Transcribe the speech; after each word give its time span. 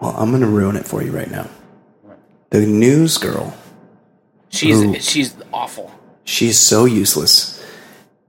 Well, 0.00 0.14
I'm 0.16 0.30
going 0.30 0.42
to 0.42 0.46
ruin 0.48 0.76
it 0.76 0.86
for 0.86 1.02
you 1.02 1.10
right 1.12 1.30
now. 1.30 1.48
The 2.50 2.66
news 2.66 3.18
girl, 3.18 3.56
She's 4.48 4.80
Ooh. 4.82 4.98
she's 4.98 5.36
awful. 5.52 5.92
she's 6.24 6.58
so 6.58 6.84
useless. 6.84 7.64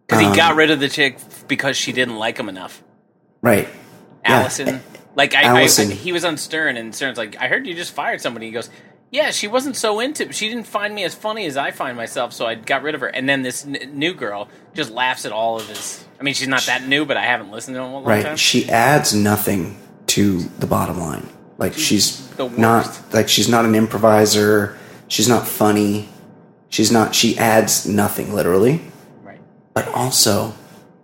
Because 0.05 0.23
Um, 0.25 0.31
he 0.31 0.37
got 0.37 0.55
rid 0.55 0.69
of 0.69 0.79
the 0.79 0.89
chick 0.89 1.17
because 1.47 1.75
she 1.75 1.91
didn't 1.91 2.17
like 2.17 2.37
him 2.37 2.47
enough. 2.49 2.83
Right. 3.41 3.67
Yeah. 4.23 4.41
Allison. 4.41 4.81
Like 5.15 5.33
I, 5.33 5.43
Allison. 5.43 5.89
I, 5.91 5.95
he 5.95 6.11
was 6.11 6.23
on 6.23 6.37
Stern, 6.37 6.77
and 6.77 6.93
Stern's 6.93 7.17
like, 7.17 7.35
"I 7.41 7.47
heard 7.47 7.65
you 7.65 7.73
just 7.73 7.93
fired 7.93 8.21
somebody." 8.21 8.45
He 8.45 8.51
goes, 8.51 8.69
"Yeah, 9.09 9.31
she 9.31 9.47
wasn't 9.47 9.75
so 9.75 9.99
into. 9.99 10.31
She 10.31 10.47
didn't 10.47 10.67
find 10.67 10.93
me 10.93 11.03
as 11.03 11.15
funny 11.15 11.45
as 11.47 11.57
I 11.57 11.71
find 11.71 11.97
myself, 11.97 12.31
so 12.33 12.45
I 12.45 12.53
got 12.55 12.83
rid 12.83 12.93
of 12.95 13.01
her." 13.01 13.07
And 13.07 13.27
then 13.27 13.41
this 13.41 13.65
n- 13.65 13.91
new 13.97 14.13
girl 14.13 14.47
just 14.75 14.91
laughs 14.91 15.25
at 15.25 15.31
all 15.31 15.57
of 15.57 15.67
his. 15.67 16.05
I 16.19 16.23
mean, 16.23 16.33
she's 16.35 16.47
not 16.47 16.61
that 16.67 16.87
new, 16.87 17.03
but 17.05 17.17
I 17.17 17.23
haven't 17.25 17.49
listened 17.51 17.75
to 17.75 17.81
him 17.81 17.89
a 17.89 17.93
long 17.93 18.03
Right. 18.03 18.23
time. 18.23 18.37
She 18.37 18.69
adds 18.69 19.13
nothing 19.15 19.77
to 20.07 20.39
the 20.59 20.67
bottom 20.67 20.99
line. 20.99 21.27
Like 21.61 21.75
she's 21.75 22.27
not 22.39 22.99
like 23.13 23.29
she's 23.29 23.47
not 23.47 23.65
an 23.65 23.75
improviser. 23.75 24.75
She's 25.07 25.29
not 25.29 25.47
funny. 25.47 26.09
She's 26.69 26.91
not 26.91 27.13
she 27.13 27.37
adds 27.37 27.87
nothing 27.87 28.33
literally. 28.33 28.81
right. 29.21 29.39
But 29.75 29.87
also 29.89 30.55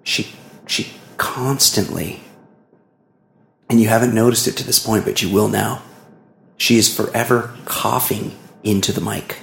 she 0.02 0.34
she 0.66 0.94
constantly 1.18 2.22
and 3.70 3.80
you 3.80 3.88
haven't 3.88 4.16
noticed 4.16 4.48
it 4.48 4.58
to 4.58 4.64
this 4.64 4.80
point, 4.80 5.06
but 5.06 5.22
you 5.22 5.30
will 5.30 5.48
now. 5.48 5.84
She 6.58 6.78
is 6.78 6.94
forever 6.94 7.56
coughing 7.66 8.36
into 8.64 8.92
the 8.92 9.02
mic. 9.02 9.38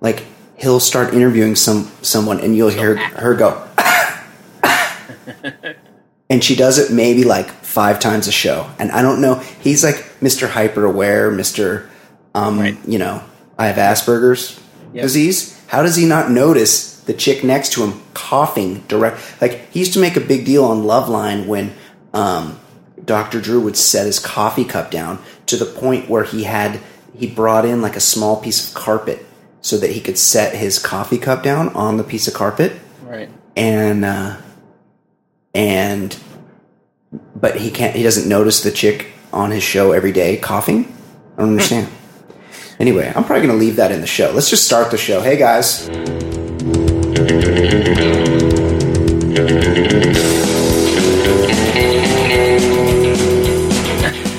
Like 0.00 0.22
he'll 0.56 0.78
start 0.78 1.14
interviewing 1.14 1.56
some 1.56 1.90
someone 2.00 2.38
and 2.38 2.56
you'll 2.56 2.68
hear 2.68 2.96
her 2.96 3.34
go 3.34 3.66
and 6.30 6.44
she 6.44 6.54
does 6.54 6.78
it 6.78 6.92
maybe 6.92 7.24
like 7.24 7.50
five 7.76 8.00
times 8.00 8.26
a 8.26 8.32
show. 8.32 8.66
And 8.78 8.90
I 8.90 9.02
don't 9.02 9.20
know. 9.20 9.34
He's 9.60 9.84
like 9.84 9.96
Mr. 10.22 10.48
Hyper 10.48 10.86
Aware, 10.86 11.30
Mr. 11.30 11.86
Um, 12.34 12.58
Right. 12.58 12.78
you 12.88 12.98
know, 12.98 13.20
I 13.58 13.66
have 13.66 13.76
Asperger's 13.76 14.58
Yep. 14.94 15.02
disease. 15.02 15.54
How 15.66 15.82
does 15.82 15.94
he 15.96 16.06
not 16.06 16.30
notice 16.30 16.96
the 17.04 17.12
chick 17.12 17.44
next 17.44 17.72
to 17.74 17.82
him 17.84 18.00
coughing 18.14 18.82
direct? 18.88 19.18
Like 19.42 19.70
he 19.72 19.80
used 19.80 19.92
to 19.92 19.98
make 19.98 20.16
a 20.16 20.20
big 20.32 20.46
deal 20.46 20.64
on 20.64 20.84
Loveline 20.84 21.44
when 21.46 21.72
um, 22.14 22.58
Dr. 23.04 23.42
Drew 23.42 23.60
would 23.60 23.76
set 23.76 24.06
his 24.06 24.18
coffee 24.18 24.64
cup 24.64 24.90
down 24.90 25.18
to 25.44 25.56
the 25.58 25.66
point 25.66 26.08
where 26.08 26.24
he 26.24 26.44
had 26.44 26.80
he 27.14 27.26
brought 27.26 27.66
in 27.66 27.82
like 27.82 27.94
a 27.96 28.00
small 28.00 28.36
piece 28.40 28.66
of 28.66 28.72
carpet 28.74 29.26
so 29.60 29.76
that 29.76 29.90
he 29.90 30.00
could 30.00 30.16
set 30.16 30.54
his 30.54 30.78
coffee 30.78 31.18
cup 31.18 31.42
down 31.42 31.68
on 31.74 31.98
the 31.98 32.04
piece 32.04 32.26
of 32.26 32.32
carpet 32.32 32.72
Right. 33.04 33.28
and 33.54 34.02
uh, 34.02 34.36
and 35.54 36.16
but 37.34 37.56
he 37.56 37.70
can't 37.70 37.94
he 37.96 38.02
doesn't 38.02 38.28
notice 38.28 38.62
the 38.62 38.70
chick 38.70 39.12
on 39.32 39.50
his 39.50 39.62
show 39.62 39.92
every 39.92 40.12
day 40.12 40.36
coughing? 40.36 40.92
I 41.36 41.40
don't 41.40 41.50
understand. 41.50 41.88
Anyway 42.78 43.10
i'm 43.16 43.24
probably 43.24 43.46
going 43.46 43.58
to 43.58 43.64
leave 43.64 43.76
that 43.76 43.90
in 43.90 44.02
the 44.02 44.06
show. 44.06 44.32
Let's 44.32 44.50
just 44.50 44.64
start 44.64 44.90
the 44.90 44.98
show. 44.98 45.22
Hey 45.22 45.38
guys. 45.38 45.88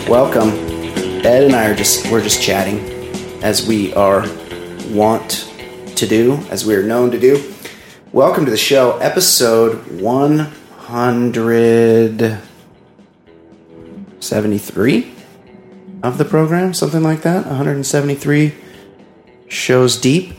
Welcome. 0.07 0.49
Ed 1.25 1.43
and 1.43 1.55
i 1.55 1.65
are 1.65 1.75
just 1.75 2.11
we're 2.11 2.21
just 2.21 2.41
chatting 2.41 2.79
as 3.43 3.67
we 3.67 3.91
are 3.95 4.25
want 4.89 5.51
to 5.95 6.07
do 6.07 6.35
as 6.51 6.65
we 6.65 6.75
are 6.75 6.83
known 6.83 7.09
to 7.11 7.19
do. 7.19 7.53
Welcome 8.13 8.45
to 8.45 8.51
the 8.51 8.57
show, 8.57 8.97
episode 8.99 9.83
173 14.31 15.13
of 16.03 16.17
the 16.17 16.25
program, 16.25 16.73
something 16.73 17.01
like 17.01 17.21
that. 17.21 17.45
173 17.45 18.53
shows 19.47 19.95
deep. 19.97 20.33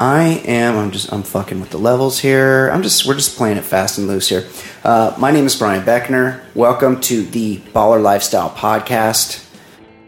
I 0.00 0.42
am. 0.46 0.78
I'm 0.78 0.90
just. 0.90 1.12
I'm 1.12 1.22
fucking 1.22 1.60
with 1.60 1.68
the 1.68 1.78
levels 1.78 2.18
here. 2.18 2.70
I'm 2.70 2.82
just. 2.82 3.04
We're 3.06 3.14
just 3.14 3.36
playing 3.36 3.58
it 3.58 3.64
fast 3.64 3.98
and 3.98 4.08
loose 4.08 4.30
here. 4.30 4.46
Uh, 4.84 5.14
my 5.18 5.30
name 5.30 5.44
is 5.44 5.54
Brian 5.54 5.84
Beckner. 5.84 6.40
Welcome 6.54 6.98
to 7.02 7.24
the 7.24 7.58
Baller 7.58 8.02
Lifestyle 8.02 8.48
Podcast. 8.50 9.46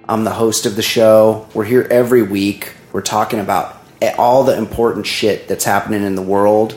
I'm 0.09 0.25
the 0.25 0.33
host 0.33 0.65
of 0.65 0.77
the 0.77 0.83
show. 0.83 1.47
We're 1.53 1.65
here 1.65 1.87
every 1.91 2.23
week. 2.23 2.75
We're 2.93 3.03
talking 3.03 3.41
about 3.41 3.77
all 4.17 4.45
the 4.45 4.57
important 4.57 5.07
shit 5.07 5.49
that's 5.49 5.65
happening 5.65 6.03
in 6.03 6.15
the 6.15 6.23
world, 6.23 6.75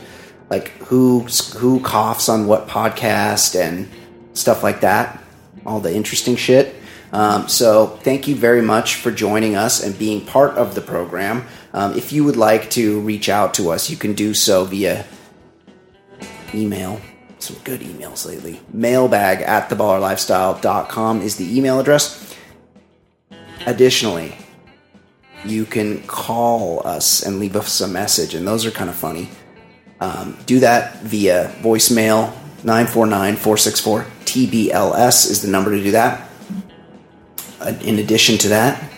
like 0.50 0.70
who 0.84 1.22
who 1.58 1.80
coughs 1.80 2.28
on 2.28 2.46
what 2.46 2.68
podcast 2.68 3.58
and 3.58 3.90
stuff 4.34 4.64
like 4.64 4.81
that. 4.81 5.21
All 5.66 5.80
the 5.80 5.94
interesting 5.94 6.36
shit. 6.36 6.76
Um, 7.12 7.50
so 7.50 7.88
thank 7.88 8.28
you 8.28 8.36
very 8.36 8.62
much 8.62 8.96
for 8.96 9.12
joining 9.12 9.56
us 9.56 9.84
and 9.84 9.98
being 9.98 10.26
part 10.26 10.58
of 10.58 10.76
the 10.76 10.82
program. 10.82 11.46
Um, 11.74 11.98
if 11.98 12.14
you 12.14 12.24
would 12.24 12.38
like 12.38 12.70
to 12.72 13.02
reach 13.02 13.28
out 13.28 13.54
to 13.56 13.70
us, 13.72 13.90
you 13.90 13.98
can 13.98 14.14
do 14.14 14.34
so 14.34 14.66
via 14.66 15.06
email. 16.54 17.02
Some 17.40 17.58
good 17.64 17.82
emails 17.82 18.26
lately. 18.26 18.62
Mailbag 18.72 19.42
at 19.42 19.70
theballerlifestyle.com 19.70 21.22
is 21.22 21.38
the 21.38 21.58
email 21.58 21.80
address. 21.80 22.36
Additionally, 23.66 24.36
you 25.44 25.66
can 25.66 26.04
call 26.04 26.86
us 26.86 27.24
and 27.24 27.40
leave 27.40 27.56
us 27.56 27.82
a 27.82 27.88
message, 27.88 28.36
and 28.36 28.48
those 28.48 28.66
are 28.66 28.72
kind 28.72 28.90
of 28.90 28.96
funny. 28.96 29.30
Um, 30.00 30.38
do 30.46 30.60
that 30.60 31.02
via 31.02 31.54
voicemail 31.62 32.34
949 32.64 33.36
464 33.36 34.06
TBLS 34.26 35.30
is 35.30 35.42
the 35.42 35.50
number 35.50 35.72
to 35.72 35.84
do 35.84 35.92
that. 35.92 36.30
Uh, 37.60 37.74
in 37.82 38.00
addition 38.00 38.38
to 38.40 38.50
that, 38.50 38.92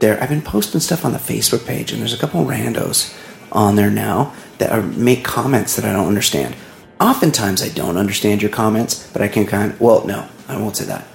there 0.00 0.20
I've 0.22 0.28
been 0.28 0.42
posting 0.42 0.80
stuff 0.80 1.04
on 1.04 1.12
the 1.12 1.18
Facebook 1.18 1.66
page, 1.66 1.92
and 1.92 2.00
there's 2.00 2.12
a 2.12 2.18
couple 2.18 2.44
randos 2.44 3.16
on 3.52 3.76
there 3.76 3.90
now 3.90 4.34
that 4.58 4.72
are, 4.72 4.82
make 4.82 5.24
comments 5.24 5.76
that 5.76 5.84
I 5.84 5.92
don't 5.92 6.08
understand. 6.08 6.54
Oftentimes, 7.00 7.62
I 7.62 7.68
don't 7.68 7.96
understand 7.96 8.42
your 8.42 8.50
comments, 8.50 9.10
but 9.12 9.22
I 9.22 9.28
can 9.28 9.46
kind. 9.46 9.78
well, 9.80 10.04
no, 10.06 10.28
I 10.48 10.56
won't 10.56 10.76
say 10.76 10.84
that. 10.86 11.06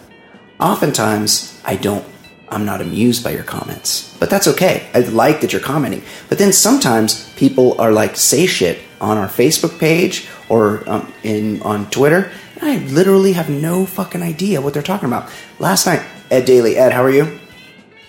Oftentimes, 0.60 1.60
I 1.66 1.76
don't. 1.76 2.06
I'm 2.50 2.66
not 2.66 2.80
amused 2.80 3.24
by 3.24 3.32
your 3.32 3.44
comments, 3.44 4.16
but 4.20 4.30
that's 4.30 4.48
okay. 4.48 4.88
I 4.94 5.00
like 5.00 5.42
that 5.42 5.52
you're 5.52 5.62
commenting. 5.62 6.04
But 6.30 6.38
then 6.38 6.54
sometimes 6.54 7.32
people 7.34 7.80
are 7.82 7.92
like 7.92 8.16
say 8.16 8.46
shit 8.46 8.80
on 9.02 9.18
our 9.18 9.28
Facebook 9.28 9.80
page 9.80 10.28
or 10.50 10.88
um, 10.90 11.12
in 11.24 11.62
on 11.62 11.90
Twitter. 11.90 12.32
And 12.60 12.70
I 12.70 12.78
literally 12.88 13.34
have 13.34 13.50
no 13.50 13.86
fucking 13.86 14.22
idea 14.22 14.62
what 14.62 14.74
they're 14.74 14.84
talking 14.84 15.08
about. 15.08 15.30
Last 15.60 15.86
night, 15.86 16.06
Ed 16.32 16.46
Daly, 16.46 16.78
Ed, 16.78 16.92
how 16.92 17.04
are 17.04 17.12
you? 17.12 17.40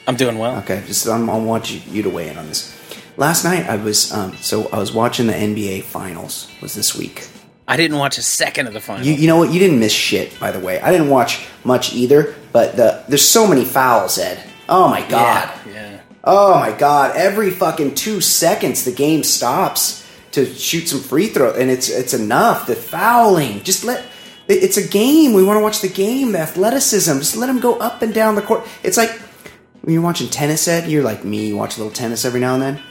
I'm 0.06 0.16
doing 0.16 0.38
well. 0.38 0.58
Okay, 0.58 0.82
just 0.86 1.06
um, 1.08 1.28
I 1.28 1.36
want 1.36 1.70
you, 1.70 1.80
you 1.90 2.02
to 2.02 2.10
weigh 2.10 2.28
in 2.28 2.38
on 2.38 2.46
this. 2.46 2.72
Last 3.16 3.44
night 3.44 3.68
I 3.68 3.76
was 3.76 4.12
um, 4.12 4.36
so 4.36 4.68
I 4.68 4.78
was 4.78 4.92
watching 4.92 5.26
the 5.26 5.32
NBA 5.32 5.84
Finals. 5.84 6.50
Was 6.60 6.74
this 6.74 6.96
week? 6.96 7.26
I 7.68 7.76
didn't 7.76 7.98
watch 7.98 8.16
a 8.18 8.22
second 8.22 8.68
of 8.68 8.74
the 8.74 8.80
final. 8.80 9.04
You, 9.04 9.14
you 9.14 9.26
know 9.26 9.38
what? 9.38 9.52
You 9.52 9.58
didn't 9.58 9.80
miss 9.80 9.92
shit, 9.92 10.38
by 10.38 10.52
the 10.52 10.60
way. 10.60 10.80
I 10.80 10.92
didn't 10.92 11.10
watch 11.10 11.46
much 11.64 11.94
either, 11.94 12.34
but 12.52 12.76
the 12.76 13.04
there's 13.08 13.26
so 13.26 13.46
many 13.46 13.64
fouls, 13.64 14.18
Ed. 14.18 14.42
Oh 14.68 14.88
my 14.88 15.00
god. 15.08 15.52
Yeah. 15.66 15.72
yeah. 15.74 16.00
Oh 16.22 16.54
my 16.54 16.72
god. 16.72 17.16
Every 17.16 17.50
fucking 17.50 17.94
two 17.94 18.20
seconds 18.20 18.84
the 18.84 18.92
game 18.92 19.24
stops 19.24 20.05
to 20.36 20.46
shoot 20.54 20.86
some 20.88 21.00
free 21.00 21.26
throw, 21.26 21.52
and 21.52 21.70
it's 21.70 21.88
it's 21.90 22.14
enough. 22.14 22.66
The 22.68 22.76
fouling. 22.76 23.62
Just 23.64 23.84
let. 23.84 24.04
It's 24.48 24.76
a 24.76 24.86
game. 24.86 25.32
We 25.32 25.42
want 25.42 25.58
to 25.58 25.62
watch 25.62 25.80
the 25.80 25.88
game, 25.88 26.30
the 26.32 26.38
athleticism. 26.38 27.18
Just 27.18 27.36
let 27.36 27.48
them 27.48 27.58
go 27.58 27.74
up 27.78 28.00
and 28.02 28.14
down 28.14 28.36
the 28.36 28.42
court. 28.42 28.64
It's 28.84 28.96
like 28.96 29.10
when 29.82 29.92
you're 29.94 30.02
watching 30.02 30.28
tennis, 30.28 30.68
Ed. 30.68 30.88
You're 30.88 31.02
like 31.02 31.24
me. 31.24 31.48
You 31.48 31.56
watch 31.56 31.76
a 31.76 31.80
little 31.80 31.92
tennis 31.92 32.24
every 32.24 32.38
now 32.40 32.54
and 32.54 32.62
then. 32.62 32.82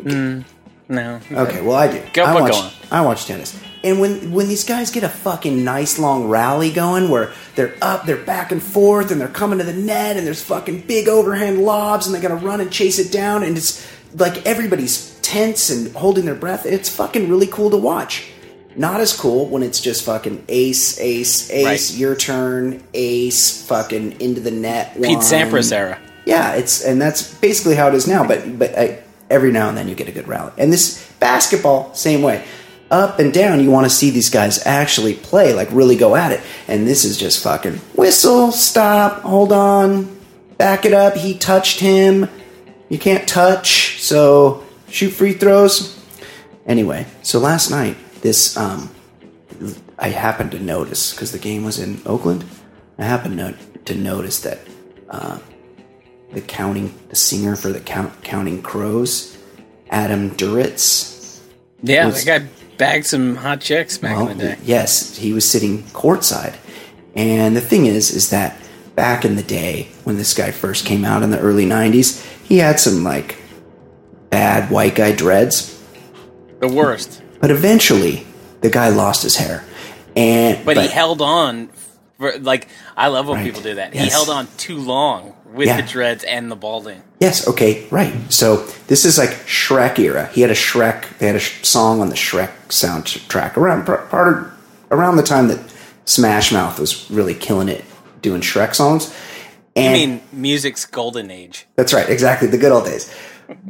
Mm, 0.00 0.44
No. 0.88 1.20
Okay, 1.32 1.60
well 1.60 1.76
I 1.76 1.90
do. 1.90 2.02
Go- 2.12 2.24
I 2.24 2.40
watch. 2.40 2.74
I 2.90 3.00
watch 3.00 3.24
tennis, 3.26 3.58
and 3.82 4.00
when 4.00 4.32
when 4.32 4.48
these 4.48 4.64
guys 4.64 4.90
get 4.90 5.02
a 5.02 5.08
fucking 5.08 5.64
nice 5.64 5.98
long 5.98 6.28
rally 6.28 6.70
going, 6.70 7.08
where 7.08 7.32
they're 7.56 7.74
up, 7.80 8.04
they're 8.04 8.16
back 8.16 8.52
and 8.52 8.62
forth, 8.62 9.10
and 9.10 9.20
they're 9.20 9.28
coming 9.28 9.58
to 9.58 9.64
the 9.64 9.72
net, 9.72 10.16
and 10.16 10.26
there's 10.26 10.42
fucking 10.42 10.80
big 10.82 11.08
overhand 11.08 11.58
lobs, 11.62 12.06
and 12.06 12.14
they 12.14 12.20
got 12.20 12.28
to 12.28 12.36
run 12.36 12.60
and 12.60 12.70
chase 12.70 12.98
it 12.98 13.10
down, 13.10 13.42
and 13.42 13.56
it's 13.56 13.86
like 14.14 14.44
everybody's 14.46 15.11
tense 15.22 15.70
and 15.70 15.94
holding 15.94 16.24
their 16.24 16.34
breath. 16.34 16.66
It's 16.66 16.88
fucking 16.88 17.28
really 17.28 17.46
cool 17.46 17.70
to 17.70 17.76
watch. 17.76 18.28
Not 18.74 19.00
as 19.00 19.14
cool 19.14 19.46
when 19.48 19.62
it's 19.62 19.80
just 19.80 20.04
fucking 20.04 20.44
ace, 20.48 20.98
ace, 20.98 21.50
ace, 21.50 21.64
Right. 21.92 21.98
your 21.98 22.14
turn, 22.16 22.82
ace, 22.94 23.62
fucking 23.66 24.20
into 24.20 24.40
the 24.40 24.50
net. 24.50 24.94
Pete 24.94 25.16
one. 25.16 25.18
Sampras 25.18 25.72
era. 25.72 25.98
Yeah, 26.24 26.54
it's 26.54 26.82
and 26.84 27.00
that's 27.00 27.34
basically 27.34 27.74
how 27.74 27.88
it 27.88 27.94
is 27.94 28.06
now. 28.06 28.26
But 28.26 28.58
but 28.58 28.76
uh, 28.78 28.88
every 29.28 29.52
now 29.52 29.68
and 29.68 29.76
then 29.76 29.88
you 29.88 29.94
get 29.94 30.08
a 30.08 30.12
good 30.12 30.26
rally. 30.28 30.52
And 30.56 30.72
this 30.72 31.06
basketball, 31.20 31.92
same 31.94 32.22
way, 32.22 32.44
up 32.90 33.18
and 33.18 33.32
down. 33.32 33.62
You 33.62 33.70
want 33.70 33.84
to 33.86 33.90
see 33.90 34.08
these 34.10 34.30
guys 34.30 34.64
actually 34.66 35.14
play, 35.14 35.52
like 35.52 35.68
really 35.70 35.96
go 35.96 36.16
at 36.16 36.32
it. 36.32 36.40
And 36.68 36.86
this 36.86 37.04
is 37.04 37.18
just 37.18 37.42
fucking 37.42 37.74
whistle, 37.94 38.52
stop, 38.52 39.20
hold 39.22 39.52
on, 39.52 40.16
back 40.56 40.84
it 40.86 40.94
up. 40.94 41.14
He 41.14 41.34
touched 41.36 41.80
him. 41.80 42.28
You 42.88 42.98
can't 42.98 43.26
touch, 43.28 44.00
so 44.02 44.62
shoot 44.92 45.10
free 45.10 45.32
throws. 45.32 45.98
Anyway, 46.66 47.06
so 47.22 47.38
last 47.38 47.70
night 47.70 47.96
this 48.20 48.56
um, 48.56 48.90
I 49.98 50.08
happened 50.08 50.52
to 50.52 50.58
notice 50.60 51.12
because 51.12 51.32
the 51.32 51.38
game 51.38 51.64
was 51.64 51.78
in 51.78 52.00
Oakland. 52.06 52.44
I 52.98 53.04
happened 53.04 53.38
to 53.38 53.54
to 53.86 53.94
notice 53.96 54.40
that 54.40 54.60
uh, 55.10 55.38
the 56.32 56.40
counting, 56.40 56.94
the 57.08 57.16
singer 57.16 57.56
for 57.56 57.72
the 57.72 57.80
count, 57.80 58.22
Counting 58.22 58.62
Crows, 58.62 59.36
Adam 59.90 60.30
Duritz. 60.30 61.40
Yeah, 61.82 62.06
Was- 62.06 62.24
that 62.24 62.42
guy 62.42 62.48
bagged 62.78 63.06
some 63.06 63.36
hot 63.36 63.60
chicks 63.60 63.98
back 63.98 64.16
Well, 64.16 64.28
in 64.28 64.38
the 64.38 64.44
day. 64.44 64.58
yes, 64.64 65.16
he 65.16 65.32
was 65.32 65.48
sitting 65.48 65.82
courtside, 65.92 66.54
and 67.16 67.56
the 67.56 67.60
thing 67.60 67.86
is, 67.86 68.10
is 68.14 68.30
that 68.30 68.56
back 68.94 69.24
in 69.24 69.34
the 69.36 69.42
day 69.42 69.88
when 70.04 70.16
this 70.16 70.32
guy 70.34 70.50
first 70.52 70.86
came 70.86 71.04
out 71.04 71.22
in 71.22 71.30
the 71.30 71.40
early 71.40 71.66
'90s, 71.66 72.24
he 72.44 72.58
had 72.58 72.78
some 72.78 73.02
like 73.02 73.36
bad 74.32 74.70
white 74.70 74.94
guy 74.96 75.12
dreads, 75.12 75.78
The 76.60 76.66
worst. 76.68 77.22
but 77.40 77.50
eventually 77.52 78.26
the 78.62 78.70
guy 78.70 78.88
lost 78.88 79.22
his 79.22 79.36
hair, 79.36 79.62
and 80.16 80.64
But, 80.64 80.76
he 80.78 80.88
held 80.88 81.20
on. 81.22 81.68
For, 82.18 82.38
like 82.38 82.68
I 82.96 83.08
love 83.08 83.26
when 83.28 83.36
Right. 83.38 83.44
people 83.44 83.62
do 83.62 83.74
that. 83.76 83.92
He 83.94 84.08
held 84.08 84.28
on 84.30 84.48
too 84.56 84.78
long 84.78 85.34
with 85.52 85.66
Yeah. 85.66 85.76
the 85.80 85.82
dreads 85.82 86.22
and 86.24 86.50
the 86.50 86.56
balding. 86.56 87.02
Yes, 87.20 87.46
okay, 87.48 87.84
right. 87.90 88.14
So 88.30 88.64
this 88.86 89.04
is 89.04 89.18
like 89.18 89.30
Shrek 89.46 89.98
era. 89.98 90.30
He 90.32 90.40
had 90.40 90.50
a 90.50 90.54
Shrek. 90.54 91.04
They 91.18 91.26
had 91.26 91.36
a 91.36 91.40
sh- 91.40 91.62
song 91.62 92.00
on 92.00 92.08
the 92.10 92.14
Shrek 92.16 92.50
soundtrack 92.68 93.56
around 93.56 93.84
part 93.86 94.08
of, 94.12 94.50
around 94.90 95.16
the 95.16 95.22
time 95.24 95.48
that 95.48 95.58
Smash 96.04 96.52
Mouth 96.52 96.78
was 96.78 97.10
really 97.10 97.34
killing 97.34 97.68
it 97.68 97.84
doing 98.22 98.40
Shrek 98.40 98.74
songs. 98.74 99.10
I 99.76 99.80
And 99.80 99.92
mean, 99.94 100.20
music's 100.32 100.84
golden 100.84 101.30
age. 101.30 101.66
that's 101.76 101.92
right, 101.92 102.08
exactly 102.08 102.46
the 102.46 102.58
good 102.58 102.70
old 102.72 102.84
days. 102.84 103.10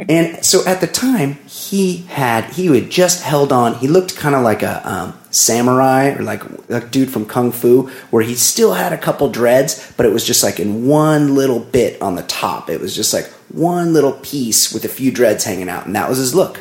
And 0.08 0.44
so 0.44 0.64
at 0.66 0.80
the 0.80 0.86
time, 0.86 1.34
he 1.46 1.98
had 2.08 2.44
he 2.54 2.66
had 2.66 2.90
just 2.90 3.22
held 3.22 3.52
on. 3.52 3.74
He 3.74 3.88
looked 3.88 4.16
kind 4.16 4.34
of 4.34 4.42
like 4.42 4.62
a 4.62 4.88
um, 4.90 5.18
samurai 5.30 6.14
or 6.14 6.22
like 6.22 6.42
a 6.68 6.80
dude 6.80 7.10
from 7.10 7.26
kung 7.26 7.52
fu, 7.52 7.88
where 8.10 8.22
he 8.22 8.34
still 8.34 8.74
had 8.74 8.92
a 8.92 8.98
couple 8.98 9.28
dreads, 9.30 9.92
but 9.96 10.06
it 10.06 10.12
was 10.12 10.26
just 10.26 10.42
like 10.42 10.60
in 10.60 10.86
one 10.86 11.34
little 11.34 11.60
bit 11.60 12.00
on 12.02 12.16
the 12.16 12.22
top. 12.22 12.68
It 12.68 12.80
was 12.80 12.94
just 12.94 13.12
like 13.12 13.26
one 13.48 13.92
little 13.92 14.12
piece 14.12 14.72
with 14.72 14.84
a 14.84 14.88
few 14.88 15.10
dreads 15.10 15.44
hanging 15.44 15.68
out, 15.68 15.86
and 15.86 15.94
that 15.94 16.08
was 16.08 16.18
his 16.18 16.34
look. 16.34 16.60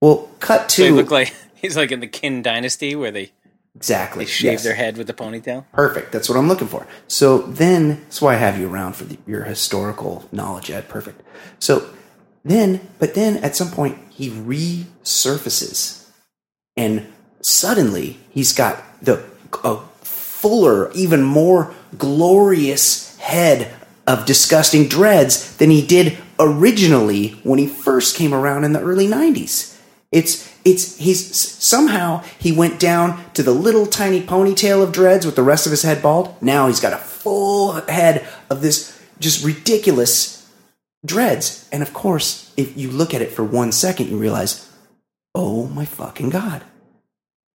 Well, 0.00 0.28
cut 0.40 0.70
So 0.70 0.82
he 0.82 0.88
to 0.90 0.94
looked 0.96 1.10
like 1.10 1.34
he's 1.54 1.76
like 1.76 1.92
in 1.92 2.00
the 2.00 2.08
Qing 2.08 2.42
dynasty 2.42 2.94
where 2.94 3.10
they, 3.10 3.32
exactly 3.74 4.24
they 4.24 4.30
shave 4.30 4.52
yes. 4.52 4.64
their 4.64 4.74
head 4.74 4.96
with 4.96 5.06
the 5.06 5.14
ponytail. 5.14 5.64
Perfect. 5.72 6.12
That's 6.12 6.28
what 6.28 6.38
I'm 6.38 6.48
looking 6.48 6.68
for. 6.68 6.86
So 7.08 7.38
then, 7.38 8.02
that's 8.02 8.20
why 8.20 8.34
I 8.34 8.36
have 8.36 8.58
you 8.58 8.68
around 8.68 8.96
for 8.96 9.04
the, 9.04 9.18
your 9.26 9.44
historical 9.44 10.28
knowledge, 10.30 10.70
Ed. 10.70 10.88
Perfect. 10.88 11.22
So 11.58 11.88
then, 12.44 12.80
but 12.98 13.14
then 13.14 13.38
at 13.38 13.56
some 13.56 13.70
point, 13.70 13.98
he 14.10 14.30
resurfaces, 14.30 16.08
and 16.76 17.06
suddenly 17.42 18.18
he's 18.30 18.52
got 18.52 18.82
the 19.02 19.24
a 19.64 19.78
fuller, 20.02 20.90
even 20.92 21.22
more 21.22 21.74
glorious 21.96 23.16
head 23.18 23.72
of 24.06 24.26
disgusting 24.26 24.88
dreads 24.88 25.56
than 25.56 25.70
he 25.70 25.84
did 25.84 26.18
originally 26.38 27.28
when 27.44 27.58
he 27.58 27.66
first 27.66 28.16
came 28.16 28.34
around 28.34 28.64
in 28.64 28.72
the 28.72 28.80
early 28.80 29.06
90s. 29.06 29.78
It's 30.12 30.52
it's 30.64 30.96
he's 30.96 31.34
somehow 31.62 32.22
he 32.38 32.52
went 32.52 32.78
down 32.78 33.22
to 33.32 33.42
the 33.42 33.52
little 33.52 33.86
tiny 33.86 34.20
ponytail 34.20 34.82
of 34.82 34.92
dreads 34.92 35.26
with 35.26 35.36
the 35.36 35.42
rest 35.42 35.66
of 35.66 35.70
his 35.70 35.82
head 35.82 36.02
bald. 36.02 36.40
Now 36.42 36.68
he's 36.68 36.80
got 36.80 36.92
a 36.92 36.98
full 36.98 37.72
head 37.72 38.26
of 38.48 38.62
this 38.62 39.00
just 39.18 39.44
ridiculous 39.44 40.43
dreads. 41.04 41.68
And 41.72 41.82
of 41.82 41.92
course, 41.92 42.52
if 42.56 42.76
you 42.76 42.90
look 42.90 43.14
at 43.14 43.22
it 43.22 43.30
for 43.32 43.44
one 43.44 43.72
second, 43.72 44.08
you 44.08 44.16
realize, 44.18 44.70
oh 45.34 45.66
my 45.68 45.84
fucking 45.84 46.30
god, 46.30 46.62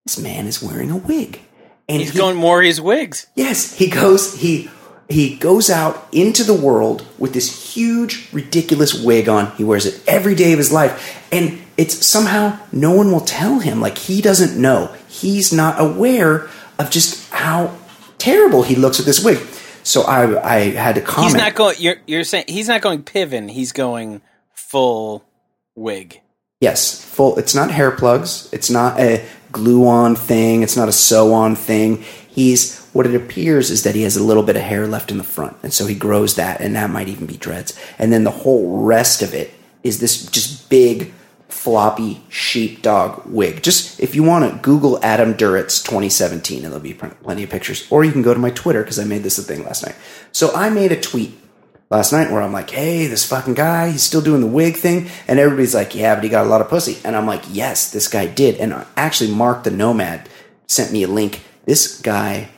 this 0.06 0.20
man 0.20 0.48
is 0.48 0.62
wearing 0.62 0.92
a 0.92 0.98
wig. 0.98 1.40
And 1.88 2.02
He's 2.02 2.12
he- 2.12 2.18
going 2.18 2.38
Maury's 2.38 2.80
wigs. 2.80 3.28
Yes, 3.36 3.74
he 3.76 3.90
goes 3.90 4.36
he 4.40 4.70
he 5.10 5.36
goes 5.38 5.72
out 5.72 6.08
into 6.12 6.44
the 6.44 6.54
world 6.54 7.04
with 7.18 7.34
this 7.34 7.74
huge 7.74 8.32
ridiculous 8.32 8.94
wig 8.94 9.28
on. 9.28 9.52
He 9.56 9.64
wears 9.64 9.88
it 9.88 10.04
every 10.08 10.36
day 10.36 10.52
of 10.54 10.60
his 10.60 10.72
life 10.72 11.26
and 11.32 11.60
it's 11.78 12.06
somehow 12.06 12.60
no 12.72 12.92
one 12.92 13.12
will 13.12 13.22
tell 13.22 13.58
him 13.60 13.82
like 13.82 13.98
he 13.98 14.22
doesn't 14.22 14.62
know. 14.62 14.94
He's 15.08 15.52
not 15.52 15.82
aware 15.82 16.48
of 16.78 16.92
just 16.92 17.28
how 17.32 17.76
terrible 18.20 18.62
he 18.64 18.76
looks 18.76 18.98
with 18.98 19.08
this 19.08 19.24
wig. 19.24 19.40
So 19.90 20.04
I 20.04 20.56
I 20.58 20.60
had 20.70 20.96
to 20.96 21.02
comment 21.02 21.34
He's 21.34 21.42
not 21.42 21.56
going. 21.56 21.76
You're 21.80 21.98
you're 22.06 22.24
saying 22.24 22.46
he's 22.48 22.68
not 22.68 22.82
going 22.82 23.04
Piven. 23.04 23.50
He's 23.50 23.72
going 23.72 24.22
full 24.54 25.26
wig. 25.76 26.22
Yes, 26.62 27.04
full. 27.04 27.40
It's 27.40 27.56
not 27.56 27.72
hair 27.72 27.90
plugs. 27.90 28.50
It's 28.52 28.70
not 28.70 29.00
a 29.00 29.26
glue-on 29.52 30.16
thing. 30.16 30.62
It's 30.62 30.78
not 30.78 30.90
a 30.90 30.92
sew-on 30.92 31.56
thing. 31.56 32.04
He's 32.30 32.80
what 32.94 33.08
it 33.08 33.16
appears 33.16 33.72
is 33.72 33.84
that 33.84 33.96
he 33.96 34.04
has 34.04 34.16
a 34.16 34.24
little 34.24 34.44
bit 34.44 34.56
of 34.56 34.62
hair 34.62 34.86
left 34.86 35.10
in 35.10 35.18
the 35.18 35.24
front, 35.24 35.58
and 35.64 35.74
so 35.74 35.88
he 35.88 35.96
grows 35.96 36.36
that, 36.36 36.62
and 36.62 36.76
that 36.76 36.92
might 36.92 37.08
even 37.08 37.26
be 37.26 37.38
dreads. 37.38 37.78
And 37.98 38.14
then 38.14 38.24
the 38.24 38.32
whole 38.32 38.84
rest 38.84 39.24
of 39.24 39.34
it 39.34 39.52
is 39.82 40.00
this 40.00 40.24
just 40.28 40.70
big, 40.70 41.14
floppy 41.50 42.24
sheepdog 42.30 43.26
wig. 43.26 43.62
Just 43.62 44.00
if 44.00 44.16
you 44.16 44.24
want 44.24 44.52
to 44.52 44.60
Google 44.62 45.04
Adam 45.04 45.34
Duritz 45.34 45.84
2017, 45.84 46.64
and 46.64 46.66
there'll 46.66 46.80
be 46.80 46.94
plenty 46.94 47.44
of 47.44 47.50
pictures. 47.50 47.88
Or 47.92 48.04
you 48.04 48.12
can 48.12 48.22
go 48.22 48.34
to 48.34 48.40
my 48.40 48.52
Twitter 48.52 48.82
because 48.82 49.00
I 49.00 49.04
made 49.04 49.24
this 49.24 49.38
a 49.38 49.44
thing 49.44 49.64
last 49.66 49.86
night. 49.86 49.96
So 50.32 50.54
I 50.54 50.70
made 50.70 50.92
a 50.92 51.00
tweet 51.00 51.38
last 51.90 52.12
night 52.12 52.32
where 52.32 52.42
I'm 52.42 52.54
like, 52.54 52.70
hey, 52.70 53.08
this 53.08 53.28
fucking 53.28 53.56
guy, 53.56 53.92
he's 53.92 54.04
still 54.04 54.22
doing 54.22 54.42
the 54.42 54.48
wig 54.48 54.78
thing. 54.78 55.10
And 55.28 55.40
everybody's 55.40 55.76
like, 55.76 55.96
yeah, 55.96 56.16
but 56.16 56.24
he 56.24 56.30
got 56.30 56.46
a 56.46 56.50
lot 56.50 56.62
of 56.62 56.70
pussy. 56.70 56.98
And 57.04 57.16
I'm 57.16 57.26
like, 57.26 57.44
yes, 57.50 57.92
this 57.92 58.08
guy 58.08 58.28
did. 58.28 58.58
And 58.58 58.86
actually, 58.96 59.32
Mark 59.32 59.64
the 59.64 59.72
Nomad 59.72 60.30
sent 60.68 60.92
me 60.92 61.04
a 61.04 61.08
link. 61.08 61.44
This 61.66 62.00
guy, 62.00 62.50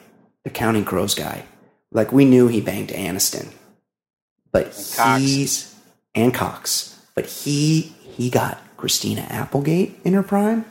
the 0.44 0.50
Counting 0.50 0.86
Crows 0.86 1.16
guy, 1.16 1.46
like 1.92 2.12
we 2.12 2.26
knew 2.26 2.48
he 2.48 2.62
banged 2.62 2.90
Aniston, 2.90 3.52
but 4.52 4.66
Cox. 4.96 5.22
he's 5.22 5.76
and 6.16 6.34
Cox, 6.34 6.98
but 7.16 7.26
he 7.26 7.94
he 8.16 8.30
got 8.30 8.61
Christina 8.82 9.22
Applegate 9.30 9.96
in 10.04 10.14
her 10.14 10.24
prime. 10.24 10.66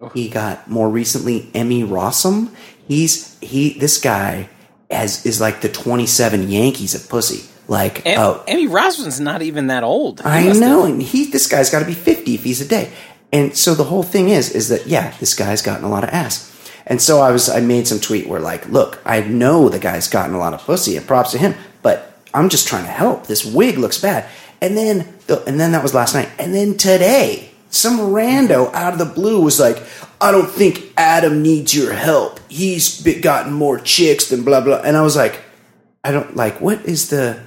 Oh. 0.00 0.08
He 0.10 0.28
got 0.28 0.70
more 0.70 0.88
recently 0.88 1.50
Emmy 1.52 1.82
Rossum. 1.82 2.54
He's 2.86 3.36
he 3.40 3.76
this 3.78 4.00
guy 4.00 4.48
as 4.88 5.26
is 5.26 5.40
like 5.40 5.60
the 5.62 5.68
27 5.68 6.48
Yankees 6.48 6.94
of 6.94 7.08
pussy. 7.08 7.50
Like 7.66 8.06
Em- 8.06 8.20
oh, 8.20 8.44
Emmy 8.46 8.68
Rossum's 8.68 9.18
not 9.18 9.42
even 9.42 9.66
that 9.66 9.82
old. 9.82 10.20
He 10.20 10.26
I 10.26 10.52
know, 10.52 10.82
have- 10.84 10.90
and 10.92 11.02
he 11.02 11.26
this 11.26 11.48
guy's 11.48 11.70
got 11.70 11.80
to 11.80 11.84
be 11.84 11.94
50 11.94 12.34
if 12.36 12.44
he's 12.44 12.60
a 12.60 12.68
day. 12.68 12.92
And 13.32 13.56
so 13.56 13.74
the 13.74 13.84
whole 13.84 14.04
thing 14.04 14.28
is 14.28 14.52
is 14.52 14.68
that 14.68 14.86
yeah, 14.86 15.12
this 15.18 15.34
guy's 15.34 15.60
gotten 15.60 15.84
a 15.84 15.88
lot 15.88 16.04
of 16.04 16.10
ass. 16.10 16.52
And 16.86 17.02
so 17.02 17.20
I 17.20 17.32
was 17.32 17.48
I 17.48 17.60
made 17.60 17.88
some 17.88 17.98
tweet 17.98 18.28
where 18.28 18.38
like, 18.38 18.68
look, 18.68 19.00
I 19.04 19.22
know 19.22 19.68
the 19.68 19.80
guy's 19.80 20.06
gotten 20.08 20.36
a 20.36 20.38
lot 20.38 20.54
of 20.54 20.60
pussy, 20.60 20.96
and 20.96 21.04
props 21.04 21.32
to 21.32 21.38
him, 21.38 21.54
but 21.82 22.16
I'm 22.32 22.48
just 22.48 22.68
trying 22.68 22.84
to 22.84 22.92
help. 22.92 23.26
This 23.26 23.44
wig 23.44 23.76
looks 23.78 24.00
bad. 24.00 24.28
And 24.62 24.76
then 24.76 25.12
the, 25.26 25.42
and 25.46 25.58
then 25.58 25.72
that 25.72 25.82
was 25.82 25.94
last 25.94 26.14
night. 26.14 26.30
And 26.38 26.54
then 26.54 26.76
today, 26.76 27.50
some 27.76 27.98
rando 27.98 28.72
out 28.72 28.92
of 28.92 28.98
the 28.98 29.04
blue 29.04 29.40
was 29.42 29.60
like, 29.60 29.82
I 30.20 30.30
don't 30.32 30.50
think 30.50 30.92
Adam 30.96 31.42
needs 31.42 31.74
your 31.74 31.92
help. 31.92 32.40
He's 32.48 33.02
gotten 33.20 33.52
more 33.52 33.78
chicks 33.78 34.28
than 34.28 34.44
blah 34.44 34.60
blah. 34.60 34.80
And 34.82 34.96
I 34.96 35.02
was 35.02 35.16
like, 35.16 35.42
I 36.02 36.12
don't 36.12 36.36
like 36.36 36.60
what 36.60 36.84
is 36.86 37.10
the 37.10 37.40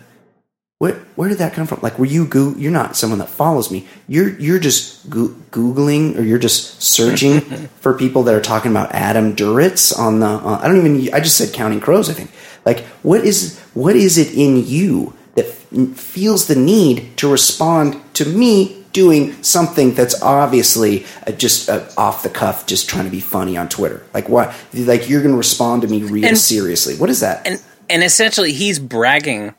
where 0.80 0.94
where 1.16 1.28
did 1.28 1.40
that 1.40 1.54
come 1.54 1.68
from? 1.68 1.80
Like, 1.82 2.00
were 2.00 2.06
you 2.06 2.26
go? 2.26 2.54
You're 2.58 2.72
not 2.72 2.96
someone 2.96 3.20
that 3.20 3.28
follows 3.30 3.70
me. 3.70 3.86
You're 4.08 4.30
you're 4.40 4.60
just 4.60 5.10
go- 5.10 5.36
googling 5.52 6.18
or 6.18 6.22
you're 6.22 6.40
just 6.40 6.82
searching 6.82 7.42
for 7.82 7.94
people 7.98 8.24
that 8.24 8.34
are 8.36 8.42
talking 8.42 8.72
about 8.72 8.94
Adam 8.94 9.36
Duritz 9.36 9.98
on 9.98 10.22
the. 10.22 10.28
Uh, 10.28 10.60
I 10.62 10.68
don't 10.68 10.78
even. 10.78 11.14
I 11.14 11.20
just 11.20 11.38
said 11.38 11.54
Counting 11.54 11.82
Crows. 11.82 12.10
I 12.10 12.14
think. 12.14 12.32
Like, 12.66 12.86
what 13.04 13.26
is 13.26 13.60
what 13.74 13.98
is 13.98 14.18
it 14.18 14.34
in 14.34 14.66
you 14.66 15.14
that 15.36 15.48
f- 15.48 15.98
feels 15.98 16.48
the 16.48 16.56
need 16.56 17.18
to 17.18 17.30
respond 17.30 18.02
to 18.14 18.26
me 18.26 18.79
doing 18.94 19.42
something 19.44 19.94
that's 19.94 20.22
obviously 20.22 21.06
uh, 21.28 21.32
just 21.32 21.70
uh, 21.70 21.88
off 21.98 22.24
the 22.24 22.30
cuff, 22.30 22.66
just 22.68 22.90
trying 22.90 23.06
to 23.06 23.12
be 23.12 23.20
funny 23.20 23.56
on 23.58 23.70
Twitter? 23.70 24.04
Like, 24.14 24.30
what? 24.30 24.54
Like, 24.74 25.10
you're 25.10 25.22
going 25.22 25.34
to 25.34 25.38
respond 25.38 25.82
to 25.84 25.88
me 25.88 26.04
real 26.04 26.26
And- 26.26 26.38
seriously? 26.38 26.96
What 26.96 27.10
is 27.10 27.20
that? 27.22 27.46
and 27.48 27.62
and 27.90 28.04
essentially 28.04 28.52
he's 28.52 28.78
bragging 28.80 29.56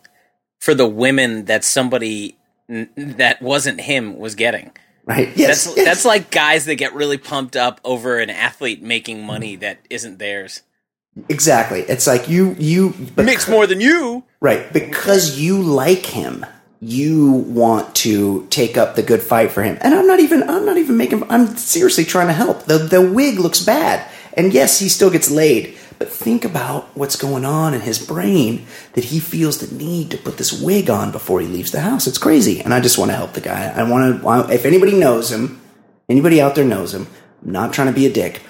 for 0.60 0.72
the 0.74 0.86
women 0.86 1.46
that 1.46 1.64
somebody 1.64 2.36
that 2.68 3.42
wasn't 3.42 3.80
him 3.80 4.16
was 4.18 4.34
getting. 4.36 4.70
right? 5.04 5.28
Yes. 5.36 5.64
That's 5.64 5.76
yes. 5.76 5.86
that's 5.86 6.04
like 6.04 6.30
guys 6.30 6.66
that 6.66 6.76
get 6.76 6.94
really 6.94 7.18
pumped 7.18 7.56
up 7.56 7.80
over 7.82 8.18
an 8.18 8.30
athlete 8.30 8.80
making 8.82 9.24
money 9.26 9.56
that 9.56 9.78
isn't 9.90 10.18
theirs. 10.20 10.62
Exactly. 11.28 11.80
It's 11.80 12.06
like 12.06 12.28
you 12.28 12.54
you 12.58 12.94
but, 13.16 13.24
Makes 13.24 13.48
more 13.48 13.66
than 13.66 13.80
you. 13.80 14.22
right 14.40 14.72
because 14.72 15.40
you 15.40 15.60
like 15.60 16.06
him. 16.06 16.46
You 16.82 17.30
want 17.32 17.94
to 17.96 18.46
take 18.48 18.78
up 18.78 18.94
the 18.94 19.02
good 19.02 19.20
fight 19.22 19.50
for 19.52 19.62
him, 19.62 19.76
and 19.82 19.94
I'm 19.94 20.06
not 20.06 20.18
even. 20.20 20.42
I'm 20.48 20.64
not 20.64 20.78
even 20.78 20.96
making. 20.96 21.30
I'm 21.30 21.56
seriously 21.56 22.04
trying 22.06 22.28
to 22.28 22.32
help. 22.32 22.64
the 22.64 22.78
The 22.78 23.02
wig 23.02 23.38
looks 23.38 23.62
bad, 23.62 24.10
and 24.34 24.52
yes, 24.54 24.78
he 24.78 24.88
still 24.88 25.10
gets 25.10 25.30
laid. 25.30 25.76
But 25.98 26.08
think 26.10 26.46
about 26.46 26.96
what's 26.96 27.16
going 27.16 27.44
on 27.44 27.74
in 27.74 27.82
his 27.82 27.98
brain 27.98 28.64
that 28.94 29.04
he 29.04 29.20
feels 29.20 29.58
the 29.58 29.74
need 29.76 30.10
to 30.12 30.16
put 30.16 30.38
this 30.38 30.50
wig 30.58 30.88
on 30.88 31.12
before 31.12 31.42
he 31.42 31.46
leaves 31.46 31.70
the 31.70 31.80
house. 31.82 32.06
It's 32.06 32.16
crazy, 32.16 32.62
and 32.62 32.72
I 32.72 32.80
just 32.80 32.96
want 32.96 33.10
to 33.10 33.16
help 33.16 33.34
the 33.34 33.42
guy. 33.42 33.68
I 33.68 33.82
want 33.82 34.22
to. 34.22 34.54
If 34.54 34.64
anybody 34.64 34.98
knows 34.98 35.30
him, 35.30 35.60
anybody 36.08 36.40
out 36.40 36.54
there 36.54 36.64
knows 36.64 36.94
him. 36.94 37.08
I'm 37.44 37.52
not 37.52 37.74
trying 37.74 37.88
to 37.88 37.92
be 37.94 38.06
a 38.06 38.12
dick. 38.12 38.40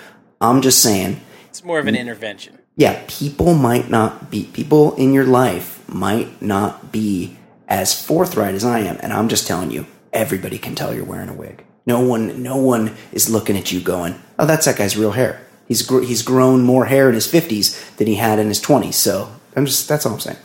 I'm 0.40 0.62
just 0.62 0.80
saying 0.80 1.20
It's 1.49 1.64
more 1.64 1.80
of 1.80 1.88
an 1.88 1.96
intervention. 1.96 2.58
yeah, 2.76 3.02
people 3.08 3.54
might 3.54 3.90
not 3.90 4.30
be 4.30 4.44
people 4.44 4.94
in 4.94 5.12
your 5.12 5.26
life 5.26 5.82
might 5.88 6.40
not 6.40 6.92
be 6.92 7.37
as 7.71 7.99
forthright 7.99 8.55
as 8.55 8.65
I 8.65 8.81
am, 8.81 8.99
and 9.00 9.12
I'm 9.12 9.29
just 9.29 9.47
telling 9.47 9.71
you, 9.71 9.87
everybody 10.12 10.59
can 10.59 10.75
tell 10.75 10.93
you're 10.95 11.05
wearing 11.05 11.29
a 11.31 11.35
wig. 11.35 11.65
No 11.87 12.00
one, 12.00 12.43
no 12.43 12.57
one 12.57 12.97
is 13.12 13.31
looking 13.31 13.57
at 13.57 13.73
you 13.73 13.81
going, 13.81 14.21
"Oh, 14.39 14.45
that's 14.45 14.67
that 14.67 14.77
guy's 14.77 14.97
real 14.97 15.12
hair." 15.12 15.41
He's 15.67 15.83
gr- 15.83 16.03
he's 16.03 16.23
grown 16.23 16.62
more 16.62 16.85
hair 16.87 17.09
in 17.09 17.15
his 17.15 17.29
50s 17.29 17.97
than 17.97 18.09
he 18.09 18.17
had 18.17 18.39
in 18.41 18.49
his 18.49 18.61
20s. 18.61 18.95
So 18.95 19.33
I'm 19.57 19.65
just 19.67 19.89
that's 19.89 20.05
all 20.05 20.15
I'm 20.15 20.21
saying. 20.21 20.37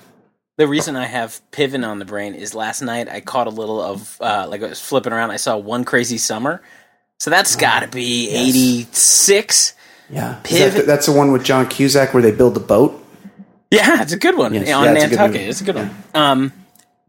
The 0.57 0.67
reason 0.67 0.95
I 0.95 1.05
have 1.05 1.41
Piven 1.51 1.85
on 1.85 1.99
the 1.99 2.05
brain 2.05 2.33
is 2.35 2.55
last 2.55 2.81
night 2.81 3.09
I 3.09 3.19
caught 3.19 3.47
a 3.47 3.49
little 3.49 3.81
of 3.81 4.17
uh, 4.21 4.45
like 4.47 4.61
I 4.63 4.67
was 4.69 4.79
flipping 4.79 5.11
around. 5.11 5.31
I 5.31 5.37
saw 5.37 5.57
One 5.57 5.83
Crazy 5.83 6.17
Summer, 6.17 6.61
so 7.19 7.29
that's 7.29 7.55
got 7.55 7.81
to 7.81 7.87
be 7.87 8.29
yes. 8.29 8.47
eighty 8.49 8.87
six. 8.91 9.73
Yeah, 10.09 10.39
Is 10.47 10.75
that 10.75 10.85
that's 10.85 11.07
the 11.07 11.11
one 11.11 11.31
with 11.31 11.43
John 11.43 11.67
Cusack 11.67 12.13
where 12.13 12.21
they 12.21 12.31
build 12.31 12.53
the 12.53 12.59
boat. 12.59 13.03
Yeah, 13.71 14.03
it's 14.03 14.13
a 14.13 14.17
good 14.17 14.37
one 14.37 14.53
Yes. 14.53 14.71
on 14.71 14.85
Yeah, 14.85 14.93
it's 14.93 15.03
a 15.05 15.07
good 15.09 15.17
Nantucket. 15.17 15.49
It's 15.49 15.61
a 15.61 15.63
good 15.63 15.75
one. 15.75 16.03
Um, 16.13 16.53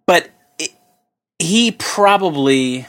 but 0.06 0.28
it, 0.58 0.70
he 1.38 1.72
probably 1.72 2.86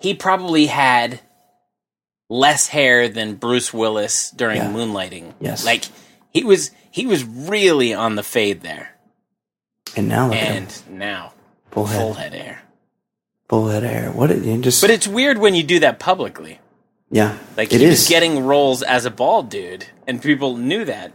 he 0.00 0.14
probably 0.14 0.66
had 0.66 1.20
less 2.28 2.68
hair 2.68 3.08
than 3.08 3.34
Bruce 3.34 3.72
Willis 3.72 4.30
during 4.30 4.56
Yeah. 4.58 4.70
Moonlighting. 4.70 5.34
Yes. 5.40 5.64
like 5.64 5.84
he 6.32 6.44
was 6.44 6.70
he 6.90 7.06
was 7.06 7.24
really 7.24 7.92
on 7.94 8.16
the 8.16 8.22
fade 8.22 8.62
there, 8.62 8.96
And 9.96 10.08
now 10.08 10.28
look 10.28 10.36
at 10.36 10.48
him, 10.48 10.56
and 10.88 10.98
now 10.98 11.32
full 11.70 11.86
head, 11.86 12.00
full 12.00 12.12
head 12.14 12.32
hair. 12.34 12.62
full 13.48 13.68
head 13.68 13.82
hair. 13.82 14.10
What? 14.10 14.30
You 14.36 14.58
just 14.62 14.80
But 14.80 14.90
it's 14.90 15.06
weird 15.08 15.38
when 15.38 15.54
you 15.54 15.62
do 15.62 15.78
that 15.80 15.98
publicly. 15.98 16.58
yeah, 17.10 17.38
Like 17.56 17.72
it 17.72 17.80
he 17.80 17.84
is 17.86 17.90
was 18.00 18.08
getting 18.08 18.44
roles 18.44 18.82
as 18.82 19.04
a 19.06 19.10
bald 19.10 19.50
dude, 19.50 19.86
and 20.06 20.22
people 20.22 20.56
knew 20.56 20.84
that. 20.84 21.12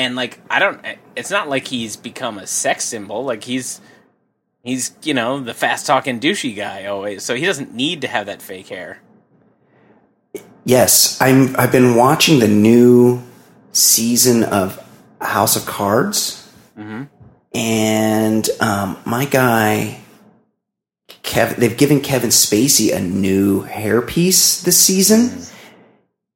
And 0.00 0.16
like 0.16 0.40
I 0.48 0.58
don't, 0.58 0.82
eh, 0.82 0.96
it's 1.14 1.30
not 1.30 1.50
like 1.50 1.66
he's 1.66 1.94
become 1.94 2.38
a 2.38 2.46
sex 2.46 2.84
symbol. 2.84 3.22
Like 3.22 3.44
he's 3.44 3.82
he's 4.64 4.96
you 5.02 5.12
know 5.12 5.40
the 5.40 5.52
fast 5.52 5.86
talking 5.86 6.18
douchey 6.18 6.56
guy 6.56 6.86
always. 6.86 7.22
So 7.22 7.34
he 7.34 7.44
doesn't 7.44 7.74
need 7.74 8.00
to 8.00 8.08
have 8.08 8.24
that 8.24 8.40
fake 8.40 8.68
hair. 8.68 9.02
Yes, 10.64 11.20
I'm. 11.20 11.54
I've 11.56 11.70
been 11.70 11.96
watching 11.96 12.38
the 12.38 12.48
new 12.48 13.22
season 13.72 14.42
of 14.42 14.82
House 15.20 15.56
of 15.56 15.66
Cards, 15.66 16.50
mm-hmm. 16.78 17.02
and 17.54 18.48
um, 18.58 18.96
my 19.04 19.26
guy, 19.26 20.00
Kevin. 21.22 21.60
They've 21.60 21.76
given 21.76 22.00
Kevin 22.00 22.30
Spacey 22.30 22.96
a 22.96 23.00
new 23.00 23.64
hairpiece 23.64 24.64
this 24.64 24.78
season, 24.78 25.28
mm-hmm. 25.28 25.59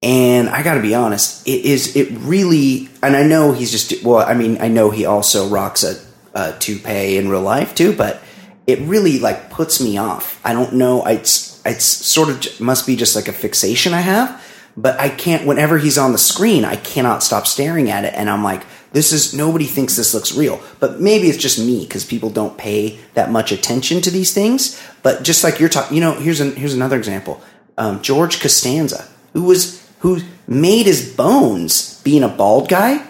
And 0.04 0.50
I 0.50 0.62
got 0.62 0.75
to 0.75 0.82
be 0.82 0.94
honest, 0.94 1.49
it 1.49 1.64
is. 1.64 1.96
It 1.96 2.11
really, 2.12 2.90
and 3.02 3.16
I 3.16 3.23
know 3.23 3.52
he's 3.52 3.70
just. 3.70 4.04
Well, 4.04 4.18
I 4.18 4.34
mean, 4.34 4.58
I 4.61 4.68
know 4.68 4.90
he 4.90 5.06
also 5.06 5.49
rocks 5.49 5.82
a, 5.82 5.99
a 6.34 6.52
toupee 6.58 7.16
in 7.16 7.30
real 7.30 7.40
life 7.40 7.75
too, 7.75 7.96
but 7.96 8.23
it 8.66 8.80
really 8.80 9.18
like 9.18 9.49
puts 9.50 9.80
me 9.80 9.96
off. 9.96 10.40
I 10.44 10.52
don't 10.52 10.75
know. 10.75 11.06
It's 11.06 11.62
it's 11.64 11.87
sort 11.87 12.28
of 12.28 12.61
must 12.61 12.87
be 12.87 12.96
just 12.96 13.16
like 13.16 13.28
a 13.28 13.32
fixation 13.32 13.94
I 13.94 14.02
have, 14.02 14.44
but 14.76 15.00
I 15.00 15.08
can't. 15.08 15.46
Whenever 15.46 15.78
he's 15.78 15.96
on 15.96 16.12
the 16.12 16.18
screen, 16.18 16.66
I 16.66 16.76
cannot 16.76 17.23
stop 17.23 17.46
staring 17.46 17.90
at 17.90 18.04
it, 18.04 18.12
and 18.14 18.28
I'm 18.28 18.44
like, 18.44 18.62
this 18.92 19.11
is 19.11 19.32
nobody 19.32 19.64
thinks 19.64 19.96
this 19.96 20.12
looks 20.12 20.34
real, 20.34 20.61
but 20.80 21.00
maybe 21.00 21.28
it's 21.28 21.38
just 21.38 21.58
me 21.58 21.84
because 21.84 22.04
people 22.04 22.28
don't 22.28 22.58
pay 22.58 22.99
that 23.14 23.30
much 23.30 23.52
attention 23.52 24.02
to 24.02 24.11
these 24.11 24.34
things. 24.34 24.78
But 25.02 25.23
just 25.23 25.42
like 25.42 25.61
you're 25.61 25.70
talking, 25.70 25.96
you 25.96 26.02
know, 26.02 26.12
here's 26.12 26.40
an, 26.40 26.56
here's 26.56 26.75
another 26.75 26.99
example. 26.99 27.42
Um, 27.78 28.02
George 28.02 28.40
Costanza, 28.40 29.08
who 29.32 29.44
was 29.44 29.84
who 30.04 30.20
made 30.46 30.84
his 30.84 31.14
bones 31.14 31.99
being 32.02 32.23
a 32.23 32.28
bald 32.28 32.68
guy. 32.68 33.02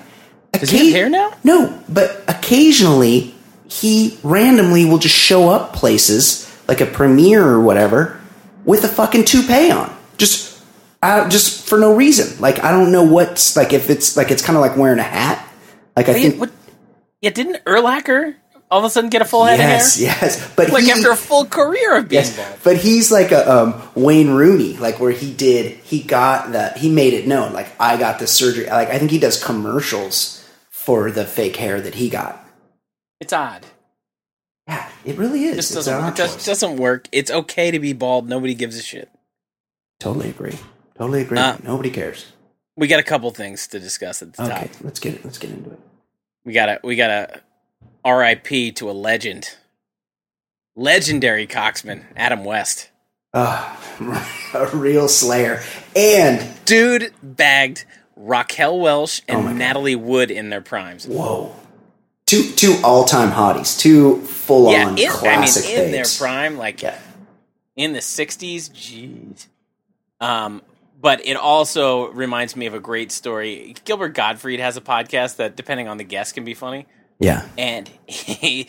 Does 0.52 0.70
he 0.70 0.86
have 0.86 0.94
hair 0.94 1.10
now? 1.10 1.32
No, 1.42 1.76
but 1.88 2.22
occasionally 2.28 3.34
he 3.66 4.16
randomly 4.22 4.84
will 4.84 4.98
just 4.98 5.16
show 5.16 5.48
up 5.48 5.72
places 5.72 6.48
like 6.68 6.80
a 6.80 6.86
premiere 6.86 7.44
or 7.44 7.60
whatever 7.60 8.20
with 8.64 8.84
a 8.84 8.88
fucking 8.88 9.24
toupee 9.24 9.72
on, 9.72 9.92
just 10.18 10.62
uh, 11.02 11.28
just 11.28 11.68
for 11.68 11.80
no 11.80 11.96
reason. 11.96 12.40
Like 12.40 12.62
I 12.62 12.70
don't 12.70 12.92
know 12.92 13.02
what's 13.02 13.56
like 13.56 13.72
if 13.72 13.90
it's 13.90 14.16
like 14.16 14.30
it's 14.30 14.40
kind 14.40 14.56
of 14.56 14.60
like 14.60 14.76
wearing 14.76 15.00
a 15.00 15.02
hat. 15.02 15.44
Like 15.96 16.08
I 16.08 16.12
Wait, 16.12 16.22
think 16.22 16.40
what? 16.40 16.52
Yeah, 17.20 17.30
didn't 17.30 17.64
Urlacher 17.64 18.36
all 18.74 18.80
of 18.80 18.84
a 18.86 18.90
sudden 18.90 19.08
get 19.08 19.22
a 19.22 19.24
full 19.24 19.44
head 19.44 19.58
yes, 19.60 19.96
of 20.00 20.06
hair? 20.08 20.16
yes, 20.20 20.52
but 20.56 20.70
Like 20.70 20.82
he, 20.84 20.90
after 20.90 21.12
a 21.12 21.16
full 21.16 21.44
career 21.46 21.96
of 21.96 22.08
being 22.08 22.22
Yes, 22.24 22.36
bald. 22.36 22.58
but 22.64 22.76
he's 22.76 23.12
like 23.12 23.30
a 23.30 23.48
um, 23.50 23.80
Wayne 23.94 24.30
Rooney, 24.30 24.76
like 24.78 24.98
where 24.98 25.12
he 25.12 25.32
did, 25.32 25.76
he 25.84 26.02
got 26.02 26.50
that, 26.52 26.76
he 26.78 26.90
made 26.90 27.14
it 27.14 27.26
known, 27.28 27.52
like 27.52 27.68
I 27.80 27.96
got 27.96 28.18
the 28.18 28.26
surgery. 28.26 28.66
Like 28.66 28.88
I 28.88 28.98
think 28.98 29.12
he 29.12 29.18
does 29.20 29.42
commercials 29.42 30.44
for 30.70 31.12
the 31.12 31.24
fake 31.24 31.54
hair 31.56 31.80
that 31.80 31.94
he 31.94 32.10
got. 32.10 32.44
It's 33.20 33.32
odd. 33.32 33.64
Yeah, 34.66 34.90
it 35.04 35.16
really 35.18 35.44
is. 35.44 35.70
It 35.70 35.74
doesn't. 35.74 36.04
It 36.08 36.16
just 36.16 36.44
doesn't 36.44 36.76
work. 36.76 37.06
It's 37.12 37.30
okay 37.30 37.70
to 37.70 37.78
be 37.78 37.92
bald. 37.92 38.28
Nobody 38.28 38.54
gives 38.54 38.76
a 38.76 38.82
shit. 38.82 39.08
Totally 40.00 40.30
agree. 40.30 40.58
Totally 40.98 41.22
agree. 41.22 41.38
Uh, 41.38 41.58
Nobody 41.62 41.90
cares. 41.90 42.32
We 42.76 42.88
got 42.88 42.98
a 42.98 43.04
couple 43.04 43.30
things 43.30 43.68
to 43.68 43.78
discuss 43.78 44.20
at 44.20 44.32
the 44.32 44.42
Okay, 44.42 44.68
top. 44.68 44.70
let's 44.82 44.98
get 44.98 45.14
it. 45.14 45.24
Let's 45.24 45.38
get 45.38 45.50
into 45.50 45.70
it. 45.70 45.78
We 46.44 46.52
got 46.52 46.66
to 46.66 46.80
we 46.82 46.96
got 46.96 47.06
to 47.08 47.40
R.I.P. 48.04 48.72
to 48.72 48.90
a 48.90 48.92
legend, 48.92 49.56
legendary 50.76 51.46
coxman 51.46 52.04
Adam 52.16 52.44
West. 52.44 52.90
Ah, 53.32 53.80
a 54.54 54.76
real 54.76 55.08
slayer. 55.08 55.60
And 55.96 56.46
Dude 56.64 57.12
bagged 57.22 57.84
Raquel 58.16 58.78
Welch 58.78 59.22
Oh 59.28 59.34
my 59.34 59.38
and 59.40 59.48
God. 59.48 59.56
Natalie 59.58 59.96
Wood 59.96 60.30
in 60.30 60.50
their 60.50 60.60
primes. 60.60 61.06
whoa, 61.06 61.54
two 62.26 62.50
two 62.52 62.78
all 62.84 63.04
time 63.04 63.30
hotties, 63.30 63.78
two 63.78 64.20
full 64.22 64.70
yeah, 64.72 64.86
on 64.86 64.98
I 64.98 65.06
classic 65.08 65.64
mean 65.64 65.84
in 65.86 65.92
their 65.92 66.04
prime, 66.18 66.56
like 66.56 66.82
Yeah. 66.82 66.98
in 67.76 67.92
the 67.92 67.98
'60s. 68.00 68.70
Jeez. 68.70 69.46
Um, 70.20 70.62
but 71.00 71.26
it 71.26 71.36
also 71.36 72.08
reminds 72.12 72.54
me 72.56 72.66
of 72.66 72.72
a 72.74 72.80
great 72.80 73.10
story. 73.12 73.74
Gilbert 73.84 74.14
Gottfried 74.14 74.60
has 74.60 74.76
a 74.76 74.80
podcast 74.80 75.36
that, 75.36 75.54
depending 75.56 75.86
on 75.88 75.96
the 75.98 76.04
guest, 76.04 76.34
can 76.34 76.44
be 76.44 76.54
funny. 76.54 76.86
Yeah. 77.18 77.46
and 77.56 77.88
he 78.06 78.66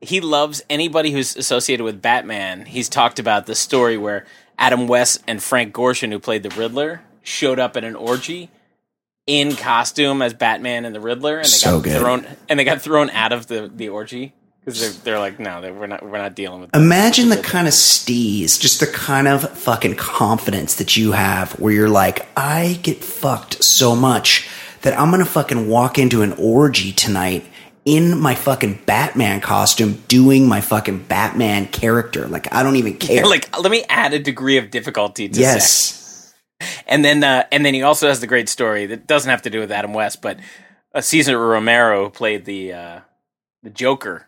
he 0.00 0.20
loves 0.20 0.62
anybody 0.70 1.10
who's 1.10 1.36
associated 1.36 1.82
with 1.84 2.00
Batman. 2.00 2.64
He's 2.66 2.88
talked 2.88 3.18
about 3.18 3.46
the 3.46 3.54
story 3.54 3.96
where 3.98 4.24
Adam 4.58 4.86
West 4.88 5.22
and 5.26 5.42
Frank 5.42 5.74
Gorshin, 5.74 6.10
who 6.12 6.18
played 6.18 6.42
the 6.42 6.50
Riddler, 6.50 7.02
showed 7.22 7.58
up 7.58 7.76
at 7.76 7.84
an 7.84 7.96
orgy 7.96 8.50
in 9.26 9.54
costume 9.56 10.22
as 10.22 10.32
Batman 10.34 10.84
and 10.84 10.94
the 10.94 11.00
Riddler, 11.00 11.36
and 11.36 11.44
they 11.44 11.48
So 11.48 11.76
got 11.80 11.84
good. 11.84 12.00
thrown 12.00 12.26
and 12.48 12.58
they 12.58 12.64
got 12.64 12.80
thrown 12.80 13.10
out 13.10 13.32
of 13.32 13.46
the 13.48 13.70
the 13.74 13.88
orgy 13.90 14.32
because 14.64 14.80
they're 14.80 14.90
they're 15.14 15.18
like, 15.18 15.38
no, 15.40 15.60
we're 15.72 15.86
not 15.86 16.02
we're 16.02 16.18
not 16.18 16.34
dealing 16.34 16.60
with. 16.60 16.70
That. 16.72 16.80
Imagine 16.80 17.28
the 17.28 17.36
kind 17.36 17.66
of 17.66 17.74
steez, 17.74 18.60
just 18.60 18.80
the 18.80 18.86
kind 18.86 19.26
of 19.28 19.50
fucking 19.58 19.96
confidence 19.96 20.76
that 20.76 20.96
you 20.96 21.12
have 21.12 21.52
where 21.58 21.72
you're 21.72 21.88
like, 21.90 22.26
I 22.36 22.78
get 22.82 23.02
fucked 23.04 23.62
so 23.64 23.94
much 23.96 24.48
that 24.82 24.98
I'm 24.98 25.10
gonna 25.10 25.24
fucking 25.26 25.68
walk 25.68 25.98
into 25.98 26.22
an 26.22 26.32
orgy 26.34 26.92
tonight 26.92 27.44
in 27.88 28.20
my 28.20 28.34
fucking 28.34 28.78
Batman 28.84 29.40
costume 29.40 29.94
doing 30.08 30.46
my 30.46 30.60
fucking 30.60 31.04
Batman 31.04 31.66
character. 31.66 32.28
Like, 32.28 32.52
I 32.54 32.62
don't 32.62 32.76
even 32.76 32.98
care. 32.98 33.24
like, 33.24 33.58
let 33.58 33.72
me 33.72 33.82
add 33.88 34.12
a 34.12 34.18
degree 34.18 34.58
of 34.58 34.70
difficulty 34.70 35.26
to 35.26 35.34
sex. 35.34 36.34
yes. 36.60 36.74
And 36.86 37.02
then, 37.02 37.24
uh, 37.24 37.46
and 37.50 37.64
then 37.64 37.72
he 37.72 37.82
also 37.82 38.08
has 38.08 38.20
the 38.20 38.26
great 38.26 38.50
story 38.50 38.84
that 38.86 39.06
doesn't 39.06 39.30
have 39.30 39.40
to 39.42 39.50
do 39.50 39.60
with 39.60 39.72
Adam 39.72 39.94
West, 39.94 40.20
but 40.20 40.38
uh, 40.94 41.00
Cesar 41.00 41.38
Romero 41.38 42.04
who 42.04 42.10
played 42.10 42.44
the 42.44 42.74
uh, 42.74 43.00
the 43.62 43.70
Joker. 43.70 44.26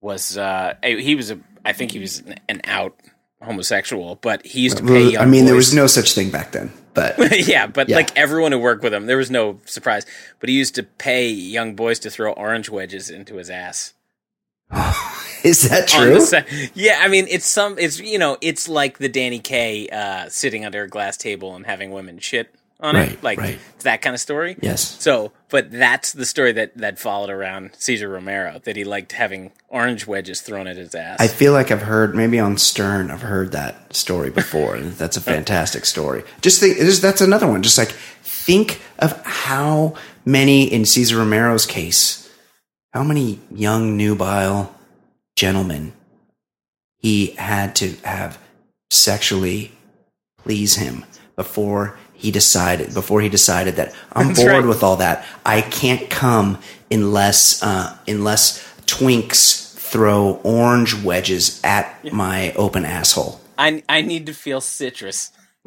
Was 0.00 0.36
uh, 0.36 0.74
he 0.82 1.14
was 1.14 1.30
a? 1.30 1.40
I 1.64 1.72
think 1.72 1.92
he 1.92 2.00
was 2.00 2.18
an, 2.18 2.34
an 2.48 2.60
out 2.64 2.96
homosexual, 3.40 4.16
but 4.16 4.44
he 4.44 4.60
used 4.60 4.76
to 4.76 4.84
pay. 4.84 5.16
I 5.16 5.24
mean, 5.24 5.46
there 5.46 5.54
was 5.54 5.72
no 5.72 5.86
such 5.86 6.12
thing 6.12 6.30
back 6.30 6.52
then, 6.52 6.72
but 6.94 7.16
yeah, 7.48 7.66
but 7.66 7.88
Yeah. 7.88 7.96
like 7.96 8.16
everyone 8.16 8.52
who 8.52 8.58
worked 8.58 8.82
with 8.82 8.92
him, 8.94 9.06
there 9.06 9.16
was 9.16 9.30
no 9.30 9.60
surprise. 9.64 10.04
But 10.40 10.48
he 10.48 10.56
used 10.56 10.74
to 10.76 10.82
pay 10.82 11.28
young 11.28 11.74
boys 11.74 11.98
to 12.00 12.10
throw 12.10 12.32
orange 12.32 12.68
wedges 12.68 13.10
into 13.10 13.36
his 13.36 13.50
ass. 13.50 13.94
is 15.44 15.68
that 15.68 15.86
true? 15.88 16.24
Yeah, 16.74 17.00
I 17.02 17.08
mean, 17.08 17.26
it's 17.28 17.46
some, 17.46 17.78
it's 17.78 18.00
you 18.00 18.18
know, 18.18 18.38
it's 18.40 18.68
like 18.68 18.98
the 18.98 19.08
Danny 19.08 19.38
Kaye 19.38 19.88
uh, 19.88 20.28
sitting 20.28 20.64
under 20.64 20.82
a 20.84 20.88
glass 20.88 21.16
table 21.16 21.54
and 21.54 21.66
having 21.66 21.90
women 21.90 22.18
shit 22.18 22.54
on 22.82 22.96
Right, 22.96 23.12
it, 23.12 23.22
like 23.22 23.38
right. 23.38 23.58
that 23.80 24.02
kind 24.02 24.12
of 24.12 24.20
story. 24.20 24.56
Yes. 24.60 25.00
So, 25.00 25.32
but 25.48 25.70
that's 25.70 26.12
the 26.12 26.26
story 26.26 26.52
that 26.52 26.76
that 26.76 26.98
followed 26.98 27.30
around 27.30 27.70
Cesar 27.78 28.08
Romero 28.08 28.60
that 28.64 28.76
he 28.76 28.84
liked 28.84 29.12
having 29.12 29.52
orange 29.68 30.06
wedges 30.06 30.40
thrown 30.40 30.66
at 30.66 30.76
his 30.76 30.94
ass. 30.94 31.18
I 31.20 31.28
feel 31.28 31.52
like 31.52 31.70
I've 31.70 31.82
heard 31.82 32.14
maybe 32.14 32.38
on 32.38 32.58
Stern 32.58 33.10
I've 33.10 33.22
heard 33.22 33.52
that 33.52 33.94
story 33.94 34.30
before, 34.42 34.74
and 34.74 34.92
that's 34.94 35.16
a 35.16 35.20
fantastic 35.20 35.86
story. 35.86 36.24
Just 36.40 36.60
think, 36.60 36.76
that's 36.78 37.20
another 37.20 37.46
one. 37.46 37.62
Just 37.62 37.78
like 37.78 37.92
think 38.22 38.82
of 38.98 39.18
how 39.24 39.94
many 40.24 40.64
in 40.64 40.84
Cesar 40.84 41.18
Romero's 41.18 41.66
case, 41.66 42.28
how 42.92 43.04
many 43.04 43.40
young 43.50 43.96
nubile 43.96 44.74
gentlemen 45.36 45.92
he 46.98 47.28
had 47.32 47.74
to 47.76 47.94
have 48.04 48.38
sexually 48.90 49.72
please 50.38 50.76
him 50.76 51.04
before 51.36 51.98
he 52.22 52.30
decided 52.30 52.94
before 52.94 53.20
he 53.20 53.28
decided 53.28 53.74
that 53.76 53.92
I'm 54.12 54.28
That's 54.28 54.38
bored 54.38 54.52
right. 54.52 54.64
with 54.64 54.84
all 54.84 54.94
that. 54.96 55.26
I 55.44 55.60
can't 55.60 56.08
come 56.08 56.58
unless 56.88 57.60
uh, 57.64 57.98
unless 58.06 58.62
Twinks 58.86 59.74
throw 59.74 60.40
orange 60.44 60.94
wedges 61.02 61.60
at 61.64 62.12
my 62.12 62.52
open 62.52 62.84
asshole. 62.84 63.40
I 63.58 63.82
I 63.88 64.02
need 64.02 64.26
to 64.26 64.34
feel 64.34 64.60
citrus. 64.60 65.32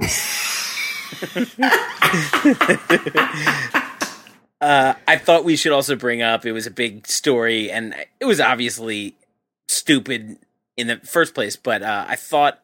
uh, 4.62 4.94
I 5.06 5.18
thought 5.18 5.44
we 5.44 5.58
should 5.58 5.74
also 5.74 5.98
bring 5.98 6.22
up 6.22 6.46
it 6.46 6.54
was 6.54 6.66
a 6.66 6.72
big 6.72 7.06
story, 7.06 7.70
and 7.70 7.94
it 8.22 8.26
was 8.26 8.40
obviously 8.40 9.16
stupid 9.68 10.38
in 10.78 10.88
the 10.88 10.98
first 11.00 11.34
place. 11.36 11.58
But 11.58 11.84
uh, 11.84 12.06
I 12.08 12.16
thought 12.16 12.62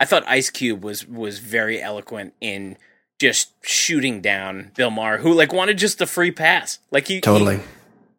I 0.00 0.06
thought 0.06 0.24
Ice 0.26 0.48
Cube 0.48 0.82
was 0.82 1.06
was 1.06 1.38
very 1.38 1.82
eloquent 1.82 2.32
in 2.40 2.78
just 3.18 3.52
shooting 3.62 4.20
down 4.20 4.72
Bill 4.76 4.90
Maher, 4.90 5.18
who 5.18 5.32
like 5.32 5.52
wanted 5.52 5.78
just 5.78 6.00
a 6.00 6.06
free 6.06 6.30
pass. 6.30 6.78
Like 6.90 7.08
he 7.08 7.14
he- 7.16 7.20
Totally. 7.20 7.60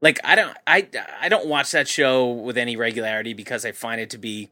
like 0.01 0.19
I 0.23 0.35
don't 0.35 0.57
I 0.65 0.87
I 1.21 1.29
don't 1.29 1.47
watch 1.47 1.71
that 1.71 1.87
show 1.87 2.29
with 2.31 2.57
any 2.57 2.75
regularity 2.75 3.33
because 3.33 3.65
I 3.65 3.71
find 3.71 4.01
it 4.01 4.09
to 4.11 4.17
be 4.17 4.49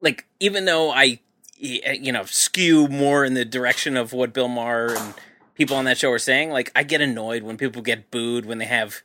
like 0.00 0.26
even 0.40 0.64
though 0.64 0.90
I 0.90 1.20
eh, 1.62 1.92
you 2.00 2.12
know 2.12 2.24
skew 2.24 2.88
more 2.88 3.24
in 3.24 3.34
the 3.34 3.44
direction 3.44 3.96
of 3.96 4.12
what 4.12 4.32
Bill 4.32 4.48
Maher 4.48 4.94
and 4.96 5.14
people 5.54 5.76
on 5.76 5.84
that 5.86 5.98
show 5.98 6.10
are 6.10 6.18
saying 6.18 6.50
like 6.50 6.70
I 6.74 6.82
get 6.82 7.00
annoyed 7.00 7.42
when 7.42 7.56
people 7.56 7.82
get 7.82 8.10
booed 8.10 8.46
when 8.46 8.58
they 8.58 8.64
have 8.66 9.02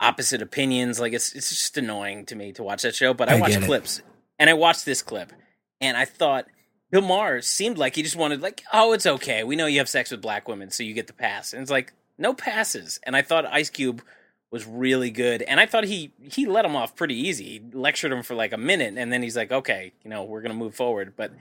opposite 0.00 0.40
opinions 0.40 0.98
like 0.98 1.12
it's 1.12 1.34
it's 1.34 1.50
just 1.50 1.76
annoying 1.76 2.24
to 2.26 2.34
me 2.34 2.52
to 2.52 2.62
watch 2.62 2.82
that 2.82 2.94
show 2.94 3.12
but 3.12 3.28
I, 3.28 3.36
I 3.36 3.40
watch 3.40 3.60
clips 3.60 4.00
and 4.38 4.48
I 4.48 4.54
watched 4.54 4.84
this 4.86 5.02
clip 5.02 5.32
and 5.80 5.96
I 5.96 6.04
thought 6.06 6.46
Bill 6.90 7.02
Maher 7.02 7.40
seemed 7.40 7.78
like 7.78 7.94
he 7.94 8.02
just 8.02 8.16
wanted 8.16 8.42
like 8.42 8.64
oh 8.72 8.92
it's 8.92 9.06
okay 9.06 9.44
we 9.44 9.56
know 9.56 9.66
you 9.66 9.78
have 9.78 9.88
sex 9.88 10.10
with 10.10 10.20
black 10.20 10.48
women 10.48 10.70
so 10.70 10.82
you 10.82 10.94
get 10.94 11.06
the 11.06 11.12
pass 11.12 11.52
and 11.52 11.62
it's 11.62 11.70
like 11.70 11.92
no 12.18 12.34
passes 12.34 13.00
and 13.04 13.16
I 13.16 13.22
thought 13.22 13.46
Ice 13.46 13.70
Cube 13.70 14.02
was 14.50 14.66
really 14.66 15.10
good, 15.10 15.42
and 15.42 15.60
I 15.60 15.66
thought 15.66 15.84
he 15.84 16.12
he 16.22 16.46
let 16.46 16.64
him 16.64 16.74
off 16.76 16.96
pretty 16.96 17.14
easy. 17.14 17.44
He 17.44 17.62
lectured 17.72 18.12
him 18.12 18.22
for 18.22 18.34
like 18.34 18.52
a 18.52 18.58
minute, 18.58 18.94
and 18.96 19.12
then 19.12 19.22
he's 19.22 19.36
like, 19.36 19.52
"Okay, 19.52 19.92
you 20.02 20.10
know, 20.10 20.24
we're 20.24 20.42
gonna 20.42 20.54
move 20.54 20.74
forward." 20.74 21.14
But 21.16 21.32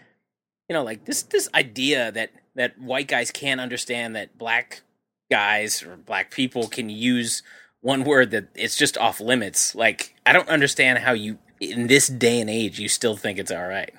you 0.68 0.74
know, 0.74 0.84
like 0.84 1.06
this 1.06 1.24
this 1.24 1.50
idea 1.56 2.12
that 2.12 2.32
that 2.56 2.80
white 2.80 3.08
guys 3.08 3.32
can't 3.32 3.60
understand 3.60 4.16
that 4.16 4.38
black 4.38 4.82
guys 5.32 5.84
or 5.84 5.98
black 5.98 6.32
people 6.32 6.68
can 6.68 6.90
use 6.90 7.42
one 7.82 8.04
word 8.04 8.32
that 8.32 8.50
it's 8.56 8.76
just 8.78 8.98
off 8.98 9.20
limits. 9.20 9.74
Like, 9.74 10.16
I 10.26 10.34
don't 10.34 10.50
understand 10.50 11.00
how 11.00 11.14
you 11.14 11.40
in 11.60 11.88
this 11.88 12.08
day 12.08 12.40
and 12.40 12.50
age 12.50 12.80
you 12.80 12.88
still 12.88 13.18
think 13.18 13.40
it's 13.40 13.52
all 13.52 13.68
right. 13.68 13.94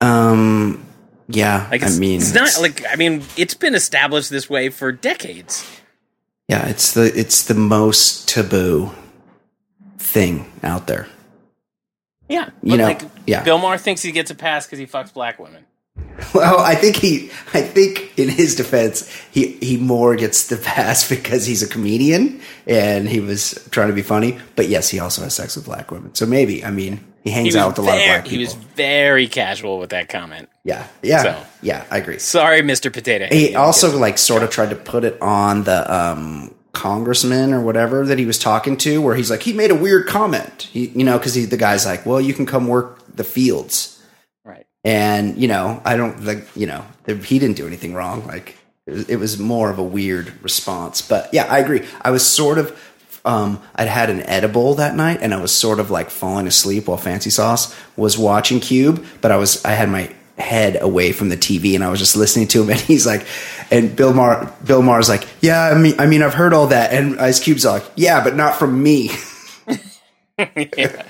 Um. 0.00 0.84
Yeah. 1.28 1.68
Like, 1.70 1.82
I 1.82 1.90
mean, 1.90 2.20
it's 2.20 2.34
not 2.34 2.58
like 2.60 2.84
I 2.90 2.96
mean, 2.96 3.22
it's 3.36 3.54
been 3.54 3.74
established 3.74 4.30
this 4.30 4.48
way 4.48 4.70
for 4.70 4.92
decades. 4.92 5.66
yeah. 6.48 6.66
It's 6.68 6.94
the 6.94 7.12
it's 7.18 7.44
the 7.44 7.54
most 7.54 8.28
taboo 8.28 8.90
thing 9.98 10.50
out 10.62 10.86
there. 10.86 11.06
Yeah, 12.30 12.50
You 12.62 12.76
know, 12.76 12.84
like, 12.84 13.02
yeah. 13.26 13.42
Bill 13.42 13.56
Maher 13.56 13.78
thinks 13.78 14.02
he 14.02 14.12
gets 14.12 14.30
a 14.30 14.34
pass 14.34 14.66
because 14.66 14.78
he 14.78 14.86
fucks 14.86 15.14
black 15.14 15.38
women. 15.38 15.64
Well, 16.34 16.58
I 16.58 16.74
think 16.74 16.96
he, 16.96 17.30
I 17.54 17.62
think 17.62 18.18
in 18.18 18.28
his 18.28 18.54
defense, 18.54 19.10
he 19.30 19.52
he 19.60 19.76
more 19.78 20.14
gets 20.14 20.46
the 20.48 20.56
pass 20.58 21.08
because 21.08 21.46
he's 21.46 21.62
a 21.62 21.68
comedian 21.68 22.40
and 22.66 23.08
he 23.08 23.20
was 23.20 23.66
trying 23.70 23.88
to 23.88 23.94
be 23.94 24.02
funny. 24.02 24.38
But 24.56 24.68
yes, 24.68 24.90
he 24.90 25.00
also 25.00 25.22
has 25.22 25.34
sex 25.34 25.56
with 25.56 25.64
black 25.64 25.90
women. 25.90 26.14
So 26.14 26.26
maybe, 26.26 26.62
I 26.64 26.70
mean, 26.70 27.00
he 27.28 27.34
hangs 27.34 27.54
He 27.54 27.60
out 27.60 27.68
with 27.68 27.78
a 27.78 27.82
lot 27.82 27.96
of 27.98 28.04
black 28.04 28.26
He 28.26 28.38
was 28.38 28.54
very 28.54 29.26
casual 29.28 29.78
with 29.78 29.90
that 29.90 30.08
comment. 30.08 30.48
yeah, 30.64 30.86
yeah, 31.02 31.22
So- 31.22 31.42
yeah. 31.62 31.84
I 31.90 31.98
agree. 31.98 32.18
Sorry, 32.18 32.62
Mr. 32.62 32.92
Potato 32.92 33.24
Head. 33.26 33.32
He 33.34 33.54
also 33.54 33.96
like 33.98 34.18
sort 34.18 34.42
of 34.42 34.50
tried 34.50 34.70
to 34.70 34.76
put 34.76 35.04
it 35.04 35.20
on 35.20 35.64
the 35.64 35.92
um, 35.94 36.54
congressman 36.72 37.52
or 37.52 37.60
whatever 37.60 38.06
that 38.06 38.18
he 38.18 38.26
was 38.26 38.38
talking 38.38 38.76
to, 38.78 39.00
where 39.02 39.14
he's 39.14 39.30
like, 39.30 39.42
he 39.42 39.52
made 39.52 39.70
a 39.70 39.74
weird 39.74 40.06
comment. 40.06 40.68
He, 40.72 40.88
you 40.88 41.04
know, 41.04 41.18
because 41.18 41.34
the 41.34 41.56
guy's 41.56 41.84
like, 41.86 42.06
well, 42.06 42.20
you 42.20 42.32
can 42.34 42.46
come 42.46 42.66
work 42.68 43.00
the 43.14 43.24
fields. 43.24 44.00
right. 44.44 44.64
and 44.84 45.36
you 45.36 45.48
know 45.48 45.82
i 45.84 45.96
don't 45.96 46.24
like 46.24 46.46
you 46.54 46.66
know 46.66 46.84
he 47.24 47.38
didn't 47.40 47.56
do 47.56 47.66
anything 47.66 47.94
wrong 47.94 48.24
like 48.28 48.56
it 48.86 48.92
was, 48.92 49.08
it 49.08 49.16
was 49.16 49.38
more 49.40 49.70
of 49.70 49.78
a 49.78 49.82
weird 49.82 50.32
response 50.40 51.02
but 51.02 51.28
yeah 51.32 51.44
i 51.50 51.58
agree 51.58 51.84
i 52.02 52.12
was 52.12 52.24
sort 52.24 52.58
of 52.58 52.70
um, 53.28 53.60
i'd 53.76 53.88
had 53.88 54.10
an 54.10 54.20
edible 54.22 54.74
that 54.74 54.94
night 54.96 55.18
and 55.20 55.32
i 55.32 55.40
was 55.40 55.52
sort 55.52 55.78
of 55.78 55.90
like 55.90 56.10
falling 56.10 56.46
asleep 56.46 56.88
while 56.88 56.96
fancy 56.96 57.30
sauce 57.30 57.74
was 57.96 58.18
watching 58.18 58.58
cube 58.58 59.04
but 59.20 59.30
i 59.30 59.36
was 59.36 59.64
i 59.64 59.70
had 59.70 59.88
my 59.88 60.12
head 60.38 60.80
away 60.80 61.12
from 61.12 61.28
the 61.28 61.36
tv 61.36 61.74
and 61.74 61.84
i 61.84 61.90
was 61.90 61.98
just 61.98 62.16
listening 62.16 62.46
to 62.48 62.62
him 62.62 62.70
and 62.70 62.80
he's 62.80 63.06
like 63.06 63.26
and 63.70 63.94
bill 63.94 64.12
maher 64.12 64.52
bill 64.64 64.82
maher's 64.82 65.08
like 65.08 65.26
yeah 65.40 65.68
i 65.68 65.78
mean 65.78 65.94
i 65.98 66.06
mean 66.06 66.22
i've 66.22 66.34
heard 66.34 66.52
all 66.52 66.68
that 66.68 66.92
and 66.92 67.20
ice 67.20 67.40
cube's 67.40 67.64
like 67.64 67.84
yeah 67.96 68.22
but 68.22 68.34
not 68.34 68.54
from 68.56 68.82
me 68.82 69.10
Yeah. 70.76 71.02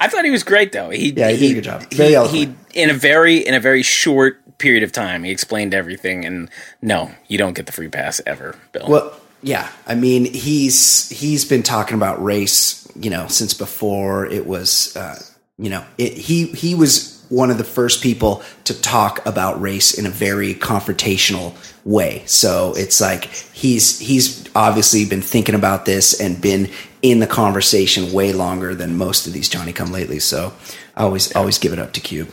I 0.00 0.08
thought 0.08 0.24
he 0.24 0.30
was 0.30 0.44
great 0.44 0.72
though. 0.72 0.90
He 0.90 1.10
Yeah, 1.10 1.30
he 1.30 1.38
did 1.38 1.50
a 1.50 1.54
good 1.54 1.64
job. 1.64 1.90
Very 1.90 2.28
he, 2.28 2.46
he 2.46 2.54
in 2.74 2.90
a 2.90 2.94
very 2.94 3.38
in 3.38 3.54
a 3.54 3.60
very 3.60 3.82
short 3.82 4.40
period 4.58 4.82
of 4.84 4.92
time 4.92 5.24
he 5.24 5.30
explained 5.30 5.74
everything 5.74 6.24
and 6.24 6.48
no, 6.80 7.10
you 7.26 7.36
don't 7.36 7.54
get 7.54 7.66
the 7.66 7.72
free 7.72 7.88
pass 7.88 8.20
ever, 8.26 8.56
Bill. 8.72 8.86
Well, 8.88 9.20
yeah. 9.42 9.68
I 9.86 9.94
mean, 9.94 10.32
he's 10.32 11.08
he's 11.10 11.44
been 11.44 11.62
talking 11.62 11.96
about 11.96 12.22
race, 12.22 12.90
you 12.96 13.10
know, 13.10 13.26
since 13.28 13.54
before 13.54 14.26
it 14.26 14.46
was, 14.46 14.96
uh, 14.96 15.20
you 15.58 15.70
know, 15.70 15.84
it, 15.98 16.12
he 16.14 16.46
he 16.48 16.74
was 16.74 17.24
one 17.28 17.50
of 17.50 17.58
the 17.58 17.64
first 17.64 18.02
people 18.02 18.42
to 18.64 18.80
talk 18.80 19.24
about 19.26 19.60
race 19.60 19.98
in 19.98 20.06
a 20.06 20.10
very 20.10 20.54
confrontational 20.54 21.54
way. 21.84 22.22
So 22.26 22.74
it's 22.76 23.00
like 23.00 23.24
he's 23.24 23.98
he's 23.98 24.48
obviously 24.54 25.04
been 25.06 25.22
thinking 25.22 25.54
about 25.54 25.84
this 25.84 26.20
and 26.20 26.40
been 26.40 26.70
in 27.02 27.20
the 27.20 27.26
conversation 27.26 28.12
way 28.12 28.32
longer 28.32 28.74
than 28.74 28.96
most 28.96 29.26
of 29.26 29.32
these 29.32 29.48
Johnny 29.48 29.72
Come 29.72 29.92
Lately. 29.92 30.18
So 30.18 30.52
I 30.96 31.02
always 31.02 31.34
always 31.34 31.58
give 31.58 31.72
it 31.72 31.78
up 31.78 31.92
to 31.94 32.00
Cube. 32.00 32.30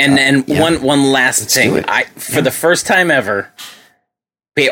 And 0.00 0.16
then 0.16 0.40
uh, 0.40 0.44
yeah. 0.46 0.60
one 0.60 0.82
one 0.82 1.12
last 1.12 1.54
do 1.54 1.60
thing. 1.60 1.84
I 1.88 2.04
for 2.04 2.42
the 2.42 2.50
first 2.50 2.86
time 2.86 3.10
ever, 3.10 3.50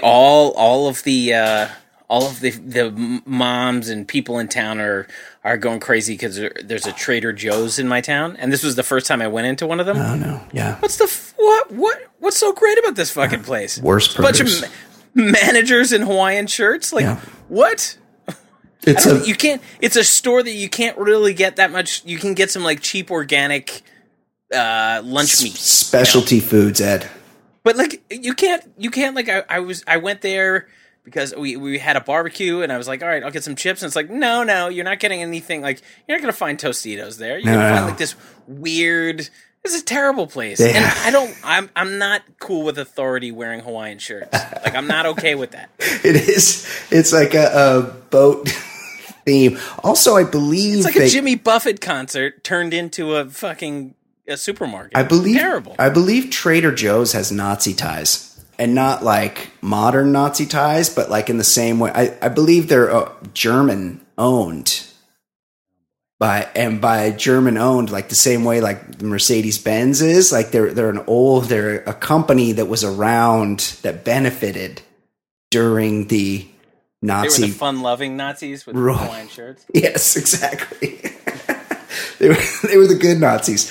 all 0.03 0.51
all 0.53 0.89
of 0.89 1.03
the 1.03 1.35
uh, 1.35 1.69
all 2.09 2.27
of 2.27 2.41
the 2.41 2.51
the 2.51 3.23
moms 3.27 3.89
and 3.89 4.07
people 4.07 4.39
in 4.39 4.49
town 4.49 4.81
are 4.81 5.07
are 5.45 5.57
going 5.57 5.81
crazy 5.81 6.15
because 6.15 6.37
there, 6.37 6.53
there's 6.63 6.87
a 6.87 6.93
Trader 6.93 7.33
Joe's 7.33 7.79
in 7.79 7.89
my 7.89 8.01
town, 8.01 8.37
and 8.37 8.53
this 8.53 8.63
was 8.63 8.77
the 8.77 8.83
first 8.83 9.07
time 9.07 9.21
I 9.21 9.27
went 9.29 9.47
into 9.47 9.67
one 9.67 9.81
of 9.81 9.87
them. 9.87 9.97
Oh 9.97 10.15
no, 10.15 10.43
yeah. 10.53 10.79
What's 10.81 10.97
the 10.99 11.05
f- 11.05 11.35
what 11.37 11.71
what 11.73 11.99
what's 12.21 12.37
so 12.39 12.53
great 12.53 12.79
about 12.79 12.95
this 12.95 13.11
fucking 13.11 13.43
place? 13.43 13.79
Worst 13.79 14.17
bunch 14.17 14.41
of 14.41 14.49
ma- 15.15 15.31
managers 15.31 15.93
in 15.93 16.03
Hawaiian 16.03 16.47
shirts. 16.47 16.93
Like 16.93 17.03
Yeah. 17.05 17.21
what? 17.49 17.99
It's 18.85 19.07
a 19.07 19.25
you 19.27 19.35
can't. 19.37 19.63
It's 19.81 19.95
a 19.97 20.03
store 20.05 20.43
that 20.43 20.51
you 20.53 20.69
can't 20.69 20.99
really 20.99 21.35
get 21.35 21.57
that 21.57 21.71
much. 21.71 22.05
You 22.05 22.19
can 22.19 22.35
get 22.35 22.51
some 22.51 22.63
like 22.65 22.81
cheap 22.81 23.11
organic 23.13 23.83
uh 24.55 25.01
lunch 25.05 25.41
meat, 25.43 25.53
specialty 25.55 26.41
foods, 26.41 26.81
Ed. 26.81 27.09
But 27.63 27.77
like 27.77 28.03
you 28.11 28.35
can't. 28.35 28.63
You 28.79 28.91
can't 28.91 29.15
like 29.17 29.29
I, 29.29 29.43
I 29.49 29.61
was. 29.61 29.85
I 29.87 29.97
went 29.99 30.21
there 30.23 30.69
because 31.05 31.35
we 31.35 31.57
we 31.57 31.79
had 31.79 31.97
a 31.97 32.01
barbecue 32.01 32.61
and 32.63 32.73
I 32.73 32.77
was 32.79 32.87
like, 32.89 33.03
all 33.03 33.09
right, 33.09 33.23
I'll 33.25 33.31
get 33.31 33.45
some 33.45 33.57
chips. 33.57 33.83
And 33.83 33.89
it's 33.89 33.97
like, 33.97 34.11
no, 34.11 34.43
no, 34.45 34.69
you're 34.69 34.85
not 34.85 35.01
getting 35.01 35.23
anything. 35.23 35.63
Like 35.63 35.81
you're 36.07 36.17
not 36.17 36.23
gonna 36.23 36.33
find 36.33 36.59
Tostitos 36.59 37.19
there. 37.19 37.39
You're 37.39 37.53
No, 37.53 37.59
gonna 37.59 37.69
no, 37.71 37.75
find 37.77 37.87
like 37.87 37.99
this 37.99 38.15
weird. 38.47 39.29
This 39.65 39.75
is 39.75 39.83
a 39.83 39.85
terrible 39.85 40.27
place, 40.27 40.59
They 40.59 40.75
and 40.75 40.85
I 40.85 41.11
don't. 41.13 41.33
I'm 41.45 41.71
I'm 41.77 41.99
not 41.99 42.23
cool 42.41 42.65
with 42.65 42.79
authority 42.79 43.31
wearing 43.31 43.61
Hawaiian 43.61 43.99
shirts. 44.01 44.33
Like 44.33 44.75
I'm 44.75 44.89
not 44.89 45.07
okay 45.07 45.37
with 45.37 45.53
that. 45.53 45.71
It 46.05 46.17
is. 46.17 46.69
It's 46.91 47.13
like 47.13 47.35
a, 47.35 47.47
a 47.55 47.83
boat 48.11 48.49
theme. 49.25 49.57
Also, 49.85 50.17
I 50.17 50.25
believe 50.25 50.79
It's 50.79 50.85
like 50.85 50.95
they, 50.95 51.07
a 51.07 51.09
Jimmy 51.09 51.37
Buffett 51.37 51.81
concert 51.81 52.43
turned 52.43 52.75
into 52.75 53.15
a 53.15 53.25
fucking 53.31 53.95
a 54.29 54.37
supermarket. 54.37 54.97
I 54.97 55.03
believe 55.03 55.37
terrible. 55.37 55.77
I 55.79 55.89
believe 55.89 56.31
Trader 56.31 56.73
Joe's 56.73 57.13
has 57.13 57.33
Nazi 57.33 57.75
ties, 57.75 58.45
and 58.59 58.75
not 58.75 59.03
like 59.03 59.51
modern 59.61 60.13
Nazi 60.13 60.47
ties, 60.47 60.89
but 60.91 61.11
like 61.11 61.31
in 61.31 61.39
the 61.39 61.45
same 61.45 61.79
way. 61.79 61.91
I, 61.95 62.17
I 62.23 62.29
believe 62.29 62.69
they're 62.69 62.95
uh, 62.95 63.13
German 63.35 64.05
owned. 64.19 64.87
By 66.19 66.49
and 66.55 66.81
by 66.81 67.11
German 67.11 67.59
owned, 67.59 67.91
like 67.91 68.09
the 68.09 68.15
same 68.15 68.45
way 68.45 68.61
like 68.61 69.03
Mercedes 69.03 69.59
Benz 69.59 70.01
is, 70.01 70.31
like 70.31 70.53
they're 70.53 70.73
they're 70.73 70.89
an 70.91 71.03
old 71.09 71.47
they're 71.47 71.83
a 71.83 71.93
company 71.95 72.53
that 72.53 72.67
was 72.67 72.85
around 72.85 73.77
that 73.83 74.05
benefited 74.05 74.83
during 75.51 76.07
the 76.07 76.47
they 77.03 77.09
were 77.09 77.25
Nazi 77.25 77.43
the 77.47 77.49
fun-loving 77.49 78.17
Nazis 78.17 78.65
with. 78.65 78.77
Hawaiian 78.77 79.29
shirts. 79.29 79.67
Yes, 79.75 80.17
exactly. 80.17 81.01
they 82.21 82.29
were 82.29 82.69
they 82.69 82.77
were 82.77 82.87
the 82.87 82.99
good 83.01 83.19
Nazis. 83.19 83.69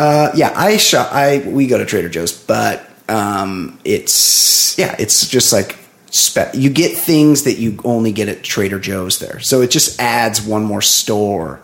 Uh, 0.00 0.32
yeah, 0.34 0.52
I 0.56 0.78
shop. 0.78 1.12
I 1.12 1.44
we 1.46 1.66
go 1.66 1.76
to 1.76 1.84
Trader 1.84 2.08
Joe's, 2.08 2.32
but 2.32 2.88
um, 3.08 3.78
it's 3.84 4.78
yeah, 4.78 4.96
it's 4.98 5.28
just 5.28 5.52
like 5.52 5.76
spe- 6.10 6.54
you 6.54 6.70
get 6.70 6.96
things 6.96 7.42
that 7.44 7.58
you 7.58 7.78
only 7.84 8.10
get 8.10 8.28
at 8.28 8.42
Trader 8.42 8.78
Joe's 8.80 9.18
there. 9.18 9.40
So 9.40 9.60
it 9.60 9.70
just 9.70 10.00
adds 10.00 10.40
one 10.40 10.64
more 10.64 10.80
store 10.80 11.60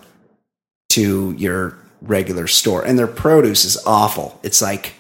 to 0.91 1.33
your 1.39 1.79
regular 2.03 2.47
store, 2.47 2.85
and 2.85 2.99
their 2.99 3.07
produce 3.07 3.65
is 3.65 3.83
awful. 3.87 4.39
It's 4.43 4.61
like 4.61 4.93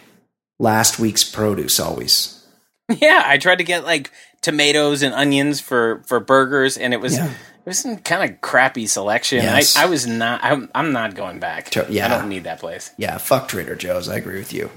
last 0.59 0.99
week's 0.99 1.23
produce 1.25 1.79
always. 1.79 2.33
Yeah, 2.89 3.23
I 3.27 3.37
tried 3.37 3.59
to 3.59 3.65
get 3.65 3.85
like 3.85 4.13
tomatoes 4.43 5.03
and 5.03 5.13
onions 5.13 5.61
for 5.61 6.05
for 6.07 6.21
burgers, 6.21 6.79
and 6.79 6.95
it 6.95 7.01
was 7.01 7.17
Yeah. 7.17 7.33
It 7.67 7.71
was 7.71 7.81
some 7.81 7.97
kind 7.99 8.31
of 8.31 8.41
crappy 8.41 8.87
selection. 8.87 9.39
Yes. 9.39 9.77
I, 9.77 9.83
I 9.83 9.87
was 9.87 10.07
not. 10.07 10.39
I'm, 10.45 10.71
I'm 10.73 10.93
not 10.93 11.17
going 11.17 11.41
back. 11.41 11.75
Yeah. 11.89 12.07
I 12.07 12.09
don't 12.09 12.29
need 12.29 12.45
that 12.45 12.61
place. 12.61 12.93
Yeah, 12.97 13.19
fuck 13.19 13.49
Trader 13.49 13.75
Joe's. 13.75 14.09
I 14.09 14.17
agree 14.17 14.39
with 14.39 14.53
you. 14.53 14.71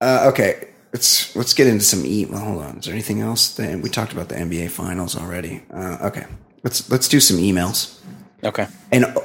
Uh, 0.00 0.30
okay, 0.32 0.68
let's 0.92 1.34
let's 1.34 1.52
get 1.52 1.66
into 1.66 1.84
some 1.84 2.06
eat. 2.06 2.30
Well, 2.30 2.44
hold 2.44 2.62
on. 2.62 2.78
Is 2.78 2.84
there 2.84 2.94
anything 2.94 3.20
else? 3.20 3.56
Then 3.56 3.82
we 3.82 3.90
talked 3.90 4.12
about 4.12 4.28
the 4.28 4.36
NBA 4.36 4.70
Finals 4.70 5.16
already. 5.16 5.64
Uh, 5.68 5.98
okay, 6.02 6.26
let's 6.62 6.88
let's 6.88 7.08
do 7.08 7.18
some 7.18 7.38
emails. 7.38 7.98
Okay. 8.44 8.68
And 8.92 9.06
uh, 9.06 9.20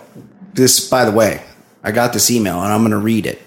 this, 0.56 0.90
by 0.90 1.06
the 1.06 1.12
way, 1.12 1.44
I 1.84 1.92
got 1.92 2.14
this 2.14 2.32
email 2.32 2.64
and 2.64 2.74
I'm 2.74 2.82
going 2.82 2.92
to 2.92 2.98
read 2.98 3.28
it. 3.28 3.44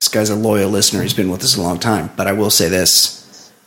This 0.00 0.08
guy's 0.08 0.30
a 0.30 0.36
loyal 0.36 0.70
listener. 0.70 1.02
He's 1.02 1.14
been 1.14 1.30
with 1.30 1.42
us 1.42 1.56
a 1.56 1.60
long 1.60 1.80
time. 1.80 2.10
But 2.16 2.28
I 2.28 2.32
will 2.32 2.50
say 2.50 2.68
this: 2.68 3.21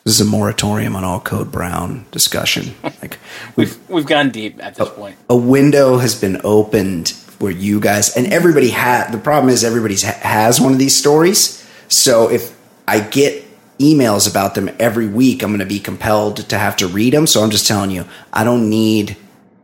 this 0.05 0.19
is 0.19 0.21
a 0.21 0.25
moratorium 0.29 0.95
on 0.95 1.03
all 1.03 1.19
Code 1.19 1.51
Brown 1.51 2.05
discussion. 2.11 2.75
Like 3.01 3.19
we've 3.55 3.77
We've 3.89 4.05
gone 4.05 4.29
deep 4.31 4.63
at 4.63 4.75
this 4.75 4.89
point. 4.89 5.17
a 5.29 5.35
window 5.35 5.97
has 5.97 6.19
been 6.19 6.39
opened 6.43 7.09
where 7.39 7.51
you 7.51 7.79
guys 7.79 8.15
and 8.15 8.31
everybody 8.31 8.69
had 8.69 9.11
the 9.11 9.17
problem 9.17 9.51
is 9.53 9.63
everybody 9.63 9.95
has 10.01 10.61
one 10.61 10.71
of 10.71 10.79
these 10.79 10.95
stories. 10.95 11.67
So 11.89 12.29
if 12.31 12.55
i 12.87 12.99
get 12.99 13.43
emails 13.79 14.29
about 14.29 14.55
them 14.55 14.69
every 14.79 15.07
week 15.07 15.43
i'm 15.43 15.49
going 15.49 15.59
to 15.59 15.65
be 15.65 15.79
compelled 15.79 16.37
to 16.37 16.57
have 16.57 16.77
to 16.77 16.87
read 16.87 17.11
them 17.13 17.27
so 17.27 17.43
i'm 17.43 17.49
just 17.49 17.67
telling 17.67 17.91
you 17.91 18.05
i 18.31 18.43
don't 18.43 18.69
need 18.69 19.17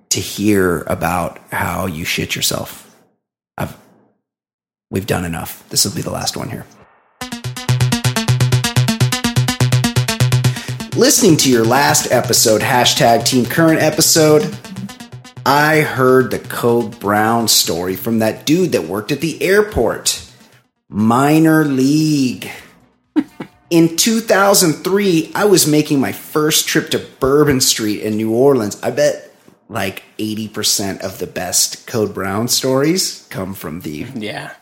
to 0.09 0.19
hear 0.19 0.81
about 0.87 1.39
how 1.51 1.85
you 1.85 2.03
shit 2.03 2.35
yourself. 2.35 2.93
I've, 3.57 3.75
we've 4.89 5.07
done 5.07 5.23
enough. 5.23 5.67
This 5.69 5.85
will 5.85 5.95
be 5.95 6.01
the 6.01 6.11
last 6.11 6.35
one 6.35 6.49
here 6.49 6.65
listening 10.95 11.37
to 11.37 11.49
your 11.49 11.63
last 11.65 12.11
episode 12.11 12.61
hashtag 12.61 13.25
team 13.25 13.45
current 13.45 13.81
episode 13.81 14.43
I 15.45 15.81
heard 15.81 16.29
the 16.29 16.37
Code 16.39 16.99
Brown 16.99 17.47
story 17.47 17.95
from 17.95 18.19
that 18.19 18.45
dude 18.45 18.73
that 18.73 18.83
worked 18.83 19.11
at 19.11 19.21
the 19.21 19.41
airport. 19.41 20.23
Minor 20.87 21.65
league. 21.65 22.47
In 23.71 23.97
2003, 23.97 25.31
I 25.33 25.45
was 25.45 25.65
making 25.67 25.99
my 25.99 26.11
first 26.11 26.67
trip 26.67 26.91
to 26.91 26.99
Bourbon 27.19 27.59
Street 27.59 28.01
in 28.03 28.17
New 28.17 28.31
Orleans. 28.35 28.79
I 28.83 28.91
bet 28.91 29.33
like 29.67 30.03
80% 30.19 30.99
of 30.99 31.17
the 31.17 31.25
best 31.25 31.87
Code 31.87 32.13
Brown 32.13 32.47
stories 32.47 33.25
come 33.31 33.55
from 33.55 33.81
the 33.81 34.05
Yeah. 34.13 34.53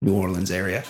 New 0.00 0.14
Orleans 0.14 0.52
area. 0.52 0.84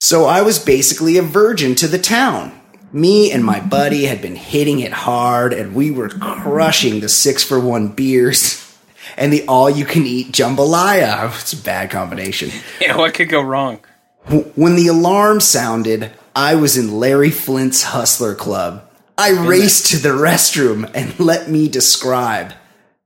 So 0.00 0.24
I 0.24 0.42
was 0.42 0.58
basically 0.58 1.18
a 1.18 1.22
virgin 1.22 1.76
to 1.76 1.86
the 1.86 2.00
town. 2.00 2.58
Me 2.92 3.32
and 3.32 3.42
my 3.42 3.58
buddy 3.58 4.04
had 4.04 4.20
been 4.20 4.36
hitting 4.36 4.80
it 4.80 4.92
hard, 4.92 5.54
and 5.54 5.74
we 5.74 5.90
were 5.90 6.10
crushing 6.10 7.00
the 7.00 7.08
six 7.08 7.42
for 7.42 7.58
one 7.58 7.88
beers 7.88 8.76
and 9.16 9.32
the 9.32 9.46
all 9.46 9.70
you 9.70 9.84
can 9.84 10.06
eat 10.06 10.32
jambalaya. 10.32 11.32
It's 11.40 11.52
a 11.52 11.56
bad 11.56 11.90
combination. 11.90 12.50
Yeah. 12.80 12.96
What 12.96 13.14
could 13.14 13.28
go 13.28 13.40
wrong? 13.40 13.80
When 14.54 14.76
the 14.76 14.88
alarm 14.88 15.40
sounded, 15.40 16.12
I 16.34 16.54
was 16.54 16.76
in 16.76 16.98
Larry 16.98 17.30
Flynt's 17.30 17.82
Hustler 17.82 18.34
Club. 18.34 18.88
I 19.16 19.30
raced 19.30 19.86
to 19.92 19.98
the 19.98 20.10
restroom 20.10 20.90
and 20.94 21.18
let 21.18 21.48
me 21.48 21.68
describe. 21.68 22.52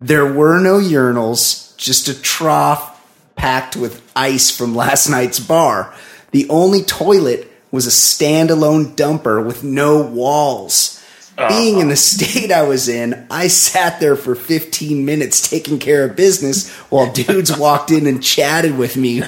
There 0.01 0.31
were 0.31 0.61
no 0.61 0.79
urinals, 0.79 1.77
just 1.77 2.09
a 2.09 2.21
trough 2.21 2.93
packed 3.35 3.77
with 3.77 4.03
ice 4.15 4.51
from 4.51 4.75
last 4.75 5.09
night's 5.09 5.41
bar. 5.41 5.95
The 6.33 6.49
only 6.49 6.83
toilet 6.83 7.46
was 7.71 7.87
a 7.87 7.91
standalone 7.91 8.95
dumper 8.97 9.45
with 9.45 9.63
no 9.65 10.03
walls. 10.03 11.03
Being 11.49 11.81
in 11.81 11.89
the 11.89 11.97
state 11.97 12.51
I 12.51 12.63
was 12.63 12.89
in, 12.89 13.27
I 13.31 13.49
sat 13.49 14.01
there 14.01 14.17
for 14.17 14.35
15 14.35 15.05
minutes 15.05 15.51
taking 15.51 15.79
care 15.79 16.05
of 16.05 16.17
business 16.17 16.71
while 16.89 17.13
dudes 17.13 17.55
walked 17.59 17.91
in 17.91 18.07
and 18.07 18.23
chatted 18.23 18.79
with 18.79 18.97
me 18.97 19.23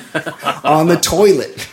on 0.64 0.86
the 0.86 0.96
toilet. 0.96 1.68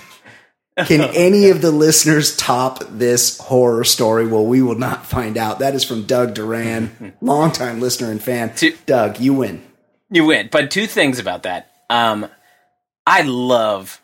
Can 0.88 1.00
any 1.16 1.50
of 1.52 1.62
the 1.62 1.72
listeners 1.72 2.36
top 2.36 2.84
this 2.90 3.38
horror 3.40 3.86
story? 3.86 4.28
Well, 4.28 4.46
we 4.46 4.62
will 4.62 4.76
not 4.76 5.06
find 5.06 5.38
out. 5.38 5.60
That 5.60 5.74
is 5.74 5.86
from 5.86 6.04
Doug 6.06 6.34
Duran, 6.34 7.14
longtime 7.22 7.80
listener 7.80 8.12
and 8.12 8.22
fan. 8.22 8.54
Two- 8.56 8.76
Doug, 8.86 9.22
you 9.22 9.34
win. 9.34 9.64
You 10.10 10.26
win. 10.26 10.50
But 10.52 10.70
two 10.70 10.86
things 10.86 11.18
about 11.18 11.44
that. 11.44 11.72
Um, 11.90 12.28
I 13.08 13.22
love 13.22 14.02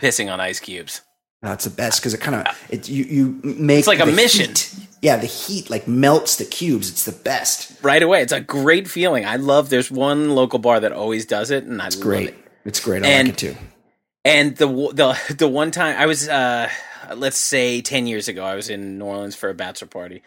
pissing 0.00 0.32
on 0.32 0.40
ice 0.40 0.60
cubes. 0.60 1.02
That's 1.44 1.64
the 1.64 1.70
best 1.70 2.00
because 2.00 2.14
it 2.14 2.20
kind 2.20 2.46
of 2.46 2.66
it 2.70 2.88
you 2.88 3.04
you 3.04 3.40
make 3.44 3.80
It's 3.80 3.88
like 3.88 4.00
a 4.00 4.06
mission. 4.06 4.48
heat- 4.50 4.70
yeah, 5.02 5.16
the 5.16 5.26
heat 5.26 5.68
like 5.68 5.86
melts 5.86 6.36
the 6.36 6.44
cubes. 6.46 6.88
It's 6.90 7.04
the 7.04 7.12
best. 7.12 7.72
right 7.82 8.02
away. 8.02 8.22
It's 8.22 8.32
a 8.32 8.40
great 8.40 8.88
feeling. 8.88 9.26
I 9.26 9.36
love. 9.36 9.68
There's 9.68 9.90
one 9.90 10.30
local 10.34 10.58
bar 10.58 10.80
that 10.80 10.92
always 10.92 11.26
does 11.26 11.50
it, 11.50 11.64
and 11.64 11.82
I 11.82 11.86
love 11.88 12.00
Great. 12.00 12.28
it. 12.30 12.38
It's 12.64 12.80
great. 12.80 13.04
I 13.04 13.08
And- 13.08 13.28
like 13.28 13.34
it 13.42 13.54
too. 13.54 13.56
And 14.24 14.56
the 14.56 14.66
the 14.66 15.34
the 15.36 15.48
one 15.48 15.70
time 15.70 15.96
I 15.98 16.06
was, 16.06 16.26
uh, 16.28 16.70
let's 17.14 17.36
say, 17.36 17.82
ten 17.82 18.06
years 18.06 18.28
ago, 18.28 18.42
I 18.42 18.54
was 18.54 18.70
in 18.70 18.98
New 18.98 19.04
Orleans 19.04 19.34
for 19.36 19.50
a 19.50 19.54
bachelor 19.54 19.88
party, 19.88 20.22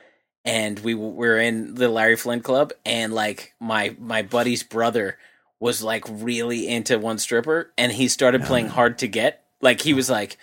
and 0.45 0.77
we 0.79 0.93
were 0.93 1.39
in 1.39 1.73
the 1.73 1.89
Larry 1.89 2.15
Flynt 2.15 2.43
Club, 2.43 2.73
and 2.85 3.11
like 3.11 3.53
my 3.59 3.95
my 3.99 4.21
buddy's 4.21 4.61
brother 4.61 5.17
was 5.59 5.81
like 5.81 6.03
really 6.07 6.67
into 6.67 6.99
one 6.99 7.17
stripper, 7.17 7.71
and 7.75 7.91
he 7.91 8.07
started 8.07 8.43
playing 8.43 8.67
hard 8.67 8.99
to 8.99 9.07
get. 9.07 9.43
Like 9.59 9.81
he 9.81 9.95
was 9.95 10.07
like 10.07 10.37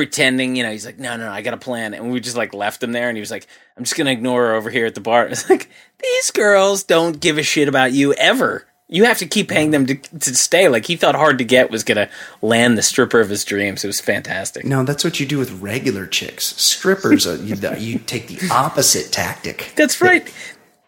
pretending, 0.00 0.56
you 0.56 0.62
know, 0.62 0.70
he's 0.72 0.86
like, 0.86 0.98
no, 0.98 1.14
no, 1.18 1.26
no, 1.26 1.30
I 1.30 1.42
got 1.42 1.52
a 1.52 1.58
plan, 1.58 1.92
and 1.92 2.10
we 2.10 2.20
just 2.20 2.38
like 2.38 2.54
left 2.54 2.82
him 2.82 2.92
there, 2.92 3.10
and 3.10 3.18
he 3.18 3.20
was 3.20 3.30
like, 3.30 3.46
I'm 3.76 3.84
just 3.84 3.98
gonna 3.98 4.12
ignore 4.12 4.46
her 4.46 4.54
over 4.54 4.70
here 4.70 4.86
at 4.86 4.94
the 4.94 5.00
bar. 5.02 5.26
It's 5.30 5.50
like 5.50 5.68
these 6.02 6.30
girls 6.30 6.82
don't 6.82 7.20
give 7.20 7.36
a 7.36 7.42
shit 7.42 7.68
about 7.68 7.92
you 7.92 8.14
ever. 8.14 8.66
You 8.88 9.04
have 9.04 9.18
to 9.18 9.26
keep 9.26 9.50
paying 9.50 9.72
them 9.72 9.84
to, 9.84 9.94
to 9.96 10.34
stay. 10.34 10.68
Like 10.68 10.86
he 10.86 10.96
thought 10.96 11.14
hard 11.14 11.36
to 11.36 11.44
get 11.44 11.70
was 11.70 11.84
gonna 11.84 12.08
land 12.40 12.78
the 12.78 12.82
stripper 12.82 13.20
of 13.20 13.28
his 13.28 13.44
dreams. 13.44 13.84
It 13.84 13.88
was 13.88 14.00
fantastic. 14.00 14.64
No, 14.64 14.84
that's 14.84 15.04
what 15.04 15.20
you 15.20 15.26
do 15.26 15.36
with 15.36 15.60
regular 15.60 16.06
chicks. 16.06 16.56
Strippers, 16.56 17.26
uh, 17.26 17.36
you, 17.42 17.56
you 17.78 17.98
take 17.98 18.28
the 18.28 18.48
opposite 18.50 19.12
tactic. 19.12 19.74
That's 19.76 20.00
right. 20.00 20.32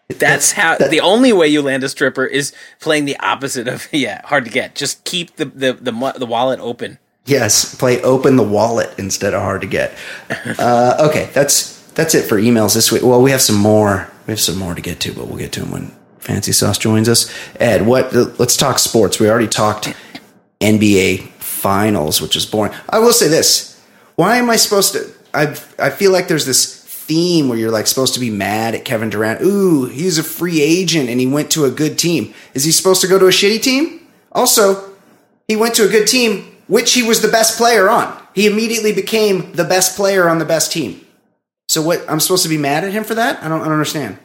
That's 0.07 0.53
how 0.53 0.79
the 0.79 1.01
only 1.01 1.31
way 1.33 1.49
you 1.49 1.61
land 1.61 1.83
a 1.83 1.89
stripper 1.89 2.25
is 2.25 2.51
playing 2.79 3.05
the 3.05 3.19
opposite 3.19 3.67
of 3.67 3.87
yeah, 3.93 4.25
hard 4.25 4.45
to 4.45 4.51
get. 4.51 4.73
Just 4.73 5.03
keep 5.03 5.35
the 5.35 5.45
the 5.45 5.73
the, 5.73 6.13
the 6.17 6.25
wallet 6.25 6.59
open. 6.59 6.97
Yes, 7.25 7.75
play 7.75 8.01
open 8.01 8.35
the 8.35 8.43
wallet 8.43 8.93
instead 8.97 9.33
of 9.33 9.41
hard 9.41 9.61
to 9.61 9.67
get. 9.67 9.93
Uh, 10.59 11.07
okay, 11.09 11.29
that's 11.33 11.79
that's 11.91 12.15
it 12.15 12.27
for 12.27 12.39
emails 12.39 12.73
this 12.73 12.91
week. 12.91 13.01
Well, 13.01 13.21
we 13.21 13.31
have 13.31 13.41
some 13.41 13.55
more. 13.55 14.09
We 14.27 14.31
have 14.31 14.39
some 14.39 14.57
more 14.57 14.75
to 14.75 14.81
get 14.81 14.99
to, 15.01 15.13
but 15.13 15.27
we'll 15.27 15.37
get 15.37 15.51
to 15.53 15.61
them 15.61 15.71
when 15.71 15.91
Fancy 16.19 16.51
Sauce 16.51 16.77
joins 16.77 17.07
us. 17.07 17.31
Ed, 17.59 17.85
what? 17.85 18.13
Let's 18.13 18.57
talk 18.57 18.79
sports. 18.79 19.19
We 19.19 19.29
already 19.29 19.47
talked 19.47 19.93
NBA 20.59 21.29
Finals, 21.39 22.21
which 22.21 22.35
is 22.35 22.45
boring. 22.45 22.73
I 22.89 22.99
will 22.99 23.13
say 23.13 23.27
this: 23.27 23.81
Why 24.15 24.37
am 24.37 24.49
I 24.49 24.55
supposed 24.57 24.93
to? 24.93 25.09
I 25.33 25.55
I 25.79 25.89
feel 25.89 26.11
like 26.11 26.27
there's 26.27 26.45
this 26.45 26.83
theme 26.83 27.49
where 27.49 27.57
you're 27.57 27.71
like 27.71 27.87
supposed 27.87 28.13
to 28.13 28.19
be 28.19 28.29
mad 28.29 28.75
at 28.75 28.85
Kevin 28.85 29.09
Durant. 29.09 29.41
Ooh, 29.41 29.85
he's 29.85 30.17
a 30.17 30.23
free 30.23 30.61
agent 30.61 31.09
and 31.09 31.19
he 31.19 31.27
went 31.27 31.51
to 31.51 31.65
a 31.65 31.71
good 31.71 31.97
team. 31.97 32.33
Is 32.53 32.63
he 32.63 32.71
supposed 32.71 33.01
to 33.01 33.07
go 33.07 33.19
to 33.19 33.25
a 33.25 33.29
shitty 33.29 33.61
team? 33.61 34.07
Also, 34.31 34.91
he 35.47 35.55
went 35.55 35.75
to 35.75 35.85
a 35.85 35.89
good 35.89 36.07
team, 36.07 36.52
which 36.73 36.93
he 36.93 37.03
was 37.03 37.21
the 37.21 37.27
best 37.27 37.55
player 37.55 37.87
on. 37.87 38.19
He 38.33 38.47
immediately 38.47 38.93
became 38.93 39.51
the 39.51 39.63
best 39.63 39.95
player 39.95 40.27
on 40.27 40.39
the 40.39 40.45
best 40.45 40.71
team. 40.71 41.05
So 41.67 41.83
what? 41.83 42.03
I'm 42.09 42.19
supposed 42.19 42.41
to 42.43 42.49
be 42.49 42.57
mad 42.57 42.83
at 42.83 42.91
him 42.91 43.03
for 43.03 43.13
that? 43.13 43.43
I 43.43 43.47
don't, 43.47 43.61
I 43.61 43.65
don't 43.65 43.73
understand. 43.73 44.17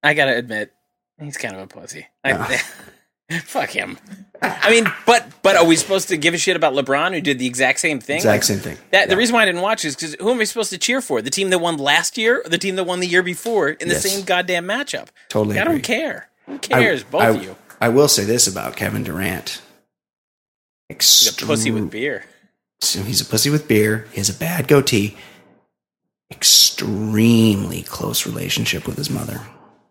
I 0.00 0.14
gotta 0.14 0.36
admit, 0.36 0.72
he's 1.20 1.36
kind 1.36 1.56
of 1.56 1.62
a 1.62 1.66
pussy. 1.66 2.06
I, 2.22 2.62
fuck 3.44 3.70
him. 3.70 3.98
I 4.40 4.70
mean, 4.70 4.86
but 5.04 5.26
but 5.42 5.56
are 5.56 5.66
we 5.66 5.74
supposed 5.74 6.08
to 6.10 6.16
give 6.16 6.32
a 6.32 6.38
shit 6.38 6.54
about 6.54 6.74
LeBron 6.74 7.12
who 7.12 7.20
did 7.20 7.40
the 7.40 7.46
exact 7.46 7.80
same 7.80 7.98
thing? 7.98 8.16
Exact 8.18 8.44
same 8.44 8.60
thing. 8.60 8.78
That 8.92 9.08
the 9.08 9.16
reason 9.16 9.34
why 9.34 9.42
I 9.42 9.46
didn't 9.46 9.60
watch 9.60 9.84
is 9.84 9.96
because 9.96 10.14
who 10.20 10.30
am 10.30 10.38
I 10.38 10.44
supposed 10.44 10.70
to 10.70 10.78
cheer 10.78 11.00
for? 11.00 11.20
The 11.20 11.30
team 11.30 11.50
that 11.50 11.58
won 11.58 11.76
last 11.76 12.16
year, 12.16 12.42
or 12.46 12.48
the 12.48 12.56
team 12.56 12.76
that 12.76 12.84
won 12.84 13.00
the 13.00 13.08
year 13.08 13.24
before 13.24 13.68
in 13.68 13.88
the 13.88 13.94
Yes. 13.94 14.08
same 14.08 14.24
goddamn 14.24 14.64
matchup? 14.64 15.08
Totally 15.28 15.58
I 15.58 15.62
agree. 15.62 15.74
don't 15.74 15.82
care. 15.82 16.28
Who 16.46 16.58
cares? 16.60 17.02
Both 17.02 17.22
I, 17.22 17.28
of 17.30 17.42
you. 17.42 17.56
I 17.80 17.88
will 17.88 18.08
say 18.08 18.24
this 18.24 18.46
about 18.46 18.76
Kevin 18.76 19.02
Durant. 19.02 19.60
He's 20.90 21.42
a 21.42 21.46
pussy 21.46 21.70
with 21.70 21.90
beer. 21.90 22.24
So 22.80 23.02
he's 23.02 23.20
a 23.20 23.24
pussy 23.24 23.50
with 23.50 23.68
beer. 23.68 24.06
He 24.12 24.18
has 24.18 24.28
a 24.28 24.34
bad 24.34 24.68
goatee. 24.68 25.16
Extremely 26.30 27.82
close 27.82 28.26
relationship 28.26 28.86
with 28.86 28.96
his 28.96 29.10
mother. 29.10 29.40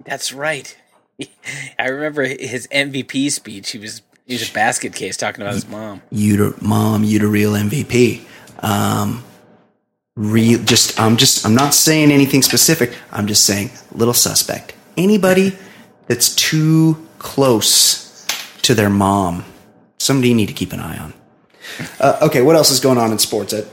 That's 0.04 0.34
right. 0.34 0.76
I 1.80 1.88
remember 1.88 2.24
his 2.24 2.68
MVP 2.68 3.32
speech. 3.32 3.72
He 3.72 3.78
was 3.78 4.02
he 4.26 4.36
was 4.36 4.50
a 4.50 4.54
basket 4.54 4.94
case 4.94 5.18
talking 5.18 5.42
about 5.42 5.56
his 5.56 5.68
mom. 5.68 6.02
You 6.12 6.38
to 6.38 6.64
mom, 6.64 7.04
you 7.04 7.20
to 7.20 7.28
real 7.28 7.54
MVP. 7.54 8.22
Um, 8.60 9.24
real, 10.16 10.60
just 10.64 11.00
I'm 11.00 11.18
just 11.18 11.46
I'm 11.46 11.56
not 11.56 11.74
saying 11.74 12.12
anything 12.12 12.42
specific. 12.42 12.94
I'm 13.12 13.28
just 13.28 13.46
saying 13.46 13.72
little 13.92 14.14
suspect. 14.14 14.74
Anybody 14.98 15.58
that's 16.08 16.34
too 16.36 17.08
close 17.18 18.26
to 18.62 18.76
their 18.76 18.90
mom, 18.90 19.46
somebody 20.00 20.30
you 20.30 20.36
need 20.36 20.48
to 20.48 20.54
keep 20.54 20.74
an 20.74 20.80
eye 20.80 20.98
on. 20.98 21.14
Uh, 22.00 22.18
okay, 22.24 22.42
what 22.42 22.56
else 22.56 22.72
is 22.72 22.80
going 22.80 22.98
on 22.98 23.12
in 23.12 23.20
sports? 23.20 23.54
Ed? 23.54 23.68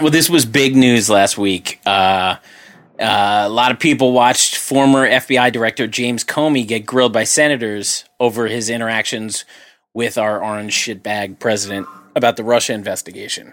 Well, 0.00 0.10
this 0.10 0.28
was 0.28 0.44
big 0.44 0.74
news 0.76 1.08
last 1.08 1.38
week. 1.38 1.80
Uh, 1.86 2.36
Uh, 2.98 3.42
a 3.44 3.48
lot 3.50 3.70
of 3.70 3.78
people 3.78 4.12
watched 4.12 4.56
former 4.56 5.06
FBI 5.06 5.52
Director 5.52 5.86
James 5.86 6.24
Comey 6.24 6.66
get 6.66 6.86
grilled 6.86 7.12
by 7.12 7.24
senators 7.24 8.06
over 8.18 8.46
his 8.46 8.70
interactions 8.70 9.44
with 9.92 10.16
our 10.16 10.42
orange 10.42 10.72
shitbag 10.74 11.38
president 11.38 11.86
about 12.14 12.36
the 12.36 12.42
Russia 12.42 12.72
investigation. 12.72 13.52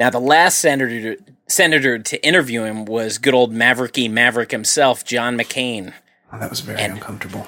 Now, 0.00 0.10
the 0.10 0.18
last 0.18 0.58
senator 0.58 1.14
senator 1.46 2.00
to 2.00 2.26
interview 2.26 2.64
him 2.64 2.84
was 2.84 3.18
good 3.18 3.32
old 3.32 3.52
Mavericky 3.54 4.10
Maverick 4.10 4.50
himself, 4.50 5.04
John 5.04 5.38
McCain. 5.38 5.92
Oh, 6.32 6.40
that 6.40 6.50
was 6.50 6.58
very 6.58 6.80
And- 6.80 6.94
uncomfortable. 6.94 7.46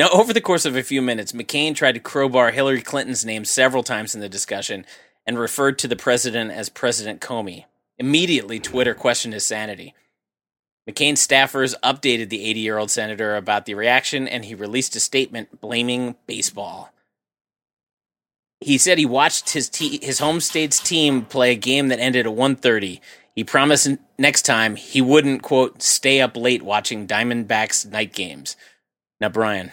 Now, 0.00 0.08
over 0.14 0.32
the 0.32 0.40
course 0.40 0.64
of 0.64 0.76
a 0.76 0.82
few 0.82 1.02
minutes, 1.02 1.32
McCain 1.32 1.74
tried 1.74 1.92
to 1.92 2.00
crowbar 2.00 2.52
Hillary 2.52 2.80
Clinton's 2.80 3.22
name 3.22 3.44
several 3.44 3.82
times 3.82 4.14
in 4.14 4.22
the 4.22 4.30
discussion 4.30 4.86
and 5.26 5.38
referred 5.38 5.78
to 5.80 5.88
the 5.88 5.94
president 5.94 6.52
as 6.52 6.70
President 6.70 7.20
Comey. 7.20 7.66
Immediately, 7.98 8.60
Twitter 8.60 8.94
questioned 8.94 9.34
his 9.34 9.46
sanity. 9.46 9.92
McCain's 10.88 11.26
staffers 11.26 11.74
updated 11.84 12.30
the 12.30 12.46
80 12.46 12.60
year 12.60 12.78
old 12.78 12.90
senator 12.90 13.36
about 13.36 13.66
the 13.66 13.74
reaction, 13.74 14.26
and 14.26 14.46
he 14.46 14.54
released 14.54 14.96
a 14.96 15.00
statement 15.00 15.60
blaming 15.60 16.16
baseball. 16.26 16.94
He 18.60 18.78
said 18.78 18.96
he 18.96 19.04
watched 19.04 19.50
his 19.50 19.70
his 19.76 20.18
home 20.18 20.40
state's 20.40 20.80
team 20.80 21.26
play 21.26 21.52
a 21.52 21.56
game 21.56 21.88
that 21.88 22.00
ended 22.00 22.26
at 22.26 22.32
1:30. 22.32 23.02
He 23.34 23.44
promised 23.44 23.86
next 24.18 24.46
time 24.46 24.76
he 24.76 25.02
wouldn't 25.02 25.42
quote 25.42 25.82
stay 25.82 26.22
up 26.22 26.38
late 26.38 26.62
watching 26.62 27.06
Diamondbacks 27.06 27.84
night 27.84 28.14
games. 28.14 28.56
Now, 29.20 29.28
Brian, 29.28 29.70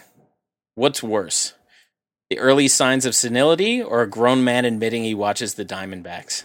what's 0.77 1.01
worse? 1.01 1.53
The 2.29 2.39
early 2.39 2.67
signs 2.67 3.05
of 3.05 3.15
senility 3.15 3.81
or 3.81 4.01
a 4.01 4.07
grown 4.09 4.43
man 4.43 4.63
admitting 4.63 5.03
he 5.03 5.15
watches 5.15 5.55
the 5.55 5.65
Diamondbacks? 5.65 6.43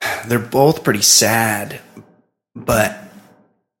They're 0.26 0.38
both 0.38 0.82
pretty 0.82 1.02
sad, 1.02 1.80
but 2.56 2.96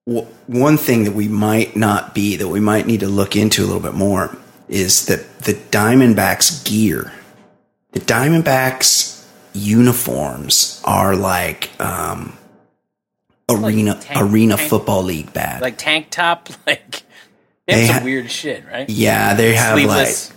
w- 0.06 0.26
one 0.46 0.76
thing 0.76 1.04
that 1.04 1.14
we 1.14 1.26
might 1.28 1.74
not 1.74 2.14
be 2.14 2.36
that 2.36 2.48
we 2.48 2.60
might 2.60 2.86
need 2.86 3.00
to 3.00 3.08
look 3.08 3.34
into 3.34 3.62
a 3.62 3.66
little 3.66 3.80
bit 3.80 3.94
more 3.94 4.36
is 4.68 5.06
that 5.06 5.40
the 5.40 5.54
Diamondbacks 5.54 6.64
gear. 6.68 7.12
The 7.92 8.00
Diamondbacks 8.00 9.26
uniforms 9.52 10.80
are 10.84 11.16
like 11.16 11.70
um, 11.80 12.36
arena 13.48 13.98
tank- 14.00 14.20
arena 14.20 14.56
tank- 14.56 14.68
football 14.68 15.02
league 15.02 15.32
bad. 15.32 15.62
Like 15.62 15.78
tank 15.78 16.10
top, 16.10 16.48
like 16.66 17.02
they 17.70 17.78
have 17.78 17.82
They 17.82 17.86
some 17.86 17.98
ha- 18.00 18.04
weird 18.04 18.30
shit, 18.30 18.64
right? 18.66 18.88
yeah, 18.88 19.34
they 19.34 19.54
have 19.54 19.74
Sleeveless. 19.74 20.30
like 20.30 20.36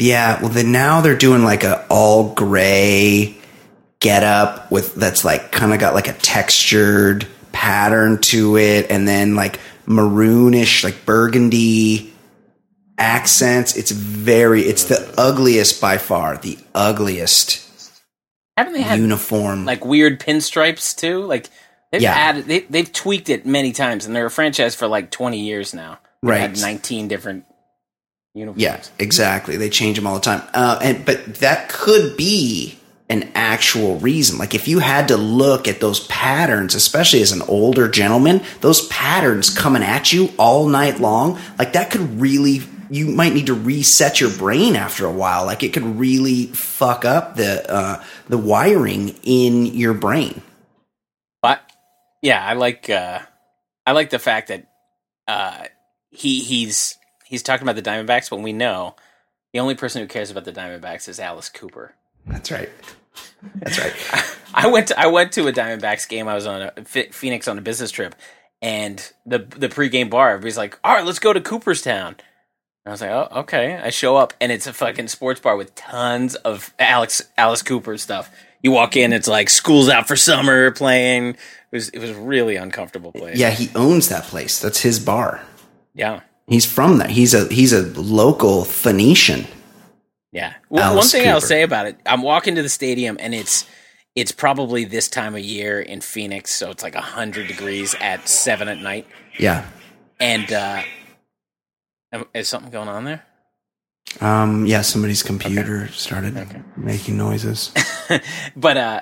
Yeah, 0.00 0.40
well 0.40 0.50
then 0.50 0.72
now 0.72 1.00
they're 1.00 1.16
doing 1.16 1.44
like 1.44 1.64
a 1.64 1.86
all 1.88 2.34
gray 2.34 3.36
get 4.00 4.22
up 4.24 4.70
with 4.70 4.94
that's 4.94 5.24
like 5.24 5.52
kind 5.52 5.72
of 5.72 5.80
got 5.80 5.94
like 5.94 6.08
a 6.08 6.12
textured 6.14 7.26
pattern 7.52 8.20
to 8.20 8.56
it 8.58 8.90
and 8.90 9.08
then 9.08 9.34
like 9.34 9.58
maroonish 9.86 10.84
like 10.84 11.06
burgundy 11.06 12.12
accents. 12.98 13.76
It's 13.76 13.90
very 13.90 14.62
it's 14.62 14.84
the 14.84 15.14
ugliest 15.18 15.80
by 15.80 15.98
far, 15.98 16.36
the 16.38 16.58
ugliest 16.74 17.62
Haven't 18.56 18.74
they 18.74 18.82
had 18.82 18.98
uniform. 19.00 19.64
like 19.64 19.84
weird 19.84 20.20
pinstripes 20.20 20.96
too? 20.96 21.22
Like 21.24 21.48
they've 21.92 22.02
Yeah. 22.02 22.14
added, 22.14 22.46
they, 22.46 22.60
they've 22.60 22.92
tweaked 22.92 23.28
it 23.30 23.46
many 23.46 23.72
times, 23.72 24.06
and 24.06 24.14
they're 24.16 24.26
a 24.26 24.30
franchise 24.30 24.74
for 24.74 24.86
like 24.88 25.10
twenty 25.10 25.40
years 25.40 25.74
now. 25.74 25.98
Right. 26.22 26.40
had 26.40 26.60
nineteen 26.60 27.08
different 27.08 27.44
uniforms. 28.34 28.62
Yeah, 28.62 28.82
exactly. 28.98 29.56
They 29.56 29.70
change 29.70 29.96
them 29.96 30.06
all 30.06 30.14
the 30.14 30.20
time. 30.20 30.42
Uh, 30.52 30.78
and 30.82 31.04
but 31.04 31.36
that 31.36 31.68
could 31.68 32.16
be 32.16 32.78
an 33.08 33.30
actual 33.34 33.98
reason. 33.98 34.38
Like 34.38 34.54
if 34.54 34.66
you 34.66 34.80
had 34.80 35.08
to 35.08 35.16
look 35.16 35.68
at 35.68 35.80
those 35.80 36.06
patterns, 36.08 36.74
especially 36.74 37.22
as 37.22 37.32
an 37.32 37.42
older 37.42 37.88
gentleman, 37.88 38.42
those 38.60 38.86
patterns 38.88 39.50
coming 39.50 39.82
at 39.82 40.12
you 40.12 40.30
all 40.38 40.66
night 40.66 40.98
long, 41.00 41.38
like 41.58 41.72
that 41.74 41.90
could 41.90 42.20
really. 42.20 42.62
You 42.88 43.06
might 43.08 43.34
need 43.34 43.46
to 43.46 43.54
reset 43.54 44.20
your 44.20 44.30
brain 44.30 44.76
after 44.76 45.06
a 45.06 45.10
while. 45.10 45.44
Like 45.44 45.64
it 45.64 45.72
could 45.72 45.98
really 45.98 46.46
fuck 46.46 47.04
up 47.04 47.34
the 47.34 47.68
uh, 47.68 48.04
the 48.28 48.38
wiring 48.38 49.16
in 49.24 49.66
your 49.66 49.92
brain. 49.92 50.40
But 51.42 51.62
yeah, 52.22 52.46
I 52.46 52.52
like 52.52 52.88
uh 52.88 53.22
I 53.84 53.90
like 53.90 54.10
the 54.10 54.20
fact 54.20 54.48
that 54.48 54.68
uh 55.26 55.64
he 56.16 56.40
he's 56.40 56.96
he's 57.24 57.42
talking 57.42 57.68
about 57.68 57.82
the 57.82 57.88
Diamondbacks, 57.88 58.30
but 58.30 58.40
we 58.40 58.52
know 58.52 58.96
the 59.52 59.60
only 59.60 59.74
person 59.74 60.00
who 60.00 60.08
cares 60.08 60.30
about 60.30 60.44
the 60.44 60.52
Diamondbacks 60.52 61.08
is 61.08 61.20
Alice 61.20 61.48
Cooper. 61.48 61.94
That's 62.26 62.50
right. 62.50 62.70
That's 63.56 63.78
right. 63.78 63.94
I 64.54 64.68
went 64.68 64.88
to 64.88 64.98
I 64.98 65.06
went 65.06 65.32
to 65.32 65.46
a 65.46 65.52
Diamondbacks 65.52 66.08
game. 66.08 66.26
I 66.26 66.34
was 66.34 66.46
on 66.46 66.62
a 66.62 66.84
Phoenix 66.84 67.48
on 67.48 67.58
a 67.58 67.60
business 67.60 67.90
trip, 67.90 68.14
and 68.62 69.12
the 69.26 69.38
the 69.38 69.68
pregame 69.68 70.08
bar. 70.08 70.30
Everybody's 70.30 70.56
like, 70.56 70.78
"All 70.82 70.94
right, 70.94 71.04
let's 71.04 71.18
go 71.18 71.32
to 71.32 71.40
Cooperstown." 71.40 72.16
And 72.84 72.86
I 72.86 72.90
was 72.90 73.00
like, 73.02 73.10
"Oh, 73.10 73.28
okay." 73.40 73.76
I 73.76 73.90
show 73.90 74.16
up, 74.16 74.32
and 74.40 74.50
it's 74.50 74.66
a 74.66 74.72
fucking 74.72 75.08
sports 75.08 75.40
bar 75.40 75.56
with 75.56 75.74
tons 75.74 76.34
of 76.36 76.72
Alex 76.78 77.22
Alice 77.36 77.62
Cooper 77.62 77.98
stuff. 77.98 78.30
You 78.62 78.72
walk 78.72 78.96
in, 78.96 79.12
it's 79.12 79.28
like 79.28 79.50
"School's 79.50 79.90
Out 79.90 80.08
for 80.08 80.16
Summer" 80.16 80.70
playing. 80.70 81.28
It 81.28 81.36
was 81.72 81.88
it 81.90 81.98
was 81.98 82.10
a 82.10 82.20
really 82.20 82.56
uncomfortable 82.56 83.12
place. 83.12 83.36
Yeah, 83.36 83.50
he 83.50 83.70
owns 83.74 84.08
that 84.08 84.24
place. 84.24 84.60
That's 84.60 84.80
his 84.80 84.98
bar. 84.98 85.42
Yeah, 85.96 86.20
He's 86.46 86.64
from 86.64 86.98
that. 86.98 87.10
He's 87.10 87.34
a 87.34 87.48
he's 87.52 87.72
a 87.72 87.82
local 88.00 88.64
Phoenician. 88.64 89.46
yeah. 90.30 90.54
Well, 90.70 90.94
one 90.96 91.06
thing 91.06 91.28
I'll 91.28 91.40
say 91.40 91.62
about 91.62 91.86
it, 91.86 91.98
I'm 92.06 92.22
walking 92.22 92.54
to 92.54 92.62
the 92.62 92.68
stadium, 92.68 93.16
and 93.18 93.34
it's 93.34 93.66
it's 94.14 94.30
probably 94.32 94.84
this 94.84 95.08
time 95.08 95.34
of 95.34 95.40
year 95.40 95.80
in 95.80 96.00
Phoenix, 96.00 96.54
so 96.54 96.70
it's 96.70 96.82
like 96.84 96.94
hundred 96.94 97.48
degrees 97.48 97.96
at 98.00 98.28
seven 98.28 98.68
at 98.68 98.78
night. 98.78 99.06
Yeah. 99.38 99.66
And 100.20 100.52
uh 100.52 100.82
is 102.34 102.48
something 102.48 102.70
going 102.70 102.88
on 102.88 103.04
there? 103.04 103.24
Um, 104.20 104.64
yeah, 104.66 104.82
somebody's 104.82 105.22
computer 105.22 105.88
started 105.88 106.36
Okay. 106.38 106.62
making 106.76 107.16
noises. 107.18 107.72
but 108.56 108.76
uh 108.76 109.00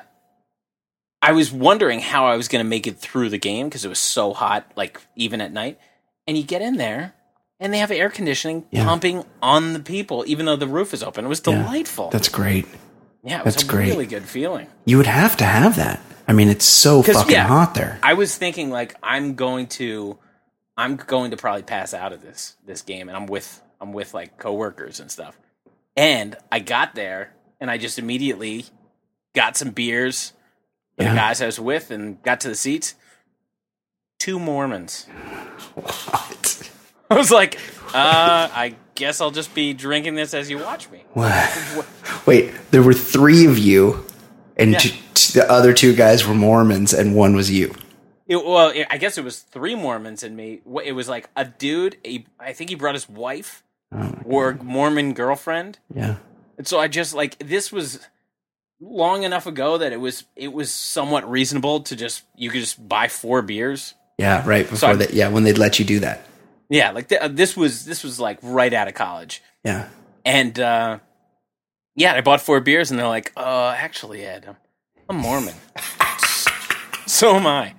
I 1.23 1.33
was 1.33 1.53
wondering 1.53 2.01
how 2.01 2.27
I 2.27 2.37
was 2.37 2.49
going 2.49 2.63
to 2.65 2.69
make 2.69 2.87
it 2.87 2.99
through 2.99 3.31
the 3.31 3.39
game 3.39 3.67
because 3.69 3.85
it 3.85 3.89
was 3.89 3.99
so 3.99 4.35
hot 4.35 4.71
like 4.77 5.01
even 5.17 5.41
at 5.41 5.53
night. 5.53 5.79
And 6.27 6.37
you 6.37 6.43
get 6.43 6.63
in 6.63 6.77
there 6.77 7.15
and 7.61 7.73
they 7.73 7.79
have 7.79 7.91
air 7.91 8.09
conditioning 8.11 8.65
Yeah. 8.71 8.85
pumping 8.85 9.25
on 9.43 9.73
the 9.75 9.81
people 9.81 10.25
even 10.27 10.47
though 10.47 10.57
the 10.57 10.67
roof 10.67 10.95
is 10.95 11.03
open. 11.03 11.25
It 11.25 11.29
was 11.29 11.43
Yeah. 11.47 11.63
delightful. 11.63 12.11
That's 12.11 12.29
great. 12.29 12.67
yeah, 13.23 13.41
it 13.41 13.45
was 13.45 13.55
that's 13.55 13.65
a 13.65 13.69
great. 13.69 13.89
really 13.89 14.07
good 14.07 14.25
feeling. 14.25 14.67
You 14.85 14.97
would 14.99 15.07
have 15.07 15.37
to 15.39 15.45
have 15.45 15.77
that. 15.77 16.01
I 16.27 16.33
mean, 16.33 16.49
it's 16.49 16.65
so 16.65 17.03
fucking 17.03 17.31
yeah. 17.33 17.47
hot 17.47 17.75
there. 17.75 17.99
I 18.03 18.15
was 18.15 18.37
thinking 18.37 18.71
like 18.71 18.97
I'm 19.03 19.35
going 19.35 19.67
to 19.79 20.19
I'm 20.77 20.97
going 20.97 21.31
to 21.31 21.37
probably 21.37 21.63
pass 21.63 21.95
out 21.95 22.13
of 22.13 22.23
this 22.23 22.57
this 22.67 22.83
game 22.83 23.09
and 23.09 23.17
I'm 23.17 23.27
with 23.27 23.61
I'm 23.81 23.93
with 23.93 24.15
like 24.15 24.39
coworkers 24.39 25.01
and 25.01 25.11
stuff. 25.11 25.39
And 25.97 26.37
I 26.51 26.59
got 26.61 26.95
there 26.95 27.35
and 27.61 27.71
I 27.71 27.79
just 27.79 27.99
immediately 27.99 28.65
got 29.35 29.57
some 29.57 29.71
beers 29.71 30.33
Yeah. 30.99 31.11
the 31.11 31.17
guys 31.17 31.43
I 31.43 31.47
was 31.47 31.61
with 31.61 31.91
and 31.91 32.23
got 32.23 32.41
to 32.41 32.49
the 32.49 32.55
seats. 32.55 32.95
Two 34.25 34.39
Mormons. 34.39 35.05
What? 35.75 36.71
I 37.11 37.15
was 37.15 37.31
like, 37.31 37.57
uh, 37.89 38.49
I 38.51 38.75
guess 38.95 39.21
I'll 39.21 39.31
just 39.31 39.55
be 39.55 39.75
drinking 39.75 40.15
this 40.15 40.33
as 40.33 40.49
you 40.49 40.57
watch 40.61 40.89
me. 40.91 41.05
What? 41.13 41.87
Wait, 42.25 42.55
there 42.71 42.83
were 42.83 42.95
three 42.95 43.45
of 43.45 43.59
you, 43.59 44.07
and 44.57 44.73
Yeah. 44.73 44.79
t- 44.79 44.99
t- 45.13 45.39
the 45.39 45.47
other 45.53 45.75
two 45.75 45.95
guys 45.95 46.27
were 46.27 46.33
Mormons, 46.35 46.95
and 46.95 47.15
one 47.15 47.37
was 47.37 47.51
you. 47.51 47.75
It, 48.27 48.37
well, 48.43 48.71
it, 48.71 48.87
I 48.89 48.97
guess 48.97 49.19
it 49.19 49.25
was 49.25 49.41
three 49.41 49.75
Mormons 49.75 50.23
and 50.23 50.35
me. 50.35 50.63
It 50.83 50.93
was 50.93 51.07
like 51.07 51.29
a 51.37 51.45
dude. 51.45 51.99
He, 52.03 52.27
I 52.41 52.55
think 52.55 52.71
he 52.71 52.77
brought 52.77 52.95
his 52.95 53.07
wife 53.07 53.63
Oh, 53.93 54.15
or 54.25 54.55
Mormon 54.55 55.13
girlfriend. 55.13 55.81
yeah. 55.95 56.17
And 56.57 56.67
so 56.67 56.81
I 56.81 56.89
just 56.89 57.13
like 57.13 57.39
this 57.41 57.71
was 57.71 58.01
long 58.81 59.23
enough 59.25 59.47
ago 59.47 59.77
that 59.77 59.93
it 59.93 59.99
was 60.01 60.25
it 60.35 60.51
was 60.55 60.73
somewhat 60.73 61.31
reasonable 61.31 61.81
to 61.81 61.95
just 61.95 62.23
you 62.37 62.49
could 62.49 62.61
just 62.61 62.89
buy 62.89 63.09
four 63.09 63.43
beers. 63.43 63.93
Yeah, 64.19 64.47
right 64.47 64.69
before 64.69 64.91
I'm- 64.91 64.99
that. 64.99 65.13
Yeah, 65.13 65.29
when 65.29 65.45
they'd 65.45 65.59
let 65.59 65.79
you 65.79 65.85
do 65.85 66.01
that. 66.01 66.27
Yeah, 66.71 66.91
like 66.93 67.09
th- 67.09 67.21
uh, 67.21 67.29
this 67.29 67.57
was 67.57 67.85
this 67.85 68.03
was 68.03 68.19
like 68.19 68.39
right 68.43 68.73
out 68.73 68.89
of 68.89 68.95
college. 68.95 69.43
Yeah. 69.65 69.89
And 70.25 70.59
uh 70.59 70.99
yeah, 71.95 72.15
I 72.15 72.21
bought 72.23 72.41
four 72.41 72.59
beers 72.61 72.91
and 72.91 72.99
they're 72.99 73.07
like, 73.07 73.33
"Uh, 73.37 73.75
actually, 73.77 74.25
Ed, 74.25 74.47
I'm, 74.49 74.57
I'm 75.09 75.17
Mormon." 75.17 75.55
so 77.07 77.37
am 77.37 77.47
I. 77.47 77.75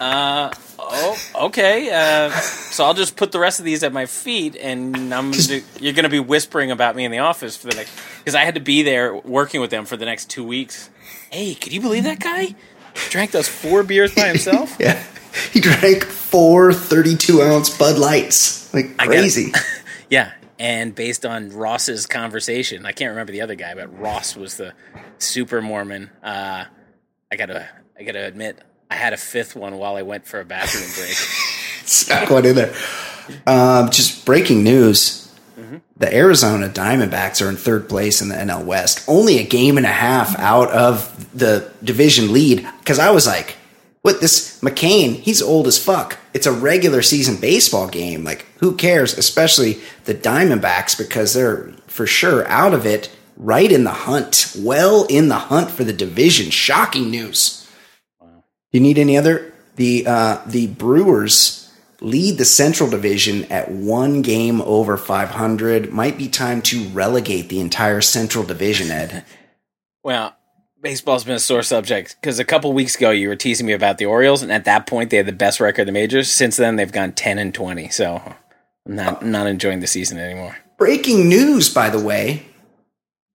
Uh 0.00 0.50
oh, 0.78 1.16
okay. 1.46 1.88
Uh 1.92 2.30
so 2.30 2.84
I'll 2.84 2.94
just 2.94 3.16
put 3.16 3.30
the 3.32 3.38
rest 3.38 3.60
of 3.60 3.64
these 3.64 3.82
at 3.84 3.92
my 3.92 4.06
feet 4.06 4.56
and 4.56 5.14
I'm 5.14 5.32
you're 5.78 5.92
going 5.92 6.02
to 6.02 6.08
be 6.08 6.18
whispering 6.20 6.70
about 6.72 6.96
me 6.96 7.04
in 7.04 7.12
the 7.12 7.20
office 7.20 7.56
for 7.56 7.68
the 7.68 7.76
next 7.76 7.92
cuz 8.24 8.34
I 8.34 8.40
had 8.44 8.54
to 8.54 8.60
be 8.60 8.82
there 8.82 9.14
working 9.14 9.60
with 9.60 9.70
them 9.70 9.84
for 9.86 9.96
the 9.96 10.04
next 10.04 10.28
2 10.30 10.44
weeks. 10.44 10.90
Hey, 11.30 11.54
could 11.54 11.72
you 11.72 11.80
believe 11.80 12.04
that 12.04 12.18
guy? 12.18 12.54
Drank 12.94 13.30
those 13.32 13.48
four 13.48 13.82
beers 13.82 14.14
by 14.14 14.28
himself? 14.28 14.76
Yeah. 14.80 15.02
He 15.52 15.60
drank 15.60 16.04
four 16.04 16.72
32 16.72 17.42
ounce 17.42 17.76
Bud 17.76 17.98
Lights. 17.98 18.72
Like 18.72 18.90
I 19.00 19.06
get 19.06 19.18
crazy. 19.18 19.52
Yeah, 20.10 20.32
and 20.60 20.94
based 20.94 21.24
on 21.26 21.50
Ross's 21.50 22.06
conversation, 22.06 22.86
I 22.86 22.92
can't 22.92 23.10
remember 23.10 23.32
the 23.32 23.40
other 23.40 23.54
guy, 23.56 23.74
but 23.74 23.98
Ross 23.98 24.36
was 24.36 24.58
the 24.58 24.74
super 25.18 25.60
Mormon. 25.60 26.10
Uh, 26.22 26.66
I 27.32 27.36
gotta, 27.36 27.68
I 27.98 28.02
gotta 28.04 28.24
admit, 28.26 28.60
I 28.90 28.94
had 28.94 29.12
a 29.12 29.16
fifth 29.16 29.56
one 29.56 29.76
while 29.78 29.96
I 29.96 30.02
went 30.02 30.26
for 30.26 30.38
a 30.40 30.44
bathroom 30.44 30.84
break. 30.94 31.14
Snuck 31.86 32.30
one 32.30 32.44
in 32.46 32.54
there. 32.54 32.74
Um, 33.46 33.90
just 33.90 34.24
breaking 34.24 34.62
news. 34.62 35.23
The 35.96 36.14
Arizona 36.14 36.68
Diamondbacks 36.68 37.44
are 37.44 37.48
in 37.48 37.56
third 37.56 37.88
place 37.88 38.20
in 38.20 38.28
the 38.28 38.34
NL 38.34 38.64
West, 38.64 39.04
only 39.06 39.38
a 39.38 39.44
game 39.44 39.76
and 39.76 39.86
a 39.86 39.90
half 39.90 40.38
out 40.38 40.70
of 40.70 41.36
the 41.36 41.70
division 41.82 42.32
lead. 42.32 42.66
Because 42.80 42.98
I 42.98 43.10
was 43.10 43.26
like, 43.26 43.56
what 44.02 44.20
this 44.20 44.60
McCain, 44.60 45.14
he's 45.14 45.40
old 45.40 45.66
as 45.66 45.82
fuck. 45.82 46.18
It's 46.34 46.46
a 46.46 46.52
regular 46.52 47.00
season 47.00 47.36
baseball 47.36 47.88
game. 47.88 48.24
Like, 48.24 48.46
who 48.58 48.76
cares? 48.76 49.16
Especially 49.16 49.78
the 50.04 50.14
Diamondbacks 50.14 50.98
because 50.98 51.32
they're 51.32 51.72
for 51.86 52.06
sure 52.06 52.46
out 52.48 52.74
of 52.74 52.84
it, 52.84 53.10
right 53.36 53.70
in 53.70 53.84
the 53.84 53.90
hunt, 53.90 54.54
well 54.58 55.06
in 55.06 55.28
the 55.28 55.36
hunt 55.36 55.70
for 55.70 55.84
the 55.84 55.92
division. 55.92 56.50
Shocking 56.50 57.10
news. 57.10 57.66
Do 58.20 58.28
you 58.72 58.80
need 58.80 58.98
any 58.98 59.16
other? 59.16 59.52
The 59.76 60.06
uh, 60.06 60.42
the 60.46 60.66
Brewers 60.66 61.63
lead 62.04 62.38
the 62.38 62.44
Central 62.44 62.88
Division 62.88 63.50
at 63.50 63.70
one 63.70 64.22
game 64.22 64.60
over 64.62 64.96
500. 64.96 65.90
Might 65.90 66.18
be 66.18 66.28
time 66.28 66.62
to 66.62 66.84
relegate 66.88 67.48
the 67.48 67.60
entire 67.60 68.00
Central 68.00 68.44
Division, 68.44 68.90
Ed. 68.90 69.24
Well, 70.02 70.36
baseball's 70.82 71.24
been 71.24 71.34
a 71.34 71.40
sore 71.40 71.62
subject 71.62 72.16
because 72.20 72.38
a 72.38 72.44
couple 72.44 72.72
weeks 72.72 72.94
ago 72.94 73.10
you 73.10 73.28
were 73.28 73.36
teasing 73.36 73.66
me 73.66 73.72
about 73.72 73.98
the 73.98 74.04
Orioles, 74.04 74.42
and 74.42 74.52
at 74.52 74.66
that 74.66 74.86
point 74.86 75.10
they 75.10 75.16
had 75.16 75.26
the 75.26 75.32
best 75.32 75.58
record 75.58 75.82
in 75.82 75.86
the 75.86 75.92
majors. 75.92 76.30
Since 76.30 76.58
then, 76.58 76.76
they've 76.76 76.92
gone 76.92 77.12
ten 77.12 77.38
and 77.38 77.54
twenty. 77.54 77.88
So 77.88 78.20
I'm 78.86 78.94
not 78.94 79.22
I'm 79.22 79.32
not 79.32 79.46
enjoying 79.46 79.80
the 79.80 79.86
season 79.86 80.18
anymore. 80.18 80.56
Breaking 80.78 81.28
news, 81.28 81.72
by 81.72 81.90
the 81.90 82.00
way. 82.00 82.46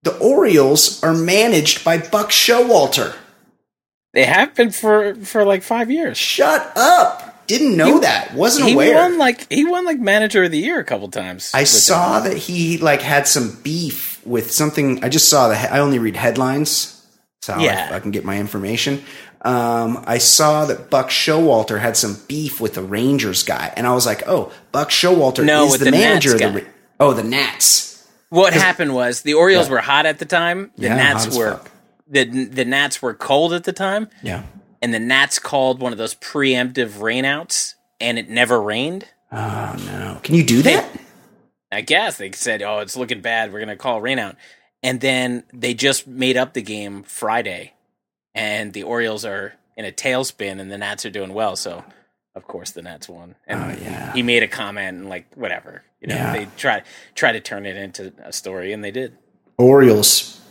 The 0.04 0.18
Orioles 0.20 1.04
are 1.04 1.14
managed 1.14 1.84
by 1.84 1.98
Buck 1.98 2.30
Showalter. 2.30 3.16
They 4.14 4.24
have 4.24 4.56
been 4.56 4.72
for 4.72 5.16
for 5.16 5.44
like 5.44 5.64
five 5.64 5.92
years. 5.92 6.18
Shut 6.18 6.72
up. 6.78 7.29
Didn't 7.50 7.76
know 7.76 7.96
He- 7.96 8.00
that. 8.02 8.34
Wasn't 8.36 8.66
He 8.68 8.74
aware. 8.74 8.96
won 8.96 9.18
like 9.18 9.52
he 9.52 9.66
won 9.66 9.84
like 9.86 10.00
manager 10.00 10.44
of 10.46 10.52
the 10.52 10.60
year 10.60 10.80
a 10.80 10.84
couple 10.86 11.10
times. 11.10 11.52
I 11.54 11.66
saw 11.66 12.20
that 12.22 12.38
he 12.38 12.78
like 12.78 13.02
had 13.02 13.28
some 13.28 13.58
beef 13.64 14.22
with 14.26 14.52
something. 14.52 15.04
I 15.04 15.10
just 15.10 15.28
saw 15.30 15.50
the. 15.50 15.58
he- 15.58 15.68
I 15.68 15.80
only 15.80 16.00
read 16.00 16.16
headlines, 16.16 17.06
so 17.42 17.58
Yeah. 17.60 17.90
I, 17.92 17.96
I 17.96 18.00
can 18.00 18.12
get 18.12 18.24
my 18.24 18.38
information. 18.38 19.04
Um, 19.42 20.04
I 20.06 20.18
saw 20.20 20.66
that 20.66 20.90
Buck 20.90 21.10
Showalter 21.10 21.80
had 21.80 21.96
some 21.98 22.18
beef 22.28 22.60
with 22.62 22.74
the 22.76 22.84
Rangers 22.84 23.42
guy, 23.44 23.74
and 23.78 23.88
I 23.88 23.94
was 23.94 24.06
like, 24.06 24.22
"Oh, 24.28 24.52
Buck 24.72 24.90
Showalter 24.90 25.44
No, 25.46 25.66
is 25.66 25.80
the, 25.80 25.86
the 25.86 25.92
manager 25.92 26.34
of 26.34 26.40
the." 26.40 26.52
Ra- 26.52 26.68
Oh, 27.00 27.14
the 27.14 27.24
Nats. 27.24 28.06
What 28.30 28.52
happened 28.54 28.94
was 28.94 29.22
the 29.22 29.34
Orioles 29.36 29.68
Yeah. 29.68 29.72
were 29.74 29.80
hot 29.80 30.06
at 30.06 30.20
the 30.20 30.26
time. 30.26 30.72
The 30.78 30.88
Yeah, 30.88 30.96
Nats 30.98 31.36
were 31.36 31.52
fuck. 31.54 31.72
the 32.08 32.26
the 32.26 32.66
Nats 32.66 33.02
were 33.02 33.14
cold 33.16 33.54
at 33.54 33.64
the 33.64 33.72
time, 33.74 34.10
Yeah. 34.22 34.44
And 34.82 34.94
the 34.94 35.00
Nats 35.00 35.39
called 35.39 35.80
one 35.80 35.92
of 35.92 35.98
those 35.98 36.15
preemptive 36.15 36.94
rainouts, 37.00 37.76
and 38.00 38.18
it 38.20 38.30
never 38.30 38.62
rained. 38.62 39.08
Oh 39.32 39.76
no! 39.86 40.20
Can 40.24 40.36
you 40.36 40.44
do 40.44 40.62
that? 40.63 40.89
I 41.72 41.82
guess 41.82 42.18
they 42.18 42.32
said, 42.32 42.62
"Oh, 42.62 42.80
it's 42.80 42.98
looking 42.98 43.22
bad. 43.22 43.52
We're 43.54 43.60
going 43.60 43.70
to 43.70 43.76
call 43.76 44.02
rainout," 44.02 44.36
and 44.82 45.02
then 45.02 45.44
they 45.54 45.74
just 45.74 46.08
made 46.08 46.36
up 46.38 46.54
the 46.54 46.62
game 46.63 47.04
Friday, 47.04 47.74
and 48.34 48.74
the 48.74 48.84
Orioles 48.84 49.24
are 49.26 49.54
in 49.78 49.86
a 49.86 49.92
tailspin, 49.92 50.60
and 50.60 50.72
the 50.72 50.78
Nats 50.78 51.06
are 51.06 51.10
doing 51.12 51.34
well. 51.34 51.56
So, 51.56 51.84
of 52.36 52.48
course, 52.48 52.72
the 52.72 52.82
Nats 52.82 53.08
won. 53.08 53.36
And 53.48 53.63
Oh, 53.63 53.78
yeah. 53.82 54.13
he 54.13 54.24
made 54.24 54.42
a 54.44 54.48
comment 54.48 54.98
and 54.98 55.10
like 55.10 55.26
whatever, 55.36 55.84
you 56.02 56.08
know, 56.08 56.15
Yeah. 56.15 56.34
they 56.34 56.48
try 56.58 56.82
try 57.15 57.32
to 57.32 57.39
turn 57.39 57.65
it 57.68 57.78
into 57.78 58.12
a 58.24 58.34
story, 58.34 58.74
and 58.74 58.84
they 58.84 58.92
did. 58.92 59.15
Orioles 59.58 60.42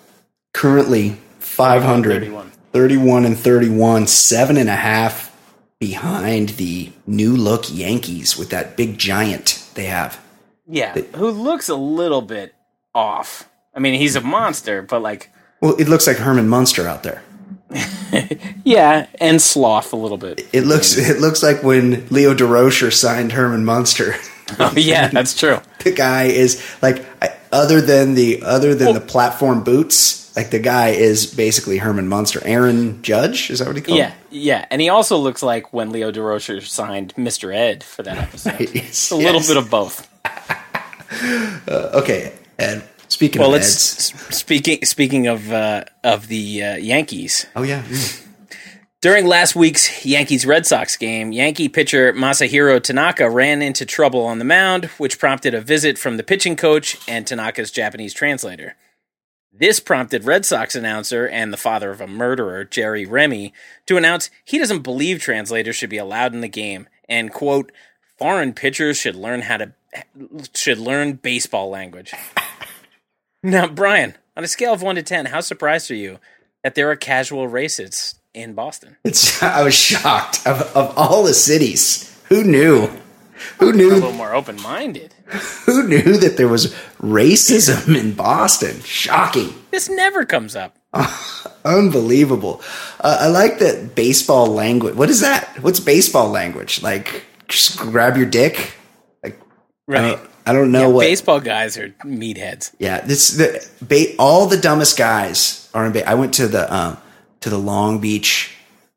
currently 0.54 1.16
500, 1.40 2.30
31. 2.72 3.22
31 3.22 3.24
and 3.24 3.38
31, 3.38 4.06
seven 4.06 4.56
and 4.56 4.68
a 4.68 4.76
half 4.76 5.34
behind 5.78 6.50
the 6.50 6.92
new 7.06 7.36
look 7.36 7.64
Yankees 7.68 8.36
with 8.36 8.50
that 8.50 8.76
big 8.76 8.98
giant 8.98 9.66
they 9.74 9.84
have. 9.84 10.22
Yeah, 10.66 10.92
who 11.14 11.30
looks 11.30 11.68
a 11.68 11.76
little 11.76 12.22
bit 12.22 12.54
off. 12.94 13.48
I 13.74 13.80
mean, 13.80 13.94
he's 13.94 14.16
a 14.16 14.20
monster, 14.20 14.82
but 14.82 15.00
like, 15.00 15.30
Well, 15.60 15.76
it 15.76 15.88
looks 15.88 16.06
like 16.06 16.18
Herman 16.18 16.48
Munster 16.48 16.86
out 16.86 17.02
there. 17.02 17.22
yeah, 18.64 19.06
and 19.20 19.40
sloth 19.40 19.92
a 19.92 19.96
little 19.96 20.18
bit. 20.18 20.46
It 20.52 20.64
looks 20.64 20.96
it 20.96 21.20
looks 21.20 21.42
like 21.42 21.62
when 21.62 22.06
Leo 22.08 22.34
Durocher 22.34 22.92
signed 22.92 23.32
Herman 23.32 23.64
Munster. 23.64 24.14
Oh, 24.58 24.72
yeah, 24.74 25.08
that's 25.08 25.38
true. 25.38 25.60
the 25.84 25.92
guy 25.92 26.24
is 26.24 26.64
like 26.80 27.04
other 27.52 27.82
than 27.82 28.14
the 28.14 28.42
other 28.42 28.74
than 28.74 28.94
the 28.94 29.00
platform 29.00 29.62
boots, 29.62 30.27
like 30.38 30.50
the 30.50 30.60
guy 30.60 30.90
is 30.90 31.26
basically 31.26 31.78
Herman 31.78 32.06
Munster. 32.06 32.40
Aaron 32.44 33.02
Judge 33.02 33.50
is 33.50 33.58
that 33.58 33.66
what 33.66 33.74
he 33.74 33.82
called? 33.82 33.98
Yeah, 33.98 34.12
yeah, 34.30 34.66
and 34.70 34.80
he 34.80 34.88
also 34.88 35.16
looks 35.16 35.42
like 35.42 35.72
when 35.72 35.90
Leo 35.90 36.12
Durocher 36.12 36.64
signed 36.64 37.12
Mr. 37.16 37.52
Ed 37.52 37.82
for 37.82 38.04
that 38.04 38.16
episode. 38.18 38.60
Yes, 38.74 39.10
a 39.10 39.16
little 39.16 39.40
yes. 39.40 39.48
bit 39.48 39.56
of 39.56 39.68
both. 39.70 40.08
Okay, 41.60 42.34
Ed. 42.58 42.86
Speaking 43.08 43.40
Well, 43.40 43.48
of 43.48 43.54
let's 43.54 44.12
Eds, 44.12 44.36
speaking 44.36 44.84
speaking 44.84 45.26
of 45.26 45.50
uh, 45.50 45.84
of 46.04 46.28
the 46.28 46.62
uh, 46.62 46.76
Yankees. 46.76 47.46
oh 47.56 47.62
yeah, 47.62 47.82
mm. 47.82 48.24
During 49.00 49.26
last 49.26 49.56
week's 49.56 50.04
Yankees 50.04 50.44
Red 50.44 50.66
Sox 50.66 50.96
game, 50.96 51.32
Yankee 51.32 51.68
pitcher 51.68 52.12
Masahiro 52.12 52.82
Tanaka 52.82 53.30
ran 53.30 53.62
into 53.62 53.86
trouble 53.86 54.24
on 54.24 54.38
the 54.38 54.44
mound, 54.44 54.84
which 54.98 55.18
prompted 55.18 55.54
a 55.54 55.60
visit 55.62 55.96
from 55.98 56.16
the 56.18 56.22
pitching 56.22 56.56
coach 56.56 56.96
and 57.08 57.26
Tanaka's 57.26 57.70
Japanese 57.70 58.12
translator. 58.12 58.76
This 59.52 59.80
prompted 59.80 60.24
Red 60.24 60.44
Sox 60.44 60.74
announcer 60.74 61.26
and 61.26 61.52
the 61.52 61.56
father 61.56 61.90
of 61.90 62.00
a 62.00 62.06
murderer, 62.06 62.64
Jerry 62.64 63.04
Remy, 63.06 63.52
to 63.86 63.96
announce 63.96 64.30
he 64.44 64.58
doesn't 64.58 64.82
believe 64.82 65.20
translators 65.20 65.74
should 65.76 65.90
be 65.90 65.96
allowed 65.96 66.34
in 66.34 66.42
the 66.42 66.48
game 66.48 66.88
and 67.08 67.32
quote, 67.32 67.72
foreign 68.18 68.52
pitchers 68.52 68.98
should 68.98 69.16
learn 69.16 69.42
how 69.42 69.56
to 69.56 69.72
should 70.54 70.78
learn 70.78 71.14
baseball 71.14 71.70
language. 71.70 72.12
now, 73.42 73.66
Brian, 73.66 74.16
on 74.36 74.44
a 74.44 74.48
scale 74.48 74.74
of 74.74 74.82
1 74.82 74.96
to 74.96 75.02
10, 75.02 75.26
how 75.26 75.40
surprised 75.40 75.90
are 75.90 75.94
you 75.94 76.18
that 76.62 76.74
there 76.74 76.90
are 76.90 76.96
casual 76.96 77.48
racists 77.48 78.16
in 78.34 78.52
Boston? 78.52 78.96
it's 79.02 79.42
I 79.42 79.62
was 79.62 79.74
shocked 79.74 80.46
of 80.46 80.60
of 80.76 80.96
all 80.96 81.22
the 81.24 81.34
cities. 81.34 82.14
Who 82.28 82.44
knew? 82.44 82.90
Who 83.60 83.72
knew? 83.72 83.92
a 83.92 83.94
little 83.94 84.12
more 84.12 84.34
open 84.34 84.60
minded. 84.60 85.14
Who 85.66 85.86
knew 85.86 86.16
that 86.18 86.36
there 86.36 86.48
was 86.48 86.74
racism 87.02 87.98
in 87.98 88.14
Boston? 88.14 88.80
Shocking. 88.80 89.54
This 89.70 89.88
never 89.90 90.24
comes 90.24 90.56
up. 90.56 90.76
Unbelievable. 91.64 92.62
Uh, 93.00 93.18
I 93.20 93.26
like 93.28 93.58
that 93.58 93.94
baseball 93.94 94.46
language. 94.46 94.94
What 94.94 95.10
is 95.10 95.20
that? 95.20 95.62
What's 95.62 95.80
baseball 95.80 96.30
language? 96.30 96.82
Like, 96.82 97.24
just 97.48 97.78
grab 97.78 98.16
your 98.16 98.26
dick? 98.26 98.72
Like, 99.22 99.38
I 99.88 99.92
Right. 99.92 100.00
don't, 100.16 100.30
I 100.46 100.52
don't 100.52 100.72
know 100.72 100.80
Yeah, 100.80 100.86
what. 100.88 101.00
baseball 101.02 101.40
guys 101.40 101.76
are 101.76 101.90
meatheads. 102.04 102.72
Yeah, 102.78 103.00
this 103.02 103.28
the 103.30 103.66
ba- 103.82 104.16
all 104.18 104.46
the 104.46 104.56
dumbest 104.56 104.96
guys 104.96 105.68
are 105.74 105.84
in. 105.84 105.92
Ba- 105.92 106.08
I 106.08 106.14
went 106.14 106.32
to 106.34 106.48
the 106.48 106.74
um, 106.74 106.96
to 107.40 107.50
the 107.50 107.58
Long 107.58 108.00
Beach 108.00 108.50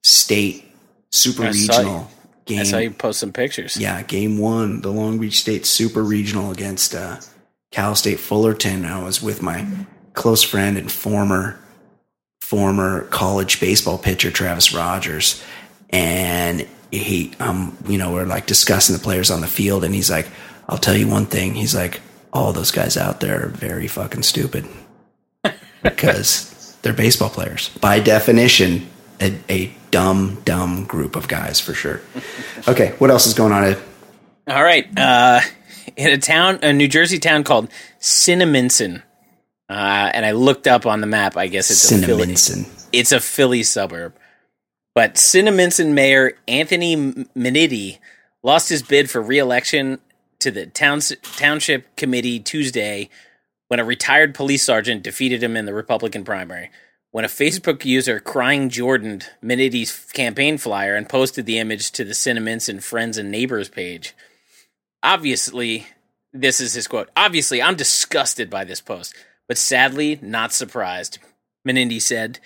State 0.04 0.64
Super 1.12 1.44
Regional 1.44 2.10
game. 2.46 2.60
I 2.60 2.64
saw 2.64 2.78
you 2.78 2.92
post 2.92 3.20
some 3.20 3.32
pictures. 3.32 3.78
Yeah, 3.78 4.02
game 4.04 4.38
one, 4.38 4.82
the 4.82 4.92
Long 4.92 5.20
Beach 5.20 5.40
State 5.40 5.66
Super 5.66 6.04
Regional 6.04 6.52
against 6.52 6.96
uh, 6.96 7.20
Cal 7.72 7.96
State 7.96 8.20
Fullerton. 8.20 8.86
I 8.86 9.04
was 9.04 9.22
with 9.22 9.42
my 9.42 9.68
close 10.14 10.44
friend 10.44 10.78
and 10.78 10.92
former 10.92 11.60
former 12.42 13.04
college 13.06 13.60
baseball 13.60 13.98
pitcher 13.98 14.32
Travis 14.32 14.74
Rogers, 14.74 15.44
and 15.90 16.68
he, 16.92 17.32
um, 17.40 17.78
you 17.88 17.98
know, 17.98 18.12
we're 18.12 18.26
like 18.26 18.46
discussing 18.46 18.96
the 18.96 19.02
players 19.02 19.32
on 19.32 19.42
the 19.42 19.48
field, 19.48 19.84
and 19.84 19.96
he's 19.96 20.10
like, 20.10 20.28
"I'll 20.68 20.78
tell 20.78 20.96
you 20.96 21.08
one 21.08 21.26
thing." 21.26 21.54
He's 21.54 21.76
like, 21.76 22.02
"All 22.34 22.54
those 22.54 22.72
guys 22.72 22.98
out 22.98 23.20
there 23.20 23.46
are 23.46 23.50
very 23.50 23.88
fucking 23.88 24.24
stupid 24.24 24.68
because 25.84 26.78
they're 26.82 26.94
baseball 26.94 27.30
players 27.30 27.70
by 27.80 28.00
definition." 28.00 28.88
A, 29.24 29.38
a 29.52 29.72
dumb, 29.92 30.42
dumb 30.46 30.86
group 30.86 31.16
of 31.16 31.28
guys 31.28 31.60
for 31.60 31.74
sure. 31.74 32.02
Okay, 32.68 32.96
what 32.98 33.10
else 33.12 33.28
is 33.28 33.34
going 33.34 33.52
on? 33.52 33.64
Ed? 33.64 33.82
All 34.48 34.64
right. 34.64 34.88
Uh, 34.98 35.42
in 35.96 36.12
a 36.12 36.18
town, 36.18 36.60
a 36.64 36.74
New 36.74 36.88
Jersey 36.88 37.20
town 37.20 37.44
called 37.44 37.70
Cinnaminson. 38.00 39.04
Uh, 39.70 40.10
and 40.14 40.26
I 40.26 40.32
looked 40.32 40.68
up 40.68 40.86
on 40.86 41.02
the 41.02 41.08
map. 41.08 41.38
I 41.38 41.48
guess 41.48 41.72
it's 41.72 41.92
a 41.92 41.98
Philly, 42.06 42.28
Cinnaminson. 42.28 42.88
it's 42.92 43.12
a 43.12 43.20
Philly 43.20 43.64
suburb. 43.64 44.16
But 44.94 45.16
Cinnaminson 45.16 45.94
Mayor 45.94 46.34
Anthony 46.48 46.96
Minniti 46.98 48.00
lost 48.44 48.68
his 48.70 48.84
bid 48.84 49.10
for 49.10 49.22
re-election 49.22 50.00
to 50.40 50.52
the 50.52 50.66
towns, 50.66 51.14
township 51.22 51.96
committee 51.96 52.40
Tuesday 52.40 53.10
when 53.70 53.80
a 53.80 53.86
retired 53.86 54.36
police 54.36 54.64
sergeant 54.64 55.04
defeated 55.04 55.42
him 55.42 55.56
in 55.56 55.66
the 55.66 55.74
Republican 55.74 56.26
primary. 56.26 56.70
When 57.12 57.26
a 57.26 57.30
Facebook 57.30 57.84
user 57.84 58.20
crying 58.20 58.70
Jordan 58.70 59.22
Minniti's 59.44 60.10
campaign 60.14 60.58
flyer 60.58 60.96
and 60.96 61.10
posted 61.10 61.46
the 61.46 61.60
image 61.60 61.92
to 61.92 62.06
the 62.06 62.14
Cinnaminson 62.14 62.82
friends 62.82 63.18
and 63.18 63.30
neighbors 63.30 63.68
page. 63.68 64.16
Obviously, 65.04 65.88
this 66.32 66.62
is 66.62 66.74
his 66.74 66.88
quote. 66.88 67.10
Obviously, 67.18 67.62
I'm 67.62 67.76
disgusted 67.76 68.50
by 68.50 68.64
this 68.64 68.80
post, 68.80 69.14
but 69.48 69.58
sadly, 69.58 70.20
not 70.22 70.54
surprised. 70.54 71.20
Menindi 71.68 72.02
said, 72.02 72.40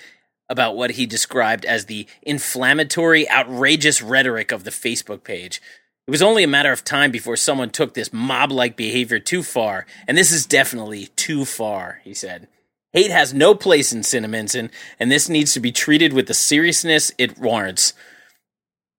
about 0.50 0.76
what 0.76 0.92
he 0.92 1.06
described 1.06 1.66
as 1.66 1.86
the 1.86 2.08
inflammatory, 2.22 3.30
outrageous 3.30 4.02
rhetoric 4.02 4.52
of 4.52 4.64
the 4.64 4.72
Facebook 4.72 5.24
page. 5.24 5.62
It 6.08 6.12
was 6.12 6.22
only 6.22 6.44
a 6.44 6.48
matter 6.48 6.72
of 6.72 6.84
time 6.84 7.10
before 7.12 7.36
someone 7.36 7.72
took 7.72 7.94
this 7.94 8.14
mob 8.14 8.52
like 8.52 8.76
behavior 8.76 9.20
too 9.20 9.42
far, 9.42 9.88
and 10.08 10.18
this 10.18 10.32
is 10.32 10.46
definitely 10.46 11.08
too 11.16 11.46
far, 11.46 12.02
he 12.04 12.14
said. 12.14 12.48
Hate 12.96 13.12
has 13.12 13.34
no 13.34 13.54
place 13.54 13.92
in 13.92 14.02
Cinnaminson, 14.02 14.72
and 15.02 15.12
this 15.12 15.28
needs 15.28 15.54
to 15.54 15.60
be 15.60 15.74
treated 15.74 16.14
with 16.14 16.28
the 16.28 16.34
seriousness 16.34 17.12
it 17.18 17.38
warrants. 17.38 17.94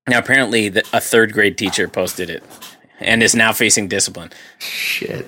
Now, 0.07 0.19
apparently, 0.19 0.69
the, 0.69 0.87
a 0.93 1.01
third 1.01 1.33
grade 1.33 1.57
teacher 1.57 1.89
posted 1.89 2.29
it 2.29 2.45
and 3.01 3.23
is 3.23 3.35
now 3.35 3.55
facing 3.55 3.89
discipline. 3.89 4.33
Shit. 4.59 5.27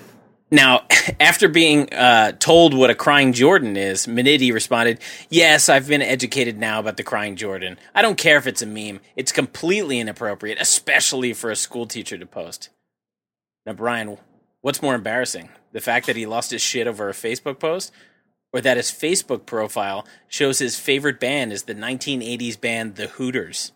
Now, 0.50 0.84
after 1.20 1.48
being 1.48 1.90
uh, 1.94 2.32
told 2.32 2.74
what 2.74 2.90
a 2.90 2.94
crying 2.94 3.32
Jordan 3.32 3.74
is, 3.78 4.06
Menidi 4.06 4.52
responded, 4.52 5.00
Yes, 5.30 5.70
I've 5.70 5.88
been 5.88 6.02
educated 6.02 6.58
now 6.58 6.78
about 6.78 6.98
the 6.98 7.02
crying 7.02 7.36
Jordan. 7.36 7.78
I 7.94 8.02
don't 8.02 8.18
care 8.18 8.36
if 8.36 8.46
it's 8.46 8.60
a 8.60 8.66
meme. 8.66 9.00
It's 9.16 9.32
completely 9.32 9.98
inappropriate, 9.98 10.60
especially 10.60 11.32
for 11.32 11.50
a 11.50 11.56
school 11.56 11.86
teacher 11.86 12.18
to 12.18 12.26
post. 12.26 12.68
Now, 13.64 13.72
Brian, 13.72 14.18
what's 14.60 14.82
more 14.82 14.94
embarrassing? 14.94 15.48
The 15.72 15.80
fact 15.80 16.06
that 16.06 16.16
he 16.16 16.26
lost 16.26 16.50
his 16.50 16.60
shit 16.60 16.86
over 16.86 17.08
a 17.08 17.14
Facebook 17.14 17.58
post? 17.58 17.92
Or 18.52 18.60
that 18.62 18.76
his 18.78 18.90
Facebook 18.90 19.44
profile 19.44 20.06
shows 20.26 20.58
his 20.58 20.78
favorite 20.78 21.20
band 21.20 21.52
is 21.52 21.64
the 21.64 21.74
1980s 21.74 22.58
band 22.60 22.96
The 22.96 23.08
Hooters? 23.08 23.72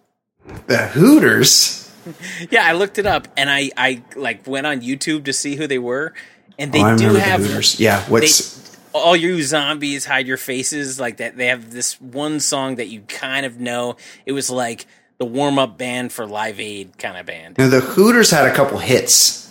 The 0.67 0.87
Hooters? 0.89 1.91
yeah, 2.51 2.65
I 2.67 2.73
looked 2.73 2.99
it 2.99 3.05
up 3.07 3.29
and 3.37 3.51
I, 3.51 3.71
I 3.77 4.03
like 4.17 4.47
went 4.47 4.67
on 4.67 4.81
YouTube 4.81 5.25
to 5.27 5.33
see 5.33 5.57
who 5.57 5.67
they 5.67 5.79
were 5.79 6.15
and 6.59 6.73
they 6.73 6.83
Oh, 6.83 6.97
do 6.97 7.07
remember 7.09 7.13
the 7.13 7.21
have 7.21 7.41
Hooters. 7.43 7.79
Yeah, 7.79 8.03
what's 8.09 8.57
they- 8.57 8.63
all 8.95 9.17
you 9.17 9.43
zombies 9.43 10.05
hide 10.05 10.27
your 10.27 10.37
faces 10.37 11.01
like 11.01 11.17
that 11.19 11.35
they 11.39 11.47
have 11.47 11.71
this 11.71 11.99
one 12.01 12.41
song 12.41 12.77
that 12.77 12.89
you 12.89 13.01
kind 13.03 13.47
of 13.47 13.59
know 13.59 13.97
it 14.27 14.33
was 14.33 14.51
like 14.51 14.85
the 15.17 15.25
warm-up 15.25 15.79
band 15.79 16.13
for 16.13 16.27
live 16.27 16.61
aid 16.61 16.99
kind 16.99 17.17
of 17.17 17.25
band 17.25 17.57
Now, 17.57 17.69
the 17.69 17.81
Hooters 17.81 18.31
had 18.31 18.47
a 18.47 18.53
couple 18.55 18.77
hits. 18.79 19.51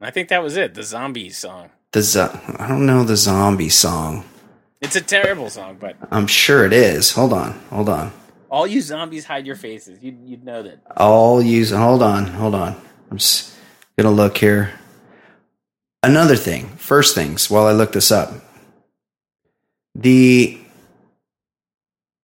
i 0.00 0.10
think 0.10 0.30
that 0.30 0.42
was 0.42 0.56
it 0.56 0.74
the 0.74 0.82
zombies 0.82 1.38
song 1.38 1.70
The 1.92 2.02
zo- 2.02 2.40
I 2.58 2.66
don't 2.66 2.84
know 2.86 3.04
the 3.04 3.16
zombie 3.16 3.68
song. 3.68 4.24
It's 4.82 4.96
a 4.96 5.00
terrible 5.00 5.48
song 5.48 5.76
but 5.80 5.96
I'm 6.10 6.26
sure 6.26 6.66
it 6.66 6.72
is. 6.72 7.12
Hold 7.12 7.32
on, 7.32 7.52
hold 7.70 7.88
on. 7.88 8.12
all 8.50 8.66
you 8.66 8.80
zombies 8.80 9.24
hide 9.24 9.46
your 9.46 9.56
faces 9.56 10.02
you'd, 10.02 10.18
you'd 10.24 10.44
know 10.44 10.62
that 10.62 10.80
I'll 10.96 11.40
use. 11.40 11.70
Hold 11.70 12.02
on, 12.02 12.26
hold 12.26 12.54
on. 12.54 12.76
I'm 13.10 13.18
just 13.18 13.54
gonna 13.96 14.10
look 14.10 14.36
here. 14.38 14.72
Another 16.02 16.36
thing. 16.36 16.68
First 16.76 17.14
things. 17.14 17.48
While 17.50 17.66
I 17.66 17.72
look 17.72 17.92
this 17.92 18.10
up, 18.10 18.32
the 19.94 20.58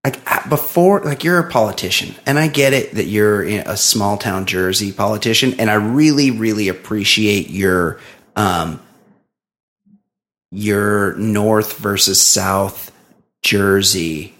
like 0.04 0.48
before, 0.48 1.00
like 1.04 1.22
you're 1.22 1.38
a 1.38 1.50
politician, 1.50 2.14
and 2.26 2.38
I 2.38 2.48
get 2.48 2.72
it 2.72 2.94
that 2.94 3.04
you're 3.04 3.42
a 3.44 3.76
small 3.76 4.16
town 4.16 4.46
Jersey 4.46 4.90
politician, 4.92 5.54
and 5.60 5.70
I 5.70 5.74
really, 5.74 6.30
really 6.30 6.68
appreciate 6.68 7.50
your 7.50 8.00
um 8.36 8.80
your 10.50 11.14
North 11.16 11.78
versus 11.78 12.22
South 12.22 12.92
Jersey. 13.42 14.34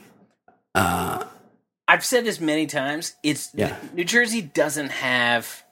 Uh, 0.74 1.24
i've 1.88 2.04
said 2.04 2.24
this 2.24 2.38
many 2.40 2.66
times 2.66 3.14
it's 3.22 3.50
Yeah. 3.54 3.74
new 3.94 4.04
jersey 4.04 4.42
doesn't 4.42 4.90
have 4.90 5.64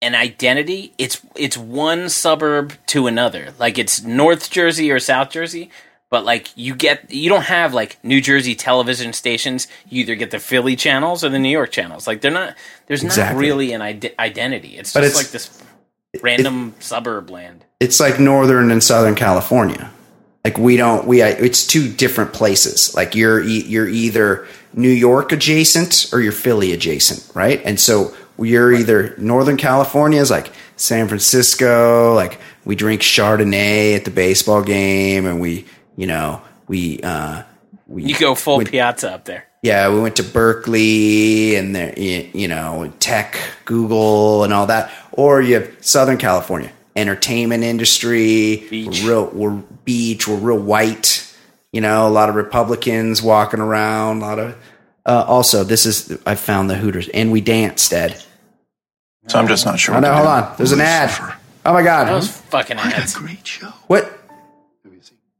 an 0.00 0.14
identity 0.14 0.92
it's 0.98 1.20
it's 1.36 1.56
one 1.58 2.08
suburb 2.08 2.72
to 2.86 3.06
another 3.06 3.52
like 3.58 3.78
it's 3.78 4.02
north 4.02 4.50
jersey 4.50 4.90
or 4.90 4.98
south 4.98 5.30
jersey 5.30 5.70
but 6.10 6.24
like 6.24 6.48
you 6.56 6.74
get 6.74 7.12
you 7.12 7.28
don't 7.28 7.44
have 7.44 7.74
like 7.74 8.02
new 8.02 8.20
jersey 8.22 8.54
television 8.54 9.12
stations 9.12 9.68
you 9.88 10.00
either 10.00 10.14
get 10.14 10.30
the 10.30 10.38
philly 10.40 10.74
channels 10.74 11.22
or 11.22 11.28
the 11.28 11.38
new 11.38 11.50
york 11.50 11.70
channels 11.70 12.06
like 12.06 12.22
they're 12.22 12.30
not 12.30 12.54
there's 12.86 13.04
Exactly. 13.04 13.34
not 13.34 13.40
really 13.40 13.72
an 13.74 13.82
ide- 13.82 14.14
identity 14.18 14.78
it's 14.78 14.94
But 14.94 15.02
just 15.02 15.12
it's- 15.20 15.24
like 15.24 15.30
this 15.32 15.62
random 16.22 16.74
suburb 16.80 17.28
land 17.30 17.64
it's 17.82 17.98
like 18.00 18.20
northern 18.20 18.70
and 18.70 18.82
southern 18.82 19.14
california. 19.14 19.90
Like 20.44 20.58
we 20.58 20.76
don't 20.76 21.06
we 21.06 21.22
it's 21.22 21.66
two 21.66 21.92
different 21.92 22.32
places. 22.32 22.94
Like 22.94 23.14
you're 23.14 23.40
you're 23.42 23.88
either 23.88 24.46
new 24.74 24.88
york 25.08 25.32
adjacent 25.32 26.08
or 26.12 26.20
you're 26.20 26.32
philly 26.32 26.72
adjacent 26.72 27.20
right? 27.34 27.60
And 27.64 27.78
so 27.78 28.14
you're 28.38 28.72
either 28.72 29.14
northern 29.18 29.56
california 29.56 30.20
is 30.20 30.30
like 30.30 30.50
san 30.76 31.06
francisco 31.06 32.14
like 32.14 32.40
we 32.64 32.74
drink 32.74 33.02
chardonnay 33.02 33.94
at 33.94 34.04
the 34.04 34.10
baseball 34.10 34.62
game 34.62 35.26
and 35.26 35.38
we 35.40 35.64
you 35.96 36.06
know 36.06 36.40
we 36.66 36.98
uh 37.02 37.42
we 37.86 38.04
you 38.04 38.18
go 38.18 38.34
full 38.34 38.58
we- 38.58 38.64
piazza 38.64 39.12
up 39.12 39.24
there. 39.26 39.46
Yeah, 39.62 39.90
we 39.94 40.00
went 40.00 40.16
to 40.16 40.24
Berkeley 40.24 41.54
and 41.54 41.76
there, 41.76 41.96
you 41.96 42.48
know, 42.48 42.92
tech, 42.98 43.38
Google, 43.64 44.42
and 44.42 44.52
all 44.52 44.66
that. 44.66 44.90
Or 45.12 45.40
you 45.40 45.54
have 45.54 45.70
Southern 45.80 46.18
California, 46.18 46.72
entertainment 46.96 47.64
industry, 47.64 48.66
Beach. 48.70 49.02
We're 49.02 49.08
real, 49.10 49.26
we're 49.32 49.62
beach, 49.84 50.28
we're 50.28 50.36
real 50.36 50.58
white. 50.58 51.28
You 51.72 51.80
know, 51.80 52.06
a 52.06 52.10
lot 52.10 52.28
of 52.28 52.34
Republicans 52.34 53.22
walking 53.22 53.60
around. 53.60 54.18
A 54.18 54.26
lot 54.26 54.38
of. 54.38 54.56
Uh, 55.04 55.24
also, 55.26 55.64
this 55.64 55.86
is 55.86 56.18
I 56.26 56.34
found 56.34 56.68
the 56.70 56.76
Hooters, 56.76 57.08
and 57.08 57.32
we 57.32 57.40
danced, 57.40 57.92
Ed. 57.92 58.22
So 59.28 59.38
I'm 59.38 59.48
just 59.48 59.64
not 59.64 59.78
sure. 59.78 59.94
Oh 59.94 59.98
what 59.98 60.06
no, 60.06 60.14
hold 60.14 60.26
on. 60.26 60.54
There's 60.56 60.72
an 60.72 60.80
ad. 60.80 61.08
Lucifer. 61.08 61.36
Oh 61.64 61.72
my 61.72 61.82
god, 61.82 62.08
those 62.08 62.28
fucking 62.28 62.76
What 62.76 63.16
a 63.16 63.18
great 63.18 63.46
show. 63.46 63.68
what? 63.86 64.18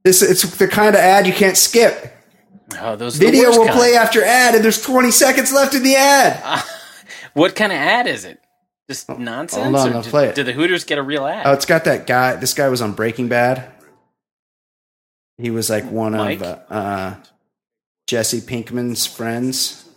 This 0.04 0.22
it's 0.22 0.42
the 0.56 0.66
kind 0.68 0.94
of 0.96 1.00
ad 1.00 1.26
you 1.26 1.32
can't 1.32 1.56
skip. 1.56 2.12
oh 2.80 2.96
those 2.96 3.16
are 3.16 3.18
the 3.20 3.26
Video 3.26 3.48
worst 3.48 3.58
will 3.58 3.66
kind. 3.66 3.78
play 3.78 3.94
after 3.94 4.24
ad, 4.24 4.54
and 4.54 4.64
there's 4.64 4.82
20 4.82 5.10
seconds 5.12 5.52
left 5.52 5.74
in 5.74 5.82
the 5.82 5.94
ad. 5.94 6.64
what 7.34 7.54
kind 7.54 7.70
of 7.72 7.78
ad 7.78 8.06
is 8.08 8.24
it 8.24 8.41
just 8.92 9.08
nonsense 9.18 9.62
hold 9.62 9.76
on, 9.76 9.92
I'll 9.94 10.02
do, 10.02 10.10
play 10.10 10.28
it. 10.28 10.34
Did 10.34 10.46
the 10.46 10.52
hooters 10.52 10.84
get 10.84 10.98
a 10.98 11.02
real 11.02 11.26
ad 11.26 11.46
Oh, 11.46 11.52
it's 11.52 11.64
got 11.66 11.84
that 11.84 12.06
guy. 12.06 12.36
This 12.36 12.54
guy 12.54 12.68
was 12.68 12.82
on 12.82 12.92
Breaking 12.92 13.28
Bad. 13.28 13.70
He 15.38 15.50
was 15.50 15.70
like 15.70 15.84
one 15.90 16.12
Mike? 16.12 16.40
of 16.40 16.46
uh, 16.46 16.58
uh, 16.68 17.14
Jesse 18.06 18.40
Pinkman's 18.40 19.06
friends. 19.06 19.88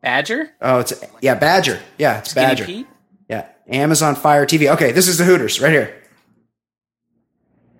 badger 0.00 0.50
Oh, 0.60 0.80
it's 0.80 0.92
yeah, 1.20 1.34
Badger. 1.34 1.80
Yeah, 1.98 2.18
it's 2.18 2.30
Skinny 2.30 2.46
Badger. 2.46 2.64
Pete? 2.64 2.86
Yeah, 3.28 3.46
Amazon 3.68 4.14
Fire 4.16 4.46
TV. 4.46 4.72
Okay, 4.72 4.90
this 4.92 5.06
is 5.06 5.18
the 5.18 5.24
Hooters 5.24 5.60
right 5.60 5.72
here. 5.72 5.94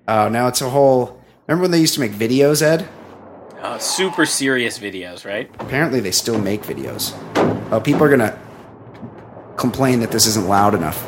Oh, 0.07 0.29
now 0.29 0.49
it's 0.49 0.61
a 0.61 0.69
whole. 0.69 1.23
Remember 1.47 1.63
when 1.63 1.71
they 1.71 1.81
used 1.81 1.95
to 1.95 2.01
make 2.01 2.13
videos, 2.13 2.63
Ed? 2.63 2.89
Oh, 3.63 3.79
super 3.79 4.27
serious 4.27 4.79
videos, 4.79 5.25
right? 5.25 5.51
Apparently, 5.59 6.01
they 6.01 6.11
still 6.11 6.39
make 6.39 6.63
videos. 6.63 7.15
Oh, 7.73 7.81
people 7.81 8.05
are 8.05 8.11
gonna 8.11 8.39
complain 9.57 10.01
that 10.01 10.11
this 10.11 10.27
isn't 10.27 10.47
loud 10.49 10.75
enough. 10.75 11.03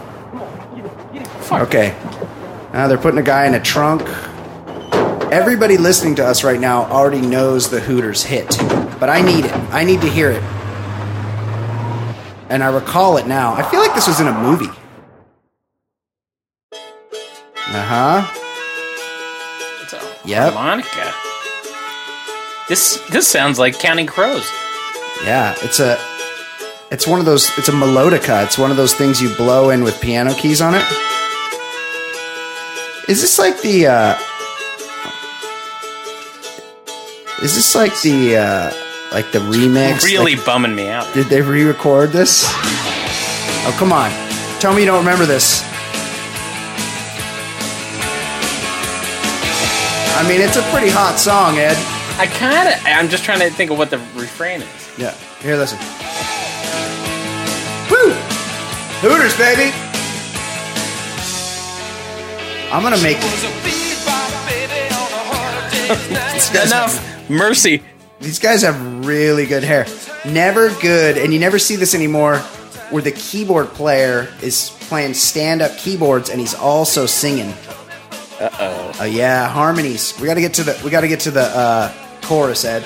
Okay. 1.51 1.95
Now 2.73 2.89
they're 2.89 2.99
putting 2.99 3.19
a 3.19 3.23
guy 3.23 3.47
in 3.47 3.55
a 3.55 3.61
trunk. 3.61 4.03
Everybody 5.33 5.77
listening 5.77 6.15
to 6.17 6.25
us 6.27 6.45
right 6.45 6.61
now 6.61 6.85
already 6.85 7.21
knows 7.21 7.69
the 7.71 7.81
Hooters 7.81 8.23
hit, 8.23 8.57
but 9.01 9.09
I 9.09 9.21
need 9.23 9.45
it. 9.47 9.53
I 9.73 9.83
need 9.85 10.01
to 10.03 10.09
hear 10.09 10.31
it. 10.31 10.43
And 12.49 12.63
I 12.63 12.69
recall 12.73 13.17
it 13.17 13.27
now. 13.27 13.55
I 13.55 13.63
feel 13.71 13.81
like 13.81 13.95
this 13.95 14.07
was 14.07 14.21
in 14.21 14.29
a 14.29 14.39
movie. 14.41 14.71
Uh 17.69 17.83
huh. 17.83 18.33
It's 19.83 19.93
a 19.93 20.29
Yep. 20.29 20.53
harmonica. 20.53 21.15
This 22.69 23.01
this 23.11 23.27
sounds 23.29 23.59
like 23.59 23.79
Counting 23.79 24.07
Crows. 24.07 24.49
Yeah, 25.25 25.55
it's 25.63 25.81
a. 25.81 25.99
It's 26.91 27.07
one 27.07 27.19
of 27.19 27.27
those. 27.27 27.51
It's 27.59 27.69
a 27.69 27.73
melodica. 27.73 28.45
It's 28.45 28.59
one 28.59 28.71
of 28.71 28.77
those 28.77 28.95
things 28.95 29.21
you 29.21 29.35
blow 29.37 29.71
in 29.71 29.83
with 29.83 30.01
piano 30.01 30.33
keys 30.35 30.61
on 30.61 30.75
it. 30.75 30.85
Is 33.09 33.21
this 33.21 33.39
like 33.39 33.61
the? 33.61 33.87
uh 33.89 34.19
Is 37.43 37.55
this 37.55 37.75
like 37.75 37.93
the? 38.03 38.37
uh 38.37 38.73
Like 39.13 39.31
the 39.33 39.41
remix? 39.41 40.05
Really 40.05 40.37
Like, 40.37 40.45
bumming 40.47 40.75
me 40.75 40.89
out. 40.89 41.13
did 41.15 41.27
they 41.27 41.43
re-record 41.43 42.11
this? 42.11 42.45
Oh 43.69 43.75
come 43.79 43.93
on! 43.93 44.11
Tell 44.61 44.73
me 44.73 44.81
you 44.83 44.87
don't 44.87 44.99
remember 45.05 45.27
this. 45.27 45.63
I 50.19 50.27
mean, 50.29 50.41
it's 50.41 50.57
a 50.57 50.63
pretty 50.73 50.89
hot 50.89 51.19
song, 51.19 51.59
Ed. 51.59 51.77
I 52.19 52.27
kind 52.27 52.69
of. 52.69 52.75
I'm 52.87 53.09
just 53.11 53.25
trying 53.25 53.41
to 53.41 53.51
think 53.51 53.71
of 53.71 53.77
what 53.77 53.91
the 53.91 53.99
refrain 54.15 54.63
is. 54.63 54.91
Yeah. 54.99 55.13
Here, 55.43 55.57
listen. 55.57 55.79
Woo! 59.07 59.13
Hooters, 59.13 59.37
baby. 59.37 59.73
I'm 62.73 62.83
gonna 62.83 63.01
make 63.03 63.21
these 66.35 66.51
guys. 66.51 66.73
Enough 66.73 67.31
mercy. 67.31 67.83
These 68.21 68.39
guys 68.41 68.63
have 68.63 69.07
really 69.07 69.47
good 69.47 69.63
hair. 69.63 69.87
Never 70.25 70.71
good, 70.81 71.19
and 71.19 71.33
you 71.33 71.39
never 71.39 71.59
see 71.59 71.77
this 71.77 71.95
anymore. 71.95 72.39
Where 72.91 73.03
the 73.03 73.13
keyboard 73.13 73.69
player 73.69 74.29
is 74.43 74.71
playing 74.89 75.15
stand-up 75.15 75.77
keyboards 75.77 76.31
and 76.31 76.41
he's 76.41 76.55
also 76.55 77.07
singing. 77.07 77.53
Uh 78.41 78.49
oh. 78.59 78.93
Oh 79.01 79.05
yeah, 79.05 79.49
harmonies. 79.49 80.19
We 80.21 80.27
got 80.27 80.35
to 80.35 80.41
get 80.41 80.55
to 80.55 80.65
the. 80.65 80.81
We 80.85 80.91
got 80.91 81.03
to 81.03 81.09
get 81.09 81.21
to 81.21 81.31
the 81.31 81.43
uh, 81.43 81.93
chorus, 82.23 82.65
Ed. 82.65 82.85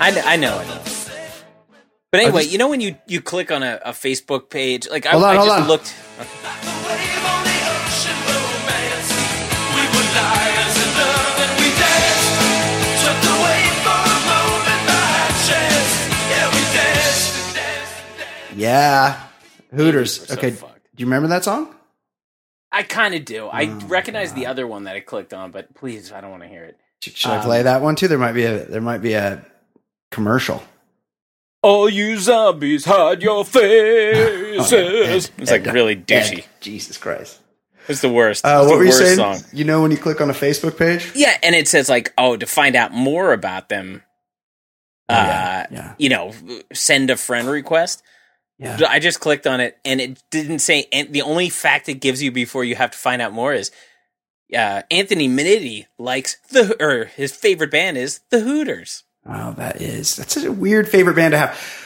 I, 0.00 0.12
kn- 0.12 0.24
I 0.26 0.36
know 0.36 0.60
it. 0.60 0.77
But 2.10 2.20
anyway, 2.22 2.40
just- 2.42 2.52
you 2.52 2.58
know 2.58 2.68
when 2.68 2.80
you, 2.80 2.96
you 3.06 3.20
click 3.20 3.50
on 3.50 3.62
a, 3.62 3.80
a 3.84 3.90
Facebook 3.92 4.48
page, 4.50 4.88
like 4.90 5.04
I, 5.06 5.14
on, 5.14 5.24
I 5.24 5.34
just 5.36 5.50
on. 5.60 5.68
looked. 5.68 5.94
Yeah, 18.56 19.20
Hooters. 19.74 20.26
So 20.26 20.34
okay, 20.34 20.50
fucked. 20.50 20.80
do 20.96 21.02
you 21.02 21.06
remember 21.06 21.28
that 21.28 21.44
song? 21.44 21.74
I 22.72 22.82
kind 22.82 23.14
of 23.14 23.24
do. 23.24 23.46
I 23.46 23.66
Oh, 23.66 23.86
recognize 23.86 24.32
the 24.34 24.46
other 24.46 24.66
one 24.66 24.84
that 24.84 24.96
I 24.96 25.00
clicked 25.00 25.32
on, 25.32 25.50
but 25.52 25.74
please, 25.74 26.12
I 26.12 26.20
don't 26.20 26.30
want 26.30 26.42
to 26.42 26.48
hear 26.48 26.64
it. 26.64 26.76
Should 27.00 27.16
should 27.16 27.30
I 27.30 27.36
Um, 27.36 27.42
play 27.44 27.62
that 27.62 27.82
one 27.82 27.94
too? 27.94 28.08
There 28.08 28.18
might 28.18 28.32
be 28.32 28.44
a 28.44 28.64
there 28.64 28.80
might 28.80 28.98
be 28.98 29.12
a 29.14 29.44
commercial. 30.10 30.62
All 31.62 31.88
you 31.88 32.18
zombies, 32.18 32.84
hide 32.84 33.22
your 33.22 33.44
faces. 33.44 34.72
Oh, 34.72 34.76
yeah. 34.76 35.06
Ed, 35.14 35.30
it's 35.38 35.50
like 35.50 35.66
Ed, 35.66 35.74
really 35.74 35.92
Ed, 35.94 36.06
douchey. 36.06 36.44
Jesus 36.60 36.98
Christ. 36.98 37.40
It's 37.86 38.00
the 38.00 38.08
worst. 38.08 38.44
Uh, 38.44 38.60
it's 38.62 38.66
what 38.70 38.72
the 38.74 38.78
were 38.78 38.84
you 38.84 38.92
saying? 38.92 39.16
song. 39.16 39.38
You 39.52 39.64
know 39.64 39.82
when 39.82 39.90
you 39.90 39.96
click 39.96 40.20
on 40.20 40.28
a 40.30 40.34
Facebook 40.34 40.76
page? 40.76 41.12
Yeah, 41.14 41.36
and 41.42 41.54
it 41.54 41.68
says 41.68 41.88
like, 41.88 42.12
oh, 42.18 42.36
to 42.36 42.44
find 42.46 42.74
out 42.76 42.92
more 42.92 43.32
about 43.32 43.68
them, 43.68 44.02
Oh, 45.08 45.14
uh, 45.14 45.16
yeah, 45.16 45.66
yeah. 45.70 45.94
you 45.96 46.08
know, 46.10 46.32
send 46.72 47.08
a 47.10 47.16
friend 47.16 47.48
request. 47.48 48.02
Yeah. 48.58 48.78
I 48.88 48.98
just 48.98 49.20
clicked 49.20 49.46
on 49.46 49.60
it, 49.60 49.78
and 49.84 50.00
it 50.02 50.22
didn't 50.30 50.58
say. 50.58 50.86
And 50.92 51.12
the 51.14 51.22
only 51.22 51.48
fact 51.48 51.88
it 51.88 51.94
gives 51.94 52.22
you 52.22 52.30
before 52.30 52.62
you 52.64 52.74
have 52.74 52.90
to 52.90 52.98
find 52.98 53.22
out 53.22 53.32
more 53.32 53.54
is, 53.54 53.70
uh, 54.54 54.82
Anthony 54.90 55.28
Minniti 55.28 55.86
likes 55.98 56.36
the 56.50 56.76
or 56.84 57.04
his 57.06 57.32
favorite 57.34 57.70
band 57.70 57.96
is 57.96 58.20
the 58.30 58.40
Hooters. 58.40 59.04
Oh, 59.28 59.52
that 59.52 59.80
is 59.80 60.16
that's 60.16 60.34
such 60.34 60.44
a 60.44 60.52
weird 60.52 60.88
favorite 60.88 61.16
band 61.16 61.32
to 61.32 61.38
have. 61.38 61.84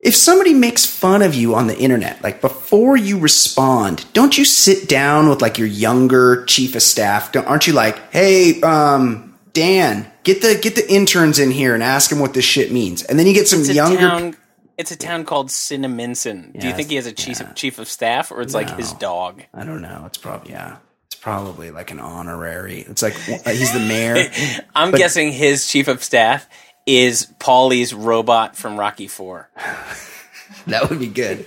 If 0.00 0.16
somebody 0.16 0.54
makes 0.54 0.86
fun 0.86 1.20
of 1.20 1.34
you 1.34 1.54
on 1.54 1.66
the 1.66 1.78
internet, 1.78 2.22
like 2.22 2.40
before 2.40 2.96
you 2.96 3.18
respond, 3.18 4.06
don't 4.14 4.36
you 4.38 4.46
sit 4.46 4.88
down 4.88 5.28
with 5.28 5.42
like 5.42 5.58
your 5.58 5.66
younger 5.68 6.44
chief 6.46 6.74
of 6.74 6.82
staff? 6.82 7.32
Don't, 7.32 7.46
aren't 7.46 7.66
you 7.66 7.74
like, 7.74 7.98
hey, 8.10 8.60
um, 8.62 9.38
Dan, 9.52 10.10
get 10.22 10.40
the 10.42 10.58
get 10.60 10.74
the 10.74 10.90
interns 10.90 11.38
in 11.38 11.50
here 11.50 11.74
and 11.74 11.82
ask 11.82 12.10
them 12.10 12.18
what 12.18 12.34
this 12.34 12.44
shit 12.44 12.72
means, 12.72 13.02
and 13.02 13.18
then 13.18 13.26
you 13.26 13.34
get 13.34 13.48
some 13.48 13.62
younger. 13.62 13.98
town. 13.98 14.36
It's 14.78 14.90
a 14.90 14.96
town 14.96 15.26
called 15.26 15.48
Cinnaminson. 15.48 16.58
Do 16.58 16.66
you 16.66 16.72
think 16.72 16.88
he 16.88 16.96
has 16.96 17.04
a 17.04 17.12
chief 17.12 17.38
yeah. 17.40 17.52
chief 17.52 17.78
of 17.78 17.86
staff, 17.86 18.32
or 18.32 18.40
it's 18.40 18.54
like 18.54 18.70
his 18.78 18.94
dog? 18.94 19.42
I 19.52 19.64
don't 19.64 19.82
know. 19.82 20.04
It's 20.06 20.16
probably 20.16 20.52
yeah. 20.52 20.78
Probably 21.20 21.70
like 21.70 21.90
an 21.90 22.00
honorary. 22.00 22.80
It's 22.80 23.02
like 23.02 23.14
uh, 23.28 23.50
he's 23.50 23.72
the 23.72 23.78
mayor. 23.80 24.30
I'm 24.74 24.90
But- 24.90 24.98
guessing 24.98 25.32
his 25.32 25.68
chief 25.68 25.86
of 25.88 26.02
staff 26.02 26.48
is 26.86 27.26
Paulie's 27.38 27.92
robot 27.92 28.56
from 28.56 28.78
Rocky 28.78 29.06
Four. 29.06 29.50
that 30.66 30.88
would 30.88 30.98
be 30.98 31.06
good. 31.08 31.46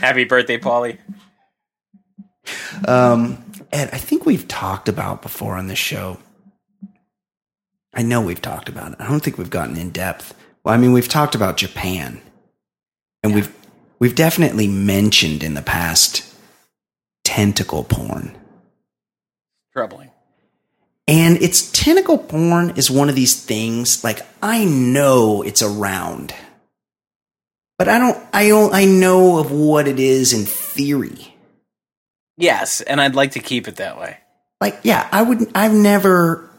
Happy 0.00 0.24
birthday, 0.24 0.58
Paulie! 0.58 0.98
Um, 2.86 3.44
Ed, 3.72 3.90
I 3.92 3.98
think 3.98 4.26
we've 4.26 4.46
talked 4.48 4.88
about 4.88 5.22
before 5.22 5.54
on 5.56 5.68
this 5.68 5.78
show. 5.78 6.18
I 7.94 8.02
know 8.02 8.20
we've 8.20 8.42
talked 8.42 8.68
about 8.68 8.92
it. 8.92 9.00
I 9.00 9.08
don't 9.08 9.20
think 9.20 9.38
we've 9.38 9.50
gotten 9.50 9.76
in 9.76 9.90
depth. 9.90 10.34
Well, 10.64 10.74
I 10.74 10.78
mean, 10.78 10.92
we've 10.92 11.08
talked 11.08 11.34
about 11.36 11.56
Japan, 11.56 12.20
and 13.22 13.34
we've 13.34 13.54
we've 14.00 14.16
definitely 14.16 14.66
mentioned 14.66 15.42
in 15.44 15.54
the 15.54 15.62
past 15.62 16.28
tentacle 17.22 17.84
porn. 17.84 18.36
Troubling. 19.74 20.12
And 21.08 21.38
it's 21.42 21.70
tentacle 21.72 22.18
porn 22.18 22.72
is 22.76 22.90
one 22.90 23.10
of 23.10 23.16
these 23.16 23.42
things. 23.44 24.04
Like 24.04 24.20
I 24.42 24.64
know 24.66 25.42
it's 25.42 25.62
around, 25.62 26.34
but 27.78 27.88
I 27.88 27.98
don't. 27.98 28.18
I 28.32 28.48
don't. 28.48 28.74
I 28.74 28.86
know 28.86 29.38
of 29.38 29.52
what 29.52 29.88
it 29.88 30.00
is 30.00 30.32
in 30.32 30.44
theory. 30.46 31.34
Yes, 32.38 32.80
and 32.82 33.00
I'd 33.00 33.16
like 33.16 33.32
to 33.32 33.40
keep 33.40 33.68
it 33.68 33.76
that 33.76 33.98
way. 34.00 34.18
like 34.60 34.80
yeah 34.84 35.08
i 35.12 35.22
would 35.22 35.40
i've 35.56 35.74
never 35.74 36.50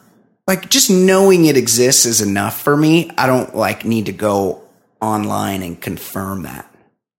like 0.48 0.70
just 0.70 0.90
knowing 0.92 1.46
it 1.46 1.58
exists 1.58 2.06
is 2.08 2.22
enough 2.22 2.62
for 2.62 2.78
me 2.78 3.12
i 3.18 3.28
don't 3.28 3.56
like 3.56 3.86
need 3.86 4.08
to 4.08 4.14
go 4.14 4.64
online 5.02 5.64
and 5.64 5.82
confirm 5.82 6.44
that 6.44 6.72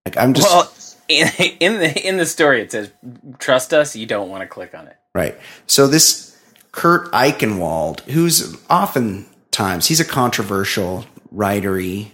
like 0.06 0.16
i'm 0.18 0.34
just 0.34 0.48
well, 0.48 0.72
in, 1.08 1.28
in 1.60 1.78
the 1.80 2.08
in 2.08 2.16
the 2.18 2.26
story, 2.26 2.62
it 2.62 2.72
says, 2.72 2.90
"Trust 3.38 3.74
us, 3.74 3.96
you 3.96 4.06
don't 4.06 4.30
want 4.30 4.42
to 4.42 4.48
click 4.48 4.74
on 4.74 4.88
it." 4.88 4.96
Right 5.16 5.36
so 5.66 5.86
this 5.86 6.36
kurt 6.72 7.10
eichenwald 7.12 8.00
who's 8.10 8.56
oftentimes 8.68 9.86
he's 9.88 10.00
a 10.00 10.04
controversial 10.04 11.04
writery 11.34 12.08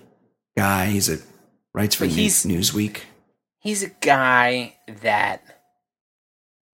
guy 0.57 0.87
he's 0.87 1.09
a 1.11 1.19
writes 1.75 1.95
for 1.95 2.07
he's- 2.07 2.45
newsweek 2.47 3.01
He's 3.65 3.85
a 3.85 3.91
guy 4.01 4.75
that 5.03 5.41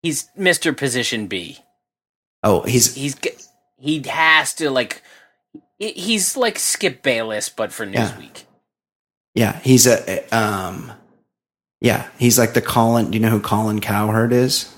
he's 0.02 0.28
Mister 0.36 0.72
Position 0.72 1.26
B. 1.26 1.58
oh 2.44 2.60
he's 2.62 2.94
He's 2.94 3.16
he 3.76 4.00
has 4.06 4.54
to 4.54 4.70
like 4.70 5.02
he's 5.80 6.36
like 6.36 6.58
Skip 6.60 7.02
Bayless, 7.02 7.48
but 7.48 7.72
for 7.72 7.84
Newsweek. 7.86 8.44
yeah 9.34 9.58
he's 9.64 9.88
a 9.88 9.98
um 10.30 10.92
yeah 11.80 12.08
he's 12.20 12.38
like 12.38 12.54
the 12.54 12.62
colin 12.62 13.10
do 13.10 13.18
you 13.18 13.22
know 13.22 13.30
who 13.30 13.40
colin 13.40 13.80
cowherd 13.80 14.32
is. 14.32 14.72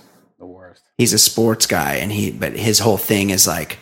He's 0.98 1.12
a 1.12 1.18
sports 1.18 1.66
guy 1.66 1.94
and 1.94 2.12
he 2.12 2.30
but 2.30 2.52
his 2.52 2.80
whole 2.80 2.98
thing 2.98 3.30
is 3.30 3.46
like 3.46 3.78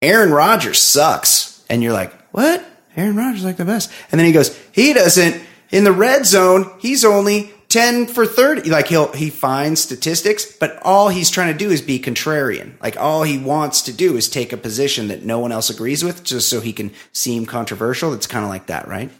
Aaron 0.00 0.30
Rodgers 0.30 0.80
sucks. 0.80 1.64
And 1.68 1.82
you're 1.82 1.92
like 1.92 2.12
what? 2.30 2.64
Aaron 2.96 3.16
Rodgers 3.16 3.44
like 3.44 3.56
the 3.56 3.64
best. 3.64 3.90
And 4.10 4.18
then 4.18 4.26
he 4.26 4.32
goes 4.32 4.56
he 4.72 4.94
doesn't. 4.94 5.42
In 5.70 5.84
the 5.84 5.92
red 5.92 6.24
zone 6.24 6.72
he's 6.78 7.04
only 7.04 7.52
10 7.68 8.06
for 8.06 8.24
30 8.24 8.70
like 8.70 8.86
he'll 8.86 9.12
he 9.12 9.28
finds 9.28 9.80
statistics 9.80 10.50
but 10.56 10.78
all 10.82 11.08
he's 11.08 11.28
trying 11.28 11.52
to 11.52 11.58
do 11.58 11.70
is 11.70 11.82
be 11.82 11.98
contrarian. 11.98 12.80
Like 12.80 12.96
all 12.96 13.24
he 13.24 13.36
wants 13.36 13.82
to 13.82 13.92
do 13.92 14.16
is 14.16 14.28
take 14.28 14.52
a 14.52 14.56
position 14.56 15.08
that 15.08 15.24
no 15.24 15.40
one 15.40 15.52
else 15.52 15.68
agrees 15.68 16.04
with 16.04 16.22
just 16.22 16.48
so 16.48 16.60
he 16.60 16.72
can 16.72 16.92
seem 17.12 17.44
controversial. 17.44 18.14
It's 18.14 18.28
kind 18.28 18.44
of 18.44 18.48
like 18.48 18.66
that 18.66 18.86
right? 18.86 19.10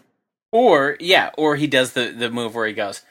Or 0.53 0.97
yeah, 1.01 1.33
or 1.37 1.57
he 1.57 1.66
does 1.66 1.93
the 1.93 2.14
the 2.16 2.31
move 2.31 2.55
where 2.55 2.68
he 2.68 2.72
goes 2.72 3.03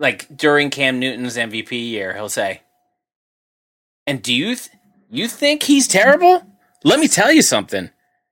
like 0.00 0.34
during 0.36 0.70
Cam 0.70 0.98
Newton's 0.98 1.36
MVP 1.36 1.90
year, 1.90 2.12
he'll 2.14 2.28
say, 2.28 2.62
"And 4.06 4.20
do 4.20 4.34
you 4.34 4.56
th- 4.56 4.70
you 5.10 5.28
think 5.28 5.62
he's 5.62 5.86
terrible? 5.86 6.44
Let 6.82 6.98
me 6.98 7.06
tell 7.06 7.30
you 7.30 7.42
something. 7.42 7.90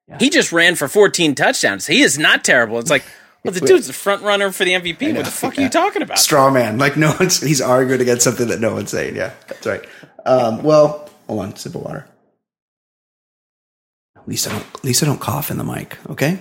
Yeah. 0.09 0.17
He 0.19 0.31
just 0.31 0.51
ran 0.51 0.75
for 0.75 0.89
14 0.89 1.35
touchdowns. 1.37 1.87
He 1.87 2.03
is 2.03 2.19
not 2.19 2.43
terrible." 2.45 2.79
It's 2.81 2.91
like, 2.91 3.05
well, 3.45 3.53
the 3.53 3.61
dude's 3.61 3.87
the 3.87 3.93
front 3.93 4.23
runner 4.23 4.51
for 4.51 4.65
the 4.65 4.73
MVP. 4.73 5.15
What 5.15 5.25
the 5.25 5.31
fuck 5.31 5.57
are 5.57 5.61
you 5.61 5.69
talking 5.69 6.03
about? 6.03 6.19
straw 6.19 6.51
man 6.51 6.79
like 6.79 6.97
no 6.97 7.15
one's 7.21 7.41
he's 7.41 7.61
arguing 7.61 8.01
against 8.01 8.25
something 8.25 8.49
that 8.49 8.59
no 8.61 8.75
one's 8.75 8.91
saying 8.91 9.15
yeah 9.15 9.33
that's 9.47 9.65
right 9.67 9.85
um, 10.27 10.63
well 10.65 11.09
hold 11.29 11.41
on 11.41 11.55
sip 11.57 11.75
of 11.75 11.83
water 11.83 12.05
at 14.17 14.27
least 14.27 14.49
i 14.49 14.51
don't 14.51 14.67
at 14.75 14.85
least 14.85 15.03
i 15.03 15.07
don't 15.07 15.21
cough 15.21 15.51
in 15.51 15.57
the 15.59 15.65
mic 15.65 15.97
okay 16.11 16.39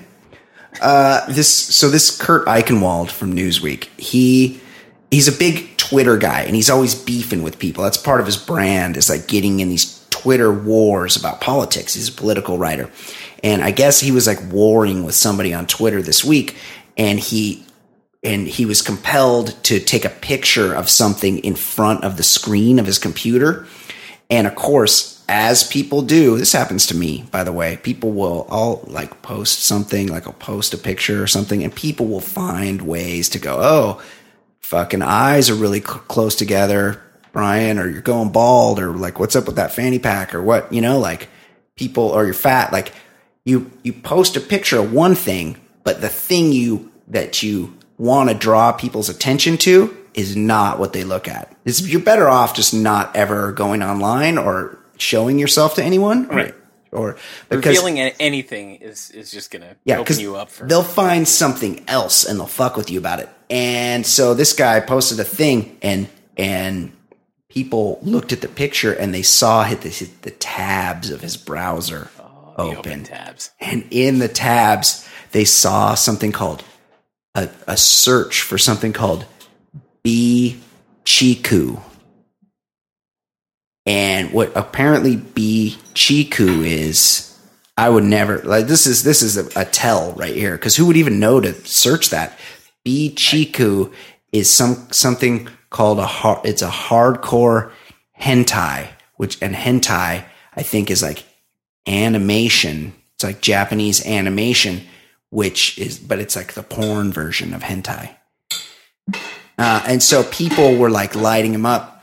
uh, 0.81 1.25
this 1.31 1.47
so 1.51 1.89
this 1.89 2.15
kurt 2.19 2.45
eichenwald 2.47 3.09
from 3.11 3.35
newsweek 3.35 3.85
he 3.99 4.59
he's 5.11 5.27
a 5.27 5.37
big 5.37 5.77
twitter 5.77 6.17
guy 6.17 6.41
and 6.41 6.55
he's 6.55 6.69
always 6.69 6.95
beefing 6.95 7.41
with 7.43 7.59
people. 7.59 7.83
That's 7.83 7.97
part 7.97 8.19
of 8.19 8.25
his 8.25 8.37
brand 8.37 8.97
is 8.97 9.09
like 9.09 9.27
getting 9.27 9.59
in 9.59 9.69
these 9.69 10.05
twitter 10.09 10.51
wars 10.51 11.15
about 11.15 11.41
politics. 11.41 11.93
He's 11.93 12.09
a 12.09 12.13
political 12.13 12.57
writer. 12.57 12.89
And 13.43 13.63
i 13.63 13.71
guess 13.71 13.99
he 13.99 14.11
was 14.11 14.27
like 14.27 14.39
warring 14.51 15.03
with 15.03 15.15
somebody 15.15 15.53
on 15.53 15.67
twitter 15.67 16.01
this 16.01 16.23
week 16.23 16.57
and 16.97 17.19
he 17.19 17.63
and 18.23 18.47
he 18.47 18.65
was 18.65 18.81
compelled 18.81 19.63
to 19.63 19.79
take 19.79 20.03
a 20.03 20.09
picture 20.09 20.73
of 20.73 20.89
something 20.89 21.37
in 21.39 21.55
front 21.55 22.03
of 22.03 22.17
the 22.17 22.23
screen 22.23 22.79
of 22.79 22.85
his 22.85 22.99
computer. 22.99 23.67
And 24.29 24.47
of 24.47 24.55
course, 24.55 25.23
as 25.29 25.67
people 25.67 26.01
do, 26.01 26.37
this 26.37 26.51
happens 26.51 26.87
to 26.87 26.95
me, 26.95 27.25
by 27.31 27.43
the 27.43 27.53
way, 27.53 27.77
people 27.77 28.11
will 28.11 28.47
all 28.49 28.83
like 28.87 29.21
post 29.21 29.63
something, 29.63 30.07
like 30.07 30.25
I'll 30.25 30.33
post 30.33 30.73
a 30.73 30.77
picture 30.77 31.21
or 31.21 31.27
something, 31.27 31.63
and 31.63 31.73
people 31.73 32.07
will 32.07 32.21
find 32.21 32.81
ways 32.81 33.29
to 33.29 33.39
go, 33.39 33.57
oh, 33.59 34.01
fucking 34.67 35.01
eyes 35.01 35.49
are 35.49 35.55
really 35.55 35.79
cl- 35.79 35.99
close 35.99 36.35
together, 36.35 37.01
Brian, 37.31 37.79
or 37.79 37.89
you're 37.89 38.01
going 38.01 38.33
bald, 38.33 38.79
or 38.79 38.91
like, 38.91 39.17
what's 39.17 39.35
up 39.35 39.45
with 39.45 39.55
that 39.55 39.71
fanny 39.71 39.97
pack, 39.97 40.35
or 40.35 40.43
what, 40.43 40.71
you 40.73 40.81
know, 40.81 40.99
like 40.99 41.29
people, 41.77 42.03
or 42.03 42.25
you're 42.25 42.33
fat. 42.33 42.73
Like 42.73 42.91
you, 43.45 43.71
you 43.83 43.93
post 43.93 44.35
a 44.35 44.41
picture 44.41 44.79
of 44.79 44.91
one 44.91 45.15
thing, 45.15 45.57
but 45.85 46.01
the 46.01 46.09
thing 46.09 46.51
you, 46.51 46.91
that 47.07 47.41
you 47.41 47.77
want 47.97 48.29
to 48.29 48.35
draw 48.35 48.73
people's 48.73 49.07
attention 49.07 49.57
to 49.57 49.95
is 50.13 50.35
not 50.35 50.79
what 50.79 50.91
they 50.91 51.05
look 51.05 51.29
at. 51.29 51.55
It's, 51.63 51.81
you're 51.87 52.01
better 52.01 52.27
off 52.27 52.53
just 52.53 52.73
not 52.73 53.15
ever 53.15 53.53
going 53.53 53.81
online 53.81 54.37
or 54.37 54.77
showing 54.97 55.39
yourself 55.39 55.75
to 55.75 55.83
anyone, 55.83 56.27
Right. 56.27 56.53
Or, 56.91 57.17
because 57.49 57.77
Revealing 57.77 57.99
anything 57.99 58.75
is 58.75 59.11
is 59.11 59.31
just 59.31 59.51
gonna 59.51 59.75
yeah, 59.83 59.99
open 59.99 60.19
you 60.19 60.35
up 60.35 60.49
for 60.49 60.65
they'll 60.67 60.83
find 60.83 61.27
something 61.27 61.83
else 61.87 62.25
and 62.25 62.39
they'll 62.39 62.47
fuck 62.47 62.77
with 62.77 62.89
you 62.89 62.99
about 62.99 63.19
it. 63.19 63.29
And 63.49 64.05
so 64.05 64.33
this 64.33 64.53
guy 64.53 64.79
posted 64.79 65.19
a 65.19 65.23
thing, 65.23 65.77
and 65.81 66.07
and 66.37 66.93
people 67.49 67.99
looked 68.01 68.31
at 68.33 68.41
the 68.41 68.47
picture 68.47 68.93
and 68.93 69.13
they 69.13 69.21
saw 69.23 69.63
hit 69.63 69.81
the, 69.81 69.89
hit 69.89 70.21
the 70.21 70.31
tabs 70.31 71.09
of 71.09 71.21
his 71.21 71.37
browser, 71.37 72.09
Oh, 72.19 72.53
open. 72.57 72.77
open 72.77 73.03
tabs. 73.03 73.51
And 73.59 73.85
in 73.91 74.19
the 74.19 74.27
tabs, 74.27 75.07
they 75.31 75.45
saw 75.45 75.95
something 75.95 76.31
called 76.31 76.63
a, 77.35 77.49
a 77.67 77.77
search 77.77 78.41
for 78.41 78.57
something 78.57 78.93
called 78.93 79.25
B 80.03 80.59
Chiku. 81.05 81.79
And 83.87 84.33
what 84.33 84.51
apparently 84.53 85.15
B 85.15 85.77
Chiku 85.93 86.61
is, 86.61 87.39
I 87.77 87.89
would 87.89 88.03
never 88.03 88.39
like 88.39 88.67
this 88.67 88.85
is 88.85 89.03
this 89.03 89.21
is 89.21 89.37
a, 89.37 89.61
a 89.61 89.63
tell 89.63 90.11
right 90.11 90.35
here 90.35 90.51
because 90.51 90.75
who 90.75 90.85
would 90.87 90.97
even 90.97 91.21
know 91.21 91.39
to 91.39 91.53
search 91.65 92.09
that? 92.09 92.37
B 92.83 93.15
Chiku 93.15 93.93
is 94.33 94.51
some 94.51 94.87
something 94.91 95.47
called 95.69 95.99
a 95.99 96.05
hard, 96.05 96.45
it's 96.45 96.61
a 96.61 96.69
hardcore 96.69 97.71
hentai, 98.19 98.89
which 99.15 99.41
and 99.41 99.55
hentai 99.55 100.25
I 100.53 100.63
think 100.63 100.91
is 100.91 101.01
like 101.01 101.23
animation. 101.87 102.93
It's 103.15 103.23
like 103.23 103.39
Japanese 103.39 104.05
animation, 104.05 104.81
which 105.29 105.79
is, 105.79 105.97
but 105.97 106.19
it's 106.19 106.35
like 106.35 106.53
the 106.53 106.61
porn 106.61 107.13
version 107.13 107.53
of 107.53 107.63
hentai. 107.63 108.15
Uh, 109.57 109.81
and 109.87 110.03
so 110.03 110.23
people 110.25 110.75
were 110.75 110.89
like 110.89 111.15
lighting 111.15 111.53
him 111.53 111.65
up 111.65 111.96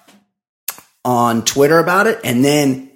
on 1.05 1.45
Twitter 1.45 1.79
about 1.79 2.07
it. 2.07 2.21
And 2.25 2.45
then 2.45 2.91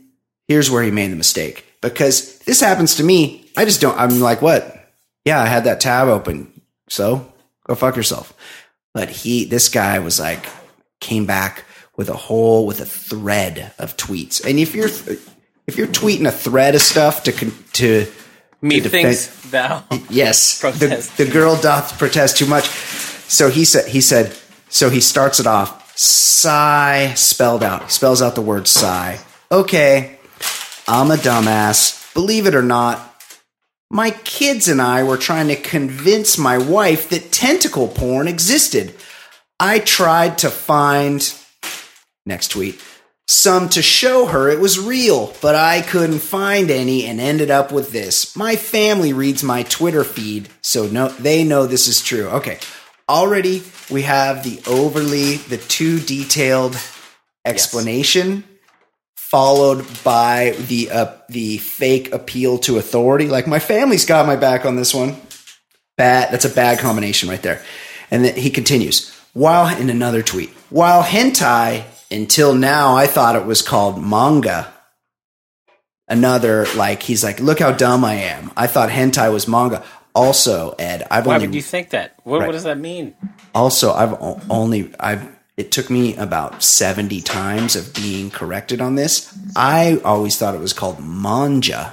here's 0.47 0.71
where 0.71 0.83
he 0.83 0.91
made 0.91 1.11
the 1.13 1.17
mistake 1.17 1.65
because 1.81 2.39
this 2.41 2.61
happens 2.61 2.97
to 2.97 3.05
me. 3.05 3.51
I 3.57 3.65
just 3.65 3.81
don't, 3.81 3.99
I'm 3.99 4.21
like, 4.21 4.43
what? 4.43 4.75
Yeah, 5.25 5.41
I 5.41 5.47
had 5.47 5.65
that 5.65 5.81
tab 5.81 6.09
open. 6.09 6.61
So 6.89 7.33
go 7.67 7.75
fuck 7.75 7.97
yourself. 7.97 8.33
But 8.95 9.11
he, 9.11 9.45
this 9.45 9.69
guy 9.69 9.99
was 9.99 10.19
like, 10.19 10.47
came 11.01 11.27
back 11.27 11.65
with 11.97 12.09
a 12.09 12.17
whole, 12.17 12.67
with 12.67 12.81
a 12.81 12.87
thread 12.87 13.73
of 13.79 13.97
tweets. 13.97 14.45
And 14.45 14.59
if 14.59 14.75
you're, 14.75 14.89
if 15.67 15.77
you're 15.77 15.87
tweeting 15.87 16.27
a 16.27 16.33
thread 16.33 16.75
of 16.75 16.81
stuff 16.81 17.25
to, 17.25 17.33
to, 17.33 18.07
Me 18.61 18.81
to 18.81 18.89
thinks 18.89 19.27
thou. 19.51 19.85
Yes, 20.11 20.61
the, 20.63 21.11
the 21.17 21.31
girl 21.31 21.57
doth 21.61 21.99
protest 21.99 22.39
too 22.39 22.47
much. 22.47 22.67
So 23.29 23.51
he 23.51 23.65
said. 23.65 23.89
He 23.89 24.01
said. 24.01 24.37
So 24.69 24.91
he 24.91 25.01
starts 25.01 25.39
it 25.39 25.47
off. 25.47 25.88
Sigh 26.01 27.15
spelled 27.15 27.65
out. 27.65 27.83
He 27.83 27.91
spells 27.91 28.23
out 28.23 28.37
the 28.37 28.41
word 28.41 28.69
sigh. 28.69 29.19
Okay, 29.51 30.17
I'm 30.87 31.11
a 31.11 31.17
dumbass. 31.17 32.15
Believe 32.15 32.47
it 32.47 32.55
or 32.55 32.63
not, 32.63 33.21
my 33.91 34.13
kids 34.13 34.69
and 34.69 34.81
I 34.81 35.03
were 35.03 35.17
trying 35.17 35.49
to 35.49 35.57
convince 35.57 36.39
my 36.39 36.57
wife 36.57 37.09
that 37.09 37.33
tentacle 37.33 37.89
porn 37.89 38.29
existed. 38.29 38.95
I 39.59 39.81
tried 39.81 40.39
to 40.39 40.51
find 40.51 41.35
next 42.25 42.53
tweet 42.53 42.81
some 43.29 43.69
to 43.69 43.83
show 43.83 44.25
her 44.27 44.49
it 44.49 44.59
was 44.59 44.81
real, 44.81 45.35
but 45.43 45.55
I 45.55 45.83
couldn't 45.83 46.21
find 46.21 46.71
any 46.71 47.05
and 47.05 47.21
ended 47.21 47.51
up 47.51 47.71
with 47.71 47.93
this. 47.93 48.35
My 48.35 48.57
family 48.57 49.13
reads 49.13 49.43
my 49.43 49.65
Twitter 49.65 50.03
feed, 50.03 50.49
so 50.63 50.87
no, 50.87 51.09
they 51.09 51.45
know 51.45 51.67
this 51.67 51.89
is 51.89 52.01
true. 52.01 52.29
Okay. 52.29 52.59
Already 53.09 53.63
we 53.91 54.03
have 54.03 54.45
the 54.45 54.61
overly, 54.67 55.37
the 55.37 55.57
too 55.57 55.99
detailed 55.99 56.77
explanation 57.45 58.45
followed 59.17 59.87
by 60.05 60.55
the, 60.69 60.91
uh, 60.91 61.13
the 61.29 61.59
fake 61.59 62.13
appeal 62.13 62.59
to 62.59 62.79
authority. 62.79 63.29
Like 63.29 63.47
my 63.47 63.59
family's 63.59 64.07
got 64.07 64.27
my 64.27 64.37
back 64.37 64.65
on 64.65 64.77
this 64.77 64.95
one. 64.95 65.17
Bad. 65.97 66.33
That's 66.33 66.45
a 66.45 66.51
bad 66.51 66.79
combination 66.79 67.29
right 67.29 67.43
there. 67.43 67.63
And 68.11 68.25
then 68.25 68.37
he 68.37 68.51
continues. 68.51 69.15
While 69.35 69.77
in 69.79 69.91
another 69.91 70.23
tweet, 70.23 70.51
while 70.71 71.03
hentai 71.03 71.85
until 72.11 72.55
now 72.55 72.97
I 72.97 73.07
thought 73.07 73.37
it 73.37 73.45
was 73.45 73.63
called 73.63 74.03
manga. 74.03 74.73
Another 76.09 76.67
like 76.75 77.03
he's 77.03 77.23
like, 77.23 77.39
look 77.39 77.59
how 77.59 77.73
dumb 77.73 78.05
I 78.05 78.15
am. 78.15 78.51
I 78.57 78.67
thought 78.67 78.89
hentai 78.89 79.31
was 79.31 79.47
manga. 79.47 79.85
Also, 80.15 80.75
Ed, 80.79 81.07
I've 81.11 81.27
Why 81.27 81.35
only 81.37 81.47
would 81.49 81.55
you 81.55 81.63
think 81.63 81.91
that? 81.91 82.15
What, 82.25 82.41
Right. 82.41 82.47
what 82.47 82.53
does 82.53 82.65
that 82.65 82.79
mean? 82.79 83.15
also 83.55 83.93
I've 83.93 84.15
only 84.51 84.93
I've 85.01 85.29
it 85.57 85.73
took 85.73 85.91
me 85.91 86.15
about 86.17 86.63
70 86.63 87.21
times 87.23 87.75
of 87.75 87.93
being 87.93 88.31
corrected 88.31 88.81
on 88.81 88.95
this. 88.95 89.37
I 89.57 90.01
always 90.05 90.37
thought 90.37 90.55
it 90.55 90.61
was 90.61 90.73
called 90.73 91.01
manja. 91.01 91.93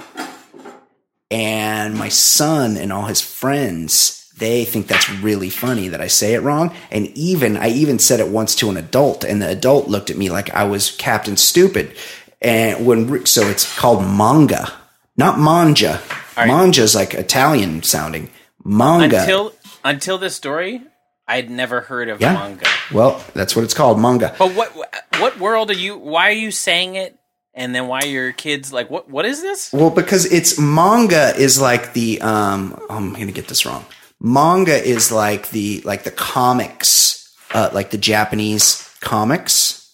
And 1.30 1.98
my 1.98 2.08
son 2.08 2.76
and 2.76 2.92
all 2.92 3.06
his 3.06 3.20
friends, 3.20 4.32
they 4.38 4.64
think 4.64 4.86
that's 4.86 5.10
really 5.10 5.50
funny 5.50 5.88
that 5.88 6.00
I 6.00 6.06
say 6.06 6.34
it 6.34 6.42
wrong. 6.42 6.72
And 6.92 7.08
even 7.18 7.56
I 7.56 7.70
even 7.70 7.98
said 7.98 8.20
it 8.20 8.28
once 8.28 8.54
to 8.56 8.70
an 8.70 8.76
adult 8.76 9.24
and 9.24 9.42
the 9.42 9.48
adult 9.48 9.88
looked 9.88 10.10
at 10.10 10.16
me 10.16 10.30
like 10.30 10.50
I 10.54 10.62
was 10.64 10.92
Captain 10.92 11.36
Stupid. 11.36 11.96
And 12.40 12.86
when 12.86 13.26
so 13.26 13.48
it's 13.48 13.76
called 13.76 14.04
manga, 14.04 14.72
not 15.16 15.40
manja. 15.40 16.00
Right. 16.36 16.78
Is 16.78 16.94
like 16.94 17.14
Italian 17.14 17.82
sounding. 17.82 18.30
Manga. 18.64 19.20
Until 19.20 19.52
until 19.84 20.18
this 20.18 20.34
story, 20.34 20.82
I'd 21.28 21.50
never 21.50 21.80
heard 21.80 22.08
of 22.08 22.20
Yeah. 22.20 22.34
manga. 22.34 22.66
Well, 22.92 23.22
that's 23.34 23.54
what 23.54 23.64
it's 23.64 23.74
called, 23.74 24.00
manga. 24.00 24.34
But 24.38 24.54
what 24.54 24.72
what 25.18 25.38
world 25.38 25.70
are 25.70 25.74
you? 25.74 25.96
Why 25.96 26.28
are 26.28 26.32
you 26.32 26.50
saying 26.50 26.96
it? 26.96 27.16
And 27.54 27.74
then 27.74 27.86
why 27.88 28.00
are 28.00 28.06
your 28.06 28.32
kids 28.32 28.72
like 28.72 28.90
what? 28.90 29.08
What 29.08 29.24
is 29.24 29.40
this? 29.40 29.72
Well, 29.72 29.90
because 29.90 30.30
it's 30.30 30.58
manga 30.58 31.34
is 31.36 31.60
like 31.60 31.94
the 31.94 32.20
um 32.20 32.78
I'm 32.90 33.12
gonna 33.12 33.32
get 33.32 33.48
this 33.48 33.64
wrong. 33.64 33.84
Manga 34.20 34.76
is 34.76 35.10
like 35.12 35.50
the 35.50 35.80
like 35.84 36.04
the 36.04 36.10
comics, 36.10 37.34
uh, 37.52 37.70
like 37.72 37.90
the 37.90 37.98
Japanese 37.98 38.88
comics, 39.00 39.90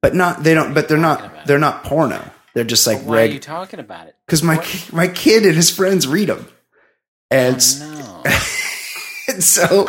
but 0.00 0.14
not 0.14 0.42
they 0.42 0.54
don't. 0.54 0.74
But 0.74 0.88
they're 0.88 0.98
not 0.98 1.46
they're 1.46 1.58
not 1.58 1.84
porno. 1.84 2.30
They're 2.54 2.64
just 2.64 2.86
like 2.86 3.00
Why 3.02 3.22
are 3.22 3.24
you 3.26 3.32
reg. 3.34 3.42
talking 3.42 3.80
about 3.80 4.08
it? 4.08 4.16
Because 4.26 4.42
my 4.42 4.58
ki- 4.58 4.94
my 4.94 5.08
kid 5.08 5.44
and 5.46 5.54
his 5.54 5.70
friends 5.70 6.06
read 6.06 6.28
them, 6.28 6.46
and, 7.30 7.56
s- 7.56 7.80
No. 7.80 8.22
and 9.34 9.42
so, 9.42 9.88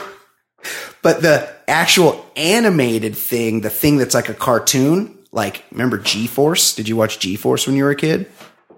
but 1.01 1.21
the 1.21 1.49
actual 1.67 2.25
animated 2.35 3.15
thing, 3.17 3.61
the 3.61 3.69
thing 3.69 3.97
that's 3.97 4.13
like 4.13 4.29
a 4.29 4.33
cartoon, 4.33 5.17
like 5.31 5.63
remember 5.71 5.97
G 5.97 6.27
Force? 6.27 6.75
Did 6.75 6.87
you 6.87 6.95
watch 6.95 7.19
G 7.19 7.35
Force 7.35 7.65
when 7.65 7.75
you 7.75 7.83
were 7.83 7.91
a 7.91 7.95
kid, 7.95 8.27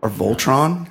or 0.01 0.09
Voltron? 0.09 0.89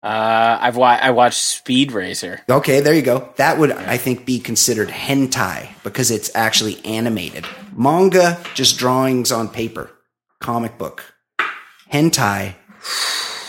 Uh, 0.00 0.56
I've 0.60 0.76
wa- 0.76 0.98
I 1.00 1.10
watched 1.10 1.40
Speed 1.40 1.90
Racer. 1.92 2.40
Okay, 2.48 2.80
there 2.80 2.94
you 2.94 3.02
go. 3.02 3.30
That 3.36 3.58
would, 3.58 3.72
I 3.72 3.96
think, 3.96 4.24
be 4.26 4.38
considered 4.38 4.88
hentai 4.90 5.70
because 5.82 6.10
it's 6.12 6.30
actually 6.36 6.82
animated. 6.84 7.44
Manga, 7.76 8.38
just 8.54 8.78
drawings 8.78 9.32
on 9.32 9.48
paper. 9.48 9.90
Comic 10.40 10.78
book. 10.78 11.14
Hentai, 11.92 12.54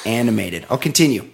animated. 0.06 0.66
I'll 0.70 0.78
continue. 0.78 1.30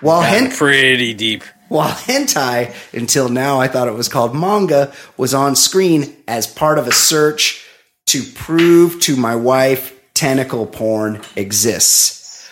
While, 0.00 0.22
hen- 0.22 0.50
Pretty 0.50 1.12
deep. 1.14 1.42
while 1.68 1.90
hentai, 1.90 2.72
until 2.92 3.28
now 3.28 3.60
I 3.60 3.66
thought 3.68 3.88
it 3.88 3.94
was 3.94 4.08
called 4.08 4.34
manga, 4.34 4.92
was 5.16 5.34
on 5.34 5.56
screen 5.56 6.16
as 6.28 6.46
part 6.46 6.78
of 6.78 6.86
a 6.86 6.92
search 6.92 7.64
to 8.06 8.22
prove 8.34 9.00
to 9.00 9.16
my 9.16 9.34
wife 9.36 9.92
tentacle 10.14 10.66
porn 10.66 11.20
exists. 11.36 12.48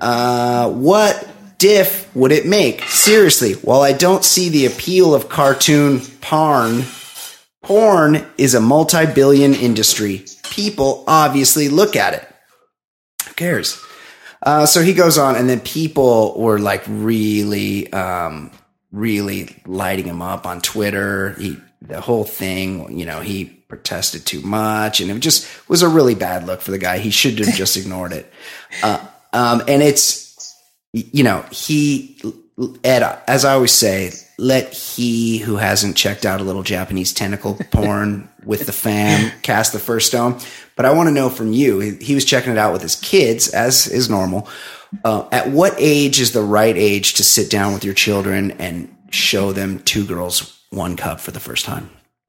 Uh, 0.00 0.70
what 0.70 1.28
diff 1.58 2.14
would 2.16 2.32
it 2.32 2.46
make? 2.46 2.82
Seriously, 2.84 3.52
while 3.54 3.82
I 3.82 3.92
don't 3.92 4.24
see 4.24 4.48
the 4.48 4.66
appeal 4.66 5.14
of 5.14 5.28
cartoon 5.28 6.00
porn, 6.20 6.84
porn 7.62 8.26
is 8.38 8.54
a 8.54 8.60
multi 8.60 9.06
billion 9.06 9.54
industry. 9.54 10.24
People 10.50 11.04
obviously 11.06 11.68
look 11.68 11.96
at 11.96 12.14
it. 12.14 12.28
Cares? 13.42 13.84
Uh, 14.40 14.66
so 14.66 14.82
he 14.82 14.94
goes 14.94 15.18
on, 15.18 15.34
and 15.34 15.48
then 15.48 15.58
people 15.58 16.38
were 16.38 16.60
like 16.60 16.84
really, 16.86 17.92
um, 17.92 18.52
really 18.92 19.56
lighting 19.66 20.04
him 20.04 20.22
up 20.22 20.46
on 20.46 20.60
Twitter. 20.60 21.30
He, 21.32 21.58
the 21.80 22.00
whole 22.00 22.22
thing, 22.22 22.96
you 22.96 23.04
know, 23.04 23.20
he 23.20 23.46
protested 23.46 24.24
too 24.24 24.40
much, 24.42 25.00
and 25.00 25.10
it 25.10 25.18
just 25.18 25.44
was 25.68 25.82
a 25.82 25.88
really 25.88 26.14
bad 26.14 26.46
look 26.46 26.60
for 26.60 26.70
the 26.70 26.78
guy. 26.78 26.98
He 26.98 27.10
should 27.10 27.36
have 27.40 27.54
just 27.56 27.76
ignored 27.80 28.12
it. 28.12 28.32
Uh, 28.80 29.04
um, 29.32 29.62
and 29.66 29.82
it's, 29.82 30.56
you 30.92 31.24
know, 31.24 31.44
he, 31.50 32.20
Ed, 32.84 33.02
as 33.26 33.44
I 33.44 33.54
always 33.54 33.72
say, 33.72 34.12
let 34.38 34.72
he 34.72 35.38
who 35.38 35.56
hasn't 35.56 35.96
checked 35.96 36.24
out 36.24 36.40
a 36.40 36.44
little 36.44 36.62
Japanese 36.62 37.12
tentacle 37.12 37.58
porn 37.72 38.28
with 38.44 38.66
the 38.66 38.72
fam 38.72 39.32
cast 39.42 39.72
the 39.72 39.78
first 39.80 40.06
stone. 40.06 40.38
But 40.76 40.86
I 40.86 40.92
want 40.92 41.08
to 41.08 41.12
know 41.12 41.28
from 41.28 41.52
you, 41.52 41.80
he, 41.80 41.96
he 41.96 42.14
was 42.14 42.24
checking 42.24 42.52
it 42.52 42.58
out 42.58 42.72
with 42.72 42.82
his 42.82 42.96
kids, 42.96 43.48
as 43.48 43.86
is 43.86 44.08
normal. 44.08 44.48
Uh, 45.04 45.28
at 45.32 45.48
what 45.50 45.74
age 45.78 46.20
is 46.20 46.32
the 46.32 46.42
right 46.42 46.76
age 46.76 47.14
to 47.14 47.24
sit 47.24 47.50
down 47.50 47.72
with 47.72 47.84
your 47.84 47.94
children 47.94 48.52
and 48.52 48.94
show 49.10 49.52
them 49.52 49.78
two 49.80 50.06
girls, 50.06 50.62
one 50.70 50.96
cup 50.96 51.20
for 51.20 51.30
the 51.30 51.40
first 51.40 51.64
time? 51.64 51.90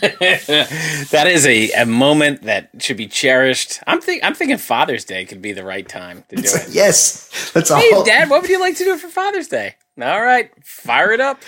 that 0.00 1.24
is 1.26 1.46
a, 1.46 1.70
a 1.72 1.86
moment 1.86 2.42
that 2.42 2.70
should 2.80 2.96
be 2.96 3.06
cherished. 3.06 3.80
I'm 3.86 4.00
think 4.00 4.22
I'm 4.22 4.34
thinking 4.34 4.58
Father's 4.58 5.04
Day 5.04 5.24
could 5.24 5.40
be 5.40 5.52
the 5.52 5.64
right 5.64 5.88
time 5.88 6.24
to 6.28 6.36
do 6.36 6.42
it. 6.44 6.68
yes, 6.70 7.50
that's 7.52 7.70
all. 7.70 7.80
Hey, 7.80 7.90
Dad, 8.04 8.28
what 8.28 8.42
would 8.42 8.50
you 8.50 8.60
like 8.60 8.76
to 8.76 8.84
do 8.84 8.96
for 8.98 9.08
Father's 9.08 9.48
Day? 9.48 9.76
All 10.00 10.22
right, 10.22 10.50
fire 10.64 11.12
it 11.12 11.20
up. 11.20 11.40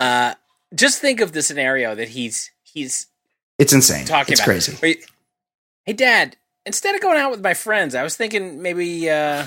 Uh, 0.00 0.34
just 0.74 1.00
think 1.00 1.20
of 1.20 1.32
the 1.32 1.42
scenario 1.42 1.94
that 1.94 2.08
he's 2.08 2.50
he's 2.64 3.06
It's 3.58 3.72
insane. 3.72 4.06
talking 4.06 4.32
it's 4.32 4.40
about. 4.40 4.46
crazy. 4.48 4.98
Hey, 5.86 5.92
Dad, 5.92 6.36
instead 6.64 6.94
of 6.94 7.02
going 7.02 7.18
out 7.18 7.30
with 7.30 7.42
my 7.42 7.52
friends, 7.52 7.94
I 7.94 8.02
was 8.02 8.16
thinking 8.16 8.62
maybe 8.62 9.10
uh, 9.10 9.46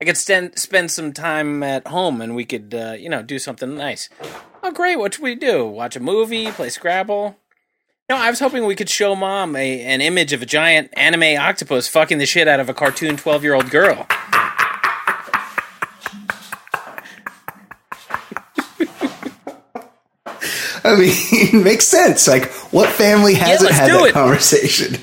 I 0.00 0.04
could 0.04 0.16
spend 0.16 0.56
spend 0.56 0.92
some 0.92 1.12
time 1.12 1.64
at 1.64 1.88
home, 1.88 2.20
and 2.20 2.36
we 2.36 2.44
could, 2.44 2.72
uh, 2.72 2.92
you 2.92 3.08
know, 3.08 3.22
do 3.22 3.40
something 3.40 3.76
nice. 3.76 4.08
Oh, 4.62 4.70
great! 4.70 5.00
What 5.00 5.14
should 5.14 5.24
we 5.24 5.34
do? 5.34 5.66
Watch 5.66 5.96
a 5.96 6.00
movie? 6.00 6.52
Play 6.52 6.68
Scrabble? 6.68 7.36
No, 8.08 8.16
I 8.16 8.30
was 8.30 8.38
hoping 8.38 8.66
we 8.66 8.76
could 8.76 8.88
show 8.88 9.16
mom 9.16 9.56
a, 9.56 9.80
an 9.80 10.00
image 10.00 10.32
of 10.32 10.42
a 10.42 10.46
giant 10.46 10.90
anime 10.96 11.40
octopus 11.40 11.88
fucking 11.88 12.18
the 12.18 12.26
shit 12.26 12.46
out 12.46 12.60
of 12.60 12.68
a 12.68 12.74
cartoon 12.74 13.16
twelve 13.16 13.42
year 13.42 13.54
old 13.54 13.70
girl. 13.70 14.06
I 20.86 20.96
mean, 20.96 21.64
makes 21.64 21.86
sense. 21.88 22.28
Like, 22.28 22.52
what 22.72 22.90
family 22.90 23.34
hasn't 23.34 23.70
let's 23.70 23.80
had 23.80 23.90
that 23.90 24.06
it. 24.06 24.12
conversation? 24.12 25.00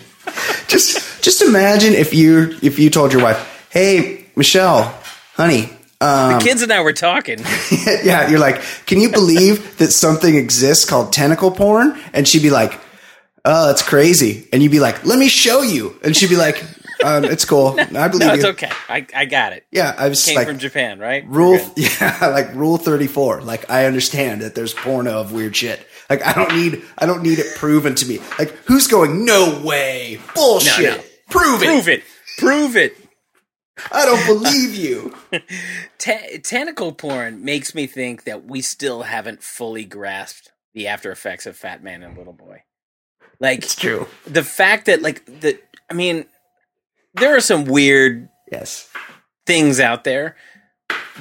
Just, 0.67 1.23
just 1.23 1.41
imagine 1.41 1.93
if 1.93 2.13
you 2.13 2.57
if 2.61 2.79
you 2.79 2.89
told 2.89 3.13
your 3.13 3.21
wife, 3.21 3.67
"Hey, 3.69 4.25
Michelle, 4.35 4.93
honey, 5.35 5.69
um, 6.01 6.39
The 6.39 6.39
kids 6.43 6.61
and 6.63 6.73
I 6.73 6.81
were 6.81 6.93
talking. 6.93 7.39
yeah," 8.03 8.29
you're 8.29 8.39
like, 8.39 8.61
"Can 8.87 8.99
you 8.99 9.09
believe 9.11 9.77
that 9.77 9.91
something 9.91 10.35
exists 10.35 10.85
called 10.85 11.13
tentacle 11.13 11.51
porn?" 11.51 11.99
And 12.13 12.27
she'd 12.27 12.41
be 12.41 12.49
like, 12.49 12.79
"Oh, 13.45 13.67
that's 13.67 13.83
crazy." 13.83 14.47
And 14.51 14.63
you'd 14.63 14.71
be 14.71 14.79
like, 14.79 15.05
"Let 15.05 15.19
me 15.19 15.27
show 15.29 15.61
you." 15.61 15.95
And 16.03 16.15
she'd 16.17 16.29
be 16.29 16.37
like, 16.37 16.63
um, 17.03 17.23
"It's 17.23 17.45
cool. 17.45 17.75
I 17.79 18.07
believe 18.07 18.27
No, 18.27 18.33
it's 18.33 18.43
you." 18.43 18.49
okay. 18.51 18.71
I, 18.89 19.05
I 19.15 19.25
got 19.25 19.53
it. 19.53 19.65
Yeah, 19.71 19.93
I 19.97 20.09
was 20.09 20.25
Came 20.25 20.35
like, 20.37 20.47
from 20.47 20.57
Japan, 20.57 20.97
right? 20.99 21.23
Rule, 21.27 21.59
yeah, 21.75 22.17
like 22.33 22.53
rule 22.55 22.77
thirty 22.77 23.07
four. 23.07 23.41
Like 23.41 23.69
I 23.69 23.85
understand 23.85 24.41
that 24.41 24.55
there's 24.55 24.73
porno 24.73 25.19
of 25.19 25.31
weird 25.31 25.55
shit. 25.55 25.85
Like 26.11 26.25
I 26.27 26.33
don't 26.33 26.53
need, 26.55 26.83
I 26.97 27.05
don't 27.05 27.23
need 27.23 27.39
it 27.39 27.55
proven 27.55 27.95
to 27.95 28.05
me. 28.05 28.19
Like 28.37 28.49
who's 28.65 28.87
going? 28.87 29.23
No 29.23 29.61
way, 29.63 30.19
bullshit. 30.35 30.83
No, 30.83 30.95
no. 30.97 31.03
Prove 31.29 31.63
it. 31.63 31.67
Prove 31.67 31.87
it. 31.87 32.03
Prove 32.37 32.75
it. 32.75 32.97
I 33.93 34.05
don't 34.05 34.25
believe 34.27 34.75
you. 34.75 35.15
Ta- 35.97 36.37
tentacle 36.43 36.91
porn 36.91 37.45
makes 37.45 37.73
me 37.73 37.87
think 37.87 38.25
that 38.25 38.43
we 38.45 38.59
still 38.61 39.03
haven't 39.03 39.41
fully 39.41 39.85
grasped 39.85 40.51
the 40.73 40.87
after 40.87 41.11
effects 41.13 41.45
of 41.45 41.55
Fat 41.55 41.81
Man 41.81 42.03
and 42.03 42.17
Little 42.17 42.33
Boy. 42.33 42.63
Like 43.39 43.59
It's 43.63 43.75
true. 43.75 44.07
the 44.27 44.43
fact 44.43 44.87
that, 44.87 45.01
like 45.01 45.25
the, 45.25 45.57
I 45.89 45.93
mean, 45.93 46.25
there 47.13 47.35
are 47.35 47.39
some 47.41 47.63
weird 47.63 48.27
Yes. 48.51 48.89
things 49.47 49.79
out 49.79 50.03
there, 50.03 50.35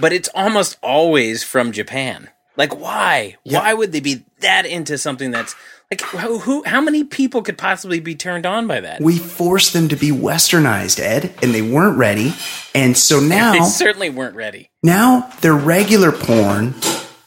but 0.00 0.12
it's 0.12 0.28
almost 0.34 0.76
always 0.82 1.44
from 1.44 1.70
Japan. 1.70 2.28
Like, 2.56 2.78
why? 2.78 3.36
Yeah. 3.44 3.60
Why 3.60 3.74
would 3.74 3.92
they 3.92 4.00
be 4.00 4.24
that 4.40 4.66
into 4.66 4.98
something 4.98 5.30
that's 5.30 5.54
like 5.90 6.02
who, 6.02 6.38
who? 6.38 6.62
How 6.64 6.80
many 6.80 7.04
people 7.04 7.42
could 7.42 7.58
possibly 7.58 8.00
be 8.00 8.14
turned 8.14 8.46
on 8.46 8.66
by 8.66 8.80
that? 8.80 9.00
We 9.00 9.18
forced 9.18 9.72
them 9.72 9.88
to 9.88 9.96
be 9.96 10.10
westernized, 10.10 11.00
Ed, 11.00 11.32
and 11.42 11.52
they 11.54 11.62
weren't 11.62 11.98
ready. 11.98 12.32
And 12.74 12.96
so 12.96 13.18
now 13.20 13.52
they 13.52 13.60
certainly 13.64 14.10
weren't 14.10 14.36
ready. 14.36 14.70
now 14.82 15.30
their 15.40 15.54
regular 15.54 16.12
porn, 16.12 16.74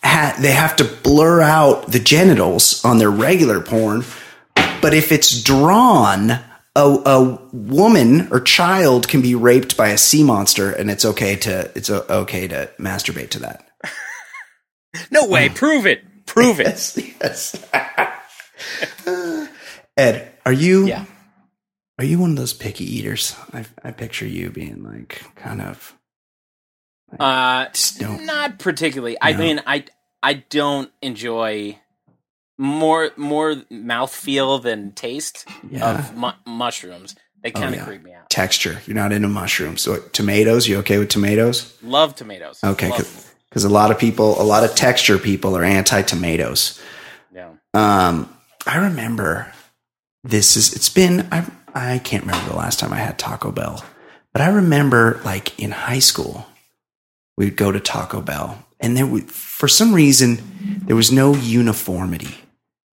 ha- 0.04 0.38
they 0.40 0.52
have 0.52 0.76
to 0.78 0.86
blur 0.86 1.42
out 1.42 1.92
the 1.92 2.00
genitals 2.00 2.84
on 2.86 3.00
their 3.00 3.12
regular 3.12 3.60
porn. 3.60 4.04
But 4.82 4.94
if 4.94 5.12
it's 5.12 5.42
drawn, 5.42 6.32
a, 6.32 6.42
a 6.76 7.40
woman 7.52 8.28
or 8.32 8.40
child 8.40 9.08
can 9.08 9.22
be 9.22 9.36
raped 9.36 9.78
by 9.78 9.90
a 9.90 9.98
sea 9.98 10.24
monster, 10.24 10.72
and 10.72 10.90
it's 10.90 11.06
okay 11.06 11.36
to 11.38 11.72
it's 11.76 11.90
okay 11.90 12.48
to 12.48 12.70
masturbate 12.80 13.30
to 13.32 13.40
that. 13.40 13.68
No 15.12 15.28
way. 15.28 15.50
Prove 15.50 15.86
it. 15.86 16.04
Prove 16.26 16.60
it. 16.60 16.66
Yes, 16.68 16.98
yes. 17.22 17.70
Ed, 19.98 20.32
are 20.46 20.54
you? 20.54 20.86
Yeah. 20.88 21.06
Are 22.00 22.06
you 22.06 22.20
one 22.20 22.32
of 22.32 22.36
those 22.38 22.54
picky 22.54 22.86
eaters? 22.86 23.36
I, 23.54 23.66
I 23.84 23.92
picture 23.92 24.26
you 24.28 24.50
being 24.50 24.84
like 24.84 25.22
kind 25.36 25.62
of. 25.62 25.96
Uh, 27.20 27.68
don't- 28.00 28.26
not 28.26 28.58
particularly. 28.60 29.18
I 29.22 29.34
mean, 29.34 29.62
I 29.68 29.86
I 30.24 30.34
don't 30.34 30.92
enjoy 31.02 31.80
more 32.58 33.12
more 33.18 33.54
mouthfeel 33.72 34.62
than 34.64 34.94
taste 34.94 35.48
Yeah. 35.70 36.00
of 36.00 36.18
mu- 36.18 36.32
mushrooms. 36.48 37.16
They 37.44 37.52
kind 37.52 37.74
of 37.76 37.82
yeah. 37.82 37.86
creep 37.86 38.04
me 38.04 38.14
out. 38.14 38.30
texture. 38.30 38.82
You're 38.88 38.96
not 38.96 39.12
into 39.12 39.28
mushrooms. 39.28 39.82
So 39.82 39.98
tomatoes, 40.14 40.66
you 40.68 40.78
okay 40.78 40.98
with 40.98 41.10
tomatoes? 41.10 41.78
Love 41.84 42.16
tomatoes. 42.16 42.60
Okay, 42.64 42.90
Love 42.90 43.33
because 43.54 43.66
a 43.66 43.70
lot 43.70 43.92
of 43.92 44.00
people, 44.00 44.42
a 44.42 44.44
lot 44.44 44.64
of 44.64 44.74
texture 44.74 45.20
people 45.20 45.56
are 45.56 45.64
anti 45.64 46.02
tomatoes. 46.02 46.82
them. 47.32 47.60
Um, 47.76 48.36
I 48.66 48.78
remember 48.78 49.54
this 50.24 50.58
is 50.58 50.74
it's 50.74 50.90
been 50.90 51.28
I 51.32 51.46
I 51.76 52.00
can't 52.00 52.26
remember 52.26 52.50
the 52.50 52.58
last 52.58 52.80
time 52.80 52.92
I 52.92 52.98
had 52.98 53.20
Taco 53.20 53.52
Bell, 53.52 53.86
but 54.32 54.42
I 54.42 54.48
remember 54.48 55.22
like 55.24 55.60
in 55.60 55.70
high 55.70 56.00
school 56.00 56.48
we'd 57.38 57.56
go 57.56 57.72
to 57.72 57.80
Taco 57.80 58.22
Bell 58.22 58.66
and 58.80 58.98
there 58.98 59.06
would 59.06 59.30
for 59.30 59.68
some 59.68 59.94
reason 59.94 60.82
there 60.88 60.96
was 60.96 61.12
no 61.12 61.36
uniformity 61.36 62.38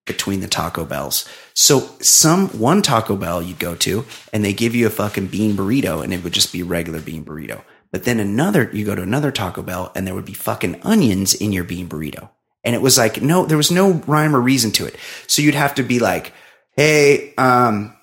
between 0.07 0.41
the 0.41 0.49
Taco 0.49 0.85
Bells. 0.85 1.29
So 1.55 1.91
some 2.01 2.49
one 2.49 2.83
Taco 2.83 3.15
Bell 3.15 3.41
you'd 3.41 3.61
go 3.61 3.77
to 3.77 4.07
and 4.33 4.45
they 4.45 4.53
give 4.53 4.75
you 4.75 4.89
a 4.89 4.91
fucking 4.91 5.29
bean 5.29 5.57
burrito 5.57 6.03
and 6.03 6.13
it 6.13 6.25
would 6.25 6.33
just 6.33 6.53
be 6.53 6.63
a 6.63 6.65
regular 6.65 7.01
bean 7.01 7.25
burrito. 7.25 7.63
But 7.91 8.05
then 8.05 8.21
another 8.21 8.71
you 8.73 8.85
go 8.85 8.95
to 8.95 9.03
another 9.03 9.31
Taco 9.33 9.63
Bell 9.63 9.93
and 9.95 10.07
there 10.07 10.15
would 10.15 10.25
be 10.27 10.35
fucking 10.35 10.81
onions 10.83 11.35
in 11.35 11.53
your 11.53 11.65
bean 11.65 11.89
burrito. 11.89 12.29
And 12.65 12.75
it 12.75 12.83
was 12.83 12.99
like 12.99 13.23
no 13.23 13.47
there 13.47 13.57
was 13.57 13.71
no 13.71 13.93
rhyme 14.07 14.35
or 14.37 14.41
reason 14.41 14.71
to 14.73 14.87
it. 14.87 14.97
So 15.27 15.41
you'd 15.43 15.55
have 15.55 15.75
to 15.77 15.83
be 15.83 15.99
like, 15.99 16.33
"Hey, 16.77 17.33
um 17.39 17.95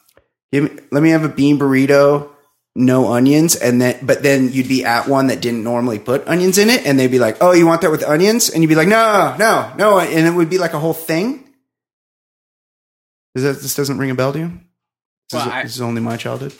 give 0.51 0.63
me, 0.63 0.81
let 0.91 1.03
me 1.03 1.09
have 1.11 1.23
a 1.23 1.29
bean 1.29 1.59
burrito, 1.59 2.29
no 2.75 3.11
onions." 3.13 3.55
And 3.55 3.79
then 3.81 3.99
but 4.03 4.23
then 4.23 4.51
you'd 4.51 4.67
be 4.67 4.83
at 4.85 5.07
one 5.07 5.27
that 5.27 5.41
didn't 5.41 5.63
normally 5.63 5.99
put 5.99 6.27
onions 6.27 6.57
in 6.57 6.69
it 6.69 6.85
and 6.85 6.97
they'd 6.99 7.11
be 7.11 7.19
like, 7.19 7.37
"Oh, 7.41 7.51
you 7.53 7.67
want 7.67 7.81
that 7.81 7.91
with 7.91 8.03
onions?" 8.03 8.49
And 8.49 8.63
you'd 8.63 8.69
be 8.69 8.75
like, 8.75 8.87
"No, 8.87 9.35
no, 9.37 9.71
no." 9.77 9.99
And 9.99 10.25
it 10.25 10.31
would 10.31 10.49
be 10.49 10.57
like 10.57 10.73
a 10.73 10.79
whole 10.79 10.93
thing. 10.93 11.43
Is 13.35 13.43
that 13.43 13.59
this 13.61 13.75
doesn't 13.75 13.97
ring 13.97 14.09
a 14.11 14.15
bell 14.15 14.31
to 14.33 14.39
you? 14.39 14.47
This, 14.47 15.33
Well, 15.33 15.47
is, 15.47 15.53
I- 15.53 15.63
this 15.63 15.75
is 15.75 15.81
only 15.81 16.01
my 16.01 16.17
childhood. 16.17 16.53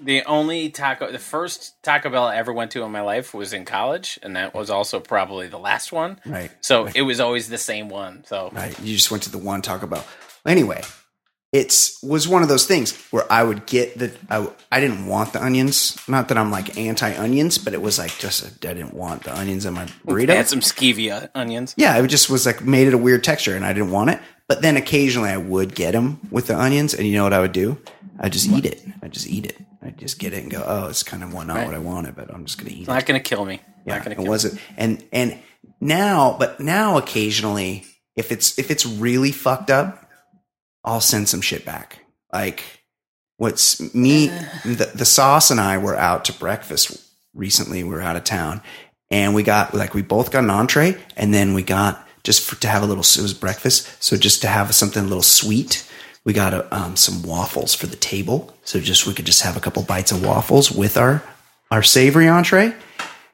The 0.00 0.24
only 0.24 0.70
taco, 0.70 1.12
the 1.12 1.18
first 1.18 1.80
Taco 1.82 2.10
Bell 2.10 2.24
I 2.24 2.36
ever 2.36 2.52
went 2.52 2.72
to 2.72 2.82
in 2.82 2.90
my 2.90 3.02
life 3.02 3.32
was 3.32 3.52
in 3.52 3.64
college, 3.64 4.18
and 4.22 4.34
that 4.36 4.54
was 4.54 4.68
also 4.70 4.98
probably 4.98 5.46
the 5.46 5.58
last 5.58 5.92
one. 5.92 6.20
Right. 6.26 6.50
So 6.60 6.86
it 6.94 7.02
was 7.02 7.20
always 7.20 7.48
the 7.48 7.58
same 7.58 7.88
one. 7.88 8.24
So 8.26 8.50
Right. 8.52 8.78
You 8.80 8.96
just 8.96 9.10
went 9.10 9.22
to 9.24 9.30
the 9.30 9.38
one 9.38 9.62
Taco 9.62 9.86
Bell. 9.86 10.04
Anyway, 10.46 10.82
it's 11.52 12.02
was 12.02 12.26
one 12.26 12.42
of 12.42 12.48
those 12.48 12.66
things 12.66 12.92
where 13.12 13.30
I 13.32 13.44
would 13.44 13.66
get 13.66 13.96
the 13.96 14.12
I, 14.28 14.48
I 14.72 14.80
didn't 14.80 15.06
want 15.06 15.32
the 15.32 15.42
onions. 15.42 15.96
Not 16.08 16.28
that 16.28 16.38
I'm 16.38 16.50
like 16.50 16.76
anti 16.76 17.14
onions, 17.16 17.58
but 17.58 17.72
it 17.72 17.80
was 17.80 17.96
like 17.98 18.18
just 18.18 18.44
I 18.44 18.74
didn't 18.74 18.94
want 18.94 19.22
the 19.22 19.38
onions 19.38 19.64
in 19.64 19.74
my 19.74 19.86
burrito. 20.04 20.30
I 20.30 20.34
had 20.34 20.48
some 20.48 20.60
Skevia 20.60 21.30
onions. 21.34 21.74
yeah, 21.76 21.96
it 21.96 22.06
just 22.08 22.28
was 22.28 22.46
like 22.46 22.64
made 22.64 22.88
it 22.88 22.94
a 22.94 22.98
weird 22.98 23.22
texture, 23.22 23.54
and 23.54 23.64
I 23.64 23.72
didn't 23.72 23.92
want 23.92 24.10
it. 24.10 24.20
But 24.48 24.62
then 24.62 24.76
occasionally 24.76 25.30
I 25.30 25.36
would 25.36 25.76
get 25.76 25.92
them 25.92 26.18
with 26.32 26.48
the 26.48 26.58
onions, 26.58 26.92
and 26.92 27.06
you 27.06 27.14
know 27.14 27.22
what 27.22 27.32
I 27.32 27.40
would 27.40 27.52
do? 27.52 27.78
I 28.18 28.28
just 28.28 28.48
eat 28.48 28.64
it. 28.64 28.82
I 29.02 29.08
just 29.08 29.28
eat 29.28 29.46
it. 29.46 29.56
I 29.84 29.90
just 29.90 30.18
get 30.18 30.32
it 30.32 30.42
and 30.42 30.50
go, 30.50 30.64
oh, 30.66 30.88
it's 30.88 31.02
kind 31.02 31.22
of 31.22 31.32
not 31.32 31.46
Right. 31.48 31.66
what 31.66 31.74
I 31.74 31.78
wanted, 31.78 32.16
but 32.16 32.32
I'm 32.32 32.44
just 32.46 32.58
gonna 32.58 32.70
eat 32.70 32.80
It's 32.80 32.88
it. 32.88 32.92
not 32.92 33.06
going 33.06 33.20
to 33.22 33.28
kill 33.28 33.44
me. 33.44 33.60
Yeah, 33.86 33.96
not 33.96 34.04
going 34.04 34.16
to 34.16 34.22
it 34.22 34.28
wasn't. 34.28 34.58
And 34.76 35.04
and 35.12 35.38
now, 35.80 36.36
but 36.38 36.58
now 36.60 36.96
occasionally, 36.96 37.84
if 38.16 38.32
it's 38.32 38.58
if 38.58 38.70
it's 38.70 38.86
really 38.86 39.30
fucked 39.32 39.70
up, 39.70 40.08
I'll 40.84 41.00
send 41.02 41.28
some 41.28 41.40
shit 41.42 41.64
back. 41.64 41.98
Like 42.32 42.62
what's 43.36 43.80
me, 43.94 44.28
the, 44.64 44.90
the 44.94 45.04
sauce 45.04 45.50
and 45.50 45.60
I 45.60 45.76
were 45.78 45.96
out 45.96 46.24
to 46.26 46.32
breakfast 46.32 47.00
recently. 47.34 47.82
We 47.84 47.90
were 47.90 48.00
out 48.02 48.16
of 48.16 48.24
town, 48.24 48.62
and 49.10 49.34
we 49.34 49.42
got 49.42 49.74
like 49.74 49.92
we 49.92 50.02
both 50.02 50.30
got 50.30 50.44
an 50.44 50.50
entree, 50.50 50.96
and 51.16 51.34
then 51.34 51.52
we 51.52 51.62
got 51.62 52.06
just 52.22 52.48
for, 52.48 52.58
to 52.62 52.68
have 52.68 52.82
a 52.82 52.86
little. 52.86 53.02
It 53.02 53.22
was 53.22 53.34
breakfast, 53.34 54.02
so 54.02 54.16
just 54.16 54.40
to 54.42 54.48
have 54.48 54.74
something 54.74 55.02
a 55.04 55.06
little 55.06 55.22
sweet. 55.22 55.90
We 56.24 56.32
got 56.32 56.54
a, 56.54 56.74
um, 56.74 56.96
some 56.96 57.22
waffles 57.22 57.74
for 57.74 57.86
the 57.86 57.96
table, 57.96 58.56
so 58.64 58.80
just 58.80 59.06
we 59.06 59.12
could 59.14 59.26
just 59.26 59.42
have 59.42 59.56
a 59.56 59.60
couple 59.60 59.82
bites 59.82 60.10
of 60.12 60.24
waffles 60.24 60.70
with 60.72 60.96
our 60.96 61.22
our 61.70 61.82
savory 61.82 62.28
entree 62.28 62.74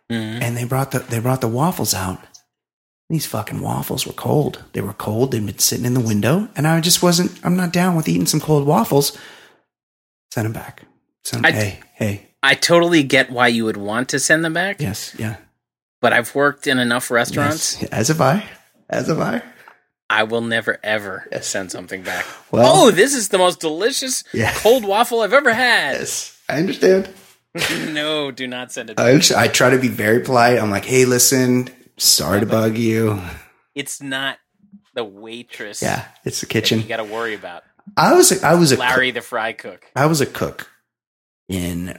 and 0.08 0.56
they 0.56 0.64
brought 0.64 0.90
the 0.90 0.98
they 1.00 1.20
brought 1.20 1.40
the 1.40 1.48
waffles 1.48 1.94
out. 1.94 2.18
These 3.08 3.26
fucking 3.26 3.60
waffles 3.60 4.06
were 4.06 4.12
cold. 4.12 4.64
They 4.72 4.80
were 4.80 4.92
cold. 4.92 5.30
They'd 5.32 5.44
been 5.46 5.58
sitting 5.58 5.84
in 5.84 5.94
the 5.94 6.00
window, 6.00 6.48
and 6.56 6.66
I 6.66 6.80
just 6.80 7.00
wasn't. 7.02 7.32
I'm 7.44 7.56
not 7.56 7.72
down 7.72 7.94
with 7.96 8.08
eating 8.08 8.26
some 8.26 8.40
cold 8.40 8.66
waffles. 8.66 9.16
Send 10.32 10.46
them 10.46 10.52
back. 10.52 10.82
Send 11.24 11.44
them, 11.44 11.48
I- 11.48 11.52
hey, 11.56 11.80
hey, 11.94 12.26
I 12.42 12.54
totally 12.54 13.02
get 13.04 13.30
why 13.30 13.48
you 13.48 13.64
would 13.66 13.76
want 13.76 14.08
to 14.10 14.18
send 14.18 14.44
them 14.44 14.52
back, 14.54 14.80
yes, 14.80 15.14
yeah, 15.18 15.36
but 16.00 16.12
I've 16.12 16.34
worked 16.34 16.66
in 16.66 16.78
enough 16.78 17.10
restaurants. 17.10 17.80
yes. 17.80 17.90
As 17.92 18.08
have 18.08 18.20
I. 18.20 18.44
As 18.88 19.08
have 19.08 19.20
I. 19.20 19.42
I 20.12 20.24
will 20.24 20.40
never 20.42 20.78
ever 20.82 21.26
send 21.40 21.70
something 21.70 22.02
back. 22.02 22.26
Well- 22.50 22.66
oh, 22.86 22.90
this 22.90 23.14
is 23.14 23.28
the 23.28 23.38
most 23.38 23.60
delicious 23.60 24.24
Yeah. 24.34 24.52
cold 24.56 24.84
waffle 24.84 25.20
I've 25.20 25.32
ever 25.32 25.54
had. 25.54 25.92
Yes, 26.00 26.36
I 26.48 26.58
understand. 26.58 27.08
no, 27.92 28.30
do 28.32 28.46
not 28.46 28.72
send 28.72 28.90
it. 28.90 28.96
back. 28.96 29.30
I, 29.32 29.44
I 29.44 29.48
try 29.48 29.70
to 29.70 29.78
be 29.78 29.88
very 29.88 30.20
polite. 30.20 30.58
I'm 30.58 30.70
like, 30.70 30.84
hey, 30.84 31.04
listen, 31.04 31.68
sorry 31.96 32.40
to 32.40 32.46
bug 32.46 32.76
you. 32.76 33.20
It's 33.74 34.02
not 34.02 34.38
the 34.94 35.04
waitress. 35.04 35.80
Yeah, 35.80 36.04
it's 36.24 36.40
the 36.40 36.46
that 36.46 36.70
you 36.70 36.82
got 36.82 36.96
to 36.96 37.04
worry 37.04 37.34
about. 37.34 37.62
I 37.96 38.14
was 38.14 38.32
a, 38.32 38.44
I 38.46 38.54
was 38.54 38.72
a 38.72 38.76
cook- 38.76 38.84
Larry 38.84 39.10
the 39.12 39.20
fry 39.20 39.52
cook. 39.52 39.84
I 39.96 40.06
was 40.06 40.20
a 40.20 40.26
cook 40.26 40.68
in 41.48 41.98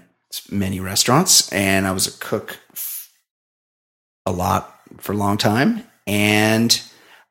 many 0.50 0.80
restaurants, 0.82 1.52
and 1.52 1.88
I 1.88 1.92
was 1.92 2.08
a 2.08 2.18
cook 2.20 2.58
a 4.26 4.32
lot 4.32 4.78
for 4.98 5.14
a 5.14 5.18
long 5.18 5.38
time, 5.38 5.84
and 6.08 6.82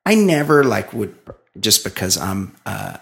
I 0.04 0.14
never 0.14 0.64
like 0.64 0.92
would 0.92 1.14
just 1.58 1.84
because 1.84 2.16
I'm 2.16 2.56
uh, 2.64 2.96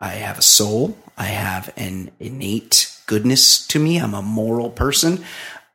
I 0.00 0.08
have 0.10 0.38
a 0.38 0.42
soul, 0.42 0.96
I 1.16 1.24
have 1.24 1.72
an 1.76 2.10
innate 2.18 2.96
goodness 3.06 3.66
to 3.68 3.78
me. 3.78 3.98
I'm 3.98 4.14
a 4.14 4.22
moral 4.22 4.70
person. 4.70 5.24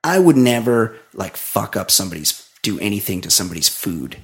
I 0.04 0.20
would 0.20 0.38
never 0.38 0.96
like 1.14 1.38
fuck 1.38 1.76
up 1.76 1.92
somebody's 1.92 2.50
do 2.62 2.80
anything 2.80 3.22
to 3.22 3.32
somebody's 3.32 3.70
food. 3.70 4.18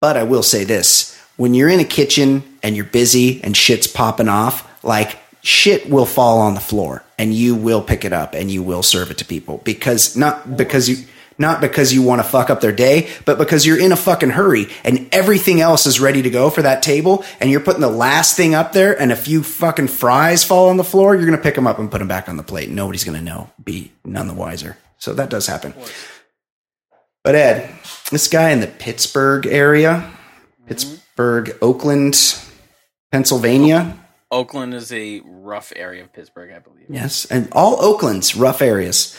But 0.00 0.16
I 0.16 0.22
will 0.22 0.42
say 0.42 0.64
this 0.64 1.18
when 1.36 1.54
you're 1.54 1.68
in 1.68 1.80
a 1.80 1.84
kitchen 1.84 2.42
and 2.62 2.76
you're 2.76 2.84
busy 2.84 3.42
and 3.42 3.56
shit's 3.56 3.86
popping 3.86 4.28
off, 4.28 4.68
like 4.84 5.18
shit 5.42 5.88
will 5.90 6.06
fall 6.06 6.38
on 6.40 6.54
the 6.54 6.60
floor 6.60 7.04
and 7.18 7.34
you 7.34 7.54
will 7.54 7.82
pick 7.82 8.04
it 8.04 8.12
up 8.12 8.34
and 8.34 8.50
you 8.50 8.62
will 8.62 8.82
serve 8.82 9.10
it 9.10 9.18
to 9.18 9.24
people 9.24 9.60
because 9.64 10.16
not 10.16 10.56
because 10.56 10.88
you 10.88 11.04
not 11.38 11.60
because 11.60 11.92
you 11.92 12.02
want 12.02 12.20
to 12.20 12.28
fuck 12.28 12.50
up 12.50 12.60
their 12.60 12.72
day, 12.72 13.10
but 13.24 13.38
because 13.38 13.66
you're 13.66 13.78
in 13.78 13.92
a 13.92 13.96
fucking 13.96 14.30
hurry 14.30 14.68
and 14.84 15.08
everything 15.12 15.60
else 15.60 15.86
is 15.86 16.00
ready 16.00 16.22
to 16.22 16.30
go 16.30 16.50
for 16.50 16.62
that 16.62 16.82
table 16.82 17.24
and 17.40 17.50
you're 17.50 17.60
putting 17.60 17.80
the 17.80 17.90
last 17.90 18.36
thing 18.36 18.54
up 18.54 18.72
there 18.72 19.00
and 19.00 19.12
a 19.12 19.16
few 19.16 19.42
fucking 19.42 19.88
fries 19.88 20.44
fall 20.44 20.68
on 20.68 20.76
the 20.76 20.84
floor, 20.84 21.14
you're 21.14 21.26
going 21.26 21.36
to 21.36 21.42
pick 21.42 21.54
them 21.54 21.66
up 21.66 21.78
and 21.78 21.90
put 21.90 21.98
them 21.98 22.08
back 22.08 22.28
on 22.28 22.36
the 22.36 22.42
plate. 22.42 22.68
Nobody's 22.68 23.04
going 23.04 23.18
to 23.18 23.24
know, 23.24 23.50
be 23.62 23.92
none 24.04 24.28
the 24.28 24.34
wiser. 24.34 24.76
So 24.98 25.12
that 25.14 25.30
does 25.30 25.46
happen. 25.46 25.74
But 27.24 27.34
Ed, 27.34 27.72
this 28.10 28.28
guy 28.28 28.50
in 28.50 28.60
the 28.60 28.66
Pittsburgh 28.66 29.46
area, 29.46 29.90
mm-hmm. 29.94 30.66
Pittsburgh, 30.66 31.56
Oakland, 31.62 32.14
Pennsylvania. 33.12 33.98
Oakland 34.30 34.74
is 34.74 34.92
a 34.92 35.20
rough 35.24 35.72
area 35.76 36.02
of 36.02 36.12
Pittsburgh, 36.12 36.52
I 36.52 36.58
believe. 36.58 36.86
Yes, 36.88 37.26
and 37.26 37.48
all 37.52 37.80
Oakland's 37.84 38.34
rough 38.34 38.62
areas. 38.62 39.16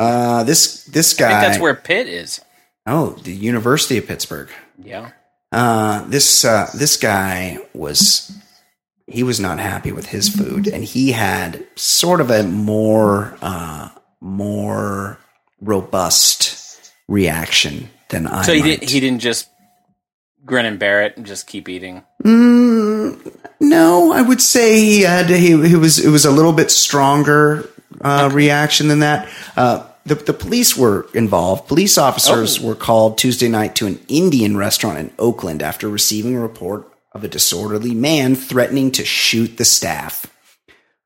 Uh, 0.00 0.44
this 0.44 0.84
this 0.84 1.12
guy. 1.12 1.26
I 1.26 1.30
think 1.32 1.42
that's 1.42 1.58
where 1.60 1.74
Pitt 1.74 2.08
is. 2.08 2.40
Oh, 2.86 3.10
the 3.10 3.34
University 3.34 3.98
of 3.98 4.06
Pittsburgh. 4.06 4.48
Yeah. 4.82 5.10
Uh, 5.52 6.08
this 6.08 6.42
uh, 6.42 6.70
this 6.74 6.96
guy 6.96 7.58
was 7.74 8.32
he 9.06 9.22
was 9.22 9.38
not 9.38 9.58
happy 9.58 9.92
with 9.92 10.06
his 10.06 10.30
food, 10.30 10.66
and 10.66 10.82
he 10.82 11.12
had 11.12 11.66
sort 11.76 12.22
of 12.22 12.30
a 12.30 12.44
more 12.44 13.36
uh, 13.42 13.90
more 14.22 15.18
robust 15.60 16.92
reaction 17.06 17.90
than 18.08 18.26
I. 18.26 18.40
So 18.40 18.54
he 18.54 18.62
didn't. 18.62 18.88
He 18.88 19.00
didn't 19.00 19.20
just 19.20 19.50
grin 20.46 20.64
and 20.64 20.78
bear 20.78 21.02
it 21.02 21.18
and 21.18 21.26
just 21.26 21.46
keep 21.46 21.68
eating. 21.68 22.04
Mm, 22.24 23.36
no, 23.60 24.12
I 24.12 24.22
would 24.22 24.40
say 24.40 24.80
he 24.80 25.02
had 25.02 25.28
he, 25.28 25.68
he 25.68 25.76
was 25.76 26.02
it 26.02 26.08
was 26.08 26.24
a 26.24 26.30
little 26.30 26.54
bit 26.54 26.70
stronger 26.70 27.68
uh, 28.00 28.30
reaction 28.32 28.88
than 28.88 29.00
that. 29.00 29.28
Uh, 29.58 29.86
the, 30.06 30.14
the 30.14 30.32
police 30.32 30.76
were 30.76 31.06
involved. 31.14 31.68
Police 31.68 31.98
officers 31.98 32.58
Oh. 32.62 32.66
were 32.68 32.74
called 32.74 33.18
Tuesday 33.18 33.48
night 33.48 33.74
to 33.76 33.86
an 33.86 34.00
Indian 34.08 34.56
restaurant 34.56 34.98
in 34.98 35.10
Oakland 35.18 35.62
after 35.62 35.88
receiving 35.88 36.34
a 36.36 36.40
report 36.40 36.86
of 37.12 37.24
a 37.24 37.28
disorderly 37.28 37.94
man 37.94 38.34
threatening 38.36 38.90
to 38.92 39.04
shoot 39.04 39.56
the 39.56 39.64
staff. 39.64 40.26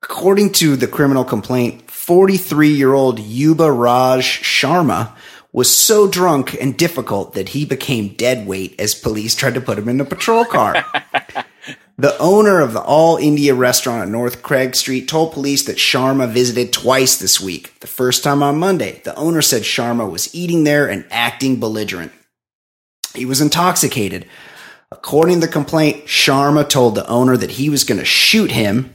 According 0.02 0.52
to 0.52 0.76
the 0.76 0.86
criminal 0.86 1.24
complaint, 1.24 1.90
43 1.90 2.68
year 2.68 2.92
old 2.92 3.18
Yuba 3.18 3.70
Raj 3.72 4.24
Sharma 4.42 5.12
was 5.52 5.70
so 5.74 6.06
drunk 6.08 6.54
and 6.60 6.76
difficult 6.76 7.32
that 7.34 7.50
he 7.50 7.64
became 7.64 8.08
dead 8.08 8.46
weight 8.46 8.74
as 8.78 8.94
police 8.94 9.34
tried 9.34 9.54
to 9.54 9.60
put 9.60 9.78
him 9.78 9.88
in 9.88 10.00
a 10.00 10.04
patrol 10.04 10.44
car. 10.44 10.84
the 11.96 12.16
owner 12.18 12.60
of 12.60 12.72
the 12.72 12.80
All 12.80 13.16
India 13.16 13.54
restaurant 13.54 14.02
at 14.02 14.08
North 14.08 14.42
Craig 14.42 14.74
Street 14.74 15.08
told 15.08 15.32
police 15.32 15.64
that 15.64 15.76
Sharma 15.76 16.28
visited 16.28 16.72
twice 16.72 17.16
this 17.16 17.40
week. 17.40 17.78
The 17.80 17.86
first 17.86 18.24
time 18.24 18.42
on 18.42 18.58
Monday, 18.58 19.00
the 19.04 19.14
owner 19.16 19.42
said 19.42 19.62
Sharma 19.62 20.10
was 20.10 20.34
eating 20.34 20.64
there 20.64 20.88
and 20.88 21.06
acting 21.10 21.60
belligerent. 21.60 22.12
He 23.14 23.24
was 23.24 23.40
intoxicated. 23.40 24.26
According 24.90 25.40
to 25.40 25.46
the 25.46 25.52
complaint, 25.52 26.06
Sharma 26.06 26.68
told 26.68 26.94
the 26.94 27.06
owner 27.08 27.36
that 27.36 27.52
he 27.52 27.68
was 27.68 27.84
going 27.84 28.00
to 28.00 28.04
shoot 28.04 28.50
him 28.50 28.94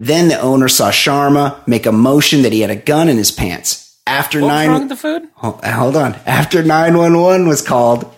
then 0.00 0.28
the 0.28 0.40
owner 0.40 0.68
saw 0.68 0.90
Sharma 0.90 1.66
make 1.66 1.86
a 1.86 1.92
motion 1.92 2.42
that 2.42 2.52
he 2.52 2.60
had 2.60 2.70
a 2.70 2.76
gun 2.76 3.08
in 3.08 3.16
his 3.16 3.30
pants. 3.30 3.98
After 4.06 4.40
nine, 4.40 4.68
wrong 4.68 4.80
with 4.80 4.88
the 4.90 4.96
food? 4.96 5.28
Hold, 5.36 5.96
on. 5.96 6.14
After 6.26 6.62
911 6.62 7.48
was 7.48 7.62
called, 7.62 8.12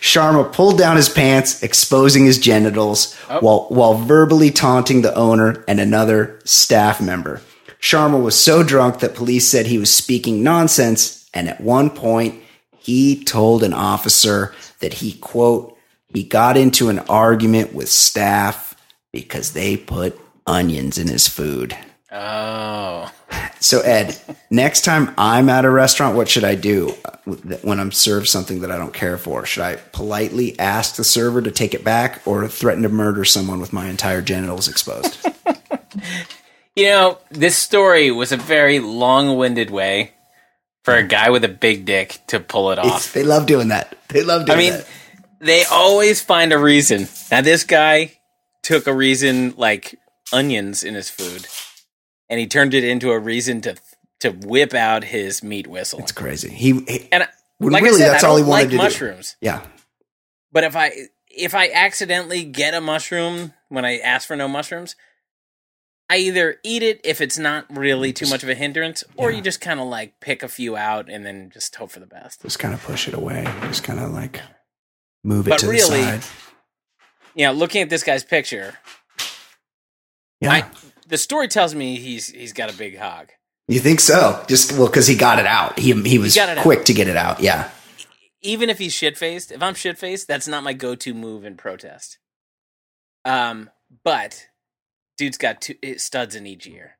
Sharma 0.00 0.52
pulled 0.52 0.78
down 0.78 0.96
his 0.96 1.08
pants, 1.08 1.62
exposing 1.62 2.24
his 2.24 2.38
genitals 2.38 3.14
while, 3.40 3.66
while 3.68 3.94
verbally 3.94 4.50
taunting 4.50 5.02
the 5.02 5.14
owner 5.14 5.64
and 5.66 5.80
another 5.80 6.40
staff 6.44 7.00
member. 7.00 7.40
Sharma 7.80 8.22
was 8.22 8.38
so 8.38 8.62
drunk 8.62 9.00
that 9.00 9.14
police 9.14 9.48
said 9.48 9.66
he 9.66 9.78
was 9.78 9.94
speaking 9.94 10.42
nonsense. 10.42 11.28
And 11.34 11.48
at 11.48 11.60
one 11.60 11.90
point, 11.90 12.40
he 12.78 13.22
told 13.24 13.62
an 13.62 13.72
officer 13.72 14.54
that 14.80 14.94
he, 14.94 15.14
quote, 15.14 15.76
he 16.08 16.22
got 16.22 16.56
into 16.56 16.88
an 16.88 17.00
argument 17.00 17.74
with 17.74 17.88
staff 17.88 18.74
because 19.12 19.52
they 19.52 19.76
put 19.76 20.18
onions 20.46 20.96
in 20.96 21.08
his 21.08 21.28
food. 21.28 21.76
Oh, 22.18 23.10
So 23.60 23.80
Ed, 23.80 24.18
next 24.50 24.82
time 24.84 25.12
I'm 25.18 25.48
at 25.50 25.64
a 25.64 25.70
restaurant, 25.70 26.16
what 26.16 26.28
should 26.28 26.44
I 26.44 26.54
do 26.54 26.90
when 27.62 27.78
I'm 27.80 27.92
served 27.92 28.28
something 28.28 28.60
that 28.60 28.70
I 28.70 28.78
don't 28.78 28.94
care 28.94 29.18
for? 29.18 29.44
Should 29.44 29.62
I 29.64 29.76
politely 29.92 30.58
ask 30.58 30.96
the 30.96 31.04
server 31.04 31.42
to 31.42 31.50
take 31.50 31.74
it 31.74 31.84
back, 31.84 32.22
or 32.26 32.46
threaten 32.48 32.82
to 32.84 32.88
murder 32.88 33.24
someone 33.24 33.60
with 33.60 33.72
my 33.72 33.88
entire 33.88 34.22
genitals 34.22 34.68
exposed? 34.68 35.18
you 36.76 36.86
know, 36.86 37.18
this 37.30 37.56
story 37.56 38.10
was 38.10 38.32
a 38.32 38.36
very 38.36 38.78
long-winded 38.78 39.70
way 39.70 40.12
for 40.84 40.94
a 40.94 41.02
guy 41.02 41.30
with 41.30 41.44
a 41.44 41.48
big 41.48 41.84
dick 41.84 42.18
to 42.28 42.38
pull 42.40 42.70
it 42.70 42.78
It's- 42.78 42.92
off. 42.94 43.12
they 43.12 43.24
love 43.24 43.46
doing 43.46 43.68
that. 43.68 43.94
They 44.08 44.22
love 44.22 44.46
doing 44.46 44.56
I 44.58 44.60
mean, 44.62 44.72
that. 44.74 44.86
they 45.40 45.64
always 45.64 46.20
find 46.22 46.52
a 46.52 46.58
reason. 46.58 47.08
Now, 47.30 47.40
this 47.42 47.64
guy 47.64 48.12
took 48.62 48.86
a 48.86 48.94
reason 48.94 49.54
like 49.56 49.98
onions 50.32 50.84
in 50.84 50.94
his 50.94 51.10
food, 51.10 51.46
and 52.28 52.40
he 52.40 52.46
turned 52.46 52.74
it 52.74 52.84
into 52.84 53.10
a 53.10 53.18
reason 53.18 53.60
to 53.62 53.76
to 54.20 54.30
whip 54.30 54.72
out 54.74 55.04
his 55.04 55.42
meat 55.42 55.66
whistle. 55.66 55.98
It's 56.00 56.12
crazy. 56.12 56.48
He, 56.50 56.72
he 56.88 57.08
and 57.12 57.28
like 57.60 57.82
really 57.82 57.98
said, 58.00 58.10
that's 58.12 58.24
all 58.24 58.36
he 58.36 58.42
wanted 58.42 58.50
like 58.50 58.64
to 58.70 58.70
do. 58.70 58.76
mushrooms. 58.78 59.36
yeah, 59.40 59.62
But 60.52 60.64
if 60.64 60.74
I 60.76 60.92
if 61.28 61.54
I 61.54 61.68
accidentally 61.70 62.44
get 62.44 62.72
a 62.74 62.80
mushroom 62.80 63.52
when 63.68 63.84
I 63.84 63.98
ask 63.98 64.26
for 64.26 64.36
no 64.36 64.48
mushrooms, 64.48 64.96
I 66.08 66.16
either 66.18 66.56
eat 66.64 66.82
it 66.82 67.00
if 67.04 67.20
it's 67.20 67.36
not 67.36 67.66
really 67.76 68.12
too 68.14 68.26
much 68.28 68.42
of 68.42 68.48
a 68.48 68.54
hindrance, 68.54 69.04
or 69.16 69.30
Yeah. 69.30 69.36
you 69.38 69.42
just 69.42 69.60
kind 69.60 69.80
of 69.80 69.86
like 69.88 70.18
pick 70.20 70.42
a 70.42 70.48
few 70.48 70.76
out 70.76 71.10
and 71.10 71.26
then 71.26 71.50
just 71.52 71.74
hope 71.76 71.90
for 71.90 72.00
the 72.00 72.06
best. 72.06 72.40
just 72.42 72.58
kind 72.58 72.72
of 72.72 72.82
push 72.82 73.06
it 73.08 73.12
away. 73.14 73.44
Just 73.62 73.84
kind 73.84 74.00
of 74.00 74.12
like 74.12 74.40
move 75.24 75.46
it 75.46 75.50
But 75.50 75.58
to 75.60 75.68
really- 75.68 76.00
the 76.00 76.20
side. 76.22 76.24
You 77.34 77.44
know, 77.46 77.52
looking 77.52 77.82
at 77.82 77.90
this 77.90 78.02
guy's 78.02 78.24
picture, 78.24 78.78
Yeah, 80.40 80.52
I, 80.52 80.64
the 81.06 81.18
story 81.18 81.48
tells 81.48 81.74
me 81.74 81.96
he's 81.96 82.28
he's 82.28 82.52
got 82.52 82.72
a 82.72 82.76
big 82.76 82.98
hog. 82.98 83.30
you 83.68 83.80
think 83.80 84.00
so? 84.00 84.44
Just 84.48 84.72
well, 84.72 84.86
because 84.86 85.06
he 85.06 85.16
got 85.16 85.38
it 85.38 85.46
out. 85.46 85.78
He 85.78 85.92
he 86.02 86.18
was 86.18 86.34
got 86.34 86.48
it 86.48 86.58
out. 86.58 86.62
quick 86.62 86.84
to 86.86 86.94
get 86.94 87.08
it 87.08 87.16
out. 87.16 87.40
Yeah. 87.40 87.70
Even 88.42 88.70
if 88.70 88.78
he's 88.78 88.92
shit 88.92 89.16
faced, 89.16 89.50
if 89.50 89.62
I'm 89.62 89.74
shit 89.74 89.98
faced, 89.98 90.28
that's 90.28 90.46
not 90.46 90.62
my 90.62 90.72
go 90.72 90.94
to 90.94 91.14
move 91.14 91.44
in 91.44 91.56
protest. 91.56 92.18
Um, 93.24 93.70
but 94.04 94.46
dude's 95.16 95.38
got 95.38 95.60
two 95.60 95.74
eh, 95.82 95.94
studs 95.96 96.34
in 96.34 96.46
each 96.46 96.66
ear. 96.66 96.96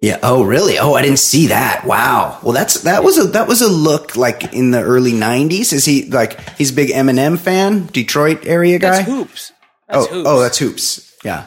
Yeah. 0.00 0.18
Oh, 0.22 0.42
really? 0.42 0.78
Oh, 0.78 0.94
I 0.94 1.02
didn't 1.02 1.18
see 1.18 1.48
that. 1.48 1.84
Wow. 1.84 2.38
Well, 2.42 2.52
that's 2.52 2.82
that 2.82 3.04
was 3.04 3.18
a 3.18 3.24
that 3.28 3.46
was 3.46 3.60
a 3.60 3.68
look 3.68 4.16
like 4.16 4.52
in 4.54 4.70
the 4.70 4.82
early 4.82 5.12
'90s. 5.12 5.72
Is 5.72 5.84
he 5.84 6.04
like 6.06 6.40
he's 6.56 6.70
a 6.70 6.74
big 6.74 6.90
Eminem 6.90 7.38
fan, 7.38 7.86
Detroit 7.86 8.46
area 8.46 8.78
guy? 8.78 8.90
That's 8.90 9.08
hoops. 9.08 9.52
That's 9.88 10.06
oh, 10.06 10.14
hoops. 10.14 10.28
oh, 10.28 10.40
that's 10.40 10.58
hoops. 10.58 11.16
Yeah. 11.22 11.46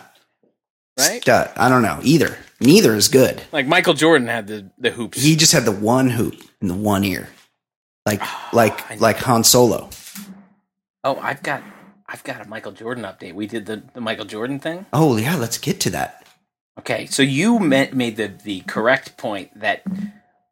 Right. 0.98 1.22
Stud. 1.22 1.52
I 1.56 1.70
don't 1.70 1.82
know 1.82 2.00
either. 2.04 2.38
Neither 2.60 2.96
is 2.96 3.08
good. 3.08 3.42
Like 3.52 3.68
Michael 3.68 3.94
Jordan 3.94 4.28
had 4.28 4.48
the 4.48 4.72
the 4.78 4.92
hoops. 4.92 5.22
He 5.22 5.36
just 5.36 5.52
had 5.52 5.66
the 5.66 5.72
one 5.72 6.10
hoop 6.10 6.36
in 6.62 6.68
the 6.68 6.76
one 6.76 7.04
ear, 7.04 7.30
like 8.06 8.22
I 8.24 8.50
like 8.54 9.00
like 9.02 9.18
Han 9.18 9.44
Solo. 9.44 9.90
oh, 11.04 11.20
I've 11.20 11.44
got 11.44 11.64
I've 12.08 12.24
got 12.24 12.46
a 12.46 12.48
Michael 12.48 12.72
Jordan 12.72 13.04
update. 13.06 13.34
We 13.34 13.48
did 13.48 13.66
the, 13.66 13.84
the 13.94 14.02
Michael 14.02 14.26
Jordan 14.26 14.60
thing. 14.60 14.86
Oh 14.94 15.18
yeah, 15.18 15.36
let's 15.36 15.58
get 15.58 15.80
to 15.82 15.90
that. 15.92 16.26
Okay, 16.80 17.06
so 17.06 17.22
you 17.22 17.60
met, 17.60 17.94
made 17.94 18.18
the 18.18 18.28
the 18.28 18.62
correct 18.62 19.18
point 19.18 19.60
that 19.60 19.84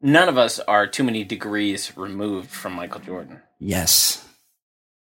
none 0.02 0.30
of 0.30 0.38
us 0.38 0.60
are 0.60 0.86
too 0.88 1.04
many 1.04 1.24
degrees 1.24 1.96
removed 1.98 2.50
from 2.50 2.74
Michael 2.74 3.02
Jordan. 3.02 3.42
Yes. 3.60 4.28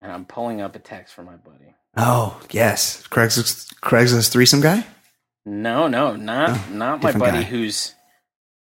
And 0.02 0.12
I'm 0.12 0.26
pulling 0.26 0.62
up 0.62 0.76
a 0.76 0.80
text 0.80 1.14
from 1.14 1.26
my 1.26 1.36
buddy. 1.36 1.76
Oh 1.96 2.42
yes, 2.52 3.04
Craigslist 3.08 3.76
Craigslist 3.82 4.32
threesome 4.32 4.62
guy. 4.62 4.86
No, 5.46 5.88
no, 5.88 6.16
not 6.16 6.50
Oh, 6.52 6.66
not 6.72 7.04
my 7.04 7.12
buddy 7.12 7.40
guy. 7.40 7.44
who's 7.44 7.94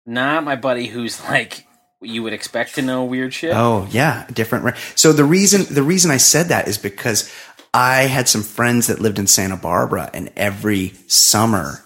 not 0.07 0.45
my 0.45 0.57
buddy 0.57 0.87
who's 0.87 1.23
like 1.25 1.67
you 2.01 2.23
would 2.23 2.33
expect 2.33 2.75
to 2.75 2.83
know 2.83 3.05
weird 3.05 3.33
shit. 3.35 3.53
Oh 3.55 3.87
yeah, 3.91 4.27
different. 4.33 4.77
So 4.97 5.13
the 5.13 5.25
reason 5.25 5.73
the 5.73 5.83
reason 5.83 6.11
I 6.11 6.17
said 6.17 6.49
that 6.49 6.67
is 6.69 6.79
because 6.79 7.33
I 7.75 8.03
had 8.03 8.29
some 8.29 8.43
friends 8.43 8.89
that 8.89 9.01
lived 9.01 9.19
in 9.19 9.27
Santa 9.27 9.57
Barbara, 9.57 10.11
and 10.13 10.31
every 10.37 10.95
summer 11.07 11.83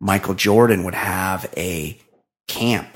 Michael 0.00 0.34
Jordan 0.34 0.84
would 0.84 0.94
have 0.94 1.52
a 1.56 1.98
camp, 2.46 2.88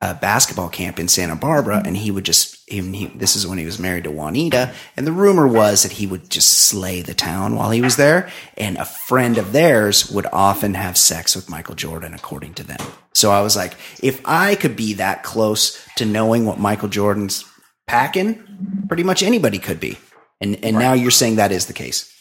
a 0.00 0.14
basketball 0.14 0.68
camp 0.68 0.98
in 1.00 1.08
Santa 1.08 1.36
Barbara, 1.36 1.82
and 1.84 1.96
he 1.96 2.10
would 2.10 2.24
just. 2.24 2.58
Even 2.72 2.94
he, 2.94 3.06
this 3.06 3.36
is 3.36 3.46
when 3.46 3.58
he 3.58 3.64
was 3.64 3.78
married 3.78 4.04
to 4.04 4.10
Juanita, 4.10 4.72
and 4.96 5.06
the 5.06 5.12
rumor 5.12 5.46
was 5.46 5.82
that 5.82 5.92
he 5.92 6.06
would 6.06 6.30
just 6.30 6.48
slay 6.50 7.02
the 7.02 7.14
town 7.14 7.56
while 7.56 7.70
he 7.70 7.80
was 7.80 7.96
there. 7.96 8.30
And 8.56 8.76
a 8.78 8.84
friend 8.84 9.38
of 9.38 9.52
theirs 9.52 10.10
would 10.10 10.26
often 10.32 10.74
have 10.74 10.96
sex 10.96 11.36
with 11.36 11.50
Michael 11.50 11.74
Jordan, 11.74 12.14
according 12.14 12.54
to 12.54 12.64
them. 12.64 12.80
So 13.14 13.30
I 13.30 13.42
was 13.42 13.56
like, 13.56 13.74
if 14.02 14.20
I 14.24 14.54
could 14.54 14.74
be 14.76 14.94
that 14.94 15.22
close 15.22 15.86
to 15.96 16.04
knowing 16.04 16.46
what 16.46 16.58
Michael 16.58 16.88
Jordan's 16.88 17.44
packing, 17.86 18.84
pretty 18.88 19.02
much 19.02 19.22
anybody 19.22 19.58
could 19.58 19.80
be. 19.80 19.98
And 20.40 20.64
and 20.64 20.78
now 20.78 20.92
you're 20.94 21.10
saying 21.10 21.36
that 21.36 21.52
is 21.52 21.66
the 21.66 21.72
case. 21.72 22.12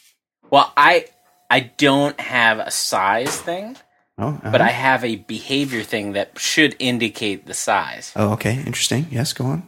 Well, 0.50 0.72
I 0.76 1.06
I 1.50 1.60
don't 1.78 2.20
have 2.20 2.60
a 2.60 2.72
size 2.72 3.40
thing, 3.40 3.78
Oh, 4.18 4.28
uh-huh. 4.28 4.52
but 4.52 4.62
I 4.62 4.70
have 4.70 5.04
a 5.04 5.16
behavior 5.16 5.82
thing 5.84 6.14
that 6.14 6.38
should 6.38 6.76
indicate 6.80 7.48
the 7.48 7.54
size. 7.54 8.12
Oh, 8.16 8.34
okay. 8.34 8.56
Interesting. 8.56 9.08
Yes, 9.10 9.34
go 9.34 9.46
on. 9.46 9.64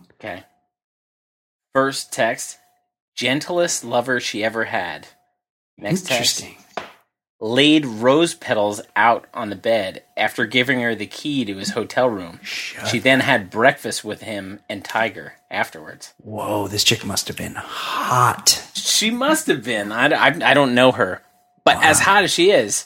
First 1.74 2.12
text: 2.14 2.60
gentlest 3.16 3.84
lover 3.84 4.20
she 4.20 4.44
ever 4.44 4.66
had. 4.66 5.08
Next 5.78 6.06
text: 6.08 6.42
Interesting. 6.44 6.58
laid 7.42 7.86
rose 7.86 8.34
petals 8.36 8.82
out 8.96 9.26
on 9.34 9.50
the 9.50 9.56
bed 9.56 10.04
after 10.16 10.46
giving 10.46 10.80
her 10.82 10.94
the 10.96 11.08
key 11.08 11.44
to 11.46 11.58
his 11.58 11.72
hotel 11.72 12.08
room. 12.10 12.40
She 12.44 13.00
then 13.00 13.22
had 13.22 13.50
breakfast 13.50 14.04
with 14.04 14.22
him 14.22 14.60
and 14.70 14.86
Tiger 14.86 15.34
afterwards. 15.50 16.14
Whoa, 16.20 16.68
this 16.68 16.84
chick 16.84 17.04
must 17.06 17.28
have 17.28 17.38
been 17.38 17.56
hot. 17.56 18.64
She 18.76 19.10
must 19.12 19.48
have 19.48 19.64
been. 19.64 19.92
I, 19.92 20.06
I, 20.08 20.28
I 20.52 20.54
don't 20.54 20.76
know 20.76 20.92
her. 20.92 21.22
But 21.66 21.84
as 21.84 22.00
hot 22.02 22.24
as 22.24 22.32
she 22.32 22.52
is, 22.52 22.86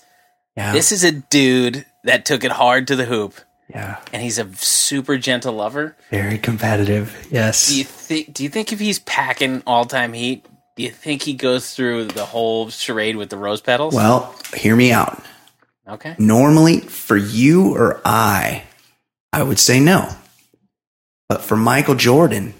Yeah. 0.55 0.71
this 0.71 0.91
is 0.91 1.03
a 1.03 1.11
dude 1.11 1.85
that 2.03 2.25
took 2.25 2.43
it 2.43 2.51
hard 2.51 2.87
to 2.87 2.95
the 2.95 3.05
hoop, 3.05 3.33
yeah. 3.69 3.99
and 4.13 4.21
he's 4.21 4.37
a 4.37 4.47
super 4.55 5.17
gentle 5.17 5.53
lover. 5.53 5.95
Very 6.09 6.37
competitive. 6.37 7.27
Yes. 7.31 7.67
Do 7.67 7.77
you 7.77 7.83
think? 7.83 8.33
Do 8.33 8.43
you 8.43 8.49
think 8.49 8.71
if 8.71 8.79
he's 8.79 8.99
packing 8.99 9.63
all 9.67 9.85
time 9.85 10.13
heat, 10.13 10.45
do 10.75 10.83
you 10.83 10.91
think 10.91 11.23
he 11.23 11.33
goes 11.33 11.73
through 11.73 12.05
the 12.05 12.25
whole 12.25 12.69
charade 12.69 13.15
with 13.15 13.29
the 13.29 13.37
rose 13.37 13.61
petals? 13.61 13.93
well, 13.93 14.35
hear 14.55 14.75
me 14.75 14.91
out. 14.91 15.21
okay. 15.87 16.15
Normally, 16.17 16.79
for 16.79 17.17
you 17.17 17.75
or 17.75 18.01
I, 18.05 18.63
I 19.33 19.43
would 19.43 19.59
say 19.59 19.79
no. 19.79 20.09
But 21.29 21.41
for 21.41 21.57
Michael 21.57 21.95
Jordan, 21.95 22.53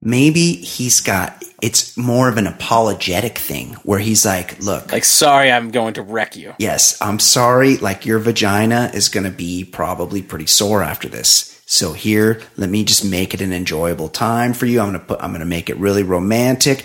maybe 0.00 0.52
he's 0.52 1.00
got 1.00 1.42
it's 1.62 1.96
more 1.96 2.28
of 2.28 2.36
an 2.36 2.46
apologetic 2.46 3.38
thing 3.38 3.74
where 3.82 3.98
he's 3.98 4.24
like, 4.26 4.60
look, 4.62 4.92
Like, 4.92 5.04
sorry, 5.04 5.50
I'm 5.50 5.70
going 5.70 5.94
to 5.94 6.02
wreck 6.02 6.36
you. 6.36 6.54
yes, 6.58 7.00
I'm 7.00 7.18
sorry, 7.18 7.76
like 7.78 8.04
your 8.04 8.18
vagina 8.18 8.90
is 8.92 9.08
going 9.08 9.24
to 9.24 9.30
be 9.30 9.64
probably 9.64 10.22
pretty 10.22 10.46
sore 10.46 10.82
after 10.82 11.08
this. 11.08 11.60
So 11.66 11.92
here, 11.94 12.40
let 12.56 12.70
me 12.70 12.84
just 12.84 13.04
make 13.04 13.34
it 13.34 13.40
an 13.40 13.52
enjoyable 13.52 14.08
time 14.08 14.52
for 14.52 14.66
you. 14.66 14.80
I'm 14.80 14.90
going 14.90 15.00
to 15.00 15.06
put 15.06 15.20
I'm 15.22 15.30
going 15.30 15.40
to 15.40 15.46
make 15.46 15.68
it 15.70 15.76
really 15.78 16.02
romantic. 16.04 16.84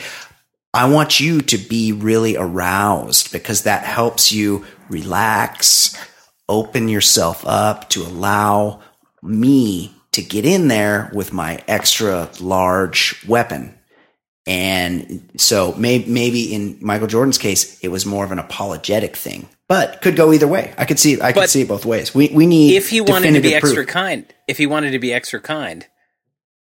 I 0.74 0.90
want 0.90 1.20
you 1.20 1.42
to 1.42 1.58
be 1.58 1.92
really 1.92 2.38
aroused 2.38 3.32
because 3.32 3.64
that 3.64 3.84
helps 3.84 4.32
you 4.32 4.66
relax, 4.90 5.96
open 6.48 6.88
yourself 6.88 7.44
up 7.46 7.90
to 7.90 8.02
allow 8.04 8.82
me 9.22 9.94
to 10.14 10.22
get 10.22 10.46
in 10.46 10.68
there 10.68 11.12
with 11.14 11.32
my 11.34 11.62
extra 11.68 12.30
large 12.40 13.24
weapon. 13.28 13.78
And 14.48 15.30
so 15.38 15.74
maybe, 15.74 16.12
maybe 16.12 16.54
in 16.54 16.78
Michael 16.82 17.08
Jordan's 17.08 17.38
case, 17.38 17.80
it 17.82 17.90
was 17.90 18.06
more 18.06 18.26
of 18.26 18.32
an 18.32 18.40
apologetic 18.40 19.16
thing, 19.16 19.48
but 19.68 20.02
could 20.02 20.16
go 20.16 20.34
either 20.34 20.48
way. 20.48 20.74
I 20.78 20.86
could 20.86 21.00
see, 21.00 21.22
I 21.22 21.32
could 21.32 21.42
But 21.42 21.50
see 21.50 21.62
it 21.62 21.68
both 21.68 21.86
ways. 21.86 22.16
We, 22.16 22.30
we 22.30 22.48
need, 22.48 22.76
If 22.76 22.90
he 22.90 23.02
wanted 23.02 23.34
to 23.34 23.42
be 23.42 23.50
definitive 23.50 23.64
extra 23.64 23.86
kind, 23.86 24.26
if 24.48 24.58
he 24.58 24.66
wanted 24.66 24.92
to 24.92 25.00
be 25.00 25.14
extra 25.14 25.40
kind, 25.40 25.86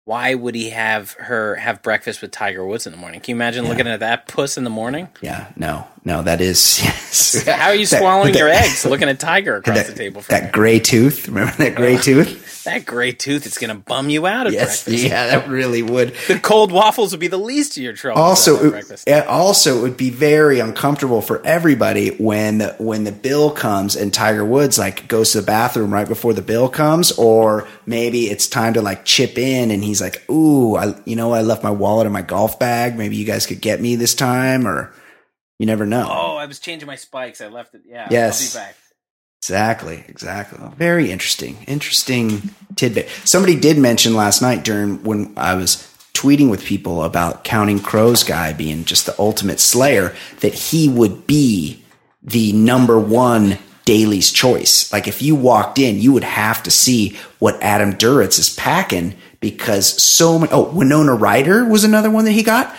why 0.06 0.34
would 0.36 0.56
he 0.56 0.72
have 0.72 1.14
her 1.14 1.56
have 1.56 1.82
breakfast 1.82 2.22
with 2.22 2.32
Tiger 2.32 2.66
Woods 2.66 2.86
in 2.86 2.92
the 2.92 2.98
morning? 2.98 3.22
Can 3.22 3.32
you 3.32 3.38
imagine 3.38 3.66
looking 3.68 3.88
at 3.88 4.02
that 4.02 4.28
puss 4.28 4.58
in 4.58 4.66
the 4.66 4.70
morning? 4.70 5.08
Yeah, 5.22 5.48
no, 5.56 5.88
no, 6.06 6.22
that 6.24 6.42
is, 6.42 6.80
yes. 6.84 7.44
How 7.46 7.68
are 7.70 7.76
you 7.76 7.86
That- 7.88 8.00
swallowing 8.00 8.34
that- 8.34 8.40
your 8.40 8.50
eggs 8.50 8.86
looking 8.86 9.10
at 9.10 9.20
Tiger 9.20 9.58
across 9.58 9.78
that, 9.78 9.88
the 9.88 9.94
table 9.94 10.22
from 10.22 10.34
that 10.36 10.46
you? 10.48 10.52
gray 10.52 10.80
tooth. 10.80 11.28
Remember 11.28 11.54
that 11.58 11.76
gray 11.76 11.98
tooth? 11.98 12.64
That 12.64 12.86
gray 12.86 13.12
tooth 13.12 13.46
is 13.46 13.58
going 13.58 13.70
to 13.72 13.76
bum 13.76 14.10
you 14.10 14.26
out 14.26 14.48
at 14.48 14.54
Yes, 14.54 14.86
breakfast. 14.86 15.06
yeah, 15.10 15.28
that 15.28 15.50
really 15.50 15.84
would. 15.84 16.14
The 16.28 16.40
cold 16.40 16.72
waffles 16.72 17.12
would 17.12 17.20
be 17.20 17.28
the 17.28 17.38
least 17.38 17.76
of 17.76 17.84
your 17.84 17.92
troubles. 17.92 18.20
at 18.20 18.24
Also, 18.30 18.70
breakfast. 18.70 19.06
it, 19.08 19.28
also, 19.28 19.80
it 19.80 19.82
would 19.82 19.98
be 19.98 20.10
very 20.10 20.60
uncomfortable 20.62 21.22
for 21.22 21.46
everybody 21.46 22.10
when 22.12 22.62
when 22.80 23.04
the 23.04 23.12
bill 23.12 23.52
comes 23.52 23.98
and 23.98 24.14
Tiger 24.14 24.46
Woods 24.46 24.80
like 24.80 25.10
goes 25.10 25.34
to 25.34 25.42
the 25.42 25.46
bathroom 25.46 25.94
right 25.94 26.08
before 26.08 26.34
the 26.34 26.42
bill 26.42 26.70
comes, 26.70 27.12
or 27.14 27.68
maybe 27.86 28.30
it's 28.30 28.48
time 28.48 28.74
to 28.76 28.82
like 28.82 29.04
chip 29.04 29.38
in 29.38 29.70
and 29.70 29.84
he's 29.84 30.00
like, 30.02 30.24
"Ooh, 30.32 30.78
I 30.78 30.96
you 31.04 31.18
know 31.18 31.34
I 31.34 31.42
left 31.42 31.64
my 31.64 31.72
wallet 31.72 32.08
in 32.08 32.14
my 32.14 32.22
golf 32.22 32.60
bag. 32.60 32.98
Maybe 32.98 33.18
you 33.18 33.26
guys 33.26 33.46
could 33.46 33.60
get 33.60 33.82
me 33.82 33.98
this 33.98 34.16
time." 34.16 34.66
Or 34.66 34.94
you 35.60 35.66
never 35.66 35.86
know. 35.86 36.08
Oh, 36.10 36.36
I 36.38 36.46
was 36.46 36.60
changing 36.60 36.88
my 36.88 36.96
spikes. 36.96 37.42
I 37.42 37.48
left 37.48 37.76
it. 37.76 37.82
Yeah. 37.86 38.08
Yes. 38.10 38.56
I'll 38.56 38.62
be 38.62 38.66
back. 38.66 38.76
Exactly, 39.42 40.06
exactly. 40.08 40.60
Very 40.78 41.12
interesting, 41.12 41.58
interesting 41.68 42.52
tidbit. 42.78 43.10
Somebody 43.26 43.60
did 43.60 43.78
mention 43.78 44.16
last 44.16 44.42
night 44.42 44.64
during 44.64 45.04
when 45.04 45.34
I 45.36 45.56
was 45.56 45.90
tweeting 46.14 46.50
with 46.50 46.64
people 46.64 47.04
about 47.04 47.44
Counting 47.44 47.82
Crows 47.82 48.24
guy 48.24 48.54
being 48.54 48.86
just 48.86 49.06
the 49.06 49.16
ultimate 49.20 49.60
slayer 49.60 50.16
that 50.40 50.54
he 50.54 50.88
would 50.88 51.28
be 51.28 51.84
the 52.22 52.54
number 52.54 52.98
one 52.98 53.58
Daly's 53.84 54.32
choice. 54.32 54.92
Like 54.94 55.10
if 55.10 55.22
you 55.22 55.36
walked 55.36 55.78
in, 55.78 56.00
you 56.00 56.14
would 56.14 56.24
have 56.24 56.64
to 56.64 56.72
see 56.72 57.18
what 57.40 57.62
Adam 57.62 57.94
Duritz 57.94 58.40
is 58.40 58.50
packing 58.56 59.16
because 59.42 60.02
so 60.02 60.40
many. 60.40 60.54
Oh, 60.54 60.72
Winona 60.72 61.16
Ryder 61.16 61.66
was 61.66 61.84
another 61.84 62.10
one 62.10 62.24
that 62.24 62.32
he 62.32 62.44
got. 62.44 62.74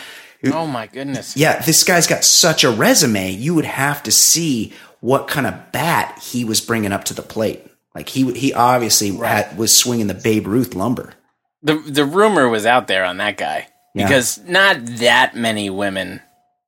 Oh 0.52 0.66
my 0.66 0.86
goodness. 0.86 1.36
Yeah, 1.36 1.60
this 1.62 1.84
guy's 1.84 2.06
got 2.06 2.24
such 2.24 2.64
a 2.64 2.70
resume. 2.70 3.30
You 3.30 3.54
would 3.54 3.64
have 3.64 4.02
to 4.04 4.10
see 4.12 4.72
what 5.00 5.28
kind 5.28 5.46
of 5.46 5.72
bat 5.72 6.18
he 6.22 6.44
was 6.44 6.60
bringing 6.60 6.92
up 6.92 7.04
to 7.04 7.14
the 7.14 7.22
plate. 7.22 7.66
Like 7.94 8.08
he 8.08 8.32
he 8.32 8.52
obviously 8.52 9.10
had, 9.16 9.56
was 9.56 9.76
swinging 9.76 10.08
the 10.08 10.14
Babe 10.14 10.46
Ruth 10.46 10.74
lumber. 10.74 11.14
The 11.62 11.76
the 11.76 12.04
rumor 12.04 12.48
was 12.48 12.66
out 12.66 12.88
there 12.88 13.04
on 13.04 13.18
that 13.18 13.36
guy 13.36 13.68
Yeah. 13.94 14.06
because 14.06 14.38
not 14.46 14.84
that 14.84 15.34
many 15.36 15.70
women 15.70 16.20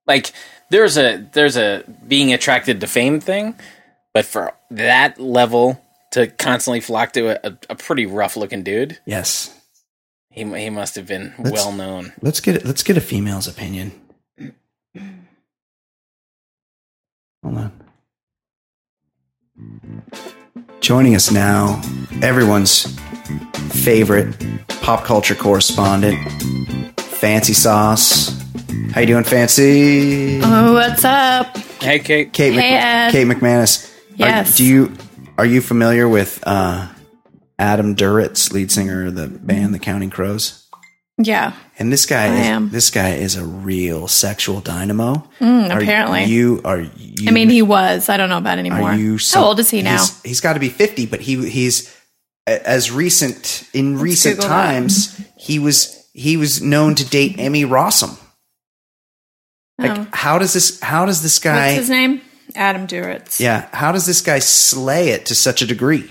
like 0.06 0.32
there's 0.70 0.96
a 0.96 1.26
there's 1.32 1.56
a 1.56 1.82
being 2.06 2.32
attracted 2.32 2.80
to 2.80 2.86
fame 2.86 3.20
thing, 3.20 3.56
but 4.14 4.24
for 4.24 4.54
that 4.70 5.18
level 5.20 5.80
to 6.12 6.28
constantly 6.28 6.80
flock 6.80 7.12
to 7.12 7.44
a, 7.44 7.50
a, 7.50 7.58
a 7.70 7.74
pretty 7.74 8.06
rough 8.06 8.36
looking 8.36 8.62
dude, 8.62 8.98
Yes. 9.04 9.52
He 10.36 10.44
he 10.44 10.70
must 10.70 10.94
have 10.94 11.06
been 11.06 11.34
Let's- 11.38 11.50
well 11.52 11.72
known. 11.72 12.12
Let's 12.22 12.38
get. 12.40 12.64
Let's 12.64 12.84
get 12.84 12.96
a 12.96 13.00
female's 13.00 13.48
opinion. 13.48 13.92
Hold 17.42 17.56
on. 17.58 17.72
Joining 20.80 21.14
us 21.16 21.30
now, 21.30 21.80
everyone's 22.22 22.86
favorite 23.70 24.36
pop 24.82 25.04
culture 25.04 25.34
correspondent, 25.34 26.18
Fancy 27.00 27.52
Sauce. 27.54 28.30
How 28.92 29.00
you 29.00 29.06
doing, 29.06 29.24
Fancy? 29.24 30.40
Oh, 30.42 30.74
what's 30.74 31.04
up? 31.04 31.56
Hey, 31.82 31.98
Kate. 31.98 32.32
Kate, 32.32 32.52
Hey, 32.52 32.76
Ed. 32.76 33.10
Kate 33.12 33.26
McManus. 33.26 33.90
Are- 33.92 33.92
Yes. 34.18 34.56
do 34.56 34.64
you 34.64 34.92
are 35.38 35.44
you 35.44 35.60
familiar 35.60 36.08
with 36.08 36.42
uh, 36.46 36.88
Adam 37.58 37.94
Duritz, 37.96 38.52
lead 38.52 38.70
singer 38.70 39.06
of 39.06 39.14
the 39.14 39.26
band 39.28 39.72
The 39.74 39.78
Counting 39.78 40.10
Crows? 40.10 40.62
Yeah, 41.18 41.54
And 41.78 41.90
this 41.90 42.04
guy, 42.04 42.24
I 42.24 42.26
is, 42.34 42.46
am. 42.46 42.68
this 42.68 42.90
guy 42.90 43.14
is 43.14 43.36
a 43.36 43.44
real 43.44 44.06
sexual 44.06 44.60
dynamo. 44.60 45.26
Mm, 45.40 45.70
Are 45.74 45.80
apparently. 45.80 46.24
you 46.24 46.60
are 46.62 46.80
you? 46.80 47.28
I 47.28 47.30
mean, 47.30 47.48
he 47.48 47.62
was. 47.62 48.10
I 48.10 48.18
don't 48.18 48.28
know 48.28 48.36
about 48.36 48.58
anymore. 48.58 48.90
are 48.90 48.94
you? 48.94 49.16
some- 49.16 49.40
How 49.40 49.48
old 49.48 49.58
is 49.58 49.70
he 49.70 49.80
now? 49.80 49.92
He's, 49.92 50.22
he's 50.22 50.40
got 50.40 50.52
to 50.52 50.60
be 50.60 50.68
fifty, 50.68 51.06
but 51.06 51.22
he 51.22 51.48
he's 51.48 51.90
as 52.46 52.92
recent 52.92 53.66
in 53.72 53.98
recent 53.98 54.36
Google 54.36 54.50
that. 54.50 54.66
times. 54.72 55.18
He 55.38 55.58
was 55.58 56.06
he 56.12 56.36
was 56.36 56.60
known 56.60 56.94
to 56.96 57.08
date 57.08 57.36
Emmy 57.38 57.64
Rossum. 57.64 58.18
Like, 59.78 59.98
Oh. 59.98 60.06
how 60.12 60.38
does 60.38 60.52
this? 60.52 60.80
How 60.80 61.06
does 61.06 61.22
this 61.22 61.38
guy? 61.38 61.68
What's 61.68 61.76
his 61.78 61.90
name? 61.90 62.20
Adam 62.54 62.86
Duritz. 62.86 63.40
Yeah, 63.40 63.68
how 63.72 63.90
does 63.92 64.04
this 64.04 64.20
guy 64.20 64.38
slay 64.40 65.08
it 65.10 65.24
to 65.26 65.34
such 65.34 65.62
a 65.62 65.66
degree? 65.66 66.10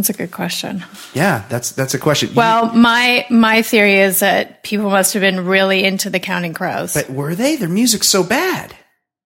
That's 0.00 0.08
a 0.10 0.14
good 0.14 0.30
question. 0.30 0.82
Yeah, 1.12 1.44
that's 1.50 1.72
that's 1.72 1.92
a 1.92 1.98
question. 1.98 2.30
You- 2.30 2.36
Well, 2.36 2.72
my 2.74 3.26
my 3.28 3.60
theory 3.62 3.96
is 4.00 4.20
that 4.20 4.62
people 4.62 4.88
must 4.88 5.12
have 5.12 5.20
been 5.20 5.44
really 5.44 5.84
into 5.84 6.08
the 6.08 6.18
Counting 6.20 6.54
Crows. 6.54 6.94
but 6.94 7.10
were 7.10 7.34
they? 7.34 7.56
Their 7.56 7.68
music's 7.68 8.08
so 8.08 8.22
bad. 8.22 8.74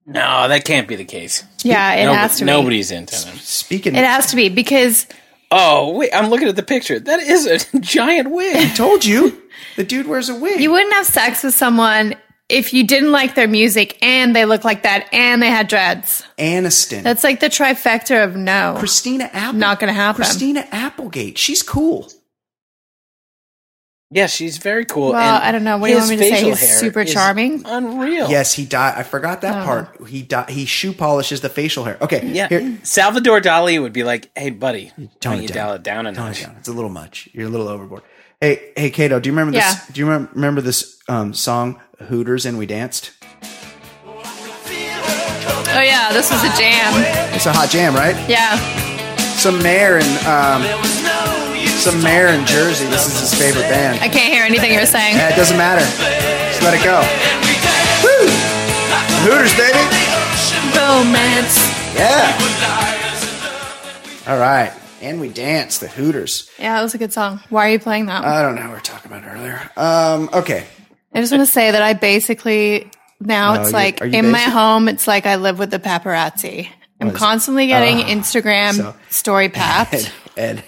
No, 0.07 0.49
that 0.49 0.65
can't 0.65 0.89
be 0.89 0.97
the 0.97 1.05
case. 1.05 1.45
yeah, 1.63 1.95
it 1.95 2.07
Nobo- 2.07 2.15
has 2.17 2.37
to 2.39 2.45
be. 2.45 2.51
Nobody's 2.51 2.91
into 2.91 3.15
them. 3.25 3.37
Speaking, 3.37 3.95
It 3.95 4.05
has 4.05 4.27
to 4.31 4.37
be 4.37 4.49
because 4.49 5.07
Oh 5.51 5.97
wait, 5.97 6.11
I'm 6.13 6.29
looking 6.29 6.49
at 6.49 6.57
the 6.57 6.63
picture. 6.65 6.99
That 6.99 7.21
is 7.21 7.47
a 7.47 7.79
giant 7.81 8.31
wig. 8.33 8.57
I 8.57 8.69
told 8.75 9.05
you 9.05 9.41
the 9.77 9.85
dude 9.85 10.07
wears 10.09 10.29
a 10.29 10.35
wig. 10.35 10.61
you 10.61 10.73
wouldn't 10.73 10.93
have 10.95 11.07
sex 11.07 11.45
with 11.45 11.55
someone 11.55 12.17
if 12.55 12.73
you 12.73 12.87
didn't 12.87 13.13
like 13.13 13.35
their 13.35 13.49
music 13.49 13.99
and 14.03 14.35
they 14.35 14.45
look 14.45 14.65
like 14.65 14.83
that 14.85 15.09
and 15.13 15.43
they 15.43 15.51
had 15.51 15.69
dreads. 15.69 16.25
Aniston. 16.39 17.03
That's 17.03 17.25
like 17.25 17.41
the 17.41 17.49
trifecta 17.49 18.25
of 18.25 18.37
no. 18.37 18.77
Christina 18.79 19.29
Apple. 19.33 19.59
Not 19.59 19.81
gonna 19.81 19.93
happen. 19.93 20.23
Christina 20.25 20.67
Applegate. 20.71 21.37
She's 21.37 21.63
cool. 21.63 22.09
Yeah, 24.11 24.29
she's 24.29 24.59
very 24.59 24.85
cool. 24.85 25.11
Well, 25.13 25.35
and 25.37 25.45
I 25.45 25.51
don't 25.51 25.65
know. 25.65 25.77
What 25.79 25.89
do 25.89 25.95
you 25.95 25.99
want 25.99 26.11
me 26.11 26.17
to 26.19 26.23
say? 26.23 26.45
He's 26.45 26.79
super 26.79 27.05
charming? 27.05 27.63
Unreal. 27.65 28.31
Yes, 28.31 28.53
he 28.53 28.65
died. 28.65 28.95
I 28.97 29.03
forgot 29.03 29.41
that 29.41 29.63
Oh. 29.63 29.65
part. 29.65 30.09
He 30.09 30.23
di- 30.23 30.45
he 30.51 30.67
shoe 30.67 30.93
polishes 30.93 31.41
the 31.41 31.49
facial 31.49 31.83
hair. 31.83 31.97
Okay. 32.01 32.25
Yeah. 32.25 32.47
Here, 32.49 32.79
Salvador 32.85 33.41
Dali 33.41 33.81
would 33.83 33.93
be 33.93 34.05
like, 34.05 34.31
"Hey, 34.37 34.51
buddy, 34.51 34.93
tone 34.97 35.11
tone 35.21 35.39
it 35.39 35.43
you 35.43 35.49
down. 35.49 35.57
dial 35.57 35.75
it 35.75 35.83
down 35.83 36.07
a 36.07 36.13
Tone 36.15 36.31
it 36.31 36.41
down. 36.43 36.55
It's 36.61 36.69
a 36.69 36.73
little 36.73 36.91
much. 36.91 37.29
You're 37.33 37.49
a 37.49 37.51
little 37.51 37.67
overboard. 37.67 38.03
Hey, 38.41 38.73
hey, 38.77 38.91
Kato, 38.91 39.19
do 39.19 39.29
you 39.29 39.33
remember 39.33 39.53
this? 39.59 39.87
Do 39.87 39.99
you 40.01 40.07
remember, 40.07 40.31
remember 40.35 40.61
this 40.61 40.97
um, 41.09 41.35
song 41.35 41.81
Hooters 42.05 42.47
and 42.47 42.59
We 42.59 42.67
Danced? 42.67 43.13
Oh 45.77 45.81
yeah, 45.81 46.13
this 46.13 46.31
was 46.31 46.43
a 46.45 46.53
jam. 46.57 46.93
It's 47.35 47.47
a 47.47 47.53
hot 47.53 47.69
jam, 47.69 47.95
right? 47.95 48.15
Yeah. 48.29 48.57
Some 49.35 49.61
mayor 49.63 49.99
in 49.99 50.07
um, 50.25 50.63
some 51.83 52.01
mayor 52.03 52.29
in 52.29 52.47
Jersey. 52.47 52.87
This 52.87 53.07
is 53.07 53.21
his 53.21 53.35
favorite 53.35 53.69
band. 53.69 53.99
I 54.01 54.09
can't 54.09 54.33
hear 54.33 54.45
anything 54.45 54.73
you're 54.73 54.87
saying. 54.87 55.17
Yeah, 55.17 55.31
it 55.33 55.37
doesn't 55.37 55.59
matter. 55.59 55.83
Just 56.49 56.63
let 56.63 56.75
it 56.79 56.85
go. 56.87 57.03
Woo! 58.07 58.31
Hooters, 59.27 59.53
baby. 59.59 59.83
Romance. 60.79 61.59
Yeah. 61.97 62.31
All 64.29 64.39
right. 64.39 64.73
And 65.03 65.21
we 65.21 65.29
dance 65.29 65.79
the 65.79 65.89
Hooters. 65.89 66.51
Yeah, 66.59 66.75
that 66.77 66.83
was 66.83 66.95
a 66.95 66.99
good 66.99 67.13
song. 67.13 67.41
Why 67.51 67.69
are 67.69 67.73
you 67.73 67.79
playing 67.79 68.07
that? 68.07 68.25
I 68.25 68.41
don't 68.43 68.55
know. 68.55 68.69
We 68.69 68.75
were 68.75 68.81
talking 68.81 69.11
about 69.13 69.25
it 69.25 69.29
earlier. 69.29 69.71
Um, 69.77 70.31
okay. 70.33 70.67
I 71.15 71.21
just 71.21 71.33
want 71.33 71.47
to 71.47 71.53
say 71.53 71.71
that 71.71 71.83
I 71.83 71.93
basically 71.93 72.91
now 73.21 73.55
Oh, 73.57 73.63
it's 73.63 73.73
like 73.73 74.01
in 74.01 74.31
my 74.31 74.39
home. 74.41 74.89
It's 74.89 75.07
like 75.07 75.27
I 75.27 75.37
live 75.37 75.59
with 75.59 75.71
the 75.71 75.79
paparazzi. 75.79 76.69
I'm 77.01 77.13
constantly 77.13 77.67
getting 77.67 77.99
ah, 78.01 78.07
Instagram 78.07 78.75
so- 78.75 78.95
story 79.11 79.49
papped 79.51 79.93
Ed, 80.37 80.59
Ed 80.59 80.65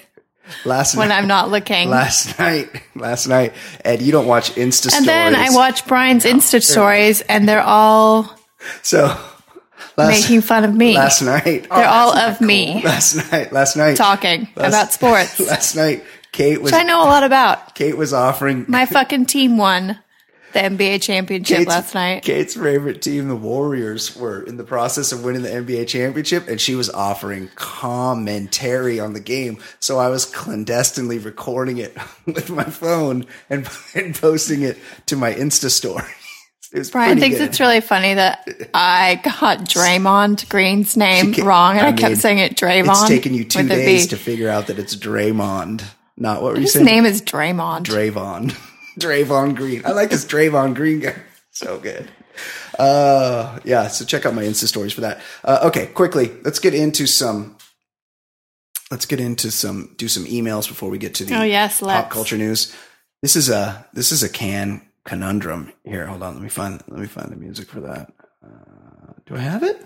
last 0.65 0.95
when 0.97 1.09
night. 1.09 1.19
I'm 1.19 1.27
not 1.27 1.51
looking. 1.51 1.89
Last 1.89 2.39
night, 2.39 2.69
last 2.95 3.27
night, 3.27 3.55
Ed, 3.85 4.03
you 4.03 4.13
don't 4.13 4.27
watch 4.27 4.51
Insta 4.53 4.91
stories. 4.91 4.95
and 4.97 5.09
then 5.09 5.35
I 5.35 5.51
watch 5.51 5.87
Brian's 5.87 6.25
Insta 6.25 6.63
stories, 6.63 7.23
and 7.23 7.49
they're 7.49 7.63
all 7.63 8.33
So, 8.83 9.07
last, 9.97 10.09
making 10.23 10.43
fun 10.43 10.65
of 10.65 10.75
me. 10.75 10.95
last 10.95 11.23
night, 11.23 11.43
they're 11.43 11.69
oh, 11.71 11.83
all 11.83 12.17
of 12.17 12.41
me 12.41 12.83
last 12.85 13.33
night, 13.33 13.53
last 13.53 13.77
night, 13.77 13.97
talking 13.97 14.47
last- 14.57 14.69
about 14.69 14.93
sports, 14.93 15.41
Last 15.49 15.75
night, 15.75 16.05
Kate 16.33 16.61
was 16.61 16.71
Which 16.73 16.81
I 16.81 16.83
know 16.85 17.03
a 17.03 17.07
lot 17.09 17.23
about. 17.25 17.75
Kate 17.75 17.97
was 17.97 18.13
offering 18.13 18.67
My 18.69 18.85
fucking 18.85 19.25
team 19.27 19.57
won 19.57 19.99
the 20.57 20.63
NBA 20.63 21.03
championship 21.03 21.59
Kate's, 21.59 21.69
last 21.69 21.95
night. 21.95 22.23
Kate's 22.23 22.55
favorite 22.55 23.03
team, 23.03 23.29
the 23.29 23.37
Warriors, 23.37 24.17
were 24.17 24.43
in 24.43 24.57
the 24.57 24.65
process 24.65 25.13
of 25.13 25.23
winning 25.25 25.43
the 25.43 25.49
NBA 25.51 25.87
championship, 25.89 26.49
and 26.49 26.61
she 26.61 26.75
was 26.75 26.91
offering 26.91 27.49
commentary 27.55 28.99
on 29.01 29.13
the 29.13 29.21
game. 29.21 29.59
So 29.81 29.99
I 29.99 30.09
was 30.09 30.25
clandestinely 30.25 31.19
recording 31.19 31.79
it 31.79 31.97
with 32.27 32.51
my 32.51 32.65
phone 32.65 33.27
and, 33.51 33.69
and 33.95 34.15
posting 34.15 34.63
it 34.63 34.79
to 35.07 35.17
my 35.17 35.33
Insta 35.33 35.71
story. 35.71 36.05
It 36.73 36.81
was 36.81 36.91
Brian 36.91 37.19
thinks 37.21 37.39
good. 37.39 37.49
it's 37.49 37.61
really 37.61 37.81
funny 37.81 38.13
that 38.15 38.69
I 38.75 39.21
got 39.23 39.61
Draymond 39.61 40.49
Green's 40.49 40.97
name 40.97 41.33
She 41.33 41.41
ca- 41.41 41.47
wrong, 41.47 41.77
and 41.79 41.87
I, 41.87 41.91
I 41.91 41.93
kept 41.93 42.11
mean, 42.11 42.17
saying 42.17 42.39
it 42.39 42.57
Draymond. 42.57 42.89
It's 42.91 43.09
taken 43.09 43.35
you 43.35 43.45
two 43.45 43.67
days 43.69 44.09
to 44.09 44.17
figure 44.17 44.51
out 44.51 44.67
that 44.67 44.79
it's 44.79 44.97
Draymond, 44.97 45.85
not 46.17 46.43
what 46.43 46.51
were 46.53 46.57
you 46.59 46.63
His 46.63 46.73
saying? 46.73 46.85
name 46.85 47.07
is 47.07 47.23
Draymond. 47.23 47.85
Dravon. 47.85 48.53
Dravon 48.99 49.55
Green. 49.55 49.83
I 49.85 49.93
like 49.93 50.11
this 50.11 50.25
Dravon 50.25 50.75
Green 50.75 51.01
guy. 51.01 51.15
So 51.51 51.79
good. 51.79 52.11
Uh, 52.79 53.59
yeah. 53.65 53.89
So 53.89 54.05
check 54.05 54.27
out 54.27 54.35
my 54.35 54.43
Insta 54.45 54.67
stories 54.67 54.93
for 54.93 55.01
that. 55.03 55.21
Uh, 55.45 55.61
okay, 55.65 55.87
quickly, 55.87 56.31
let's 56.45 56.59
get 56.59 56.75
into 56.75 57.07
some. 57.07 57.57
Let's 58.91 59.07
get 59.07 59.21
into 59.21 59.51
some. 59.51 59.95
Do 59.97 60.09
some 60.09 60.25
emails 60.27 60.69
before 60.69 60.91
we 60.91 60.99
get 60.99 61.15
to 61.17 61.25
the 61.25 61.41
Oh, 61.41 61.43
yes, 61.43 61.81
pop 61.81 61.87
let's. 61.89 62.13
culture 62.13 62.37
news. 62.37 62.75
This 63.23 63.37
is 63.37 63.49
a 63.49 63.87
this 63.95 64.13
is 64.13 64.23
a 64.23 64.29
can 64.29 64.83
conundrum. 65.05 65.73
Here, 65.85 66.07
hold 66.07 66.23
on. 66.23 66.35
Let 66.35 66.43
me 66.43 66.49
find 66.51 66.83
let 66.89 67.01
me 67.01 67.07
find 67.07 67.31
the 67.33 67.37
music 67.37 67.69
for 67.69 67.81
that. 67.81 68.13
Uh, 68.45 69.13
do 69.25 69.35
I 69.35 69.39
have 69.41 69.63
it? 69.63 69.83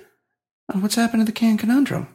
Oh, 0.74 0.80
what's 0.80 0.96
happened 0.96 1.20
to 1.20 1.24
the 1.24 1.32
can 1.32 1.56
conundrum? 1.56 2.08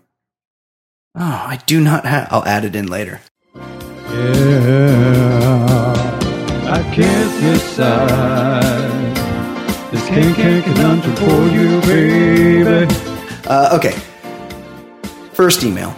Oh, 1.16 1.22
I 1.48 1.62
do 1.66 1.80
not 1.80 2.06
have. 2.06 2.28
I'll 2.30 2.44
add 2.46 2.66
it 2.66 2.76
in 2.76 2.88
later. 2.88 3.22
Yeah, 3.56 5.94
I 6.68 6.82
can't 6.94 7.42
decide. 7.42 9.16
This 9.92 10.08
can 10.08 10.34
can 10.34 10.64
conundrum 10.64 11.16
for 11.16 11.48
you, 11.48 11.82
baby. 11.82 12.94
Uh, 13.48 13.78
okay. 13.78 13.98
First 15.34 15.64
email. 15.64 15.96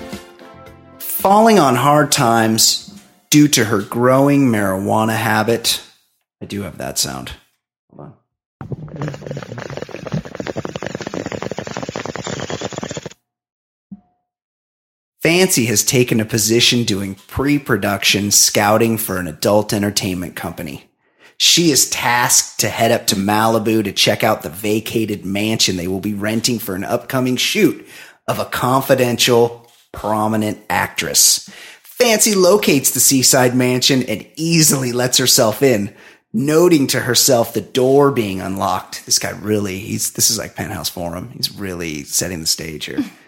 Falling 0.99 1.57
on 1.57 1.75
hard 1.75 2.11
times 2.11 2.93
due 3.29 3.47
to 3.49 3.65
her 3.65 3.81
growing 3.81 4.47
marijuana 4.47 5.15
habit. 5.15 5.81
I 6.41 6.45
do 6.45 6.61
have 6.61 6.77
that 6.77 6.97
sound. 6.97 7.31
Fancy 15.27 15.65
has 15.65 15.83
taken 15.83 16.21
a 16.21 16.25
position 16.25 16.85
doing 16.85 17.15
pre 17.27 17.59
production 17.59 18.31
scouting 18.31 18.97
for 18.97 19.17
an 19.17 19.27
adult 19.27 19.73
entertainment 19.73 20.37
company. 20.37 20.89
She 21.35 21.69
is 21.69 21.89
tasked 21.89 22.61
to 22.61 22.69
head 22.69 22.93
up 22.93 23.07
to 23.07 23.17
Malibu 23.17 23.83
to 23.83 23.91
check 23.91 24.23
out 24.23 24.41
the 24.41 24.49
vacated 24.49 25.25
mansion 25.25 25.75
they 25.75 25.89
will 25.89 25.99
be 25.99 26.13
renting 26.13 26.59
for 26.59 26.75
an 26.75 26.85
upcoming 26.85 27.35
shoot 27.35 27.85
of 28.25 28.39
a 28.39 28.45
confidential, 28.45 29.69
prominent 29.91 30.59
actress. 30.69 31.49
Fancy 31.83 32.33
locates 32.33 32.91
the 32.91 33.01
seaside 33.01 33.53
mansion 33.53 34.03
and 34.03 34.25
easily 34.37 34.93
lets 34.93 35.17
herself 35.17 35.61
in, 35.61 35.93
noting 36.31 36.87
to 36.87 37.01
herself 37.01 37.53
the 37.53 37.59
door 37.59 38.11
being 38.11 38.39
unlocked. 38.39 39.05
This 39.05 39.19
guy 39.19 39.31
really, 39.31 39.79
he's, 39.79 40.13
this 40.13 40.31
is 40.31 40.37
like 40.37 40.55
Penthouse 40.55 40.87
Forum. 40.87 41.31
He's 41.33 41.51
really 41.51 42.03
setting 42.03 42.39
the 42.39 42.47
stage 42.47 42.85
here. 42.85 43.03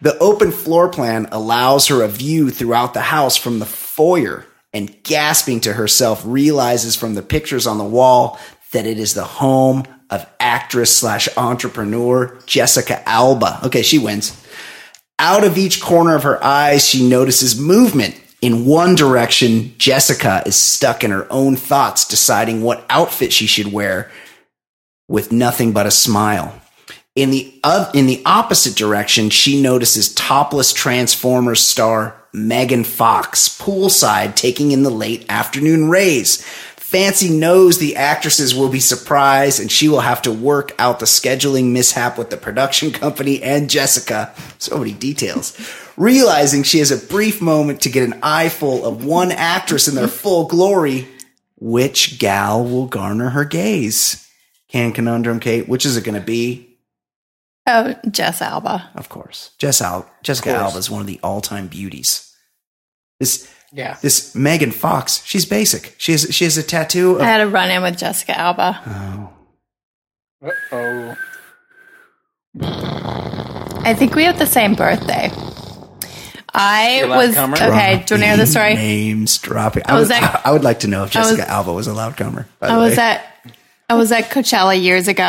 The 0.00 0.18
open 0.18 0.52
floor 0.52 0.88
plan 0.88 1.28
allows 1.32 1.88
her 1.88 2.02
a 2.02 2.08
view 2.08 2.50
throughout 2.50 2.94
the 2.94 3.00
house 3.00 3.36
from 3.36 3.58
the 3.58 3.66
foyer 3.66 4.46
and 4.72 5.02
gasping 5.02 5.60
to 5.60 5.72
herself 5.72 6.22
realizes 6.24 6.96
from 6.96 7.14
the 7.14 7.22
pictures 7.22 7.66
on 7.66 7.78
the 7.78 7.84
wall 7.84 8.38
that 8.72 8.86
it 8.86 8.98
is 8.98 9.14
the 9.14 9.24
home 9.24 9.84
of 10.10 10.26
actress 10.38 10.96
slash 10.96 11.28
entrepreneur 11.36 12.38
Jessica 12.46 13.06
Alba. 13.08 13.60
Okay, 13.64 13.82
she 13.82 13.98
wins. 13.98 14.42
Out 15.18 15.44
of 15.44 15.56
each 15.56 15.80
corner 15.80 16.14
of 16.14 16.24
her 16.24 16.42
eyes, 16.44 16.86
she 16.86 17.08
notices 17.08 17.58
movement. 17.58 18.20
In 18.42 18.66
one 18.66 18.94
direction, 18.94 19.74
Jessica 19.78 20.42
is 20.44 20.56
stuck 20.56 21.02
in 21.02 21.10
her 21.10 21.26
own 21.32 21.56
thoughts, 21.56 22.06
deciding 22.06 22.62
what 22.62 22.84
outfit 22.90 23.32
she 23.32 23.46
should 23.46 23.72
wear 23.72 24.10
with 25.08 25.32
nothing 25.32 25.72
but 25.72 25.86
a 25.86 25.90
smile. 25.90 26.60
In 27.16 27.30
the 27.30 27.50
in 27.94 28.06
the 28.06 28.22
opposite 28.26 28.76
direction, 28.76 29.30
she 29.30 29.60
notices 29.60 30.12
topless 30.12 30.74
Transformers 30.74 31.62
star 31.62 32.14
Megan 32.34 32.84
Fox 32.84 33.48
poolside 33.58 34.36
taking 34.36 34.70
in 34.70 34.82
the 34.82 34.90
late 34.90 35.24
afternoon 35.30 35.88
rays. 35.88 36.44
Fancy 36.76 37.30
knows 37.30 37.78
the 37.78 37.96
actresses 37.96 38.54
will 38.54 38.68
be 38.68 38.80
surprised 38.80 39.58
and 39.58 39.72
she 39.72 39.88
will 39.88 40.00
have 40.00 40.20
to 40.22 40.30
work 40.30 40.72
out 40.78 41.00
the 41.00 41.06
scheduling 41.06 41.72
mishap 41.72 42.18
with 42.18 42.28
the 42.28 42.36
production 42.36 42.92
company 42.92 43.42
and 43.42 43.70
Jessica. 43.70 44.32
So 44.58 44.78
many 44.78 44.92
details. 44.92 45.58
Realizing 45.96 46.62
she 46.62 46.78
has 46.80 46.90
a 46.90 47.06
brief 47.06 47.40
moment 47.40 47.80
to 47.80 47.90
get 47.90 48.04
an 48.04 48.20
eyeful 48.22 48.84
of 48.84 49.06
one 49.06 49.32
actress 49.32 49.88
in 49.88 49.94
their 49.94 50.06
full 50.06 50.46
glory, 50.46 51.08
which 51.56 52.18
gal 52.18 52.62
will 52.62 52.86
garner 52.86 53.30
her 53.30 53.46
gaze? 53.46 54.30
Can 54.68 54.92
conundrum, 54.92 55.40
Kate? 55.40 55.66
Which 55.66 55.86
is 55.86 55.96
it 55.96 56.04
going 56.04 56.20
to 56.20 56.24
be? 56.24 56.75
Oh, 57.66 57.94
Jess 58.10 58.40
Alba. 58.42 58.90
Of 58.94 59.08
course. 59.08 59.50
Jess 59.58 59.80
Al- 59.82 60.08
Jessica. 60.22 60.50
Alba 60.50 60.78
is 60.78 60.88
one 60.90 61.00
of 61.00 61.06
the 61.06 61.18
all-time 61.22 61.66
beauties. 61.66 62.32
This 63.18 63.48
Yeah. 63.72 63.96
this 64.02 64.34
Megan 64.34 64.70
Fox, 64.70 65.22
she's 65.24 65.44
basic. 65.44 65.94
She 65.98 66.12
has 66.12 66.28
she 66.30 66.44
has 66.44 66.56
a 66.56 66.62
tattoo 66.62 67.16
of 67.16 67.22
I 67.22 67.24
had 67.24 67.40
a 67.40 67.48
run 67.48 67.70
in 67.70 67.82
with 67.82 67.98
Jessica 67.98 68.38
Alba. 68.38 68.80
Oh. 70.42 70.52
Oh. 70.72 71.16
I 72.60 73.94
think 73.94 74.14
we 74.14 74.24
have 74.24 74.38
the 74.38 74.46
same 74.46 74.74
birthday. 74.74 75.30
I 76.58 77.04
was 77.06 77.34
loudcomer? 77.36 77.54
okay. 77.54 78.02
Do 78.06 78.14
you 78.14 78.20
want 78.20 78.22
to 78.22 78.26
hear 78.26 78.36
the 78.38 78.46
story? 78.46 78.74
Names 78.74 79.36
dropping. 79.38 79.82
Oh, 79.88 79.92
I, 79.92 79.92
I 79.92 79.94
would, 79.94 80.00
was 80.00 80.10
at- 80.10 80.46
I 80.46 80.52
would 80.52 80.64
like 80.64 80.80
to 80.80 80.86
know 80.88 81.04
if 81.04 81.14
I 81.14 81.20
was- 81.20 81.30
Jessica 81.30 81.50
Alba 81.50 81.72
was 81.72 81.86
a 81.86 81.92
loud 81.92 82.16
comer. 82.16 82.46
By 82.60 82.68
oh, 82.68 82.70
the 82.70 82.74
I 82.76 82.78
was 82.78 82.96
way. 82.96 83.02
at 83.02 83.35
I 83.88 83.94
was 83.94 84.10
at 84.10 84.30
Coachella 84.30 84.80
years 84.80 85.06
ago, 85.06 85.22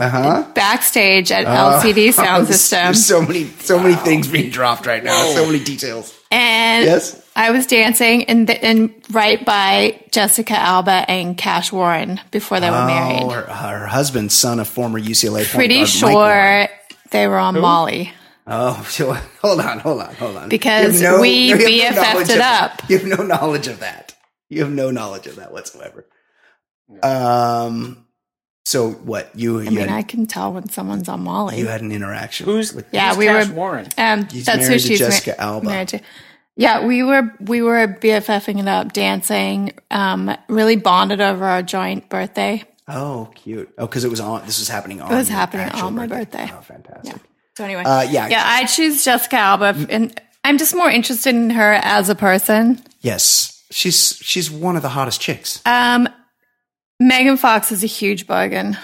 uh 0.00 0.08
huh. 0.08 0.44
backstage 0.54 1.30
at 1.30 1.44
LCD 1.46 2.12
Sound 2.14 2.46
System, 2.46 2.94
so 2.94 3.20
many 3.20 3.44
so 3.58 3.78
many 3.78 3.94
things 3.94 4.26
being 4.26 4.50
dropped 4.50 4.86
right 4.86 5.04
now. 5.04 5.22
So 5.34 5.44
many 5.44 5.62
details. 5.62 6.18
and 6.30 6.86
Yes. 6.86 7.22
I 7.36 7.50
was 7.50 7.66
dancing 7.66 8.24
and 8.24 8.46
th- 8.46 8.58
and 8.62 8.94
right 9.10 9.44
by 9.44 10.02
Jessica 10.12 10.54
Alba 10.58 11.04
and 11.08 11.36
Cash 11.36 11.72
Warren 11.72 12.20
before 12.30 12.58
they 12.58 12.70
were 12.70 12.76
Oh, 12.76 12.86
married. 12.86 13.32
her, 13.32 13.42
her 13.42 13.86
husband's 13.86 14.34
son, 14.34 14.60
of 14.60 14.68
former 14.68 14.98
UCLA 14.98 15.40
point 15.44 15.48
Pretty 15.50 15.80
Mike 15.82 16.02
Warren. 16.14 16.68
sure 16.68 16.76
they 17.10 17.26
were 17.28 17.38
on 17.38 17.60
Molly. 17.60 18.12
Oh, 18.46 18.82
so- 18.88 19.12
hold 19.42 19.60
on, 19.60 19.78
hold 19.78 20.00
on, 20.00 20.14
hold 20.14 20.36
on. 20.38 20.48
Because 20.48 21.02
You 21.02 21.06
have 21.08 21.20
we 21.20 21.30
you 21.30 21.56
have 21.56 21.66
BFF'd 21.96 21.96
knowledge 22.14 22.30
it 22.30 22.36
of 22.36 22.42
up. 22.42 22.82
You 22.90 22.98
have 22.98 23.06
no 23.06 23.22
knowledge 23.24 23.68
of 23.68 23.80
that. 23.80 24.14
You 24.48 24.62
have 24.64 24.72
no 24.72 24.90
knowledge 24.90 25.26
of 25.26 25.36
that 25.36 25.52
whatsoever. 25.52 26.06
Um. 27.02 28.06
So 28.66 28.90
what 28.90 29.30
you 29.34 29.58
I 29.60 29.62
you 29.64 29.70
mean, 29.70 29.88
had, 29.88 29.90
I 29.90 30.02
can 30.02 30.26
tell 30.26 30.52
when 30.52 30.68
someone's 30.68 31.08
on 31.08 31.22
Molly. 31.22 31.58
you 31.58 31.66
had 31.66 31.80
an 31.80 31.90
interaction 31.90 32.46
Who's 32.46 32.72
with 32.72 32.86
Yeah, 32.92 33.08
who's 33.08 33.16
we 33.18 33.26
Cash 33.26 33.48
were- 33.48 33.54
Warren? 33.54 33.88
Um, 33.98 34.28
He's 34.30 34.44
that's 34.46 34.62
who 34.64 34.68
married 34.68 34.80
to 34.82 34.86
she's 35.10 35.26
ma- 35.26 35.32
Alba. 35.38 35.66
married 35.66 35.88
to. 35.88 36.00
Yeah, 36.56 36.84
we 36.86 37.02
were 37.02 37.34
we 37.40 37.62
were 37.62 37.88
BFFing 37.88 38.60
it 38.60 38.68
up, 38.68 38.92
dancing, 38.92 39.72
um, 39.90 40.36
really 40.48 40.76
bonded 40.76 41.20
over 41.20 41.44
our 41.46 41.62
joint 41.62 42.08
birthday. 42.10 42.62
Oh, 42.86 43.30
cute. 43.34 43.72
Oh, 43.78 43.86
because 43.86 44.04
it 44.04 44.10
was 44.10 44.20
on. 44.20 44.44
This 44.46 44.58
was 44.58 44.68
happening 44.68 45.00
on. 45.00 45.10
It 45.10 45.16
was 45.16 45.28
your 45.30 45.38
happening 45.38 45.66
actual 45.66 45.86
on 45.88 45.94
my 45.94 46.06
birthday. 46.06 46.50
Oh, 46.52 46.60
fantastic. 46.60 47.20
So 47.56 47.64
anyway, 47.64 47.82
Uh, 47.84 48.02
yeah. 48.02 48.28
yeah, 48.28 48.42
I 48.44 48.66
choose 48.66 49.04
Jessica 49.04 49.36
Alba, 49.36 49.86
and 49.88 50.20
I'm 50.44 50.58
just 50.58 50.74
more 50.74 50.90
interested 50.90 51.34
in 51.34 51.50
her 51.50 51.72
as 51.82 52.08
a 52.08 52.14
person. 52.14 52.82
Yes, 53.00 53.64
she's 53.70 54.16
she's 54.22 54.50
one 54.50 54.76
of 54.76 54.82
the 54.82 54.88
hottest 54.90 55.20
chicks. 55.20 55.60
Um, 55.66 56.08
Megan 57.00 57.38
Fox 57.38 57.72
is 57.72 57.82
a 57.82 57.86
huge 57.86 58.26
bogan, 58.26 58.78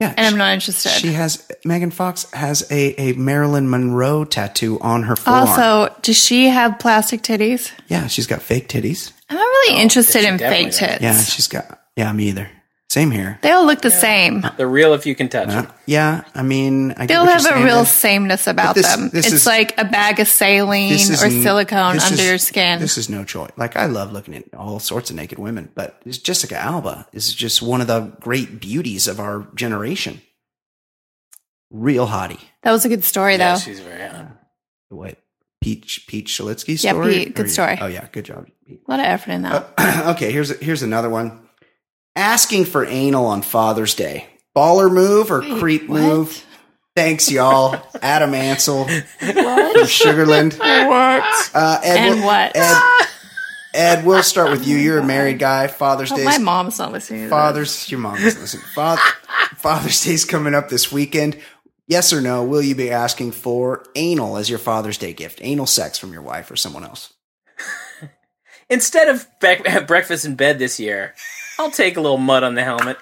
Yeah, 0.00 0.12
and 0.16 0.26
I'm 0.26 0.36
not 0.36 0.52
interested. 0.52 0.90
She 0.90 1.12
has 1.12 1.48
Megan 1.64 1.92
Fox 1.92 2.28
has 2.32 2.68
a, 2.72 3.00
a 3.00 3.12
Marilyn 3.12 3.70
Monroe 3.70 4.24
tattoo 4.24 4.80
on 4.80 5.04
her 5.04 5.14
forearm. 5.14 5.48
also, 5.48 5.94
does 6.02 6.22
she 6.22 6.48
have 6.48 6.78
plastic 6.80 7.22
titties? 7.22 7.70
yeah, 7.86 8.08
she's 8.08 8.26
got 8.26 8.42
fake 8.42 8.68
titties. 8.68 9.12
I'm 9.30 9.36
not 9.36 9.42
really 9.42 9.78
oh, 9.78 9.82
interested 9.82 10.24
in 10.24 10.38
fake 10.38 10.66
does. 10.66 10.78
tits. 10.78 11.02
Yeah, 11.02 11.20
she's 11.20 11.48
got. 11.48 11.80
Yeah, 11.96 12.12
me 12.12 12.28
either. 12.28 12.50
Same 12.92 13.10
here. 13.10 13.38
They 13.40 13.50
all 13.52 13.64
look 13.64 13.80
the 13.80 13.90
same. 13.90 14.44
They're 14.58 14.68
real 14.68 14.92
if 14.92 15.06
you 15.06 15.14
can 15.14 15.30
touch 15.30 15.48
Uh, 15.48 15.62
them. 15.62 15.72
yeah, 15.86 16.24
I 16.34 16.42
mean, 16.42 16.92
I 16.92 17.06
They 17.06 17.06
get 17.06 17.16
all 17.20 17.24
what 17.24 17.32
have 17.32 17.40
you're 17.40 17.50
a 17.52 17.54
saying 17.54 17.64
real 17.64 17.76
there. 17.76 17.86
sameness 17.86 18.46
about 18.46 18.74
this- 18.74 18.86
them. 18.94 19.08
this 19.08 19.24
it's 19.28 19.34
is- 19.36 19.46
like 19.46 19.72
a 19.80 19.84
bag 19.86 20.20
of 20.20 20.28
saline 20.28 20.90
This 20.92 21.08
is 21.08 21.22
or 21.22 21.26
n- 21.28 21.42
silicone 21.42 21.94
this 21.94 22.04
under 22.10 22.22
is- 22.22 22.28
your 22.28 22.36
skin. 22.36 22.80
This 22.80 22.98
is 22.98 23.08
no 23.08 23.24
choice. 23.24 23.50
Like 23.56 23.76
I 23.76 23.86
love 23.86 24.12
looking 24.12 24.34
at 24.34 24.44
all 24.54 24.78
sorts 24.78 25.08
of 25.08 25.16
naked 25.16 25.38
women, 25.38 25.70
but 25.74 26.02
it's 26.04 26.18
Jessica 26.18 26.58
Alba 26.58 27.06
is 27.14 27.32
just 27.34 27.62
one 27.62 27.80
of 27.80 27.86
the 27.86 28.12
great 28.20 28.60
beauties 28.60 29.06
of 29.08 29.18
our 29.18 29.46
generation. 29.54 30.20
Real 31.70 32.08
hottie. 32.08 32.40
that 32.62 32.72
was 32.72 32.84
a 32.84 32.90
good 32.90 33.04
story, 33.04 33.36
Yeah, 33.36 33.54
though. 33.54 33.58
she's 33.60 33.80
very 33.80 34.06
hot. 34.06 34.26
What? 34.90 35.16
Peach 35.62 36.04
Peach 36.08 36.28
Shalitsky 36.38 36.82
Yeah, 36.82 36.90
story. 36.92 37.14
Pete, 37.24 37.34
good 37.36 37.46
Or- 37.46 37.48
story. 37.48 37.78
Oh 37.80 37.86
yeah, 37.86 38.04
good 38.12 38.26
job. 38.26 38.48
Pete. 38.66 38.80
a 38.86 38.90
lot 38.90 39.00
of 39.00 39.06
effort 39.06 39.30
in 39.32 39.42
that. 39.42 39.72
okay, 40.08 40.30
here's 40.30 40.50
here's 40.60 40.82
another 40.82 41.08
one. 41.08 41.38
Asking 42.14 42.64
for 42.66 42.84
anal 42.84 43.26
on 43.26 43.42
Father's 43.42 43.94
Day. 43.94 44.26
Baller 44.56 44.92
move 44.92 45.30
or 45.30 45.40
creep 45.58 45.88
what? 45.88 46.00
move? 46.00 46.44
Thanks, 46.94 47.30
y'all. 47.30 47.80
Adam 48.02 48.34
Ansel 48.34 48.84
from? 48.84 48.96
Sugarland. 49.86 50.58
what? 50.58 51.50
Uh, 51.54 51.80
Ed, 51.82 51.96
And 51.96 52.14
we'll- 52.16 52.26
what? 52.26 52.52
Ed, 52.54 53.06
Ed, 53.74 54.04
we'll 54.04 54.22
start 54.22 54.50
with 54.50 54.66
you. 54.66 54.76
You're 54.76 54.98
a 54.98 55.04
married 55.04 55.38
guy. 55.38 55.66
Father's 55.68 56.10
Hope 56.10 56.18
Day. 56.18 56.24
my 56.26 56.36
mom's 56.36 56.78
not 56.78 56.92
listening 56.92 57.20
to 57.20 57.24
this. 57.24 57.30
Father's 57.30 57.90
your 57.90 58.00
mom 58.00 58.16
doesn't. 58.16 58.60
Father, 58.74 59.00
Father's 59.56 60.04
Day's 60.04 60.26
coming 60.26 60.54
up 60.54 60.68
this 60.68 60.92
weekend. 60.92 61.38
Yes 61.88 62.12
or 62.12 62.20
no? 62.20 62.44
Will 62.44 62.60
you 62.62 62.74
be 62.74 62.90
asking 62.90 63.32
for 63.32 63.86
anal 63.94 64.36
as 64.36 64.50
your 64.50 64.58
Father's 64.58 64.98
Day 64.98 65.14
gift? 65.14 65.38
Anal 65.42 65.64
sex 65.66 65.96
from 65.98 66.12
your 66.12 66.20
wife 66.20 66.50
or 66.50 66.56
someone 66.56 66.84
else? 66.84 67.14
Instead 68.68 69.08
of 69.08 69.26
bre- 69.40 69.80
breakfast 69.86 70.26
in 70.26 70.34
bed 70.34 70.58
this 70.58 70.78
year, 70.78 71.14
I'll 71.58 71.70
take 71.70 71.96
a 71.96 72.00
little 72.00 72.18
mud 72.18 72.42
on 72.42 72.54
the 72.54 72.62
helmet. 72.64 72.98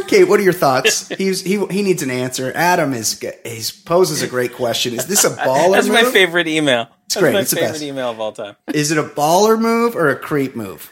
Okay, 0.00 0.24
what 0.24 0.40
are 0.40 0.42
your 0.42 0.52
thoughts? 0.52 1.08
He's 1.10 1.42
he 1.42 1.64
he 1.66 1.82
needs 1.82 2.02
an 2.02 2.10
answer. 2.10 2.50
Adam 2.54 2.92
is 2.92 3.20
he 3.20 3.62
poses 3.84 4.22
a 4.22 4.26
great 4.26 4.54
question. 4.54 4.94
Is 4.94 5.06
this 5.06 5.24
a 5.24 5.30
baller 5.30 5.72
That's 5.72 5.86
move? 5.86 6.02
my 6.04 6.10
favorite 6.10 6.48
email. 6.48 6.88
It's 7.06 7.16
great. 7.16 7.34
my 7.34 7.40
It's 7.40 7.50
the 7.50 7.56
favorite 7.56 7.72
best. 7.72 7.82
email 7.82 8.10
of 8.10 8.18
all 8.20 8.32
time. 8.32 8.56
Is 8.74 8.90
it 8.90 8.98
a 8.98 9.02
baller 9.04 9.60
move 9.60 9.94
or 9.94 10.08
a 10.08 10.16
creep 10.16 10.56
move? 10.56 10.90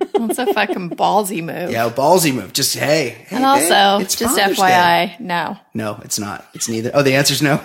It's 0.00 0.38
a 0.38 0.52
fucking 0.52 0.90
ballsy 0.90 1.42
move. 1.42 1.70
Yeah, 1.70 1.86
a 1.86 1.90
ballsy 1.90 2.34
move. 2.34 2.52
Just 2.52 2.74
hey, 2.76 3.08
hey 3.10 3.26
And 3.36 3.38
babe, 3.38 3.44
also, 3.72 4.04
it's 4.04 4.16
just 4.16 4.36
Father's 4.38 4.56
Day. 4.58 4.62
FYI, 5.16 5.20
no. 5.20 5.56
No, 5.72 6.00
it's 6.04 6.18
not. 6.18 6.46
It's 6.54 6.68
neither. 6.68 6.90
Oh, 6.94 7.02
the 7.02 7.14
answer's 7.14 7.40
no. 7.42 7.60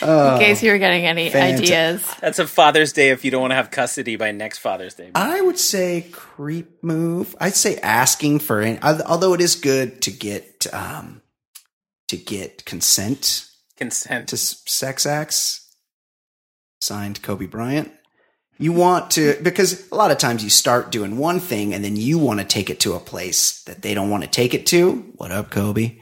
In 0.01 0.39
case 0.39 0.63
you 0.63 0.71
were 0.71 0.77
getting 0.77 1.05
any 1.05 1.29
fantastic. 1.29 1.65
ideas. 1.67 2.15
That's 2.21 2.39
a 2.39 2.47
Father's 2.47 2.93
Day 2.93 3.09
if 3.09 3.25
you 3.25 3.31
don't 3.31 3.41
want 3.41 3.51
to 3.51 3.55
have 3.55 3.71
custody 3.71 4.15
by 4.15 4.31
next 4.31 4.59
Father's 4.59 4.93
Day. 4.93 5.11
I 5.15 5.41
would 5.41 5.59
say 5.59 6.07
creep 6.11 6.83
move. 6.83 7.35
I'd 7.39 7.55
say 7.55 7.77
asking 7.77 8.39
for 8.39 8.61
an, 8.61 8.79
although 8.83 9.33
it 9.33 9.41
is 9.41 9.55
good 9.55 10.01
to 10.03 10.11
get 10.11 10.67
um 10.73 11.21
to 12.07 12.17
get 12.17 12.65
consent 12.65 13.45
Consent. 13.77 14.29
to 14.29 14.37
sex 14.37 15.05
acts. 15.05 15.65
Signed 16.81 17.21
Kobe 17.21 17.45
Bryant. 17.45 17.91
You 18.57 18.73
want 18.73 19.11
to 19.11 19.37
because 19.41 19.89
a 19.91 19.95
lot 19.95 20.11
of 20.11 20.17
times 20.17 20.43
you 20.43 20.49
start 20.49 20.91
doing 20.91 21.17
one 21.17 21.39
thing 21.39 21.73
and 21.73 21.83
then 21.83 21.95
you 21.95 22.17
want 22.19 22.39
to 22.39 22.45
take 22.45 22.69
it 22.69 22.79
to 22.81 22.93
a 22.93 22.99
place 22.99 23.63
that 23.63 23.81
they 23.81 23.93
don't 23.93 24.09
want 24.09 24.23
to 24.23 24.29
take 24.29 24.53
it 24.53 24.65
to. 24.67 24.95
What 25.15 25.31
up, 25.31 25.49
Kobe? 25.49 25.99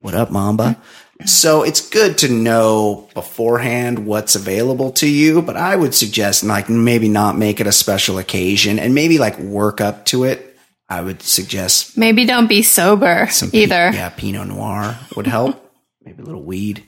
What 0.00 0.14
up, 0.14 0.30
Mamba? 0.30 0.80
So 1.26 1.62
it's 1.62 1.88
good 1.88 2.18
to 2.18 2.28
know 2.28 3.08
beforehand 3.14 4.06
what's 4.06 4.34
available 4.34 4.92
to 4.92 5.06
you, 5.08 5.42
but 5.42 5.56
I 5.56 5.76
would 5.76 5.94
suggest 5.94 6.44
like 6.44 6.68
maybe 6.68 7.08
not 7.08 7.36
make 7.36 7.60
it 7.60 7.66
a 7.66 7.72
special 7.72 8.18
occasion 8.18 8.78
and 8.78 8.94
maybe 8.94 9.18
like 9.18 9.38
work 9.38 9.80
up 9.80 10.04
to 10.06 10.24
it. 10.24 10.56
I 10.88 11.00
would 11.00 11.22
suggest 11.22 11.96
Maybe 11.96 12.26
don't 12.26 12.48
be 12.48 12.62
sober 12.62 13.26
some 13.30 13.50
Pi- 13.50 13.58
either. 13.58 13.90
yeah, 13.94 14.10
Pinot 14.10 14.48
Noir 14.48 14.98
would 15.16 15.26
help. 15.26 15.72
maybe 16.04 16.22
a 16.22 16.26
little 16.26 16.42
weed. 16.42 16.84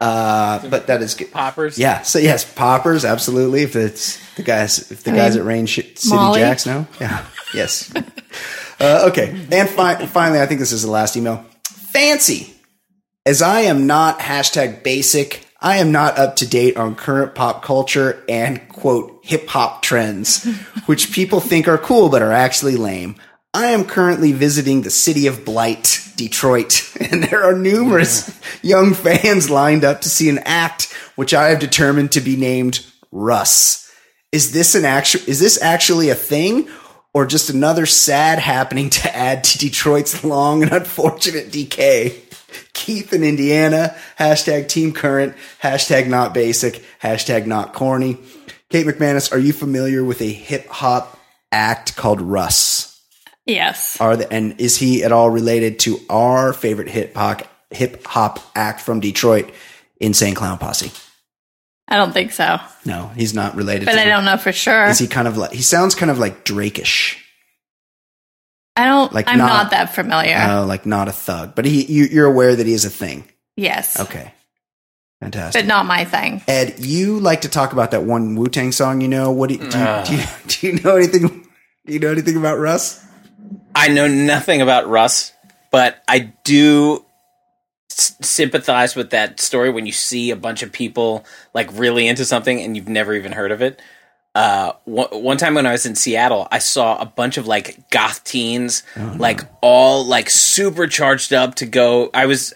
Uh, 0.00 0.68
but 0.68 0.86
that 0.86 1.02
is 1.02 1.14
good. 1.14 1.32
Poppers. 1.32 1.76
Yeah. 1.78 2.02
So 2.02 2.18
yes, 2.20 2.44
poppers, 2.44 3.04
absolutely. 3.04 3.62
If 3.62 3.74
it's 3.74 4.18
the 4.36 4.42
guys, 4.44 4.90
if 4.92 5.02
the 5.02 5.10
guys 5.12 5.34
at 5.36 5.44
Rain 5.44 5.66
Sh- 5.66 5.80
City 5.96 6.14
Molly? 6.14 6.40
Jacks 6.40 6.64
know, 6.66 6.86
yeah, 7.00 7.24
yes. 7.54 7.92
uh, 8.80 9.08
okay, 9.10 9.30
and 9.50 9.68
fi- 9.68 10.06
finally, 10.06 10.40
I 10.40 10.46
think 10.46 10.60
this 10.60 10.72
is 10.72 10.82
the 10.82 10.90
last 10.90 11.16
email. 11.16 11.44
Fancy, 11.64 12.53
as 13.26 13.42
I 13.42 13.60
am 13.60 13.86
not 13.86 14.20
hashtag 14.20 14.82
basic. 14.82 15.46
I 15.60 15.78
am 15.78 15.92
not 15.92 16.18
up 16.18 16.36
to 16.36 16.46
date 16.46 16.76
on 16.76 16.94
current 16.94 17.34
pop 17.34 17.62
culture 17.62 18.22
and 18.28 18.68
quote 18.68 19.20
hip 19.22 19.48
hop 19.48 19.82
trends, 19.82 20.44
which 20.86 21.12
people 21.12 21.40
think 21.40 21.68
are 21.68 21.78
cool 21.78 22.08
but 22.08 22.22
are 22.22 22.32
actually 22.32 22.76
lame. 22.76 23.16
I 23.54 23.66
am 23.66 23.84
currently 23.84 24.32
visiting 24.32 24.82
the 24.82 24.90
city 24.90 25.26
of 25.26 25.44
Blight, 25.44 26.10
Detroit, 26.16 26.92
and 27.00 27.22
there 27.22 27.44
are 27.44 27.56
numerous 27.56 28.38
young 28.62 28.94
fans 28.94 29.48
lined 29.48 29.84
up 29.84 30.02
to 30.02 30.10
see 30.10 30.28
an 30.28 30.40
act 30.44 30.92
which 31.14 31.32
I 31.32 31.48
have 31.48 31.60
determined 31.60 32.12
to 32.12 32.20
be 32.20 32.36
named 32.36 32.84
Russ. 33.10 33.90
Is 34.32 34.52
this 34.52 34.74
an 34.74 34.84
actual 34.84 35.22
is 35.28 35.38
this 35.40 35.62
actually 35.62 36.10
a 36.10 36.14
thing 36.14 36.68
or 37.14 37.24
just 37.24 37.48
another 37.48 37.86
sad 37.86 38.40
happening 38.40 38.90
to 38.90 39.16
add 39.16 39.44
to 39.44 39.58
Detroit's 39.58 40.24
long 40.24 40.64
and 40.64 40.72
unfortunate 40.72 41.52
decay? 41.52 42.23
Keith 42.72 43.12
in 43.12 43.22
Indiana, 43.22 43.94
hashtag 44.18 44.68
team 44.68 44.92
current, 44.92 45.34
hashtag 45.62 46.08
not 46.08 46.34
basic, 46.34 46.82
hashtag 47.02 47.46
not 47.46 47.72
corny. 47.72 48.18
Kate 48.70 48.86
McManus, 48.86 49.32
are 49.32 49.38
you 49.38 49.52
familiar 49.52 50.04
with 50.04 50.20
a 50.20 50.32
hip 50.32 50.66
hop 50.66 51.18
act 51.52 51.96
called 51.96 52.20
Russ? 52.20 53.00
Yes. 53.46 54.00
Are 54.00 54.16
the, 54.16 54.32
and 54.32 54.60
is 54.60 54.76
he 54.76 55.04
at 55.04 55.12
all 55.12 55.30
related 55.30 55.78
to 55.80 55.98
our 56.08 56.52
favorite 56.52 56.88
hip 56.88 57.14
hop 57.14 57.42
hip 57.70 58.04
hop 58.06 58.40
act 58.54 58.80
from 58.80 59.00
Detroit, 59.00 59.52
Insane 60.00 60.34
Clown 60.34 60.58
Posse? 60.58 60.92
I 61.86 61.96
don't 61.96 62.12
think 62.12 62.32
so. 62.32 62.58
No, 62.86 63.08
he's 63.14 63.34
not 63.34 63.56
related. 63.56 63.84
But 63.84 63.98
I 63.98 64.06
don't 64.06 64.24
know 64.24 64.38
for 64.38 64.52
sure. 64.52 64.86
Is 64.86 64.98
he 64.98 65.06
kind 65.06 65.28
of 65.28 65.36
like? 65.36 65.52
He 65.52 65.62
sounds 65.62 65.94
kind 65.94 66.10
of 66.10 66.18
like 66.18 66.44
Drakeish, 66.44 67.18
I 68.76 68.86
don't 68.86 69.12
like 69.12 69.28
I'm 69.28 69.38
not- 69.38 69.48
not, 69.48 69.70
that 69.70 69.94
familiar. 69.94 70.34
uh, 70.36 70.66
like 70.66 70.84
not 70.86 71.08
a 71.08 71.12
thug, 71.12 71.54
but 71.54 71.64
he 71.64 71.84
you, 71.84 72.04
you're 72.04 72.26
aware 72.26 72.56
that 72.56 72.66
he 72.66 72.72
is 72.72 72.84
a 72.84 72.90
thing. 72.90 73.24
yes. 73.56 73.98
Okay, 74.00 74.32
fantastic. 75.20 75.62
But 75.62 75.68
not 75.68 75.86
my 75.86 76.04
thing. 76.04 76.42
Ed, 76.48 76.74
you 76.80 77.20
like 77.20 77.42
to 77.42 77.48
talk 77.48 77.72
about 77.72 77.92
that 77.92 78.02
one 78.02 78.34
Wu 78.34 78.48
Tang 78.48 78.72
song. 78.72 79.00
You 79.00 79.08
know 79.08 79.30
what? 79.30 79.48
Do 79.50 79.54
you, 79.56 79.60
do, 79.70 79.78
you, 79.78 79.84
Ah. 79.86 80.04
do, 80.04 80.16
you, 80.16 80.22
do 80.48 80.66
you 80.66 80.72
know 80.82 80.96
anything? 80.96 81.46
Do 81.86 81.92
you 81.92 81.98
know 82.00 82.10
anything 82.10 82.36
about 82.36 82.58
Russ? 82.58 83.04
I 83.76 83.88
know 83.88 84.06
nothing 84.08 84.60
about 84.62 84.88
Russ, 84.88 85.32
but 85.70 86.02
I 86.08 86.32
do 86.44 87.04
s- 87.90 88.16
sympathize 88.22 88.96
with 88.96 89.10
that 89.10 89.38
story 89.40 89.70
when 89.70 89.84
you 89.86 89.92
see 89.92 90.30
a 90.30 90.36
bunch 90.36 90.62
of 90.62 90.72
people 90.72 91.24
like 91.52 91.68
really 91.72 92.08
into 92.08 92.24
something 92.24 92.60
and 92.60 92.76
you've 92.76 92.88
never 92.88 93.12
even 93.14 93.32
heard 93.32 93.52
of 93.52 93.62
it. 93.62 93.80
Uh, 94.34 94.72
one, 94.84 95.08
one 95.10 95.36
time 95.36 95.54
when 95.54 95.64
I 95.66 95.72
was 95.72 95.86
in 95.86 95.94
Seattle, 95.94 96.48
I 96.50 96.58
saw 96.58 97.00
a 97.00 97.06
bunch 97.06 97.36
of 97.36 97.46
like 97.46 97.88
goth 97.90 98.24
teens, 98.24 98.82
like 98.96 99.40
all 99.62 100.04
like 100.04 100.28
super 100.28 100.86
charged 100.88 101.32
up 101.32 101.54
to 101.56 101.66
go. 101.66 102.10
I 102.12 102.26
was 102.26 102.52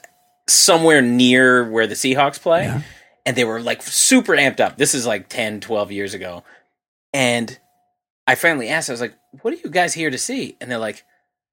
somewhere 0.48 1.00
near 1.02 1.68
where 1.70 1.86
the 1.86 1.94
Seahawks 1.94 2.40
play. 2.40 2.82
and 3.24 3.36
they 3.36 3.44
were 3.44 3.60
like 3.60 3.82
super 3.82 4.32
amped 4.32 4.58
up. 4.60 4.76
This 4.76 4.94
is 4.94 5.06
like 5.06 5.28
10, 5.28 5.60
12 5.60 5.92
years 5.92 6.14
ago. 6.14 6.42
And 7.12 7.56
I 8.26 8.34
finally 8.34 8.68
asked, 8.68 8.90
I 8.90 8.92
was 8.92 9.00
like, 9.00 9.14
what 9.42 9.54
are 9.54 9.58
you 9.58 9.70
guys 9.70 9.94
here 9.94 10.10
to 10.10 10.18
see? 10.18 10.56
And 10.60 10.70
they're 10.70 10.78
like, 10.78 11.04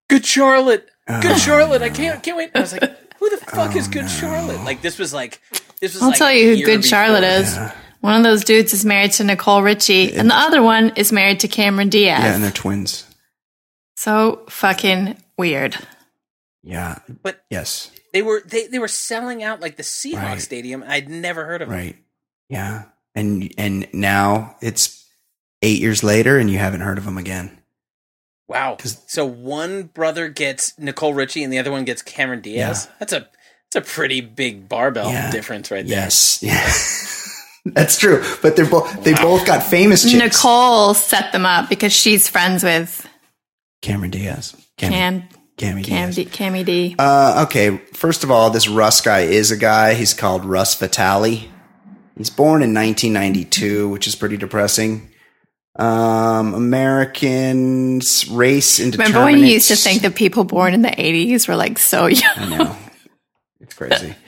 Good 0.09 0.25
Charlotte. 0.25 0.89
Good 1.07 1.31
Oh, 1.33 1.37
Charlotte. 1.37 1.81
I 1.81 1.89
can't 1.89 2.21
can't 2.23 2.37
wait. 2.37 2.49
And 2.53 2.57
I 2.57 2.61
was 2.61 2.71
like, 2.73 3.13
who 3.19 3.29
the 3.29 3.37
fuck 3.37 3.75
is 3.75 3.87
Oh, 3.87 3.91
Good 3.91 4.03
no. 4.03 4.07
Charlotte? 4.07 4.63
Like 4.63 4.81
this 4.81 4.97
was 4.97 5.13
like 5.13 5.39
this 5.81 5.93
was 5.93 6.01
I'll 6.03 6.09
like 6.09 6.17
tell 6.17 6.31
you 6.31 6.55
who 6.57 6.63
Good 6.65 6.83
Charlotte 6.85 7.21
before. 7.21 7.65
is. 7.67 7.71
One 8.05 8.15
of 8.17 8.23
those 8.23 8.43
dudes 8.43 8.71
is 8.71 8.85
married 8.85 9.13
to 9.13 9.23
Nicole 9.23 9.63
Richie, 9.63 10.13
and 10.15 10.29
the 10.29 10.35
other 10.35 10.61
one 10.61 10.91
is 10.95 11.11
married 11.11 11.39
to 11.39 11.47
Cameron 11.47 11.89
Diaz. 11.89 12.19
Yeah, 12.23 12.35
and 12.35 12.43
they're 12.43 12.51
twins. 12.51 13.03
so 13.97 14.45
fucking 14.47 15.17
weird. 15.39 15.75
Yeah. 16.61 16.99
But 17.23 17.43
Yes. 17.49 17.89
they 18.13 18.21
were 18.21 18.43
they, 18.45 18.67
they 18.67 18.77
were 18.77 18.87
selling 18.87 19.41
out 19.41 19.59
like 19.59 19.75
the 19.77 19.81
Seahawks 19.83 20.21
Right. 20.21 20.41
stadium. 20.41 20.83
I'd 20.87 21.09
never 21.09 21.45
heard 21.45 21.63
of 21.63 21.69
them. 21.69 21.77
Right. 21.77 21.95
Yeah. 22.47 22.83
And 23.15 23.51
and 23.57 23.87
now 23.91 24.55
it's 24.61 25.03
eight 25.63 25.81
years 25.81 26.03
later, 26.03 26.37
and 26.37 26.47
you 26.49 26.59
haven't 26.59 26.81
heard 26.81 26.99
of 26.99 27.05
them 27.05 27.17
again. 27.17 27.57
Wow. 28.47 28.75
'Cause- 28.75 28.99
So 29.07 29.25
one 29.25 29.83
brother 29.83 30.27
gets 30.29 30.77
Nicole 30.77 31.15
Richie 31.15 31.43
and 31.43 31.51
the 31.51 31.57
other 31.57 31.71
one 31.71 31.85
gets 31.85 32.03
Cameron 32.03 32.41
Diaz. 32.41 32.87
That's 32.99 33.13
a 33.13 33.27
that's 33.73 33.89
a 33.89 33.93
pretty 33.93 34.21
big 34.21 34.69
barbell 34.69 35.09
Yeah. 35.11 35.31
difference 35.31 35.71
right 35.71 35.87
there. 35.87 35.97
Yes. 35.97 36.39
Yeah. 36.43 36.71
That's 37.65 37.97
true. 37.97 38.23
But 38.41 38.55
they're 38.55 38.69
both 38.69 39.03
they 39.03 39.13
both 39.13 39.45
got 39.45 39.63
famous 39.63 40.03
chicks. 40.03 40.13
Nicole 40.15 40.93
set 40.93 41.31
them 41.31 41.45
up 41.45 41.67
because 41.67 41.91
she's 41.91 42.29
friends 42.29 42.63
with 42.63 43.07
Cameron 43.81 44.11
Diaz. 44.11 44.55
Cam, 44.77 44.91
Cam, 44.91 45.21
Cammy 45.57 45.83
Cam 45.83 46.11
Diaz. 46.11 46.15
D, 46.15 46.25
Cammy 46.25 46.65
D. 46.65 46.95
Uh, 46.99 47.45
okay. 47.47 47.77
First 47.93 48.23
of 48.23 48.29
all, 48.31 48.49
this 48.51 48.67
Russ 48.67 49.01
guy 49.01 49.21
is 49.21 49.51
a 49.51 49.57
guy. 49.57 49.95
He's 49.95 50.13
called 50.13 50.45
Russ 50.45 50.75
Vitale. 50.75 51.49
He's 52.17 52.29
born 52.29 52.61
in 52.61 52.73
1992, 52.73 53.89
which 53.89 54.07
is 54.07 54.15
pretty 54.15 54.37
depressing. 54.37 55.09
Um, 55.77 56.53
Americans 56.53 58.27
race 58.29 58.79
and 58.79 58.93
Remember 58.93 59.25
when 59.25 59.39
you 59.39 59.47
used 59.47 59.67
to 59.67 59.75
think 59.75 60.03
that 60.03 60.15
people 60.15 60.45
born 60.45 60.73
in 60.73 60.81
the 60.83 60.89
80s 60.89 61.49
were 61.49 61.57
like 61.57 61.77
so 61.79 62.05
young? 62.05 62.33
I 62.37 62.57
know. 62.57 62.77
It's 63.59 63.73
crazy. 63.73 64.15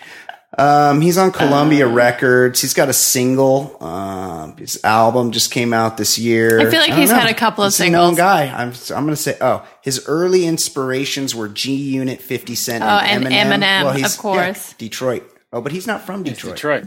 Um, 0.57 1.01
he's 1.01 1.17
on 1.17 1.31
Columbia 1.31 1.87
Uh. 1.87 1.91
Records. 1.91 2.61
He's 2.61 2.73
got 2.73 2.87
a 2.89 2.93
single. 2.93 3.77
Um, 3.83 4.55
his 4.57 4.79
album 4.83 5.31
just 5.31 5.51
came 5.51 5.73
out 5.73 5.97
this 5.97 6.17
year. 6.17 6.59
I 6.59 6.69
feel 6.71 6.79
like 6.79 6.89
don't 6.91 6.99
he's 6.99 7.09
know. 7.11 7.17
had 7.19 7.29
a 7.29 7.33
couple 7.33 7.63
of 7.63 7.73
He's 7.73 7.79
a 7.81 7.89
known 7.89 8.15
singles. 8.15 8.17
guy. 8.17 8.43
I'm 8.45 8.69
I'm 8.95 9.05
gonna 9.05 9.15
say. 9.17 9.37
Oh, 9.41 9.67
his 9.81 10.05
early 10.07 10.45
inspirations 10.45 11.35
were 11.35 11.49
G 11.49 11.73
Unit, 11.75 12.21
Fifty 12.21 12.55
Cent, 12.55 12.83
Oh, 12.83 12.87
and 12.87 13.25
and 13.25 13.33
Eminem. 13.33 13.61
Eminem, 13.63 13.83
Well, 13.85 13.93
he's- 13.93 14.15
of 14.15 14.21
course. 14.21 14.69
yeah, 14.69 14.73
Detroit. 14.77 15.23
Oh, 15.51 15.61
but 15.61 15.71
he's 15.73 15.85
not 15.87 16.05
from 16.05 16.21
It's 16.25 16.35
Detroit. 16.41 16.55
Detroit. 16.55 16.83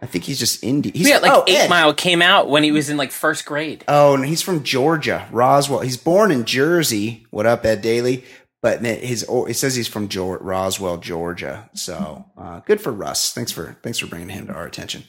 I 0.00 0.06
think 0.06 0.24
he's 0.24 0.38
just 0.40 0.62
indie. 0.62 0.92
He's 0.94 1.08
Yeah, 1.08 1.18
like 1.18 1.30
oh, 1.32 1.44
Eight 1.46 1.58
Ed. 1.58 1.70
Mile 1.70 1.94
came 1.94 2.20
out 2.22 2.48
when 2.50 2.64
he 2.64 2.72
was 2.72 2.90
in 2.90 2.96
like 2.96 3.12
first 3.12 3.44
grade. 3.46 3.84
Oh, 3.86 4.14
and 4.14 4.24
he's 4.26 4.42
from 4.42 4.64
Georgia, 4.64 5.28
Roswell. 5.30 5.80
He's 5.80 5.96
born 5.96 6.32
in 6.32 6.44
Jersey. 6.44 7.24
What 7.30 7.46
up, 7.46 7.64
Ed 7.64 7.82
Daly? 7.82 8.24
But 8.62 8.80
his 8.84 9.26
it 9.28 9.54
says 9.56 9.74
he's 9.74 9.88
from 9.88 10.08
Geor- 10.08 10.38
Roswell, 10.40 10.98
Georgia. 10.98 11.68
So 11.74 12.24
uh, 12.38 12.60
good 12.60 12.80
for 12.80 12.92
Russ. 12.92 13.32
Thanks 13.32 13.50
for 13.50 13.76
thanks 13.82 13.98
for 13.98 14.06
bringing 14.06 14.28
him 14.28 14.46
to 14.46 14.54
our 14.54 14.64
attention. 14.66 15.02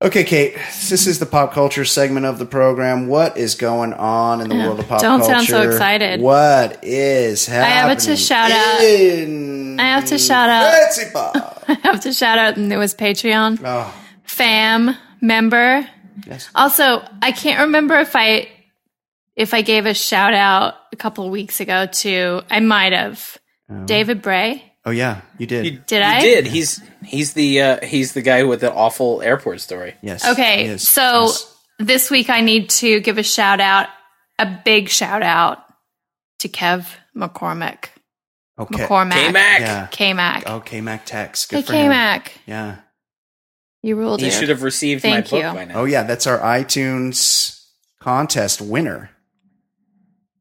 Okay, 0.00 0.22
Kate. 0.22 0.54
This 0.88 1.08
is 1.08 1.18
the 1.18 1.26
pop 1.26 1.52
culture 1.52 1.84
segment 1.84 2.24
of 2.24 2.38
the 2.38 2.46
program. 2.46 3.08
What 3.08 3.36
is 3.36 3.56
going 3.56 3.92
on 3.94 4.40
in 4.40 4.48
the 4.48 4.54
world 4.54 4.78
of 4.78 4.86
pop 4.86 5.00
culture? 5.00 5.18
Don't 5.18 5.24
sound 5.28 5.48
so 5.48 5.62
excited. 5.68 6.20
What 6.20 6.84
is 6.84 7.46
happening? 7.46 7.72
I 7.72 7.88
have 7.88 7.98
to 8.04 8.16
shout 8.16 8.50
out- 8.52 8.80
I 9.80 9.82
have 9.88 10.04
to 10.04 10.18
shout 10.18 10.48
out- 10.48 10.72
Fancy 10.72 11.10
pop. 11.12 11.64
I 11.66 11.72
have 11.82 12.00
to 12.02 12.12
shout 12.12 12.38
out 12.38 12.56
It 12.56 12.76
was 12.76 12.94
Patreon 12.94 13.60
oh, 13.64 13.92
fam 14.22 14.94
member. 15.20 15.84
yes. 16.28 16.48
Also, 16.54 17.02
I 17.20 17.32
can't 17.32 17.62
remember 17.62 17.96
if 17.98 18.14
I 18.14 18.48
if 19.38 19.54
I 19.54 19.62
gave 19.62 19.86
a 19.86 19.94
shout 19.94 20.34
out 20.34 20.74
a 20.92 20.96
couple 20.96 21.24
of 21.24 21.30
weeks 21.30 21.60
ago 21.60 21.86
to 21.86 22.42
I 22.50 22.60
might 22.60 22.92
have 22.92 23.38
David 23.86 24.20
Bray. 24.20 24.64
Oh 24.84 24.90
yeah, 24.90 25.20
you 25.38 25.46
did. 25.46 25.64
You, 25.64 25.70
Did 25.86 25.98
you 26.00 26.02
I? 26.04 26.20
did. 26.20 26.46
He's 26.46 26.82
he's 27.04 27.32
the 27.34 27.60
uh, 27.62 27.86
he's 27.86 28.12
the 28.14 28.22
guy 28.22 28.42
with 28.44 28.60
the 28.60 28.72
awful 28.72 29.22
airport 29.22 29.60
story. 29.60 29.94
yes. 30.02 30.26
Okay, 30.26 30.76
so 30.78 31.22
Yes. 31.26 31.56
this 31.78 32.10
week 32.10 32.28
I 32.30 32.40
need 32.40 32.70
to 32.70 33.00
give 33.00 33.18
a 33.18 33.22
shout 33.22 33.60
out, 33.60 33.88
a 34.38 34.46
big 34.64 34.88
shout 34.88 35.22
out 35.22 35.58
to 36.40 36.48
Kev 36.48 36.86
McCormick. 37.14 37.86
okay. 38.58 38.84
McCormack. 38.86 39.12
K 39.12 39.32
Mac. 39.32 39.60
Yeah. 39.60 39.86
K 39.90 40.12
Mac. 40.14 40.44
Oh, 40.46 40.60
K 40.60 40.80
Mac 40.80 41.04
Tex. 41.04 41.44
Good 41.46 41.56
hey 41.56 41.62
for 41.62 41.72
K 41.72 41.82
him. 41.82 41.88
Mac. 41.90 42.32
Yeah. 42.46 42.76
You 43.82 43.94
ruled 43.96 44.20
He 44.20 44.28
it. 44.28 44.32
should 44.32 44.48
have 44.48 44.62
received 44.62 45.02
Thank 45.02 45.26
my 45.26 45.30
book 45.30 45.44
you. 45.52 45.52
by 45.58 45.64
now. 45.66 45.80
Oh 45.80 45.84
yeah, 45.84 46.02
that's 46.04 46.26
our 46.26 46.38
iTunes 46.38 47.62
contest 48.00 48.60
winner. 48.62 49.10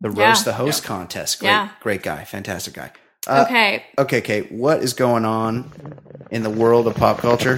The 0.02 0.12
Yeah. 0.12 0.28
roast 0.30 0.46
the 0.46 0.54
host 0.54 0.84
contest. 0.84 1.40
Great, 1.40 1.50
Yeah. 1.50 1.70
great 1.82 2.04
guy, 2.04 2.24
fantastic 2.24 2.74
guy. 2.74 2.92
Uh, 3.26 3.44
okay. 3.48 3.86
Okay, 3.98 4.22
Kate. 4.22 4.52
What 4.52 4.82
is 4.82 4.94
going 4.94 5.26
on 5.26 5.72
in 6.32 6.44
the 6.44 6.50
world 6.50 6.88
of 6.88 6.96
pop 6.96 7.18
culture? 7.20 7.58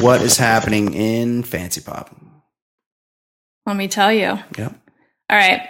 What 0.00 0.22
is 0.22 0.36
happening 0.38 0.94
in 0.94 1.42
fancy 1.42 1.80
pop? 1.80 2.10
Let 3.66 3.76
me 3.76 3.88
tell 3.88 4.12
you. 4.12 4.38
Yep. 4.56 4.74
All 5.30 5.36
right. 5.38 5.68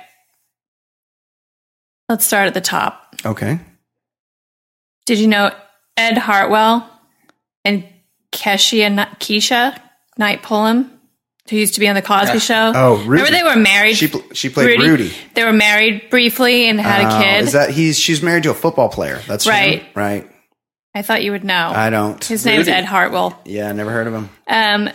Let's 2.09 2.25
start 2.25 2.47
at 2.47 2.55
the 2.55 2.61
top. 2.61 3.15
Okay. 3.27 3.59
Did 5.07 5.19
you 5.19 5.27
know 5.27 5.53
Ed 5.97 6.17
Hartwell 6.19 6.89
and 7.65 7.85
Kesha 8.33 8.89
Keshia 9.19 9.79
Knight 10.17 10.43
Pulliam, 10.43 11.00
who 11.51 11.57
used 11.57 11.75
to 11.75 11.81
be 11.81 11.89
on 11.89 11.95
the 11.95 12.03
Cosby 12.03 12.39
Show? 12.39 12.73
Oh, 12.75 12.95
Rudy. 12.99 13.09
Remember 13.09 13.31
they 13.33 13.43
were 13.43 13.57
married. 13.57 13.97
She 13.97 14.09
pl- 14.09 14.23
she 14.33 14.49
played 14.49 14.81
Rudy. 14.81 15.13
They 15.35 15.45
were 15.45 15.53
married 15.53 16.09
briefly 16.11 16.69
and 16.69 16.81
had 16.81 17.05
Oh, 17.13 17.19
a 17.19 17.23
kid. 17.23 17.45
Is 17.45 17.53
that 17.53 17.71
he's 17.71 17.99
she's 17.99 18.23
married 18.23 18.45
to 18.45 18.51
a 18.51 18.55
football 18.55 18.89
player? 18.89 19.21
That's 19.27 19.47
Right. 19.47 19.83
him? 19.83 19.89
Right. 19.95 20.31
I 20.95 21.03
thought 21.03 21.23
you 21.23 21.33
would 21.33 21.45
know. 21.45 21.73
I 21.75 21.91
don't. 21.91 22.25
His 22.25 22.45
name's 22.47 22.67
Ed 22.69 22.85
Hartwell. 22.85 23.41
Yeah, 23.45 23.69
I 23.69 23.73
never 23.73 23.91
heard 23.91 24.07
of 24.07 24.15
him. 24.15 24.31
Um. 24.49 24.91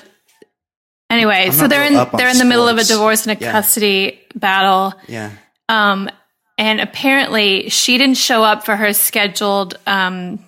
Anyway, 1.10 1.46
I'm 1.46 1.52
so 1.52 1.68
they're 1.68 1.84
in 1.86 1.94
they're 2.18 2.30
in 2.30 2.38
the 2.40 2.46
middle 2.46 2.68
of 2.68 2.78
a 2.78 2.84
divorce 2.84 3.28
and 3.28 3.38
a 3.38 3.42
Yeah. 3.42 3.52
custody 3.52 4.22
battle. 4.34 4.94
Yeah. 5.08 5.32
Um, 5.70 6.10
and 6.58 6.80
apparently 6.80 7.70
she 7.70 7.98
didn't 7.98 8.18
show 8.18 8.44
up 8.44 8.66
for 8.66 8.76
her 8.76 8.92
scheduled 8.94 9.78
um, 9.86 10.44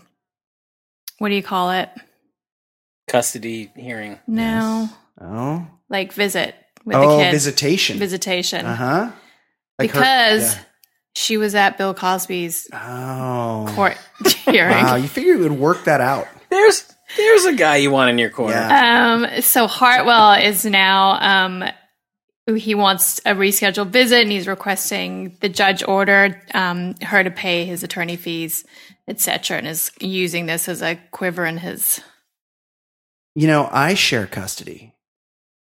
what 1.19 1.29
do 1.29 1.35
you 1.35 1.43
call 1.43 1.71
it? 1.71 1.89
Custody 3.07 3.71
hearing. 3.75 4.19
No, 4.27 4.89
Oh. 5.21 5.65
Like 5.89 6.13
visit 6.13 6.55
with 6.85 6.95
oh, 6.95 7.17
the 7.17 7.23
kid. 7.23 7.31
visitation. 7.31 7.97
Visitation. 7.99 8.65
Uh 8.65 8.75
huh. 8.75 9.11
because 9.77 10.55
she 11.15 11.37
was 11.37 11.55
at 11.55 11.77
Bill 11.77 11.93
Cosby's 11.93 12.67
Oh. 12.73 13.65
court 13.75 13.97
hearing. 14.45 14.83
Wow, 14.83 14.95
you 14.95 15.07
figure 15.07 15.33
you 15.33 15.39
would 15.39 15.51
work 15.59 15.83
that 15.85 16.01
out. 16.01 16.27
There's 16.49 16.93
there's 17.15 17.45
a 17.45 17.53
guy 17.53 17.77
you 17.77 17.91
want 17.91 18.09
in 18.09 18.17
your 18.17 18.29
corner. 18.29 18.53
Yeah. 18.53 19.13
Um, 19.35 19.41
so 19.41 19.67
Hartwell 19.67 20.33
is 20.33 20.65
now 20.65 21.17
um, 21.21 21.63
he 22.55 22.75
wants 22.75 23.19
a 23.19 23.31
rescheduled 23.31 23.89
visit, 23.89 24.21
and 24.21 24.31
he's 24.31 24.47
requesting 24.47 25.35
the 25.41 25.49
judge 25.49 25.83
order 25.83 26.41
um, 26.53 26.95
her 27.01 27.23
to 27.23 27.31
pay 27.31 27.65
his 27.65 27.83
attorney 27.83 28.15
fees, 28.15 28.65
etc., 29.07 29.57
and 29.57 29.67
is 29.67 29.91
using 29.99 30.45
this 30.45 30.69
as 30.69 30.81
a 30.81 30.95
quiver 31.11 31.45
in 31.45 31.57
his. 31.57 32.01
You 33.35 33.47
know, 33.47 33.69
I 33.71 33.93
share 33.93 34.25
custody 34.27 34.93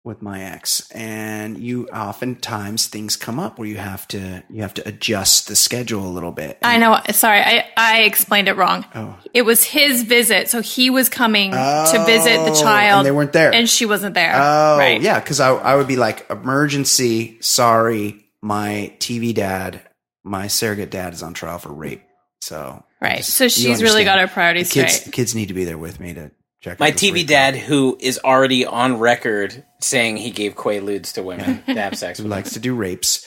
with 0.06 0.22
my 0.22 0.42
ex, 0.44 0.90
and 0.92 1.58
you 1.58 1.88
oftentimes 1.90 2.88
things 2.88 3.16
come 3.18 3.40
up 3.40 3.60
where 3.60 3.68
you 3.68 3.78
have 3.78 4.08
to 4.08 4.44
you 4.50 4.62
have 4.62 4.74
to 4.76 4.88
adjust 4.88 5.48
the 5.48 5.56
schedule 5.56 6.06
a 6.06 6.10
little 6.10 6.32
bit. 6.32 6.58
I 6.62 6.78
know. 6.78 7.00
Sorry, 7.12 7.42
I 7.42 7.66
I 7.76 8.02
explained 8.04 8.48
it 8.48 8.54
wrong. 8.56 8.86
Oh. 8.96 9.18
It 9.34 9.42
was 9.44 9.64
his 9.64 10.04
visit, 10.04 10.50
so 10.50 10.62
he 10.62 10.90
was 10.90 11.10
coming 11.10 11.52
to 11.52 12.04
visit 12.06 12.38
the 12.46 12.52
Oh, 12.52 12.62
child, 12.62 13.00
and 13.00 13.06
they 13.06 13.12
weren't 13.12 13.34
there. 13.34 13.54
and 13.54 13.70
she 13.70 13.86
wasn't 13.86 14.16
there. 14.16 14.34
Oh, 14.36 14.78
right. 14.78 15.02
yeah, 15.02 15.20
because 15.20 15.40
I, 15.40 15.50
I 15.54 15.76
would 15.76 15.88
be 15.88 15.98
like, 15.98 16.26
emergency, 16.30 17.38
sorry, 17.42 18.26
my 18.42 18.94
TV 19.00 19.34
dad, 19.34 19.82
my 20.24 20.48
surrogate 20.48 20.92
dad 20.92 21.14
is 21.14 21.24
on 21.24 21.34
trial 21.34 21.60
for 21.60 21.74
rape. 21.74 22.04
So, 22.42 22.84
Right. 23.02 23.18
just- 23.18 23.34
So 23.36 23.48
she's 23.48 23.82
really 23.84 24.04
got 24.06 24.20
her 24.20 24.28
priorities 24.28 24.70
the 24.70 24.82
kids, 24.82 24.94
straight. 24.94 25.06
the 25.06 25.12
kids 25.12 25.36
need 25.36 25.48
to 25.50 25.54
be 25.54 25.66
there 25.66 25.78
with 25.78 26.00
me 26.00 26.14
to 26.14 26.32
check. 26.62 26.80
My 26.80 26.92
TV 26.92 27.26
dad, 27.26 27.56
who 27.56 27.98
is 28.00 28.20
already 28.24 28.66
on 28.66 29.00
record 29.00 29.64
saying 29.82 30.18
he 30.18 30.32
gave 30.32 30.56
quaaludes 30.56 31.14
to 31.14 31.24
women 31.24 31.64
to 31.66 31.74
have 31.82 31.98
sex 31.98 32.20
who 32.20 32.28
likes 32.28 32.54
to 32.54 32.60
do 32.60 32.76
rapes. 32.76 33.26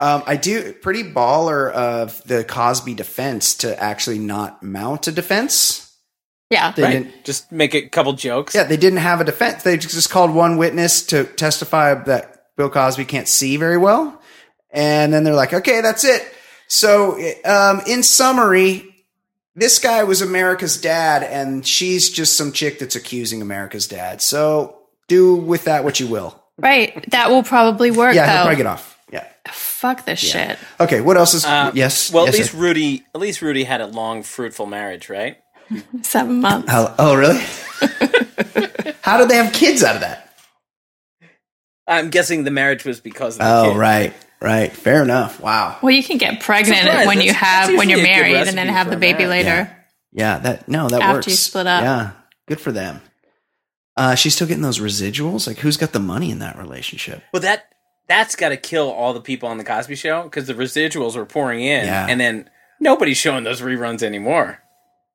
Um, 0.00 0.22
I 0.26 0.36
do 0.36 0.72
pretty 0.72 1.02
baller 1.04 1.70
of 1.72 2.22
the 2.24 2.44
Cosby 2.44 2.94
defense 2.94 3.54
to 3.56 3.80
actually 3.82 4.18
not 4.18 4.62
mount 4.62 5.06
a 5.06 5.12
defense. 5.12 5.80
Yeah. 6.50 6.72
They 6.72 6.82
Right? 6.82 6.92
didn't. 7.04 7.24
Just 7.24 7.50
make 7.52 7.74
a 7.74 7.88
couple 7.88 8.12
jokes. 8.12 8.54
Yeah, 8.54 8.64
they 8.64 8.76
didn't 8.76 8.98
have 8.98 9.20
a 9.20 9.24
defense. 9.24 9.62
They 9.62 9.76
just 9.78 10.10
called 10.10 10.34
one 10.34 10.56
witness 10.58 11.06
to 11.06 11.24
testify 11.24 11.94
that 12.04 12.42
Bill 12.56 12.68
Cosby 12.70 13.04
can't 13.06 13.26
see 13.28 13.56
very 13.56 13.78
well, 13.78 14.20
and 14.70 15.12
then 15.12 15.24
they're 15.24 15.34
like, 15.34 15.52
"Okay, 15.52 15.80
that's 15.80 16.04
it." 16.04 16.22
So, 16.68 17.18
um, 17.44 17.80
in 17.86 18.02
summary, 18.02 18.93
this 19.56 19.78
guy 19.78 20.04
was 20.04 20.20
America's 20.22 20.76
dad, 20.80 21.22
and 21.22 21.66
she's 21.66 22.10
just 22.10 22.36
some 22.36 22.52
chick 22.52 22.78
that's 22.78 22.96
accusing 22.96 23.40
America's 23.42 23.86
dad. 23.86 24.20
So 24.22 24.78
do 25.08 25.36
with 25.36 25.64
that 25.64 25.84
what 25.84 26.00
you 26.00 26.06
will. 26.06 26.42
Right. 26.58 27.04
That 27.10 27.30
will 27.30 27.42
probably 27.42 27.90
work 27.90 28.14
Yeah, 28.14 28.26
he'll 28.26 28.42
probably 28.42 28.56
get 28.56 28.66
off. 28.66 28.98
Yeah. 29.12 29.26
Fuck 29.52 30.04
this 30.06 30.18
shit. 30.20 30.58
Okay. 30.80 31.00
What 31.00 31.16
else 31.16 31.34
is? 31.34 31.44
Uh, 31.44 31.70
yes. 31.74 32.12
Well, 32.12 32.26
yes, 32.26 32.34
at 32.34 32.38
least 32.38 32.52
sir. 32.52 32.58
Rudy, 32.58 33.04
at 33.14 33.20
least 33.20 33.42
Rudy 33.42 33.64
had 33.64 33.80
a 33.80 33.86
long, 33.86 34.22
fruitful 34.22 34.66
marriage, 34.66 35.08
right? 35.08 35.36
Seven 36.02 36.40
months. 36.40 36.70
How, 36.70 36.94
oh, 36.98 37.14
really? 37.16 37.40
How 39.02 39.18
did 39.18 39.28
they 39.28 39.36
have 39.36 39.52
kids 39.52 39.82
out 39.82 39.94
of 39.96 40.00
that? 40.00 40.20
I'm 41.86 42.08
guessing 42.10 42.44
the 42.44 42.50
marriage 42.50 42.84
was 42.84 43.00
because 43.00 43.34
of 43.36 43.40
the 43.40 43.54
Oh, 43.54 43.72
kid. 43.72 43.78
right, 43.78 44.14
right. 44.40 44.72
Fair 44.72 45.02
enough. 45.02 45.40
Wow. 45.40 45.78
Well, 45.82 45.92
you 45.92 46.02
can 46.02 46.18
get 46.18 46.40
pregnant 46.40 46.82
Surprise, 46.82 47.06
when 47.06 47.20
you 47.20 47.32
have 47.32 47.68
when 47.76 47.88
you're 47.88 47.98
usually 47.98 48.02
a 48.20 48.24
good 48.24 48.30
married 48.32 48.48
and 48.48 48.58
then 48.58 48.68
have 48.68 48.90
the 48.90 48.96
baby 48.96 49.24
marriage. 49.26 49.44
later. 49.46 49.76
Yeah, 50.12 50.38
that 50.38 50.68
no, 50.68 50.88
that 50.88 51.00
After 51.02 51.14
works. 51.16 51.26
you 51.26 51.32
split 51.34 51.66
up. 51.66 51.82
Yeah, 51.82 52.10
good 52.46 52.60
for 52.60 52.72
them. 52.72 53.00
Uh, 53.96 54.14
she's 54.14 54.34
still 54.34 54.46
getting 54.46 54.62
those 54.62 54.78
residuals. 54.80 55.46
Like, 55.46 55.58
who's 55.58 55.76
got 55.76 55.92
the 55.92 56.00
money 56.00 56.30
in 56.30 56.40
that 56.40 56.56
relationship? 56.58 57.22
Well, 57.32 57.42
that 57.42 57.64
that's 58.08 58.36
got 58.36 58.50
to 58.50 58.56
kill 58.56 58.90
all 58.90 59.14
the 59.14 59.20
people 59.20 59.48
on 59.48 59.56
the 59.58 59.64
Cosby 59.64 59.94
Show 59.96 60.24
because 60.24 60.46
the 60.46 60.54
residuals 60.54 61.16
were 61.16 61.24
pouring 61.26 61.60
in, 61.60 61.86
Yeah. 61.86 62.06
and 62.08 62.20
then 62.20 62.50
nobody's 62.80 63.16
showing 63.16 63.44
those 63.44 63.60
reruns 63.60 64.02
anymore. 64.02 64.60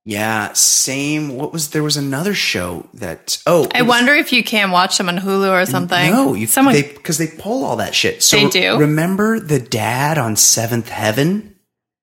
Yeah, 0.09 0.53
same. 0.53 1.35
What 1.35 1.53
was 1.53 1.69
there 1.69 1.83
was 1.83 1.95
another 1.95 2.33
show 2.33 2.87
that? 2.95 3.37
Oh, 3.45 3.67
I 3.75 3.83
was- 3.83 3.89
wonder 3.89 4.15
if 4.15 4.33
you 4.33 4.43
can 4.43 4.71
watch 4.71 4.97
them 4.97 5.07
on 5.07 5.19
Hulu 5.19 5.51
or 5.51 5.65
something. 5.67 6.11
No, 6.11 6.33
you 6.33 6.47
Someone 6.47 6.73
because 6.73 7.19
they 7.19 7.27
pull 7.27 7.63
all 7.63 7.75
that 7.75 7.93
shit. 7.93 8.23
So 8.23 8.37
They 8.37 8.47
do? 8.49 8.77
Remember 8.77 9.39
the 9.39 9.59
dad 9.59 10.17
on 10.17 10.35
Seventh 10.35 10.89
Heaven? 10.89 11.53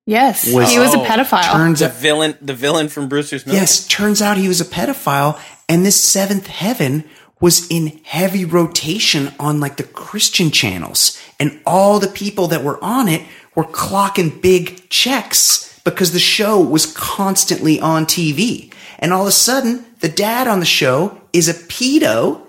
Yes, 0.06 0.46
was- 0.46 0.70
he 0.70 0.78
was 0.78 0.94
a 0.94 0.98
Oh, 1.00 1.04
pedophile. 1.04 1.50
Turns 1.50 1.80
The 1.80 1.86
out, 1.86 1.94
villain, 1.96 2.36
the 2.40 2.54
villain 2.54 2.88
from 2.88 3.08
Brewster's 3.08 3.44
Millions. 3.44 3.70
yes, 3.80 3.86
turns 3.88 4.22
out 4.22 4.36
he 4.36 4.46
was 4.46 4.60
a 4.60 4.64
pedophile, 4.64 5.36
and 5.68 5.84
this 5.84 6.00
Seventh 6.00 6.46
Heaven 6.46 7.02
was 7.40 7.66
in 7.68 7.98
heavy 8.04 8.44
rotation 8.44 9.32
on 9.40 9.58
like 9.58 9.78
the 9.78 9.82
Christian 9.82 10.52
channels, 10.52 11.18
and 11.40 11.58
all 11.66 11.98
the 11.98 12.06
people 12.06 12.46
that 12.46 12.62
were 12.62 12.78
on 12.84 13.08
it 13.08 13.22
were 13.56 13.64
clocking 13.64 14.40
big 14.40 14.88
checks 14.90 15.75
because 15.86 16.12
the 16.12 16.18
show 16.18 16.60
was 16.60 16.84
constantly 16.92 17.80
on 17.80 18.04
TV. 18.04 18.70
And 18.98 19.12
all 19.14 19.22
of 19.22 19.28
a 19.28 19.32
sudden, 19.32 19.86
the 20.00 20.08
dad 20.10 20.46
on 20.48 20.60
the 20.60 20.66
show 20.66 21.18
is 21.32 21.48
a 21.48 21.54
pedo, 21.54 22.42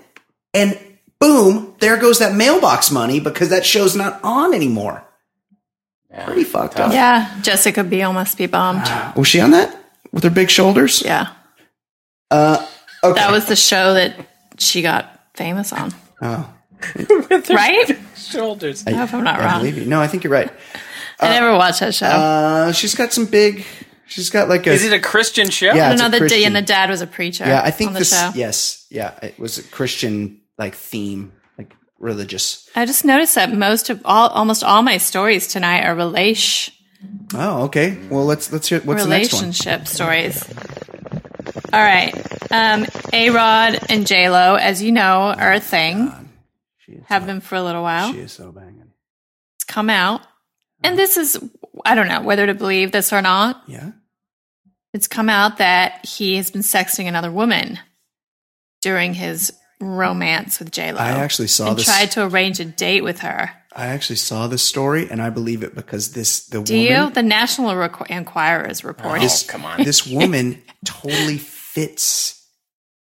and 0.53 0.77
boom, 1.19 1.76
there 1.80 1.95
goes 1.97 2.19
that 2.19 2.35
mailbox 2.35 2.91
money 2.91 3.19
because 3.22 3.49
that 3.49 3.65
show's 3.65 3.95
not 3.95 4.19
on 4.23 4.53
anymore. 4.53 5.03
Pretty 6.26 6.43
fucked 6.45 6.80
up. 6.80 6.91
yeah, 6.91 7.39
Jessica 7.41 7.84
Biel 7.84 8.11
must 8.14 8.38
be 8.38 8.47
bummed. 8.47 8.88
Was 9.15 9.27
she 9.27 9.39
on 9.39 9.51
that 9.51 9.77
with 10.11 10.23
her 10.23 10.30
big 10.31 10.49
shoulders? 10.49 11.01
Yeah, 11.05 11.27
Uh, 12.31 12.65
okay. 13.03 13.19
that 13.19 13.31
was 13.31 13.45
the 13.45 13.55
show 13.55 13.93
that 13.93 14.15
she 14.57 14.81
got 14.81 15.19
famous 15.35 15.72
on. 15.73 15.93
Oh, 16.22 16.49
With 17.30 17.47
her 17.49 17.53
Right? 17.55 17.97
shoulders. 18.15 18.85
I 18.88 18.91
hope 18.93 19.14
I'm 19.14 19.23
not 19.23 19.39
I 19.39 19.45
wrong. 19.45 19.59
believe 19.59 19.77
you. 19.77 19.85
No, 19.85 20.01
I 20.01 20.07
think 20.07 20.23
you're 20.23 20.34
right. 20.34 20.51
I 21.19 21.30
never 21.30 21.53
watched 21.57 21.80
that 21.80 21.95
show. 21.95 22.06
Uh, 22.07 22.72
she's 22.72 22.95
got 22.95 23.11
some 23.14 23.26
big. 23.26 23.65
She's 24.07 24.30
got 24.30 24.48
like 24.49 24.68
a. 24.68 24.72
Is 24.72 24.85
it 24.85 24.94
a 24.94 24.99
Christian 24.99 25.49
show? 25.49 25.73
Yeah. 25.73 25.89
I 25.89 25.91
it's 25.94 26.02
don't 26.02 26.11
know 26.11 26.15
the 26.18 26.22
Christian- 26.22 26.44
and 26.45 26.56
the 26.56 26.61
dad 26.61 26.89
was 26.89 27.02
a 27.02 27.07
preacher. 27.07 27.45
yeah, 27.45 27.61
I 27.64 27.72
think 27.72 27.89
on 27.89 27.94
the 27.94 27.99
this. 27.99 28.11
show. 28.18 28.31
Yes, 28.35 28.85
yeah, 28.89 29.18
it 29.22 29.38
was 29.39 29.57
a 29.57 29.64
Christian 29.64 30.41
like 30.57 30.76
theme, 30.76 31.34
like 31.57 31.73
religious. 31.99 32.69
I 32.76 32.85
just 32.85 33.03
noticed 33.03 33.35
that 33.35 33.53
most 33.53 33.89
of 33.89 34.02
all, 34.06 34.30
almost 34.30 34.64
all 34.64 34.81
my 34.81 34.98
stories 34.98 35.48
tonight 35.48 35.84
are 35.85 35.95
relation 35.95 36.73
Oh, 37.35 37.64
okay. 37.65 37.98
Well, 38.10 38.26
let's 38.26 38.52
let's 38.52 38.69
hear 38.69 38.80
what's 38.81 39.03
the 39.03 39.10
next 39.10 39.34
one. 39.34 39.41
relationship 39.44 39.88
stories. 39.88 40.44
All 41.73 41.81
right, 41.81 42.14
um, 42.52 42.85
A 43.11 43.30
Rod 43.30 43.80
and 43.89 44.07
J 44.07 44.30
Lo, 44.30 44.56
as 44.56 44.81
you 44.81 44.91
know, 44.94 45.34
are 45.38 45.53
a 45.53 45.60
thing. 45.60 46.11
She 46.80 46.94
is, 46.94 47.03
Have 47.07 47.26
been 47.26 47.41
for 47.41 47.56
a 47.56 47.61
little 47.61 47.84
while. 47.84 48.14
she 48.14 48.19
is 48.19 48.31
so 48.31 48.52
banging. 48.53 48.88
It's 49.57 49.65
come 49.65 49.89
out, 49.89 50.22
and 50.84 50.98
this 50.98 51.18
is 51.18 51.38
I 51.86 51.95
don't 51.95 52.08
know 52.08 52.22
whether 52.22 52.45
to 52.45 52.54
believe 52.54 52.91
this 52.91 53.12
or 53.14 53.22
not. 53.22 53.62
Yeah. 53.68 53.91
It's 54.94 55.08
come 55.08 55.30
out 55.30 55.58
that 55.58 56.06
he 56.06 56.38
has 56.38 56.49
been 56.52 56.62
sexting 56.62 57.08
another 57.08 57.32
woman 57.32 57.78
during 58.82 59.14
his 59.14 59.54
romance 59.80 60.60
with 60.60 60.72
J 60.72 60.91
Lo. 60.91 60.99
I 60.99 61.10
actually 61.10 61.49
saw 61.49 61.70
and 61.70 61.78
this. 61.78 61.86
tried 61.86 62.12
to 62.12 62.26
arrange 62.26 62.60
a 62.60 62.66
date 62.66 63.04
with 63.04 63.20
her. 63.20 63.52
I 63.76 63.88
actually 63.88 64.16
saw 64.16 64.48
this 64.48 64.64
story, 64.64 65.08
and 65.12 65.22
I 65.22 65.30
believe 65.30 65.62
it 65.62 65.76
because 65.76 66.14
this 66.14 66.48
the 66.48 66.64
Do 66.64 66.74
woman. 66.74 66.91
you? 67.08 67.10
The 67.14 67.22
National 67.22 67.74
Requ- 67.76 68.08
Enquirer 68.10 68.68
is 68.68 68.84
reporting. 68.84 69.22
this, 69.22 69.48
oh, 69.48 69.52
come 69.52 69.66
on. 69.66 69.84
this 69.84 70.08
woman 70.08 70.64
totally 70.86 71.38
fits 71.38 72.44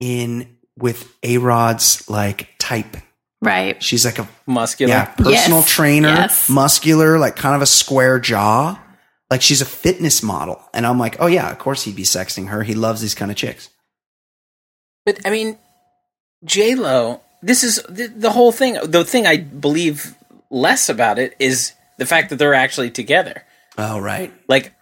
in 0.02 0.58
with 0.78 1.10
A 1.24 1.38
Rod's 1.38 2.10
like 2.10 2.50
type. 2.60 2.98
Right. 3.46 3.82
She's 3.82 4.04
like 4.06 4.20
a 4.20 4.28
Muscular. 4.46 4.92
yeah 4.94 5.06
personal 5.06 5.60
Yes. 5.60 5.70
trainer, 5.70 6.10
Yes. 6.10 6.50
muscular, 6.50 7.18
like 7.20 7.36
kind 7.36 7.56
of 7.56 7.62
a 7.62 7.66
square 7.66 8.20
jaw. 8.20 8.80
Like 9.32 9.42
she's 9.42 9.62
a 9.62 9.66
fitness 9.66 10.22
model, 10.22 10.62
and 10.74 10.86
I'm 10.86 11.00
like, 11.00 11.18
oh 11.20 11.26
yeah, 11.28 11.50
of 11.52 11.58
course 11.58 11.84
he'd 11.84 11.96
be 11.96 12.04
sexting 12.04 12.50
her. 12.50 12.62
He 12.64 12.76
loves 12.76 13.02
these 13.02 13.16
kind 13.16 13.32
of 13.32 13.38
chicks. 13.38 13.70
But 15.06 15.20
I 15.26 15.30
mean, 15.30 15.58
J 16.44 16.76
Lo. 16.76 17.22
This 17.42 17.64
is 17.64 17.82
the, 17.90 18.08
the 18.08 18.32
whole 18.32 18.52
thing. 18.52 18.78
The 18.84 19.04
thing 19.04 19.26
I 19.28 19.38
believe 19.38 20.16
less 20.50 20.90
about 20.90 21.20
it 21.20 21.36
is 21.40 21.74
the 21.98 22.06
fact 22.06 22.30
that 22.30 22.38
they're 22.38 22.54
actually 22.54 22.92
together. 22.92 23.44
Oh 23.78 24.00
right, 24.00 24.32
Like, 24.48 24.74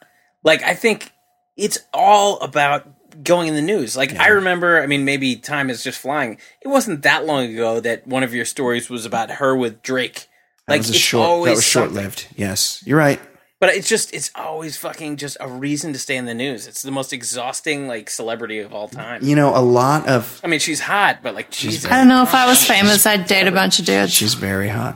like 0.44 0.62
I 0.64 0.74
think 0.76 1.12
it's 1.58 1.80
all 1.94 2.40
about 2.42 2.86
going 3.22 3.48
in 3.48 3.56
the 3.56 3.62
news. 3.62 3.96
Like 3.98 4.16
I 4.18 4.30
remember, 4.30 4.82
I 4.82 4.88
mean, 4.88 5.06
maybe 5.06 5.36
time 5.36 5.70
is 5.70 5.84
just 5.84 6.00
flying. 6.00 6.38
It 6.62 6.68
wasn't 6.70 7.04
that 7.04 7.26
long 7.26 7.46
ago 7.54 7.80
that 7.82 8.08
one 8.08 8.24
of 8.24 8.34
your 8.34 8.46
stories 8.46 8.90
was 8.90 9.06
about 9.06 9.30
her 9.32 9.56
with 9.56 9.82
Drake. 9.82 10.28
that 10.68 10.74
Like 10.74 10.80
was 10.80 10.90
a 10.90 10.94
it's 10.94 11.00
short. 11.00 11.28
always 11.28 11.52
That 11.52 11.56
was 11.58 11.66
short 11.66 11.92
lived. 11.92 12.28
Yes, 12.36 12.82
you're 12.86 12.98
right. 12.98 13.20
But 13.60 13.76
it's 13.76 13.88
just 13.88 14.14
it's 14.14 14.30
always 14.36 14.76
fucking 14.76 15.16
just 15.18 15.38
a 15.40 15.48
reason 15.48 15.94
to 15.94 16.00
stay 16.00 16.18
in 16.18 16.26
the 16.26 16.34
news. 16.34 16.68
It's 16.68 16.82
the 16.82 16.92
most 16.92 17.14
exhausting 17.14 17.88
like 17.88 18.10
celebrity 18.10 18.60
of 18.60 18.74
all 18.74 18.90
time. 18.90 19.24
You 19.24 19.38
know, 19.38 19.56
a 19.56 19.62
lot 19.64 20.08
of 20.10 20.42
I 20.44 20.48
mean, 20.48 20.60
she's 20.60 20.82
hot, 20.82 21.20
but 21.24 21.34
like 21.34 21.50
Jesus. 21.50 21.90
I 21.90 21.98
don't 21.98 22.10
know 22.10 22.24
if 22.24 22.34
I 22.36 22.46
was 22.46 22.66
famous, 22.66 23.06
I'd 23.06 23.26
date 23.26 23.48
a 23.48 23.52
bunch 23.54 23.80
of 23.80 23.86
dudes. 23.86 24.12
she's 24.14 24.34
very 24.34 24.68
hot. 24.68 24.96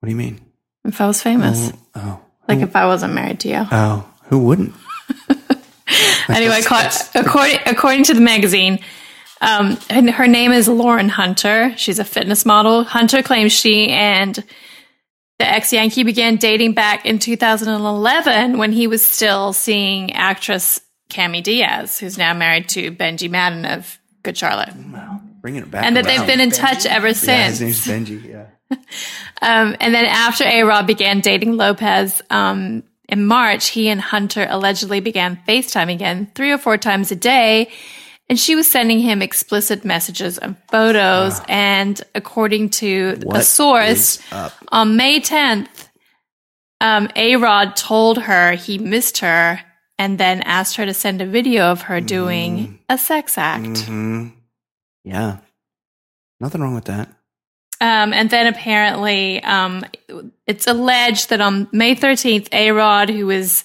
What 0.00 0.06
do 0.06 0.10
you 0.10 0.16
mean? 0.16 0.40
If 0.86 1.00
I 1.00 1.06
was 1.06 1.20
famous, 1.20 1.72
Oh, 1.94 2.20
like 2.48 2.60
if 2.60 2.74
I 2.76 2.86
wasn't 2.86 3.12
married 3.12 3.40
to 3.40 3.48
you. 3.48 3.66
oh, 3.70 4.08
who 4.28 4.38
wouldn't? 4.38 4.72
anyway, 6.28 6.60
according 7.14 7.58
according 7.66 8.04
to 8.04 8.14
the 8.14 8.20
magazine, 8.20 8.78
um, 9.40 9.78
and 9.90 10.10
her 10.10 10.26
name 10.26 10.52
is 10.52 10.68
Lauren 10.68 11.08
Hunter. 11.08 11.74
She's 11.76 11.98
a 11.98 12.04
fitness 12.04 12.44
model. 12.46 12.84
Hunter 12.84 13.22
claims 13.22 13.52
she 13.52 13.88
and 13.90 14.34
the 15.38 15.46
ex 15.48 15.72
Yankee 15.72 16.02
began 16.02 16.36
dating 16.36 16.72
back 16.72 17.04
in 17.04 17.18
2011 17.18 18.58
when 18.58 18.72
he 18.72 18.86
was 18.86 19.04
still 19.04 19.52
seeing 19.52 20.12
actress 20.14 20.80
Cami 21.10 21.42
Diaz, 21.42 21.98
who's 21.98 22.16
now 22.18 22.32
married 22.34 22.68
to 22.70 22.90
Benji 22.90 23.30
Madden 23.30 23.64
of 23.64 23.98
Good 24.22 24.36
Charlotte, 24.36 24.72
Bringing 25.40 25.62
it 25.62 25.70
back, 25.70 25.84
and 25.84 25.96
that 25.96 26.04
they've 26.04 26.26
been 26.26 26.40
in 26.40 26.50
touch 26.50 26.86
ever 26.86 27.08
Yeah, 27.08 27.12
since. 27.12 27.58
his 27.58 27.86
name's 27.86 28.08
Benji. 28.08 28.28
Yeah. 28.28 28.46
Um, 29.42 29.76
and 29.80 29.94
then 29.94 30.06
after 30.06 30.44
A 30.44 30.62
Rod 30.62 30.86
began 30.86 31.20
dating 31.20 31.58
Lopez 31.58 32.22
um, 32.30 32.82
in 33.08 33.26
March, 33.26 33.68
he 33.68 33.88
and 33.88 34.00
Hunter 34.00 34.46
allegedly 34.48 35.00
began 35.00 35.38
FaceTime 35.46 35.92
again 35.92 36.30
three 36.34 36.50
or 36.50 36.58
four 36.58 36.76
times 36.78 37.10
a 37.12 37.16
day. 37.16 37.70
And 38.28 38.38
she 38.38 38.56
was 38.56 38.66
sending 38.66 38.98
him 38.98 39.22
explicit 39.22 39.84
messages 39.84 40.36
and 40.38 40.56
photos. 40.68 41.40
And 41.48 42.02
according 42.14 42.70
to 42.70 43.20
a 43.30 43.42
source, 43.42 44.18
on 44.68 44.96
May 44.96 45.20
10th, 45.20 45.88
um, 46.80 47.08
A 47.14 47.36
Rod 47.36 47.76
told 47.76 48.18
her 48.22 48.52
he 48.52 48.78
missed 48.78 49.18
her 49.18 49.60
and 49.98 50.18
then 50.18 50.42
asked 50.42 50.76
her 50.76 50.84
to 50.84 50.92
send 50.92 51.22
a 51.22 51.26
video 51.26 51.70
of 51.70 51.82
her 51.82 52.00
doing 52.00 52.80
a 52.88 52.98
sex 52.98 53.38
act. 53.38 53.78
hmm 53.86 54.28
Yeah, 55.04 55.38
nothing 56.40 56.60
wrong 56.60 56.74
with 56.74 56.86
that. 56.86 57.08
Um, 57.80 58.12
and 58.12 58.30
then 58.30 58.46
apparently, 58.46 59.42
um, 59.42 59.84
it's 60.46 60.66
alleged 60.66 61.28
that 61.30 61.40
on 61.40 61.68
May 61.72 61.94
13th, 61.94 62.48
A 62.52 62.70
Rod, 62.72 63.10
who 63.10 63.26
was 63.26 63.64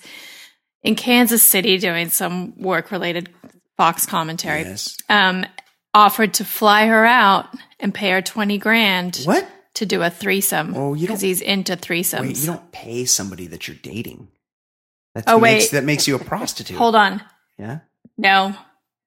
in 0.83 0.95
Kansas 0.95 1.49
City 1.49 1.77
doing 1.77 2.09
some 2.09 2.57
work 2.61 2.91
related 2.91 3.29
Fox 3.77 4.05
commentary, 4.05 4.61
Yes. 4.61 4.95
um, 5.09 5.45
offered 5.93 6.33
to 6.35 6.45
fly 6.45 6.87
her 6.87 7.05
out 7.05 7.47
and 7.79 7.93
pay 7.93 8.11
her 8.11 8.21
20 8.21 8.57
grand 8.57 9.21
What? 9.23 9.47
to 9.75 9.85
do 9.85 10.01
a 10.03 10.09
threesome 10.09 10.73
Oh, 10.75 10.93
you 10.93 11.01
because 11.07 11.21
he's 11.21 11.41
into 11.41 11.75
threesomes. 11.77 12.21
Wait, 12.21 12.37
you 12.39 12.45
don't 12.47 12.71
pay 12.71 13.05
somebody 13.05 13.47
that 13.47 13.67
you're 13.67 13.77
dating. 13.81 14.27
That's 15.15 15.25
Oh, 15.31 15.39
makes, 15.39 15.65
wait. 15.65 15.71
that 15.71 15.83
makes 15.83 16.07
you 16.07 16.15
a 16.15 16.19
prostitute. 16.19 16.77
Hold 16.77 16.95
on. 16.95 17.21
Yeah. 17.57 17.79
No, 18.17 18.55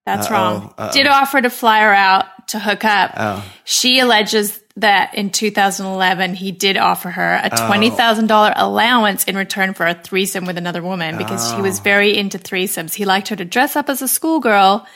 That's 0.06 0.26
Uh-oh, 0.28 0.32
wrong. 0.34 0.74
uh-oh. 0.78 0.92
Did 0.92 1.06
offer 1.06 1.40
to 1.40 1.50
fly 1.50 1.80
her 1.80 1.92
out 1.92 2.26
to 2.48 2.58
hook 2.58 2.84
up. 2.84 3.12
Oh. 3.16 3.44
She 3.64 3.98
alleges 4.00 4.60
that 4.76 5.14
in 5.14 5.30
2011 5.30 6.34
he 6.34 6.50
did 6.52 6.76
offer 6.76 7.08
her 7.08 7.40
a 7.42 7.48
$20,000 7.48 8.52
allowance 8.56 9.24
in 9.24 9.36
return 9.36 9.72
for 9.72 9.86
a 9.86 9.94
threesome 9.94 10.44
with 10.46 10.58
another 10.58 10.82
woman 10.82 11.16
because 11.16 11.50
he 11.52 11.58
Oh. 11.58 11.62
was 11.62 11.78
very 11.78 12.16
into 12.16 12.38
threesomes. 12.38 12.92
He 12.94 13.04
liked 13.04 13.28
her 13.28 13.36
to 13.36 13.44
dress 13.44 13.76
up 13.76 13.88
as 13.88 14.02
a 14.02 14.08
schoolgirl. 14.08 14.86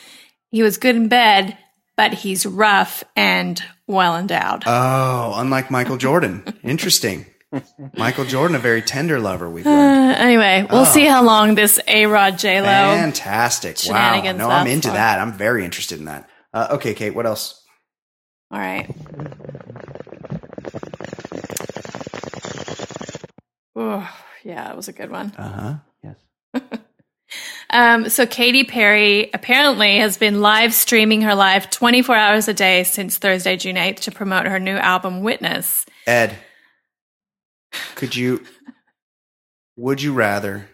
He 0.51 0.63
was 0.63 0.79
good 0.79 0.97
in 0.97 1.09
bed, 1.09 1.57
but 1.97 2.13
he's 2.13 2.45
rough 2.45 3.05
and 3.17 3.63
well 3.87 4.17
endowed. 4.17 4.65
Oh, 4.67 5.35
unlike 5.37 5.71
Michael 5.71 5.97
Jordan. 5.97 6.43
Interesting. 6.63 7.25
Michael 7.97 8.25
Jordan, 8.25 8.57
a 8.57 8.59
very 8.59 8.83
tender 8.83 9.19
lover. 9.19 9.49
We've 9.49 9.65
learned. 9.65 10.12
Uh, 10.12 10.19
anyway, 10.19 10.66
we'll 10.70 10.85
see 10.85 11.05
how 11.07 11.23
long 11.23 11.55
this 11.55 11.81
A 11.89 12.07
Rod 12.07 12.39
J 12.39 12.61
Lo. 12.61 12.66
Fantastic! 12.66 13.79
Wow. 13.89 14.20
No, 14.33 14.51
I'm 14.51 14.66
into 14.66 14.89
for. 14.89 14.95
that. 14.95 15.19
I'm 15.19 15.33
very 15.33 15.65
interested 15.65 15.99
in 15.99 16.05
that. 16.07 16.29
Uh, 16.53 16.69
okay, 16.73 16.95
Kate. 16.95 17.15
What 17.15 17.27
else? 17.27 17.62
All 18.51 18.59
right. 18.59 18.89
Oh, 23.77 24.11
yeah, 24.45 24.70
it 24.70 24.77
was 24.77 24.89
a 24.89 24.93
good 24.93 25.11
one. 25.11 25.33
Uh 25.37 25.49
huh. 26.03 26.15
Yes. 26.55 26.70
Um, 27.70 28.09
so 28.09 28.25
Katy 28.25 28.65
Perry 28.65 29.29
apparently 29.35 29.99
has 29.99 30.16
been 30.16 30.41
live 30.41 30.73
streaming 30.73 31.20
her 31.20 31.35
live 31.35 31.69
24 31.69 32.16
hours 32.16 32.49
a 32.49 32.55
day 32.55 32.83
since 32.83 33.19
Thursday, 33.19 33.59
June 33.59 33.77
8th 33.77 34.01
to 34.01 34.11
promote 34.11 34.47
her 34.47 34.59
new 34.59 34.77
album 34.77 35.23
Witness. 35.23 35.85
Ed, 36.07 36.35
could 37.95 38.15
you? 38.16 38.45
Would 39.77 40.03
you 40.03 40.12
rather 40.12 40.69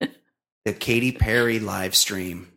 the 0.00 0.72
Katy 0.72 1.12
Perry 1.12 1.58
live 1.58 1.94
stream 1.94 2.52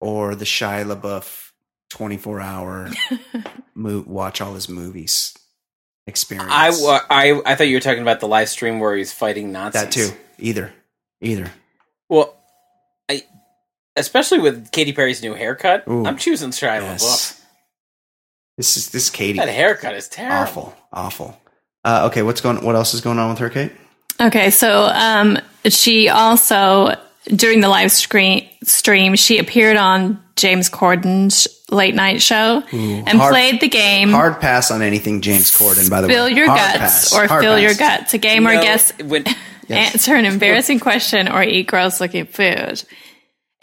or 0.00 0.34
the 0.34 0.44
Shia 0.44 0.84
LaBeouf 0.84 1.50
24 1.90 2.40
hour 2.40 2.90
mo- 3.74 4.04
watch 4.06 4.40
all 4.40 4.54
his 4.54 4.68
movies 4.68 5.34
experience? 6.06 6.50
I, 6.52 7.00
I 7.10 7.40
I 7.46 7.54
thought 7.54 7.68
you 7.68 7.76
were 7.76 7.80
talking 7.80 8.02
about 8.02 8.20
the 8.20 8.28
live 8.28 8.48
stream 8.48 8.80
where 8.80 8.96
he's 8.96 9.12
fighting 9.12 9.52
Nazis. 9.52 9.82
that 9.82 9.92
too. 9.92 10.10
Either. 10.38 10.72
Either. 11.20 11.50
Well, 12.08 12.36
I 13.08 13.22
especially 13.96 14.40
with 14.40 14.72
Katy 14.72 14.92
Perry's 14.92 15.22
new 15.22 15.34
haircut, 15.34 15.84
Ooh. 15.88 16.04
I'm 16.04 16.16
choosing 16.18 16.50
Shia 16.50 16.80
Yes. 16.80 17.04
LaBeouf. 17.04 17.40
This 18.56 18.76
is 18.76 18.90
this 18.90 19.04
is 19.04 19.10
Katy. 19.10 19.38
That 19.38 19.48
haircut 19.48 19.94
is 19.94 20.08
terrible. 20.08 20.42
Awful. 20.42 20.76
Awful. 20.92 21.40
Uh, 21.84 22.08
okay, 22.10 22.22
what's 22.22 22.40
going? 22.40 22.64
What 22.64 22.74
else 22.74 22.94
is 22.94 23.00
going 23.00 23.18
on 23.18 23.30
with 23.30 23.38
her, 23.38 23.50
Kate? 23.50 23.72
Okay, 24.20 24.50
so 24.50 24.84
um, 24.94 25.38
she 25.66 26.08
also, 26.08 26.94
during 27.26 27.60
the 27.60 27.68
live 27.68 27.90
screen 27.92 28.48
stream, 28.62 29.16
she 29.16 29.38
appeared 29.38 29.76
on 29.76 30.22
James 30.36 30.68
Corden's 30.70 31.46
late 31.70 31.94
night 31.94 32.22
show 32.22 32.62
and 32.72 33.08
hard- 33.08 33.32
played 33.32 33.60
the 33.60 33.68
game 33.68 34.10
Hard 34.12 34.40
pass 34.40 34.70
on 34.70 34.82
anything 34.82 35.20
James 35.20 35.50
Corden. 35.50 35.90
By 35.90 36.00
the 36.00 36.08
Spill 36.08 36.26
way, 36.26 36.32
Your 36.32 36.46
Hard 36.46 36.58
Guts 36.58 36.78
pass. 36.78 37.12
or 37.12 37.26
Hard 37.26 37.42
Fill 37.42 37.58
Your 37.58 37.74
pass. 37.74 38.00
Guts, 38.02 38.14
a 38.14 38.18
game 38.18 38.44
where 38.44 38.54
No, 38.54 38.62
guests 38.62 38.92
when 39.02 39.24
answer 39.68 40.14
an 40.14 40.24
embarrassing 40.26 40.78
question 40.80 41.26
or 41.28 41.42
eat 41.42 41.66
gross 41.66 42.00
looking 42.00 42.26
food. 42.26 42.82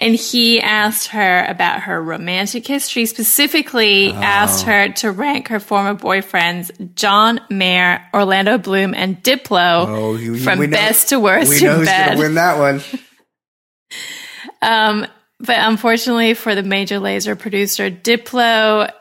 And 0.01 0.15
he 0.15 0.59
asked 0.59 1.09
her 1.09 1.45
about 1.47 1.81
her 1.81 2.01
romantic 2.01 2.65
history, 2.65 3.05
specifically 3.05 4.11
asked 4.11 4.65
her 4.65 4.89
to 4.93 5.11
rank 5.11 5.49
her 5.49 5.59
former 5.59 5.93
boyfriends, 5.93 6.95
John 6.95 7.39
Mayer, 7.51 8.01
Orlando 8.13 8.57
Bloom, 8.57 8.95
and 8.95 9.21
Diplo, 9.23 9.85
Oh, 9.87 10.15
you- 10.15 10.39
from 10.39 10.59
know- 10.59 10.67
best 10.67 11.09
to 11.09 11.19
worst 11.19 11.49
We 11.51 11.61
know 11.61 11.75
who's 11.77 11.87
going 11.87 12.11
to 12.13 12.17
win 12.17 12.33
that 12.35 12.57
one. 12.57 12.81
Um, 14.63 15.07
but 15.39 15.55
unfortunately 15.59 16.33
for 16.35 16.53
the 16.53 16.61
Major 16.63 16.99
Lazer 16.99 17.37
producer, 17.37 17.89
Diplo, 17.89 18.91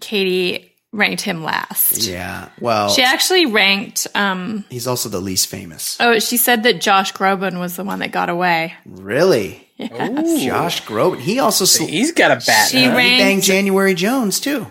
Katy 0.00 0.72
ranked 0.92 1.22
him 1.22 1.42
last. 1.42 2.04
Yeah. 2.06 2.48
Well, 2.60 2.88
She 2.90 3.02
actually 3.02 3.46
ranked, 3.46 4.06
um, 4.14 4.64
he's 4.70 4.86
also 4.86 5.08
the 5.08 5.20
least 5.20 5.48
famous. 5.48 5.96
oh, 6.00 6.18
she 6.20 6.36
said 6.36 6.62
that 6.62 6.80
Josh 6.80 7.12
Groban 7.12 7.58
was 7.58 7.76
the 7.76 7.84
one 7.84 7.98
that 7.98 8.12
got 8.12 8.28
away. 8.28 8.74
Really? 8.86 9.67
Josh 9.78 10.82
Groban. 10.84 11.20
He 11.20 11.38
also 11.38 11.64
sl- 11.64 11.86
he's 11.86 12.12
got 12.12 12.30
a 12.32 12.36
bat. 12.44 12.68
She 12.68 12.84
huh? 12.84 12.96
ran- 12.96 13.12
he 13.12 13.18
banged 13.18 13.42
January 13.42 13.94
Jones 13.94 14.40
too. 14.40 14.66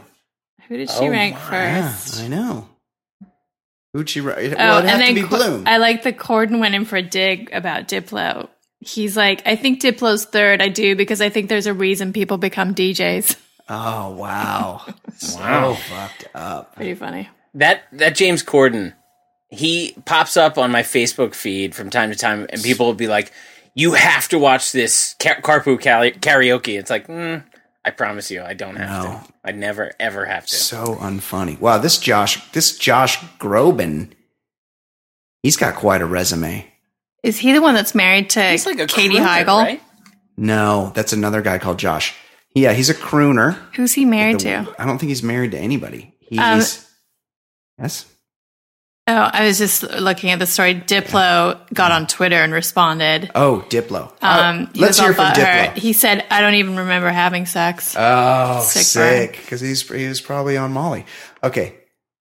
Who 0.68 0.78
did 0.78 0.90
she 0.90 1.06
Oh 1.06 1.10
rank 1.10 1.36
my. 1.36 1.42
first? 1.42 2.20
Yeah, 2.20 2.26
I 2.26 2.28
know. 2.28 2.70
Who'd 3.94 4.10
she? 4.10 4.22
Well, 4.22 4.36
Oh, 4.38 4.42
it'd 4.80 4.90
have 4.90 5.08
to 5.08 5.14
be 5.14 5.22
Co- 5.24 5.28
Bloom. 5.38 5.64
I 5.66 5.78
like 5.78 6.04
the 6.04 6.14
Corden 6.14 6.60
went 6.60 6.76
in 6.76 6.86
for 6.86 6.98
a 6.98 7.02
dig 7.02 7.50
about 7.54 7.88
Diplo. 7.88 8.50
He's 8.80 9.18
like, 9.18 9.42
I 9.48 9.56
think 9.56 9.82
Diplo's 9.82 10.26
third. 10.26 10.62
I 10.62 10.68
do 10.68 10.96
because 10.96 11.22
I 11.22 11.30
think 11.30 11.50
there's 11.50 11.66
a 11.68 11.74
reason 11.74 12.14
people 12.14 12.38
become 12.38 12.76
DJs. 12.76 13.36
oh 13.70 14.12
wow! 14.12 14.86
so 15.18 15.40
Wow. 15.40 15.74
fucked 15.74 16.28
up. 16.36 16.76
Pretty 16.76 16.94
funny. 16.96 17.30
That 17.56 17.84
that 17.94 18.16
James 18.16 18.44
Corden, 18.44 18.94
he 19.50 19.96
pops 20.06 20.38
up 20.38 20.58
on 20.58 20.70
my 20.70 20.84
Facebook 20.84 21.34
feed 21.34 21.74
from 21.74 21.90
time 21.90 22.12
to 22.12 22.16
time, 22.18 22.46
and 22.50 22.62
people 22.62 22.86
will 22.86 22.94
be 22.94 23.08
like, 23.08 23.32
"You 23.78 23.94
have 23.94 24.28
to 24.30 24.40
watch 24.40 24.72
this 24.72 25.16
Car- 25.22 25.42
Carpool 25.42 25.80
Cali- 25.80 26.12
Karaoke." 26.14 26.78
It's 26.80 26.90
like, 26.90 27.08
mm, 27.08 27.44
I 27.86 27.92
promise 27.92 28.30
you, 28.32 28.42
I 28.44 28.54
don't 28.54 28.76
have 28.76 29.04
No. 29.04 29.10
to. 29.12 29.34
I 29.46 29.52
never 29.52 29.94
ever 30.00 30.26
have 30.26 30.46
to. 30.48 30.54
So 30.56 30.96
unfunny. 30.96 31.60
Wow, 31.60 31.78
this 31.78 31.98
Josh, 31.98 32.52
this 32.52 32.78
Josh 32.78 33.18
Groban, 33.40 34.12
he's 35.44 35.56
got 35.58 35.76
quite 35.76 36.02
a 36.02 36.06
resume. 36.06 36.70
Is 37.24 37.38
he 37.40 37.54
the 37.54 37.62
one 37.62 37.74
that's 37.76 37.96
married 37.96 38.30
to 38.32 38.44
He's 38.44 38.66
like 38.66 38.80
a 38.80 38.88
Katie 38.88 39.16
crooner, 39.16 39.46
Heigl? 39.46 39.64
right? 39.64 39.82
No, 40.38 40.92
that's 40.96 41.14
another 41.14 41.42
guy 41.42 41.58
called 41.60 41.80
Josh. 41.80 42.14
Yeah, 42.54 42.74
he's 42.74 42.90
a 42.90 42.94
crooner. 42.94 43.58
Who's 43.76 43.94
he 43.94 44.06
married 44.06 44.40
The- 44.40 44.66
to? 44.66 44.76
I 44.80 44.86
don't 44.86 44.98
think 44.98 45.10
he's 45.10 45.24
married 45.24 45.52
to 45.52 45.58
anybody. 45.60 46.14
He's 46.20 46.40
Um, 46.40 46.60
yes. 47.80 48.06
Oh, 49.10 49.30
I 49.32 49.46
was 49.46 49.58
just 49.58 49.84
looking 49.84 50.32
at 50.32 50.40
the 50.40 50.46
story. 50.46 50.76
Diplo 50.76 51.58
got 51.74 51.94
on 51.94 52.08
Twitter 52.08 52.36
and 52.36 52.52
responded. 52.52 53.32
Oh, 53.34 53.66
Diplo. 53.70 54.12
Um, 54.22 54.64
Uh, 54.64 54.66
he 54.74 54.80
let's 54.82 55.00
hear 55.00 55.14
from 55.14 55.28
butthurt. 55.28 55.36
Diplo. 55.74 55.78
He 55.78 55.94
said, 55.94 56.26
"I 56.30 56.42
don't 56.42 56.56
even 56.56 56.76
remember 56.76 57.10
having 57.10 57.46
sex." 57.46 57.96
Oh, 57.98 58.62
Sick 58.64 58.84
sick. 58.84 59.32
Because 59.38 59.62
he's 59.62 59.88
he 59.90 60.08
was 60.08 60.20
probably 60.20 60.58
on 60.58 60.74
Molly. 60.74 61.06
Okay, 61.42 61.76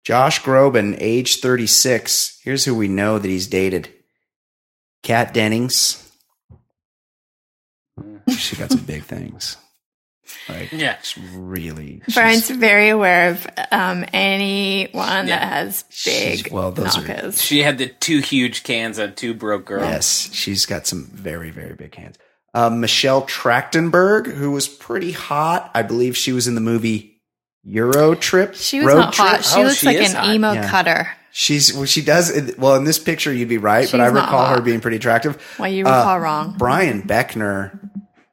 Josh 0.05 0.43
Groban, 0.43 0.97
age 0.99 1.37
thirty 1.41 1.69
six. 1.69 2.41
Here's 2.43 2.65
who 2.65 2.75
we 2.75 2.89
know 2.89 3.19
that 3.21 3.29
he's 3.29 3.47
dated: 3.47 3.89
Kat 5.05 5.33
Dennings. 5.33 5.99
She 8.37 8.57
got 8.57 8.71
some 8.71 8.85
big 8.85 9.03
things. 9.05 9.57
Like, 10.49 10.73
Yeah. 10.73 10.97
it's 10.99 11.17
really. 11.19 12.03
Brian's 12.15 12.49
very 12.49 12.89
aware 12.89 13.31
of 13.31 13.47
um, 13.71 14.05
anyone 14.13 15.27
Yeah. 15.29 15.39
that 15.39 15.49
has 15.49 15.85
big 16.05 16.51
well, 16.53 16.71
those 16.73 16.97
are- 16.97 17.01
knockers. 17.07 17.43
She 17.43 17.63
had 17.63 17.79
the 17.79 17.89
two 17.89 18.19
huge 18.21 18.63
cans 18.63 18.99
of 18.99 19.15
two 19.17 19.35
broke 19.35 19.65
girls. 19.67 19.83
Yes, 19.85 20.31
she's 20.33 20.67
got 20.67 20.87
some 20.87 21.11
very, 21.13 21.51
very 21.51 21.75
big 21.75 21.95
hands. 21.95 22.17
Uh, 22.55 22.71
Michelle 22.71 23.23
Trachtenberg, 23.23 24.27
who 24.33 24.51
was 24.51 24.69
pretty 24.69 25.13
hot. 25.13 25.71
I 25.75 25.83
believe 25.83 26.17
she 26.17 26.33
was 26.33 26.47
in 26.47 26.55
the 26.55 26.61
movie 26.61 27.21
Euro 27.65 28.15
Trip. 28.15 28.55
She 28.55 28.79
was 28.81 28.89
Road 28.89 28.99
not 28.99 29.13
Trip. 29.15 29.29
hot. 29.29 29.45
She 29.45 29.61
Oh, 29.61 29.63
looks 29.65 29.77
she 29.79 29.87
like 29.87 29.97
an 29.99 30.15
hot. 30.15 30.35
emo 30.35 30.53
Yeah. 30.53 30.69
cutter. 30.69 31.09
She's 31.35 31.73
well, 31.73 31.87
she 31.87 32.03
does. 32.03 32.31
Well, 32.59 32.75
in 32.75 32.85
this 32.85 32.99
picture, 32.99 33.33
you'd 33.33 33.49
be 33.49 33.57
right, 33.57 33.89
but 33.91 34.01
I 34.03 34.11
not 34.11 34.15
recall 34.15 34.47
her 34.55 34.61
being 34.61 34.81
pretty 34.81 34.99
attractive. 34.99 35.41
Well, 35.59 35.71
you 35.73 35.87
Uh, 35.87 35.91
recall 35.97 36.21
wrong. 36.21 36.55
Brian 36.59 37.03
Beckner, 37.03 37.79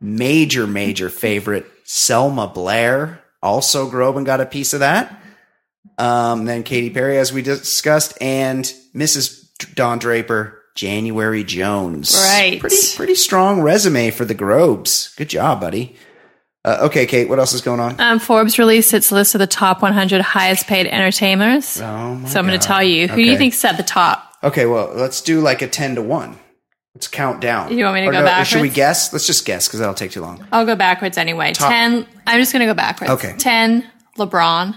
major, 0.02 0.68
major 0.68 1.10
favorite. 1.10 1.66
Selma 1.92 2.46
Blair, 2.48 3.20
also 3.42 3.90
Groban 3.90 4.24
got 4.24 4.40
a 4.42 4.46
piece 4.46 4.76
of 4.76 4.82
that. 4.82 5.24
Um, 5.98 6.46
then 6.46 6.62
Katy 6.62 6.92
Perry, 6.92 7.18
as 7.18 7.34
we 7.34 7.42
discussed, 7.42 8.16
and 8.22 8.64
Mrs. 8.96 9.48
Don 9.74 9.98
Draper, 9.98 10.62
January 10.76 11.44
Jones. 11.44 12.14
Right. 12.16 12.60
Pretty, 12.60 12.76
pretty 12.96 13.16
strong 13.16 13.62
resume 13.62 14.12
for 14.12 14.24
the 14.24 14.36
Grobes. 14.36 15.16
Good 15.18 15.30
job, 15.30 15.62
buddy. 15.62 15.96
Uh, 16.64 16.78
okay, 16.84 17.08
Kate, 17.08 17.28
what 17.28 17.40
else 17.40 17.54
is 17.54 17.62
going 17.62 17.80
on? 17.80 18.00
Um, 18.00 18.20
Forbes 18.20 18.60
released 18.60 18.94
its 18.94 19.12
list 19.12 19.34
of 19.34 19.40
the 19.40 19.48
top 19.48 19.82
100 19.82 20.22
highest 20.22 20.68
paid 20.68 20.86
entertainers. 20.86 21.82
Oh 21.82 22.14
my 22.16 22.30
so 22.30 22.38
I'm 22.40 22.46
going 22.46 22.60
to 22.60 22.66
tell 22.68 22.84
you 22.84 23.08
who 23.08 23.16
do 23.16 23.24
you 23.24 23.32
Okay. 23.32 23.38
think's 23.40 23.66
at 23.66 23.78
the 23.78 23.84
top. 23.84 24.32
Okay, 24.44 24.68
well, 24.68 24.92
let's 24.94 25.22
do 25.22 25.42
like 25.42 25.64
a 25.64 25.68
10 25.68 25.96
to 25.96 26.04
1. 26.04 26.38
Let's 27.00 27.08
count 27.08 27.40
down. 27.40 27.72
You 27.72 27.86
want 27.86 27.96
me 27.96 28.02
to 28.02 28.08
Or 28.10 28.12
go 28.12 28.44
Should 28.44 28.62
we 28.62 28.68
guess? 28.68 29.14
Let's 29.14 29.26
just 29.26 29.46
guess 29.46 29.70
because 29.70 29.80
that'll 29.80 29.96
take 29.96 30.12
too 30.12 30.20
long. 30.20 30.46
I'll 30.52 30.66
go 30.66 30.76
backwards 30.76 31.18
anyway. 31.18 31.54
Top- 31.54 31.72
10. 31.72 32.06
I'm 32.28 32.42
just 32.42 32.52
going 32.52 32.60
to 32.60 32.66
go 32.66 32.74
backwards. 32.74 33.12
Okay. 33.12 33.36
10. 33.38 33.90
LeBron. 34.18 34.74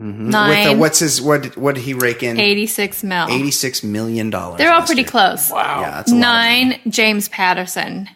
Mm-hmm. 0.00 0.24
With 0.24 0.32
Nine. 0.32 0.76
the, 0.76 0.80
what's 0.80 1.00
his, 1.00 1.20
what, 1.20 1.54
what 1.58 1.74
did 1.74 1.84
he 1.84 1.92
rake 1.92 2.22
in? 2.22 2.40
86 2.40 3.04
mil. 3.04 3.26
$86 3.26 3.84
million. 3.84 4.30
They're 4.30 4.72
all 4.72 4.80
pretty 4.80 5.02
year. 5.02 5.10
close. 5.10 5.50
Wow. 5.50 5.82
Yeah, 5.82 5.90
that's 5.90 6.10
a 6.10 6.14
lot. 6.14 6.20
Nine. 6.22 6.80
James 6.88 7.28
Patterson. 7.28 8.08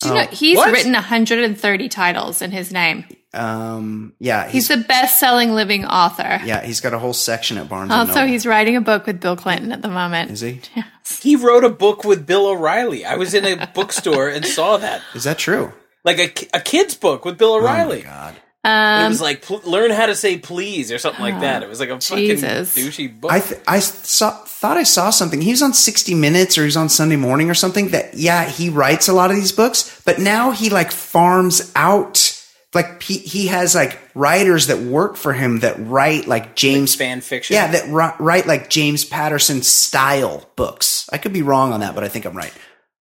Do 0.00 0.08
you 0.08 0.14
Oh. 0.14 0.16
know 0.18 0.26
he's 0.26 0.58
What? 0.58 0.70
written 0.70 0.92
130 0.92 1.88
titles 1.88 2.42
in 2.42 2.50
his 2.50 2.70
name? 2.70 3.06
Um, 3.34 4.14
yeah, 4.18 4.44
He's 4.44 4.68
he's, 4.68 4.68
the 4.68 4.84
best-selling 4.84 5.54
living 5.54 5.84
author. 5.84 6.40
yeah, 6.44 6.62
he's 6.64 6.80
got 6.80 6.94
a 6.94 6.98
whole 6.98 7.12
section 7.12 7.58
at 7.58 7.68
Barnes. 7.68 7.90
and 7.90 8.00
Also, 8.00 8.20
Noble. 8.20 8.28
he's 8.32 8.46
writing 8.46 8.76
a 8.76 8.80
book 8.80 9.06
with 9.06 9.20
Bill 9.20 9.36
Clinton 9.36 9.72
at 9.72 9.82
the 9.82 9.88
moment. 9.88 10.30
is 10.30 10.40
he? 10.40 10.60
Yes. 10.76 11.20
He 11.22 11.36
wrote 11.36 11.64
a 11.64 11.68
book 11.68 12.04
with 12.04 12.26
Bill 12.26 12.46
O'Reilly. 12.46 13.04
I 13.04 13.16
was 13.16 13.34
in 13.34 13.44
a 13.44 13.66
bookstore 13.74 14.28
and 14.28 14.44
saw 14.46 14.76
that. 14.78 15.02
Is 15.14 15.24
that 15.24 15.38
true? 15.38 15.72
like 16.04 16.18
a, 16.18 16.56
a 16.56 16.60
kid's 16.60 16.94
book 16.94 17.24
with 17.24 17.38
Bill 17.38 17.54
Oh 17.54 17.60
my 17.62 17.82
O'Reilly. 17.82 18.02
god. 18.02 18.36
And 18.66 19.02
it 19.02 19.04
Um, 19.06 19.10
was 19.12 19.20
like 19.20 19.42
pl- 19.42 19.60
learn 19.64 19.90
how 19.90 20.06
to 20.06 20.14
say 20.14 20.38
please 20.38 20.90
or 20.92 20.96
something 20.98 21.20
like 21.22 21.40
that. 21.40 21.62
It 21.62 21.68
was 21.68 21.80
like 21.80 21.90
a 21.90 22.00
fucking 22.00 22.24
Jesus. 22.26 22.74
douchey 22.76 23.20
book. 23.20 23.30
I 23.32 23.40
th- 23.40 23.60
I 23.68 23.78
saw 23.80 24.30
thought 24.30 24.76
I 24.78 24.82
saw 24.84 25.10
something. 25.10 25.42
He 25.42 25.50
was 25.50 25.60
on 25.62 25.74
60 25.74 26.14
Minutes 26.14 26.56
or 26.56 26.62
he 26.62 26.66
was 26.66 26.76
on 26.76 26.88
Sunday 26.88 27.16
Morning 27.16 27.50
or 27.50 27.54
something. 27.54 27.88
That 27.88 28.14
yeah, 28.14 28.44
he 28.48 28.70
writes 28.70 29.08
a 29.08 29.12
lot 29.12 29.28
of 29.30 29.36
these 29.36 29.52
books, 29.52 30.00
but 30.06 30.18
now 30.18 30.50
he 30.52 30.70
like 30.70 30.92
farms 30.92 31.70
out. 31.76 32.40
Like 32.74 33.02
he 33.02 33.18
he 33.18 33.46
has 33.46 33.74
like 33.74 33.98
writers 34.14 34.66
that 34.66 34.78
work 34.78 35.16
for 35.16 35.32
him 35.32 35.60
that 35.60 35.76
write 35.78 36.26
like 36.26 36.56
James 36.56 36.94
fan 36.94 37.20
fiction. 37.20 37.54
Yeah, 37.54 37.70
that 37.72 37.86
ri- 37.88 38.24
write 38.24 38.46
like 38.46 38.70
James 38.70 39.04
Patterson 39.04 39.62
style 39.62 40.48
books. 40.56 41.08
I 41.12 41.18
could 41.18 41.32
be 41.32 41.42
wrong 41.42 41.72
on 41.72 41.80
that, 41.80 41.94
but 41.94 42.04
I 42.04 42.08
think 42.08 42.24
I'm 42.24 42.36
right. 42.36 42.52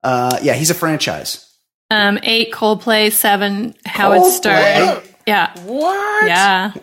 Uh, 0.03 0.37
yeah, 0.41 0.53
he's 0.53 0.69
a 0.69 0.73
franchise. 0.75 1.49
um, 1.91 2.19
eight 2.23 2.51
Coldplay, 2.51 3.11
seven 3.11 3.73
Howard 3.85 4.19
Coldplay? 4.19 4.31
Stern. 4.31 5.03
Yeah, 5.25 5.57
what? 5.61 6.27
yeah. 6.27 6.73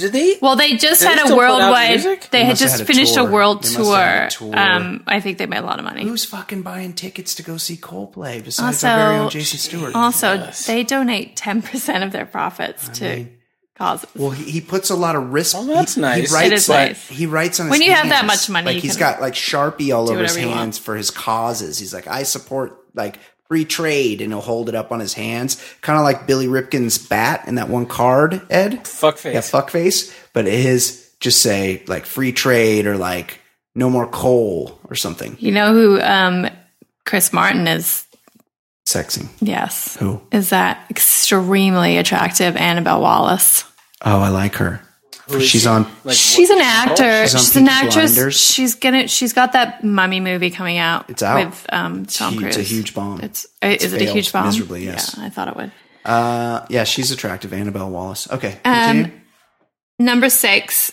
Did 0.00 0.12
they? 0.12 0.36
Well, 0.40 0.56
they 0.56 0.76
just 0.76 1.00
Do 1.00 1.06
they 1.06 1.10
had 1.14 1.22
a 1.22 1.26
still 1.26 1.36
put 1.36 1.44
out 1.44 1.58
worldwide. 1.60 2.00
They 2.00 2.16
They 2.40 2.44
had 2.44 2.56
just 2.56 2.72
had 2.78 2.80
a 2.82 2.84
finished 2.84 3.16
a 3.16 3.24
world 3.24 3.62
tour. 3.62 3.96
a 3.98 4.28
tour. 4.30 4.58
Um, 4.58 5.02
I 5.06 5.20
think 5.20 5.38
they 5.38 5.46
made 5.46 5.58
a 5.58 5.66
lot 5.66 5.78
of 5.78 5.84
money. 5.84 6.02
Who's 6.04 6.24
fucking 6.24 6.62
buying 6.62 6.92
tickets 6.94 7.34
to 7.36 7.42
go 7.42 7.56
see 7.56 7.76
Coldplay 7.76 8.42
besides 8.44 8.82
our 8.84 8.96
very 8.98 9.14
own 9.16 9.20
Also, 9.24 9.38
Jason 9.38 9.58
Stewart? 9.58 9.94
also 9.94 10.50
they 10.66 10.82
donate 10.84 11.36
ten 11.36 11.62
percent 11.62 12.04
of 12.04 12.12
their 12.12 12.26
profits 12.26 12.88
to 12.98 13.26
causes. 13.76 14.08
Well, 14.14 14.30
he, 14.30 14.50
he 14.50 14.60
puts 14.60 14.90
a 14.90 14.94
lot 14.94 15.16
of 15.16 15.32
risk. 15.32 15.56
Oh, 15.58 15.64
that's 15.64 15.94
he, 15.94 16.00
nice. 16.02 16.28
He 16.30 16.34
writes, 16.34 16.46
It 16.46 16.52
is 16.52 16.68
like- 16.68 16.88
nice. 16.90 17.08
He 17.08 17.26
writes 17.26 17.60
on 17.60 17.68
When 17.70 17.80
his 17.80 17.88
you 17.88 17.94
have 17.94 18.08
that 18.10 18.26
much 18.26 18.48
money, 18.50 18.66
Like 18.66 18.74
you 18.76 18.82
he's 18.82 18.96
can 18.96 19.00
got 19.14 19.20
like 19.20 19.34
Sharpie 19.34 19.94
all 19.96 20.10
over 20.10 20.20
his 20.22 20.32
whatever 20.32 20.48
want. 20.48 20.58
hands 20.60 20.78
for 20.78 20.96
his 20.96 21.10
causes. 21.10 21.78
He's 21.78 21.94
like, 21.94 22.06
I 22.06 22.24
support 22.24 22.78
like 22.94 23.18
free 23.50 23.64
trade, 23.64 24.20
and 24.20 24.32
he'll 24.32 24.40
hold 24.40 24.68
it 24.68 24.76
up 24.76 24.92
on 24.92 25.00
his 25.00 25.12
hands, 25.12 25.60
kind 25.80 25.98
of 25.98 26.04
like 26.04 26.24
Billy 26.24 26.46
Ripken's 26.46 26.98
bat 26.98 27.48
in 27.48 27.56
that 27.56 27.68
one 27.68 27.84
card. 27.84 28.40
Ed, 28.48 28.84
Fuckface. 28.84 29.34
yeah, 29.34 29.40
fuck 29.40 29.70
face, 29.70 30.14
but 30.32 30.44
his 30.46 31.10
just 31.18 31.42
say 31.42 31.82
like 31.88 32.06
free 32.06 32.30
trade 32.30 32.86
or 32.86 32.96
like 32.96 33.40
no 33.74 33.90
more 33.90 34.06
coal 34.06 34.78
or 34.88 34.94
something. 34.94 35.36
You 35.40 35.50
know 35.50 35.72
who 35.72 36.00
um, 36.00 36.48
Chris 37.04 37.32
Martin 37.32 37.66
is? 37.66 38.06
Sexy. 38.86 39.28
Yes, 39.40 39.96
Who? 39.96 40.20
is 40.32 40.50
that 40.50 40.86
extremely 40.88 41.96
attractive 41.98 42.56
Annabelle 42.56 43.00
Wallis? 43.00 43.64
Oh, 44.04 44.20
I 44.20 44.28
like 44.28 44.54
her. 44.56 44.80
Is 45.28 45.46
She's 45.46 45.62
she? 45.62 45.68
on. 45.68 45.86
Like, 46.04 46.16
She's 46.16 46.50
an 46.50 46.60
actor. 46.60 47.28
She's 47.28 47.40
She's, 47.44 47.56
an 47.56 47.68
actress. 47.68 48.14
Blinders. 48.14 48.40
She's 48.40 48.74
gonna. 48.74 49.08
She's 49.08 49.32
got 49.32 49.52
that 49.52 49.84
mummy 49.84 50.20
movie 50.20 50.50
coming 50.50 50.78
out. 50.78 51.08
It's 51.08 51.22
out. 51.22 51.46
with 51.46 51.66
um, 51.70 52.06
Tom 52.06 52.36
Cruise. 52.36 52.56
it's 52.56 52.70
a 52.70 52.74
huge 52.74 52.94
bomb. 52.94 53.20
It's 53.20 53.46
uh, 53.62 53.76
is 53.80 53.92
it 53.92 54.02
a 54.02 54.04
huge 54.06 54.32
bomb? 54.32 54.46
miserably, 54.46 54.84
yes. 54.84 55.14
Yeah, 55.16 55.24
I 55.24 55.28
thought 55.30 55.48
it 55.48 55.56
would. 55.56 55.72
Uh, 56.04 56.66
yeah, 56.70 56.84
she's 56.84 57.10
attractive. 57.10 57.52
Annabelle 57.52 57.90
Wallis. 57.90 58.30
Okay, 58.30 58.58
continue. 58.64 59.04
Um, 59.04 59.12
Number 59.98 60.30
six. 60.30 60.92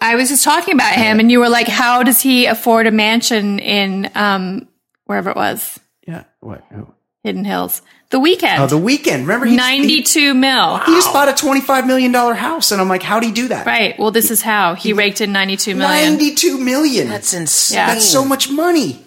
I 0.00 0.16
was 0.16 0.30
just 0.30 0.42
talking 0.42 0.74
about 0.74 0.94
him, 0.94 1.20
and 1.20 1.30
you 1.30 1.38
were 1.38 1.48
like, 1.48 1.68
"How 1.68 2.02
does 2.02 2.20
he 2.20 2.46
afford 2.46 2.86
a 2.88 2.90
mansion 2.90 3.60
in 3.60 4.10
um, 4.16 4.66
wherever 5.04 5.30
it 5.30 5.36
was, 5.36 5.78
yeah. 6.06 6.24
What? 6.40 6.64
Who? 6.72 6.92
Hidden 7.22 7.44
Hills? 7.44 7.82
The 8.10 8.18
Weeknd, 8.18 8.58
Oh, 8.58 8.66
the 8.66 8.78
Weeknd. 8.78 9.20
Remember, 9.20 9.44
he, 9.44 9.54
ninety-two 9.54 10.32
mil. 10.32 10.78
He, 10.78 10.84
he 10.86 10.92
just 10.98 11.12
bought 11.12 11.28
a 11.28 11.34
twenty-five 11.34 11.86
million 11.86 12.10
dollar 12.10 12.32
house, 12.34 12.72
and 12.72 12.80
I'm 12.80 12.88
like, 12.88 13.02
how 13.02 13.16
would 13.16 13.24
he 13.24 13.32
do 13.32 13.48
that? 13.48 13.66
Right. 13.66 13.98
Well, 13.98 14.10
this 14.10 14.30
is 14.30 14.40
how 14.40 14.74
he 14.74 14.94
raked 14.94 15.20
in 15.20 15.30
ninety-two 15.32 15.74
million. 15.74 16.12
Ninety-two 16.12 16.56
million. 16.58 17.08
That's 17.08 17.34
insane. 17.34 17.76
Yeah. 17.76 17.86
That's 17.88 18.06
so 18.06 18.24
much 18.24 18.50
money. 18.50 19.04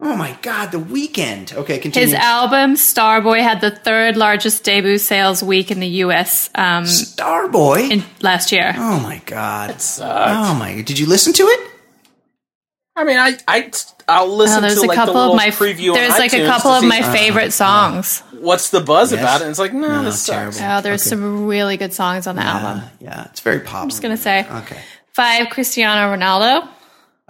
Oh 0.00 0.14
my 0.14 0.36
god, 0.42 0.70
the 0.72 0.78
Weeknd. 0.78 1.54
Okay, 1.54 1.78
continue. 1.78 2.06
His 2.06 2.14
album 2.14 2.74
Starboy 2.74 3.40
had 3.40 3.60
the 3.62 3.70
third 3.72 4.16
largest 4.16 4.62
debut 4.62 4.98
sales 4.98 5.42
week 5.42 5.70
in 5.70 5.80
the 5.80 5.88
U.S. 6.04 6.50
Um, 6.54 6.84
Starboy. 6.84 7.90
in 7.90 8.04
last 8.22 8.52
year. 8.52 8.74
oh 8.76 9.00
my 9.00 9.22
god. 9.24 9.80
sucks. 9.80 10.00
Oh 10.00 10.54
my. 10.54 10.82
Did 10.82 10.98
you 10.98 11.06
listen 11.06 11.32
to 11.32 11.42
it? 11.44 11.70
I 12.94 13.04
mean, 13.04 13.16
I, 13.16 13.38
I, 13.48 13.70
I'll 14.08 14.34
listen 14.34 14.58
Oh, 14.58 14.60
there's 14.62 14.80
to 14.80 14.86
a 14.86 14.88
like 14.88 14.96
couple 14.96 15.14
the 15.14 15.18
little 15.20 15.34
of 15.34 15.36
my 15.36 15.48
preview. 15.50 15.88
on 15.90 15.94
there's 15.94 16.18
like 16.18 16.32
a 16.32 16.46
couple 16.46 16.70
of 16.70 16.82
my 16.84 17.02
favorite 17.02 17.52
songs. 17.52 18.20
What's 18.32 18.70
the 18.70 18.80
buzz 18.80 19.12
Yes. 19.12 19.20
about 19.20 19.40
it? 19.40 19.44
And 19.44 19.50
it's 19.50 19.58
like, 19.58 19.72
no, 19.74 19.88
No, 19.88 20.02
this 20.04 20.22
sucks. 20.22 20.56
terrible. 20.58 20.78
Oh, 20.78 20.80
there's 20.80 21.02
Okay. 21.02 21.10
some 21.10 21.46
really 21.46 21.76
good 21.76 21.92
songs 21.92 22.26
on 22.26 22.36
the 22.36 22.42
album. 22.42 22.84
Uh, 22.84 22.88
yeah, 23.00 23.24
it's 23.30 23.40
very 23.40 23.60
popular. 23.60 23.82
I'm 23.82 23.88
just 23.90 24.00
gonna 24.02 24.16
say. 24.16 24.46
Okay. 24.50 24.78
Five, 25.12 25.50
Cristiano 25.50 26.14
Ronaldo. 26.16 26.68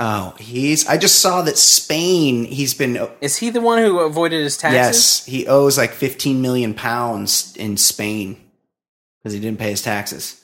Oh, 0.01 0.35
he's. 0.39 0.87
I 0.87 0.97
just 0.97 1.19
saw 1.19 1.43
that 1.43 1.59
Spain. 1.59 2.45
He's 2.45 2.73
been. 2.75 3.09
Is 3.21 3.37
he 3.37 3.51
the 3.51 3.61
one 3.61 3.79
who 3.83 3.99
avoided 3.99 4.43
his 4.45 4.57
taxes? 4.57 4.77
Yes, 4.77 5.25
he 5.27 5.47
owes 5.49 5.77
like 5.77 5.91
15 5.93 6.41
million 6.41 6.73
pounds 6.75 7.53
in 7.57 7.77
Spain 7.77 8.37
because 9.19 9.33
he 9.33 9.41
didn't 9.41 9.59
pay 9.59 9.71
his 9.71 9.83
taxes. 9.83 10.38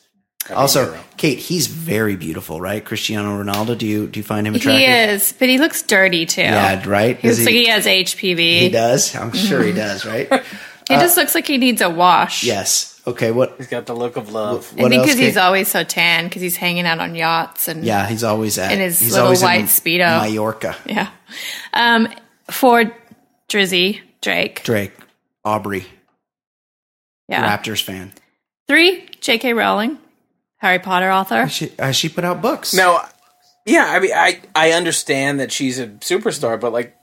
Also, 0.52 0.84
hero. 0.92 1.00
Kate, 1.16 1.38
he's 1.38 1.66
very 1.68 2.16
beautiful, 2.16 2.60
right? 2.60 2.84
Cristiano 2.84 3.42
Ronaldo. 3.42 3.78
Do 3.78 3.86
you 3.86 4.06
do 4.06 4.20
you 4.20 4.24
find 4.24 4.46
him 4.46 4.54
attractive? 4.54 4.80
He 4.80 4.92
is, 5.14 5.32
but 5.38 5.48
he 5.48 5.58
looks 5.58 5.82
dirty 5.82 6.26
too. 6.26 6.42
Yeah, 6.42 6.86
right. 6.88 7.16
He 7.18 7.28
Is 7.28 7.38
looks 7.38 7.46
like 7.46 7.54
he 7.54 7.66
has 7.68 7.86
HPV. 7.86 8.36
He 8.38 8.58
He, 8.60 8.68
does. 8.68 9.14
I'm 9.16 9.32
sure 9.32 9.62
he 9.62 9.72
does. 9.72 10.04
Right. 10.04 10.30
He 10.86 10.96
just 10.96 11.16
looks 11.16 11.34
like 11.34 11.46
he 11.46 11.56
needs 11.56 11.80
a 11.80 11.88
wash. 11.88 12.44
yes. 12.44 13.00
Okay. 13.06 13.30
What? 13.30 13.54
He's 13.56 13.68
got 13.68 13.86
the 13.86 13.96
look 13.96 14.16
of 14.18 14.32
love. 14.34 14.70
What 14.76 14.84
I 14.84 14.88
think 14.90 14.98
else? 15.00 15.06
because 15.06 15.18
he's 15.18 15.36
always 15.38 15.66
so 15.68 15.82
tan 15.82 16.24
because 16.24 16.42
he's 16.42 16.56
hanging 16.58 16.84
out 16.84 16.98
on 17.00 17.14
yachts 17.14 17.68
and 17.68 17.82
yeah, 17.86 18.06
he's 18.06 18.22
always 18.22 18.58
at 18.58 18.70
in 18.70 18.80
his 18.80 18.98
he's 18.98 19.12
little 19.12 19.24
always 19.24 19.40
in 19.40 19.46
white 19.46 19.64
Speedo. 19.64 20.00
Mallorca. 20.20 20.76
yeah. 20.84 21.08
Um, 21.72 22.06
for 22.50 22.92
Drizzy 23.48 24.02
Drake. 24.20 24.62
Drake, 24.62 24.92
Aubrey, 25.42 25.86
Yeah. 27.28 27.56
Raptors 27.56 27.82
fan. 27.82 28.12
Three, 28.68 29.06
J.K. 29.22 29.54
Rowling, 29.54 29.96
Harry 30.64 30.78
Potter 30.78 31.10
author. 31.10 31.46
She 31.48 31.70
uh, 31.78 31.92
she 31.92 32.08
put 32.08 32.24
out 32.24 32.40
books. 32.40 32.72
Now, 32.72 33.06
yeah, 33.66 33.84
I 33.86 34.00
mean, 34.00 34.12
I, 34.14 34.40
I 34.54 34.72
understand 34.72 35.40
that 35.40 35.52
she's 35.52 35.78
a 35.78 35.88
superstar, 35.88 36.58
but 36.58 36.72
like, 36.72 36.96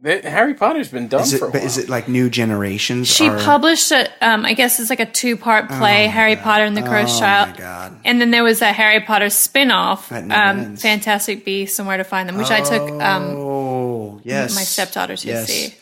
the, 0.00 0.20
Harry 0.30 0.54
Potter's 0.54 0.88
been 0.88 1.08
done 1.08 1.22
is 1.22 1.32
it 1.32 1.38
for 1.38 1.46
a 1.46 1.50
but 1.50 1.58
while. 1.58 1.66
is 1.66 1.76
it 1.78 1.88
like 1.88 2.08
new 2.08 2.30
generations? 2.30 3.08
She 3.08 3.28
are- 3.28 3.38
published 3.40 3.90
a, 3.90 4.08
um, 4.20 4.44
I 4.44 4.52
guess 4.54 4.78
it's 4.78 4.90
like 4.90 5.00
a 5.00 5.06
two 5.06 5.36
part 5.36 5.68
play, 5.68 6.06
Harry 6.06 6.36
Potter 6.36 6.64
and 6.64 6.76
the 6.76 6.82
Cursed 6.82 7.16
Oh 7.16 7.20
Child. 7.20 7.50
my 7.50 7.56
god. 7.56 8.00
And 8.04 8.20
then 8.20 8.30
there 8.30 8.44
was 8.44 8.62
a 8.62 8.72
Harry 8.72 9.00
Potter 9.00 9.28
spin 9.30 9.70
off, 9.72 10.10
um. 10.12 10.76
Fantastic 10.76 11.44
Beasts 11.44 11.78
and 11.80 11.88
Where 11.88 11.96
to 11.96 12.04
Find 12.04 12.28
Them, 12.28 12.36
which 12.38 12.50
I 12.52 12.60
took 12.60 12.88
um, 13.02 13.24
Oh 13.36 14.20
yes, 14.24 14.54
my 14.54 14.62
stepdaughter 14.62 15.16
to 15.16 15.26
Yes. 15.26 15.46
see. 15.48 15.74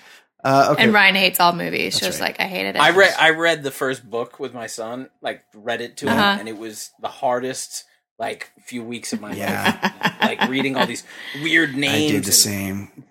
Uh, 0.46 0.68
okay. 0.72 0.84
And 0.84 0.92
Ryan 0.94 1.14
hates 1.16 1.40
all 1.40 1.52
movies. 1.52 1.98
She 1.98 2.06
was 2.06 2.20
right. 2.20 2.28
like, 2.38 2.40
I 2.40 2.44
hated 2.44 2.76
it. 2.76 2.78
I 2.80 2.90
read 2.90 3.14
I 3.18 3.30
read 3.30 3.62
the 3.64 3.70
first 3.72 4.08
book 4.08 4.38
with 4.38 4.54
my 4.54 4.68
son, 4.68 5.10
like 5.20 5.42
read 5.54 5.80
it 5.80 5.96
to 5.98 6.06
him, 6.06 6.16
Uh-huh. 6.18 6.36
and 6.38 6.48
it 6.48 6.56
was 6.56 6.90
the 7.00 7.08
hardest 7.08 7.84
like 8.18 8.50
few 8.64 8.82
weeks 8.84 9.12
of 9.12 9.20
my 9.20 9.34
Yeah. 9.34 9.78
life. 9.82 10.14
like 10.22 10.48
reading 10.48 10.76
all 10.76 10.86
these 10.86 11.02
weird 11.42 11.74
names. 11.76 11.94
I 11.94 11.98
names, 11.98 12.12
did 12.12 12.22
the 12.22 12.26
and 12.28 12.34
same. 12.34 13.04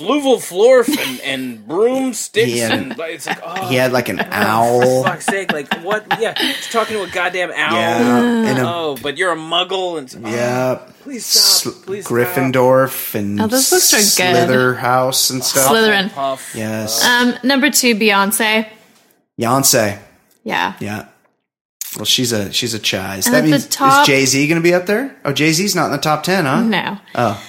Fluval 0.00 0.36
florf 0.38 0.88
and, 0.88 1.20
and 1.20 1.68
broomsticks, 1.68 2.50
He 2.50 2.58
had- 2.58 2.72
and 2.72 2.96
like, 2.98 3.14
it's 3.14 3.26
like 3.26 3.40
oh, 3.44 3.66
He 3.68 3.74
had 3.74 3.92
like 3.92 4.08
an 4.08 4.20
owl. 4.20 4.80
for 4.82 4.86
owl. 4.88 5.02
fuck's 5.04 5.26
sake, 5.26 5.52
like 5.52 5.72
what? 5.82 6.06
Yeah, 6.20 6.34
he's 6.38 6.70
talking 6.70 6.96
to 6.96 7.02
a 7.02 7.08
goddamn 7.10 7.50
owl. 7.50 7.74
Yeah, 7.76 8.48
and 8.50 8.58
a, 8.58 8.62
Oh, 8.66 8.96
but 9.02 9.16
you're 9.18 9.32
a 9.32 9.36
muggle, 9.36 9.98
and 9.98 10.26
oh, 10.26 10.30
yeah. 10.30 10.80
please 11.02 11.26
stop, 11.26 11.74
Sl- 11.74 11.84
please 11.84 12.04
stop. 12.06 12.16
Gryffindorf 12.16 13.14
and 13.14 13.40
Oh, 13.40 13.46
those 13.46 13.68
books 13.70 13.92
are 13.92 13.98
good. 13.98 14.04
Slither 14.36 14.74
House 14.74 15.30
and 15.30 15.44
stuff. 15.44 15.70
Slytherin. 15.70 16.10
Puff. 16.12 16.54
Yes, 16.54 17.04
Um, 17.04 17.34
number 17.42 17.70
two, 17.70 17.94
Beyonce. 17.94 18.66
Beyonce. 19.38 19.98
Yeah. 20.44 20.74
Yeah. 20.80 21.06
Well, 21.96 22.04
she's 22.04 22.30
a 22.32 22.52
she's 22.52 22.72
a 22.72 22.78
chise. 22.78 23.26
And 23.26 23.34
that 23.34 23.44
means 23.44 23.66
top- 23.66 24.02
is 24.02 24.06
Jay 24.06 24.24
Z 24.24 24.46
going 24.46 24.60
to 24.60 24.62
be 24.62 24.72
up 24.74 24.86
there? 24.86 25.16
Oh, 25.24 25.32
Jay 25.32 25.50
Z's 25.52 25.74
not 25.74 25.86
in 25.86 25.92
the 25.92 25.98
top 25.98 26.22
ten, 26.22 26.44
huh? 26.44 26.62
No. 26.62 26.98
Oh, 27.16 27.42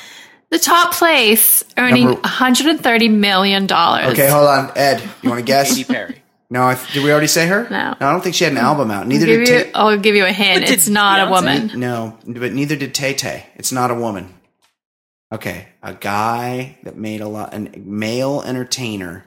The 0.52 0.60
top 0.60 0.94
place 0.94 1.64
earning 1.78 2.06
Number- 2.06 2.22
$130 2.22 3.10
million. 3.10 3.64
okay. 3.64 4.30
Hold 4.30 4.48
on, 4.48 4.72
Ed. 4.76 5.02
You 5.22 5.30
want 5.30 5.40
to 5.40 5.45
guess? 5.45 5.69
Katy 5.69 5.86
Perry. 5.86 6.22
no, 6.49 6.64
I, 6.64 6.78
did 6.94 7.03
we 7.03 7.11
already 7.11 7.28
say 7.28 7.48
her? 7.48 7.68
No. 7.69 7.95
I 7.99 8.11
don't 8.11 8.22
think 8.22 8.36
she 8.36 8.44
had 8.44 8.52
an 8.53 8.60
mm. 8.60 8.64
album 8.64 8.91
out. 8.91 9.07
Neither 9.07 9.26
Give 9.26 9.45
did. 9.45 9.68
you, 9.68 9.72
Ta- 9.72 9.80
I'll 9.80 9.98
give 9.98 10.15
you 10.15 10.26
a 10.26 10.32
hint. 10.32 10.61
But 10.61 10.68
did 10.68 10.73
It's 10.73 10.90
not 10.90 11.26
a 11.26 11.32
woman. 11.32 11.80
no, 11.80 12.18
but 12.28 12.52
neither 12.52 12.76
did 12.76 12.94
Tay 12.94 13.14
Tay. 13.14 13.45
It's 13.56 13.72
not 13.72 13.91
a 13.91 13.95
woman. 13.95 14.34
Okay, 15.34 15.69
a 15.82 15.94
guy 15.94 16.78
that 16.84 16.98
made 16.98 17.22
a 17.22 17.28
lot, 17.30 17.53
a 17.53 17.60
male 17.80 18.44
entertainer 18.45 19.23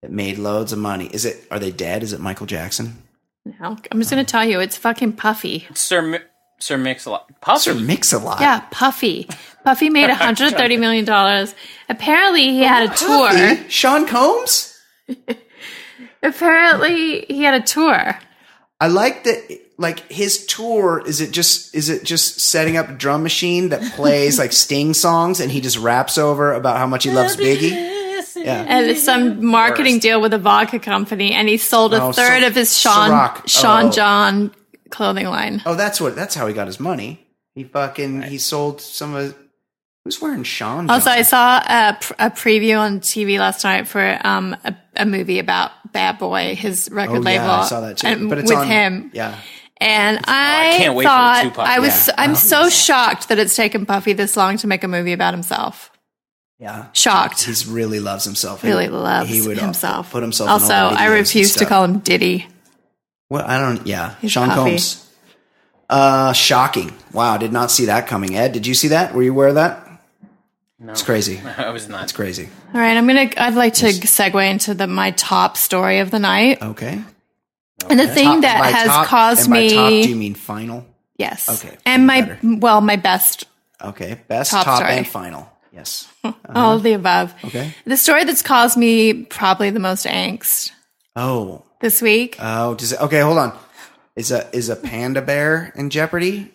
that 0.00 0.10
made 0.10 0.38
loads 0.38 0.72
of 0.72 0.78
money. 0.78 1.10
Is 1.12 1.26
it? 1.26 1.46
Are 1.50 1.58
they 1.58 1.70
dead? 1.70 2.02
Is 2.02 2.14
it 2.14 2.20
Michael 2.20 2.46
Jackson? 2.46 3.02
No, 3.44 3.76
I'm 3.92 3.98
just 3.98 4.10
going 4.10 4.24
to 4.24 4.28
oh. 4.28 4.32
tell 4.32 4.44
you, 4.46 4.60
it's 4.60 4.78
fucking 4.78 5.12
Puffy. 5.12 5.66
Sir 5.74 6.00
Mi- 6.00 6.18
Sir 6.58 6.78
Mix-a-Lot. 6.78 7.40
Puffy. 7.42 7.60
Sir 7.60 7.74
Mix-a-Lot. 7.74 8.40
Yeah, 8.40 8.60
Puffy. 8.70 9.28
Puffy 9.66 9.90
made 9.90 10.08
$130 10.10 10.78
million. 10.78 11.48
Apparently, 11.88 12.42
he 12.52 12.62
had 12.62 12.88
a 12.88 12.94
tour. 12.94 13.28
Puffy? 13.30 13.68
Sean 13.68 14.06
Combs. 14.06 14.80
Apparently, 16.22 17.22
he 17.28 17.42
had 17.42 17.60
a 17.60 17.64
tour. 17.64 18.16
I 18.80 18.86
like 18.88 19.24
that. 19.24 19.60
Like 19.78 20.10
his 20.10 20.46
tour, 20.46 21.02
is 21.06 21.20
it 21.20 21.32
just 21.32 21.74
is 21.74 21.90
it 21.90 22.02
just 22.04 22.40
setting 22.40 22.78
up 22.78 22.88
a 22.88 22.92
drum 22.92 23.22
machine 23.22 23.68
that 23.70 23.92
plays 23.92 24.38
like 24.38 24.52
Sting 24.64 24.94
songs 24.94 25.38
and 25.38 25.52
he 25.52 25.60
just 25.60 25.76
raps 25.76 26.16
over 26.16 26.54
about 26.54 26.78
how 26.78 26.86
much 26.86 27.04
he 27.04 27.10
loves 27.10 27.36
Biggie? 27.36 27.72
Yeah. 28.36 28.64
and 28.68 28.86
it's 28.86 29.02
some 29.02 29.44
marketing 29.44 29.98
deal 29.98 30.20
with 30.22 30.32
a 30.32 30.38
vodka 30.38 30.78
company, 30.78 31.32
and 31.34 31.46
he 31.48 31.58
sold 31.58 31.92
a 31.92 32.02
Oh, 32.04 32.12
third 32.12 32.40
so- 32.42 32.46
of 32.46 32.54
his 32.54 32.78
Sean 32.78 33.10
Ciroc. 33.10 33.48
Sean 33.48 33.84
Oh. 33.86 33.90
John 33.90 34.54
clothing 34.90 35.26
line. 35.26 35.60
Oh, 35.66 35.74
that's 35.74 36.00
what. 36.00 36.14
That's 36.16 36.34
how 36.34 36.46
he 36.46 36.54
got 36.54 36.68
his 36.68 36.78
money. 36.80 37.26
He 37.54 37.64
fucking 37.64 38.22
he 38.22 38.38
sold 38.38 38.80
some 38.80 39.14
of. 39.14 39.36
Who's 40.06 40.20
wearing 40.22 40.44
Sean? 40.44 40.88
Also, 40.88 41.10
I 41.10 41.22
saw 41.22 41.56
a, 41.58 41.98
a 42.20 42.30
preview 42.30 42.78
on 42.78 43.00
TV 43.00 43.40
last 43.40 43.64
night 43.64 43.88
for 43.88 44.20
um, 44.22 44.56
a, 44.64 44.76
a 44.94 45.04
movie 45.04 45.40
about 45.40 45.72
Bad 45.92 46.20
Boy, 46.20 46.54
his 46.54 46.88
record 46.92 47.16
Oh 47.16 47.20
label, 47.22 47.44
yeah, 47.46 47.60
I 47.62 47.64
saw 47.66 47.80
that 47.80 47.96
too. 47.98 48.06
and 48.06 48.28
But 48.28 48.38
it's 48.38 48.48
with 48.48 48.60
on, 48.60 48.68
him. 48.68 49.10
Yeah. 49.12 49.36
And 49.78 50.20
I, 50.28 50.74
can't 50.78 50.94
wait 50.94 51.02
for 51.06 51.08
the 51.08 51.12
thought 51.12 51.42
Tupac. 51.42 51.58
I 51.66 51.80
was 51.80 52.06
Yeah. 52.06 52.14
I'm 52.18 52.30
Oh, 52.30 52.34
so 52.34 52.68
shocked 52.68 53.28
that 53.30 53.40
it's 53.40 53.56
taken 53.56 53.84
Puffy 53.84 54.12
this 54.12 54.36
long 54.36 54.58
to 54.58 54.68
make 54.68 54.84
a 54.84 54.88
movie 54.88 55.12
about 55.12 55.34
himself. 55.34 55.90
Yeah. 56.60 56.86
Shocked. 56.92 57.42
He's 57.42 57.66
really 57.66 57.98
loves 57.98 58.24
himself. 58.24 58.62
really 58.62 58.84
He- 58.84 58.90
loves 58.90 59.28
he 59.28 59.44
would 59.44 59.58
uh, 59.58 59.64
himself. 59.64 60.12
Put 60.12 60.22
himself. 60.22 60.48
Also, 60.48 60.66
in 60.72 60.72
all 60.72 60.96
I 60.96 61.06
refuse 61.06 61.54
to 61.56 61.66
call 61.66 61.82
him 61.82 61.98
Diddy. 61.98 62.46
Well, 63.28 63.44
I 63.44 63.58
don't. 63.58 63.84
Yeah, 63.88 64.14
He's 64.20 64.30
Sean 64.30 64.50
Puffy. 64.50 64.70
Combs. 64.70 65.02
Uh, 65.90 66.32
shocking! 66.32 66.92
Wow, 67.12 67.38
did 67.38 67.52
not 67.52 67.72
see 67.72 67.86
that 67.86 68.06
coming. 68.06 68.36
Ed, 68.36 68.52
did 68.52 68.66
you 68.68 68.74
see 68.74 68.88
that? 68.88 69.14
Were 69.14 69.22
you 69.24 69.32
aware 69.32 69.48
of 69.48 69.54
that? 69.56 69.85
No, 70.78 70.92
It's 70.92 71.02
crazy. 71.02 71.40
I 71.58 71.70
was 71.70 71.88
not. 71.88 72.04
It's 72.04 72.12
crazy. 72.12 72.48
All 72.74 72.80
right, 72.80 72.96
I'm 72.96 73.06
gonna. 73.06 73.30
I'd 73.36 73.54
like 73.54 73.74
to 73.74 73.86
segue 73.86 74.50
into 74.50 74.74
the 74.74 74.86
my 74.86 75.12
top 75.12 75.56
story 75.56 76.00
of 76.00 76.10
the 76.10 76.18
night, 76.18 76.62
Okay. 76.62 77.00
and 77.88 77.98
the 77.98 78.06
thing 78.08 78.26
Top- 78.26 78.40
that 78.42 78.58
by 78.60 78.70
has 78.70 78.86
top- 78.88 79.06
caused 79.06 79.40
and 79.44 79.50
by 79.50 79.60
me. 79.60 79.74
top, 79.74 79.88
do 79.88 80.08
you 80.10 80.16
mean 80.16 80.34
final? 80.34 80.86
yes. 81.16 81.48
Okay, 81.64 81.76
And 81.86 82.06
my 82.06 82.20
better. 82.22 82.38
well, 82.58 82.80
my 82.82 82.96
best, 82.96 83.44
Okay, 83.82 84.20
best 84.28 84.50
Top 84.50 84.64
top, 84.66 84.76
story. 84.78 84.92
and 84.98 85.06
final. 85.08 85.50
Yes. 85.72 86.08
all 86.54 86.76
of 86.76 86.82
the 86.82 86.92
above. 86.92 87.34
Okay. 87.44 87.74
The 87.86 87.96
story 87.96 88.24
that's 88.24 88.42
caused 88.42 88.76
me 88.78 89.24
probably 89.24 89.70
the 89.70 89.80
most 89.80 90.04
angst 90.06 90.72
Oh, 91.14 91.62
this 91.80 92.00
week. 92.02 92.36
oh, 92.38 92.74
does 92.74 92.92
it? 92.92 93.00
Okay, 93.00 93.20
hold 93.20 93.38
on. 93.38 93.58
Is 94.14 94.30
a 94.30 94.48
is 94.54 94.68
a 94.68 94.76
panda 94.76 95.22
bear 95.22 95.72
in 95.74 95.88
jeopardy? 95.90 96.52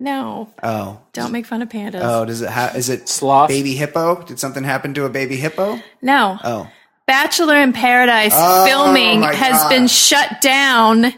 No, 0.00 0.52
Oh, 0.62 1.00
don't 1.12 1.32
make 1.32 1.46
fun 1.46 1.62
of 1.62 1.68
pandas. 1.68 2.00
oh, 2.02 2.24
does 2.24 2.42
it? 2.42 2.50
Ha- 2.50 2.72
is 2.76 2.88
it 2.88 3.08
Sloth? 3.08 3.48
baby 3.48 3.74
hippo? 3.74 4.22
Did 4.22 4.38
something 4.38 4.64
happen 4.64 4.94
to 4.94 5.04
a 5.04 5.08
baby 5.10 5.36
hippo? 5.36 5.80
no, 6.02 6.38
Oh, 6.44 6.68
Bachelor 7.06 7.56
in 7.60 7.72
Paradise 7.72 8.32
Oh, 8.34 8.64
filming 8.66 9.20
my 9.20 9.34
has 9.34 9.62
God. 9.62 9.68
been 9.68 9.86
shut 9.88 10.40
down 10.40 11.12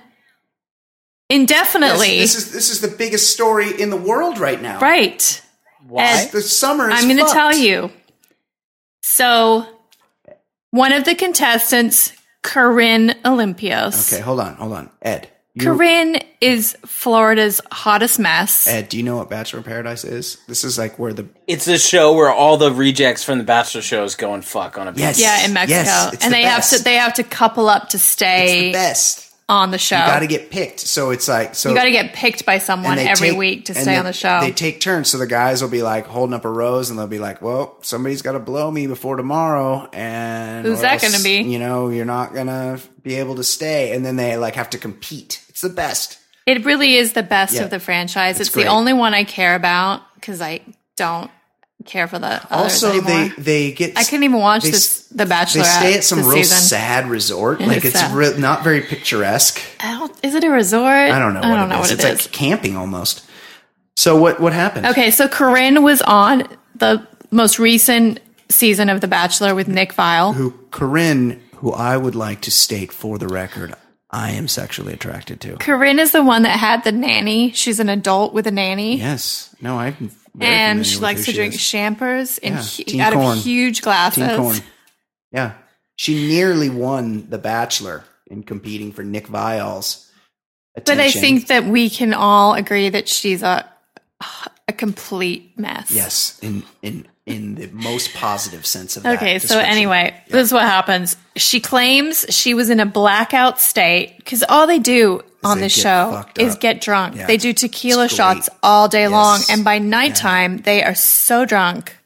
indefinitely. 1.30 2.18
Yes, 2.18 2.34
this 2.34 2.46
is 2.46 2.52
this 2.52 2.70
is 2.70 2.80
the 2.80 2.88
biggest 2.96 3.30
story 3.32 3.80
in 3.80 3.90
the 3.90 3.96
world 3.96 4.38
right 4.38 4.60
now. 4.60 4.80
right. 4.80 5.42
Why? 5.86 6.02
Ed, 6.04 6.32
The 6.32 6.42
summer. 6.42 6.90
Is 6.90 6.98
I'm 7.00 7.08
going 7.08 7.24
to 7.24 7.32
tell 7.32 7.54
you. 7.56 7.92
So, 9.02 9.64
one 10.72 10.92
of 10.92 11.04
the 11.04 11.14
contestants, 11.14 12.12
Corinne 12.42 13.14
Olympios. 13.24 14.12
Okay, 14.12 14.20
hold 14.20 14.40
on, 14.40 14.56
hold 14.56 14.72
on, 14.72 14.90
Ed. 15.00 15.30
You, 15.58 15.72
Corinne 15.72 16.18
is 16.42 16.76
Florida's 16.84 17.62
hottest 17.72 18.18
mess. 18.18 18.68
Ed, 18.68 18.90
do 18.90 18.98
you 18.98 19.02
know 19.02 19.16
what 19.16 19.30
Bachelor 19.30 19.60
in 19.60 19.64
Paradise 19.64 20.04
is? 20.04 20.36
This 20.46 20.64
is 20.64 20.76
like 20.76 20.98
where 20.98 21.14
the 21.14 21.26
it's 21.46 21.66
a 21.66 21.78
show 21.78 22.12
where 22.14 22.30
all 22.30 22.58
the 22.58 22.70
rejects 22.70 23.24
from 23.24 23.38
the 23.38 23.44
Bachelor 23.44 23.80
shows 23.80 24.16
go 24.16 24.34
and 24.34 24.44
fuck 24.44 24.76
on 24.76 24.86
a 24.86 24.92
beach. 24.92 25.00
yes, 25.00 25.18
yeah, 25.20 25.46
in 25.46 25.54
Mexico, 25.54 25.80
yes, 25.80 26.12
it's 26.12 26.24
and 26.24 26.32
the 26.32 26.36
they 26.36 26.42
best. 26.42 26.70
have 26.72 26.78
to 26.80 26.84
they 26.84 26.94
have 26.96 27.14
to 27.14 27.22
couple 27.24 27.70
up 27.70 27.88
to 27.88 27.96
it's 27.96 28.04
stay 28.04 28.66
the 28.66 28.72
best. 28.72 29.32
on 29.48 29.70
the 29.70 29.78
show. 29.78 29.96
You 29.96 30.04
got 30.04 30.18
to 30.20 30.26
get 30.26 30.50
picked. 30.50 30.80
So 30.80 31.08
it's 31.10 31.26
like 31.26 31.54
so 31.54 31.70
You 31.70 31.74
got 31.74 31.84
to 31.84 31.90
get 31.90 32.12
picked 32.12 32.44
by 32.44 32.58
someone 32.58 32.98
every 32.98 33.30
take- 33.30 33.38
week 33.38 33.64
to 33.66 33.74
stay 33.74 33.84
they- 33.84 33.96
on 33.96 34.04
the 34.04 34.12
show. 34.12 34.40
They 34.42 34.52
take 34.52 34.80
turns. 34.82 35.08
So 35.08 35.16
the 35.16 35.26
guys 35.26 35.62
will 35.62 35.70
be 35.70 35.82
like 35.82 36.04
holding 36.06 36.34
up 36.34 36.44
a 36.44 36.50
rose, 36.50 36.90
and 36.90 36.98
they'll 36.98 37.06
be 37.06 37.18
like, 37.18 37.40
"Well, 37.40 37.78
somebody's 37.80 38.20
got 38.20 38.32
to 38.32 38.40
blow 38.40 38.70
me 38.70 38.86
before 38.88 39.16
tomorrow." 39.16 39.88
And 39.94 40.66
Who's 40.66 40.82
that 40.82 41.00
gonna 41.00 41.22
be? 41.22 41.40
You 41.50 41.58
know, 41.58 41.88
you're 41.88 42.04
not 42.04 42.34
gonna 42.34 42.78
be 43.02 43.14
able 43.14 43.36
to 43.36 43.44
stay. 43.44 43.92
And 43.94 44.04
then 44.04 44.16
they 44.16 44.36
like 44.36 44.56
have 44.56 44.68
to 44.70 44.78
compete. 44.78 45.40
It's 45.56 45.62
the 45.62 45.70
best. 45.70 46.18
It 46.44 46.66
really 46.66 46.96
is 46.96 47.14
the 47.14 47.22
best 47.22 47.54
Yeah. 47.54 47.62
of 47.62 47.70
the 47.70 47.80
franchise. 47.80 48.38
It's, 48.40 48.50
great. 48.50 48.64
the 48.64 48.68
only 48.68 48.92
one 48.92 49.14
I 49.14 49.24
care 49.24 49.54
about 49.54 50.02
because 50.16 50.42
I 50.42 50.60
don't 50.96 51.30
care 51.86 52.06
for 52.06 52.18
the 52.18 52.46
Also, 52.50 52.90
anymore. 52.90 53.06
they 53.36 53.42
they 53.42 53.72
get 53.72 53.96
I 53.96 54.04
couldn't 54.04 54.24
even 54.24 54.38
watch 54.38 54.64
they 54.64 54.70
this 54.72 55.06
The 55.08 55.24
they 55.24 55.24
Bachelor. 55.24 55.64
stay 55.64 55.94
at 55.94 56.04
some 56.04 56.18
real 56.20 56.44
season. 56.44 56.58
sad 56.58 57.08
resort. 57.08 57.62
Like 57.62 57.86
it's 57.86 58.02
re- 58.10 58.36
not 58.36 58.64
very 58.64 58.82
picturesque. 58.82 59.58
I 59.80 59.92
don't, 59.98 60.12
is 60.22 60.34
it 60.34 60.44
a 60.44 60.50
resort? 60.50 60.84
I 61.10 61.18
don't 61.18 61.32
know. 61.32 61.40
What 61.40 61.48
I 61.52 61.56
don't 61.56 61.64
it 61.70 61.74
know 61.74 61.80
is. 61.80 61.80
what 61.80 61.92
it's 61.92 62.04
it 62.04 62.08
like 62.08 62.20
is. 62.20 62.26
camping 62.28 62.76
almost. 62.76 63.24
So 63.96 64.14
what 64.16 64.38
what 64.38 64.52
happened? 64.52 64.86
Okay, 64.88 65.10
so 65.10 65.28
Corinne 65.28 65.82
was 65.82 66.02
on 66.02 66.46
the 66.74 67.06
most 67.30 67.58
recent 67.58 68.20
season 68.50 68.90
of 68.90 69.00
The 69.00 69.08
Bachelor 69.08 69.54
with 69.54 69.68
Nick 69.68 69.94
Viall. 69.94 70.34
Who 70.34 70.52
Corinne, 70.70 71.40
who 71.56 71.72
I 71.72 71.96
would 71.96 72.14
like 72.14 72.42
to 72.42 72.50
state 72.50 72.92
for 72.92 73.16
the 73.16 73.26
record, 73.28 73.74
I 74.16 74.30
am 74.30 74.48
sexually 74.48 74.94
attracted 74.94 75.40
to. 75.42 75.56
Corinne 75.56 75.98
is 75.98 76.12
the 76.12 76.22
one 76.24 76.42
that 76.42 76.58
had 76.58 76.84
the 76.84 76.92
nanny. 76.92 77.52
She's 77.52 77.80
an 77.80 77.88
adult 77.90 78.32
with 78.32 78.46
a 78.46 78.50
nanny. 78.50 78.96
Yes. 78.96 79.54
No, 79.60 79.78
I'm. 79.78 80.10
and 80.40 80.86
she 80.86 80.98
likes 80.98 81.20
to 81.26 81.32
she 81.32 81.36
drink 81.36 81.54
is. 81.54 81.62
champers 81.68 82.38
in 82.38 82.54
Yeah, 82.54 82.62
hu- 82.62 83.00
out 83.00 83.12
Corn. 83.12 83.38
of 83.38 83.44
huge 83.44 83.82
glasses. 83.82 84.62
Yeah. 85.32 85.52
She 85.96 86.14
nearly 86.28 86.70
won 86.70 87.28
The 87.28 87.38
Bachelor 87.38 88.04
in 88.26 88.42
competing 88.42 88.92
for 88.92 89.02
Nick 89.02 89.26
Viall's 89.28 90.10
attention. 90.76 90.96
But 90.98 91.04
I 91.04 91.10
think 91.10 91.48
that 91.48 91.64
we 91.64 91.90
can 91.90 92.14
all 92.14 92.54
agree 92.54 92.88
that 92.88 93.08
she's 93.08 93.42
a 93.42 93.68
a 94.68 94.72
complete 94.72 95.58
mess. 95.58 95.90
yes, 95.90 96.38
in 96.42 96.62
in 96.82 97.06
in 97.26 97.56
the 97.56 97.66
most 97.72 98.14
positive 98.14 98.64
sense 98.64 98.96
of 98.96 99.02
that. 99.02 99.16
Okay, 99.16 99.40
so 99.40 99.58
anyway, 99.58 100.14
this 100.28 100.46
is 100.46 100.52
what 100.52 100.62
happens. 100.62 101.16
She 101.34 101.60
claims 101.60 102.24
she 102.30 102.54
was 102.54 102.70
in 102.70 102.78
a 102.78 102.86
blackout 102.86 103.60
state 103.60 104.16
because 104.16 104.44
all 104.48 104.68
they 104.68 104.78
do 104.78 105.22
on 105.42 105.58
this 105.58 105.72
show 105.72 106.24
is 106.38 106.54
get 106.54 106.80
drunk. 106.80 107.16
Yeah. 107.16 107.26
They 107.26 107.36
do 107.36 107.52
tequila 107.52 108.08
shots 108.08 108.48
all 108.62 108.88
day 108.88 109.08
long, 109.08 109.40
and 109.50 109.64
by 109.64 109.78
nighttime, 109.78 110.58
they 110.58 110.84
are 110.84 110.94
so 110.94 111.44
drunk. 111.44 111.96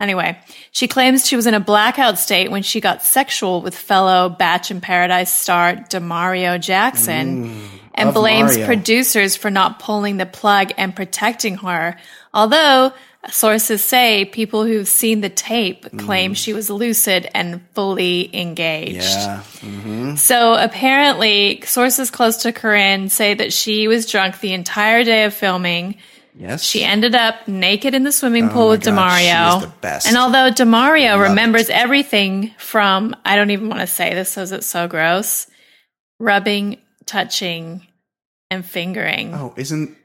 Anyway, 0.00 0.38
she 0.70 0.86
claims 0.86 1.26
she 1.26 1.34
was 1.34 1.48
in 1.48 1.54
a 1.54 1.60
blackout 1.60 2.20
state 2.20 2.52
when 2.52 2.62
she 2.62 2.80
got 2.80 3.02
sexual 3.02 3.62
with 3.62 3.76
fellow 3.76 4.28
Batch 4.28 4.70
in 4.70 4.80
Paradise 4.80 5.32
star 5.32 5.74
Demario 5.74 6.60
Jackson 6.60 7.48
mm. 7.48 7.68
and 7.94 8.14
blames 8.14 8.52
Mario. 8.52 8.66
producers 8.66 9.36
for 9.36 9.50
not 9.50 9.80
pulling 9.80 10.18
the 10.18 10.26
plug 10.26 10.70
and 10.78 10.94
protecting 10.94 11.56
her. 11.56 11.96
Although 12.32 12.92
sources 13.30 13.82
say 13.82 14.24
people 14.24 14.64
who've 14.64 14.88
seen 14.88 15.20
the 15.20 15.28
tape 15.28 15.84
mm-hmm. 15.84 15.98
claim 15.98 16.34
she 16.34 16.52
was 16.52 16.70
lucid 16.70 17.28
and 17.34 17.60
fully 17.74 18.34
engaged. 18.34 19.02
Yeah. 19.02 19.42
Mm-hmm. 19.60 20.14
So 20.14 20.54
apparently, 20.54 21.60
sources 21.62 22.10
close 22.10 22.38
to 22.38 22.52
Corinne 22.52 23.08
say 23.08 23.34
that 23.34 23.52
she 23.52 23.88
was 23.88 24.06
drunk 24.06 24.40
the 24.40 24.52
entire 24.52 25.04
day 25.04 25.24
of 25.24 25.34
filming. 25.34 25.96
Yes. 26.36 26.62
She 26.62 26.84
ended 26.84 27.16
up 27.16 27.48
naked 27.48 27.94
in 27.94 28.04
the 28.04 28.12
swimming 28.12 28.44
oh 28.44 28.52
pool 28.52 28.64
my 28.66 28.70
with 28.70 28.84
God, 28.84 28.94
Demario. 28.94 29.50
she 29.50 29.56
is 29.56 29.62
the 29.64 29.78
best. 29.80 30.06
And 30.06 30.16
although 30.16 30.50
Demario 30.50 31.20
remembers 31.20 31.68
everything 31.68 32.54
from, 32.58 33.16
I 33.24 33.34
don't 33.34 33.50
even 33.50 33.68
want 33.68 33.80
to 33.80 33.88
say 33.88 34.14
this 34.14 34.34
because 34.34 34.52
it's 34.52 34.66
so 34.66 34.86
gross, 34.86 35.48
rubbing, 36.20 36.78
touching, 37.06 37.84
and 38.50 38.64
fingering 38.64 39.34
Oh, 39.34 39.52
isn't 39.56 39.96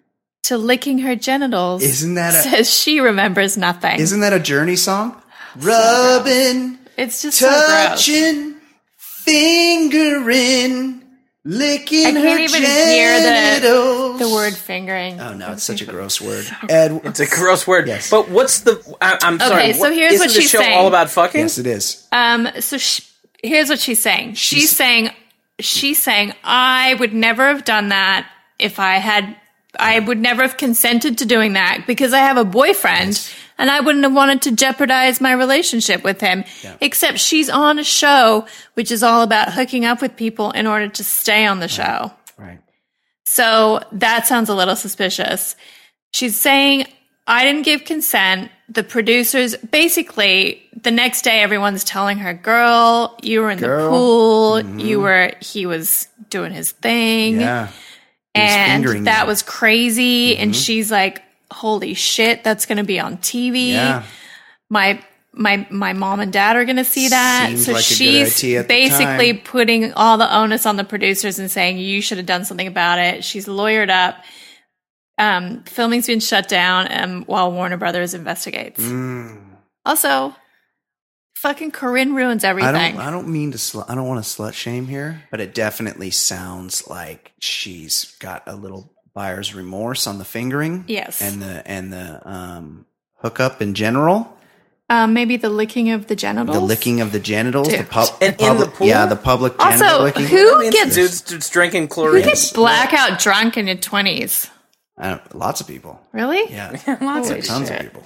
to 0.44 0.58
licking 0.58 1.00
her 1.00 1.16
genitals, 1.16 1.84
Isn't 1.84 2.16
that 2.16 2.34
a- 2.36 2.50
says 2.50 2.74
she 2.74 3.00
remembers 3.00 3.58
nothing. 3.58 4.00
isn't 4.00 4.20
that 4.22 4.34
a 4.34 4.40
Journey 4.40 4.76
song? 4.76 5.22
Rubbing, 5.58 6.80
it's 6.98 7.22
just 7.22 7.38
so 7.38 7.48
gross. 7.48 7.68
touching, 7.68 8.56
fingering, 8.98 11.02
licking 11.46 12.06
I 12.06 12.12
can't 12.12 12.18
her 12.24 12.38
even 12.40 12.62
hear 12.64 13.20
the 13.20 13.28
genitals. 13.28 14.20
the 14.20 14.30
word 14.30 14.54
fingering. 14.56 15.20
Oh 15.20 15.34
no, 15.34 15.52
it's 15.54 15.64
such 15.64 15.82
a 15.82 15.86
gross 15.94 16.22
word. 16.22 16.46
Ed, 16.70 17.02
It's 17.04 17.20
a 17.20 17.28
gross 17.28 17.68
word. 17.68 17.88
Yes. 17.88 18.10
But 18.10 18.30
what's 18.30 18.62
the? 18.62 18.82
I, 19.02 19.18
I'm 19.22 19.40
sorry. 19.40 19.64
Okay, 19.70 19.74
so 19.74 19.92
here's 19.92 20.14
isn't 20.14 20.26
what 20.28 20.32
she's 20.32 20.50
show 20.50 20.60
saying. 20.60 20.78
all 20.78 20.88
about 20.88 21.10
fucking? 21.10 21.42
yes, 21.42 21.58
it 21.58 21.68
is. 21.68 22.08
Um, 22.12 22.48
so 22.60 22.78
sh 22.78 23.02
here's 23.44 23.70
what 23.70 23.80
she's 23.80 24.02
saying. 24.02 24.36
She's, 24.36 24.60
She's- 24.60 24.70
saying, 24.72 25.10
she's 25.60 26.02
saying, 26.02 26.34
I 26.44 26.94
would 26.96 27.14
never 27.14 27.48
have 27.50 27.66
done 27.66 27.90
that 27.90 28.28
if 28.58 28.80
I 28.80 28.96
had, 28.96 29.36
I 29.80 30.00
would 30.00 30.20
never 30.20 30.44
have 30.44 30.58
consented 30.58 31.18
to 31.20 31.26
doing 31.26 31.54
that 31.54 31.86
because 31.88 32.14
I 32.14 32.20
have 32.20 32.38
a 32.38 32.46
boyfriend 32.46 33.34
and 33.58 33.70
I 33.70 33.80
wouldn't 33.80 34.04
have 34.04 34.14
wanted 34.14 34.42
to 34.44 34.52
jeopardize 34.52 35.20
my 35.20 35.32
relationship 35.32 36.04
with 36.04 36.22
him. 36.22 36.44
Except 36.80 37.20
she's 37.20 37.50
on 37.50 37.80
a 37.80 37.84
show 37.84 38.46
which 38.76 38.92
is 38.92 39.04
all 39.04 39.22
about 39.24 39.54
hooking 39.54 39.86
up 39.86 40.02
with 40.02 40.16
people 40.16 40.52
in 40.52 40.68
order 40.68 40.88
to 40.90 41.04
stay 41.04 41.46
on 41.46 41.60
the 41.60 41.68
show. 41.68 42.12
Right. 42.38 42.60
So 43.26 43.82
that 43.94 44.28
sounds 44.28 44.50
a 44.50 44.56
little 44.56 44.76
suspicious. 44.76 45.56
She's 46.12 46.40
saying, 46.40 46.86
I 47.26 47.44
didn't 47.44 47.64
give 47.64 47.86
consent. 47.86 48.52
The 48.70 48.84
producers, 48.84 49.56
basically, 49.58 50.62
the 50.82 50.92
next 50.92 51.24
day, 51.24 51.42
everyone's 51.42 51.84
telling 51.84 52.18
her, 52.20 52.34
girl, 52.34 53.18
you 53.22 53.42
were 53.42 53.50
in 53.50 53.60
Girl. 53.60 53.84
the 53.84 53.90
pool. 53.90 54.60
You 54.60 54.98
mm-hmm. 54.98 55.04
were, 55.04 55.32
he 55.42 55.66
was 55.66 56.08
doing 56.30 56.52
his 56.52 56.72
thing. 56.72 57.40
Yeah. 57.40 57.70
He 58.34 58.42
was 58.42 58.52
fingering 58.52 58.98
and 59.00 59.08
that 59.08 59.22
you. 59.24 59.28
was 59.28 59.42
crazy. 59.42 60.38
And 60.38 60.56
she's 60.56 60.92
like, 60.92 61.22
holy 61.52 61.94
shit, 61.94 62.44
that's 62.44 62.66
going 62.66 62.78
to 62.78 62.84
be 62.84 63.00
on 63.00 63.18
TV. 63.18 63.70
Yeah. 63.74 64.04
My, 64.70 65.04
my 65.34 65.68
my 65.72 65.94
mom 65.94 66.20
and 66.20 66.32
dad 66.32 66.56
are 66.56 66.66
going 66.66 66.78
to 66.78 66.86
see 66.86 67.10
that. 67.10 67.48
Seems 67.50 67.66
so 67.66 67.74
like 67.74 67.84
she's 67.84 68.38
idea 68.38 68.60
at 68.60 68.68
the 68.68 68.74
basically 68.74 69.34
putting 69.34 69.94
all 69.94 70.18
the 70.18 70.36
onus 70.36 70.66
on 70.66 70.76
the 70.76 70.84
producers 70.84 71.40
and 71.40 71.50
saying 71.50 71.80
you 71.80 72.02
should 72.02 72.18
have 72.18 72.28
done 72.28 72.46
something 72.46 72.68
about 72.68 73.00
it. 73.00 73.24
She's 73.24 73.48
lawyered 73.48 73.90
up. 73.90 74.24
Um, 75.18 75.64
filming's 75.64 76.08
been 76.08 76.20
shut 76.20 76.48
down 76.48 76.88
um, 76.92 77.24
while 77.26 77.52
Warner 77.52 77.78
Brothers 77.78 78.14
investigates. 78.14 78.82
Mm. 78.82 79.42
Also, 79.86 80.36
fucking 81.44 81.72
Corinne 81.72 82.16
ruins 82.16 82.44
I 82.44 82.50
everything. 82.50 82.96
don't. 82.96 83.06
I 83.06 83.12
don't 83.12 83.28
mean 83.28 83.52
to. 83.52 83.58
Sl- 83.60 83.82
I 83.88 83.94
don't 83.96 84.08
want 84.08 84.24
to 84.24 84.30
slut 84.30 84.54
shame 84.54 84.88
here, 84.88 85.22
but 85.30 85.40
it 85.40 85.54
definitely 85.54 86.10
sounds 86.10 86.88
like 86.88 87.34
she's 87.40 88.16
got 88.20 88.44
a 88.48 88.56
little 88.56 88.92
buyer's 89.14 89.54
remorse 89.54 90.08
on 90.08 90.18
the 90.18 90.26
fingering. 90.26 90.86
Yes. 90.88 91.22
and 91.22 91.42
the 91.42 91.62
and 91.68 91.94
the 91.94 92.28
um, 92.28 92.86
hookup 93.18 93.62
in 93.62 93.74
general, 93.76 94.36
um, 94.90 95.14
maybe 95.14 95.38
the 95.38 95.50
licking 95.50 95.92
of 95.92 96.08
the 96.08 96.16
genitals. 96.16 96.56
the 96.58 96.64
licking 96.64 97.00
of 97.02 97.12
the 97.12 97.20
genitals, 97.20 97.68
the, 97.68 97.78
Dude. 97.78 97.90
pub- 97.90 98.10
And 98.22 98.36
the 98.38 98.44
in 98.46 98.50
the 98.58 98.64
public, 98.66 98.74
pool? 98.76 98.88
yeah, 98.88 99.06
the 99.06 99.16
public 99.16 99.58
genital 99.60 99.84
Also, 99.88 100.04
licking. 100.06 100.26
who 100.26 100.56
I 100.56 100.60
mean, 100.60 100.72
gets 100.72 100.96
dudes 100.96 101.22
just 101.22 101.54
drinking 101.54 101.84
who 101.84 101.88
chlorine? 101.90 102.24
gets 102.24 102.52
blackout 102.52 103.20
drunk 103.20 103.58
in 103.58 103.68
your 103.68 103.76
twenties? 103.78 104.50
I 104.98 105.10
don't- 105.10 105.36
lots 105.36 105.60
of 105.62 105.68
people. 105.68 106.00
Really? 106.12 106.44
Yeah, 106.52 106.72
Lots 107.02 107.28
Holy 107.30 107.40
of 107.40 107.46
tons 107.46 107.68
shit. 107.68 107.80
of 107.80 107.94
people. 107.94 108.04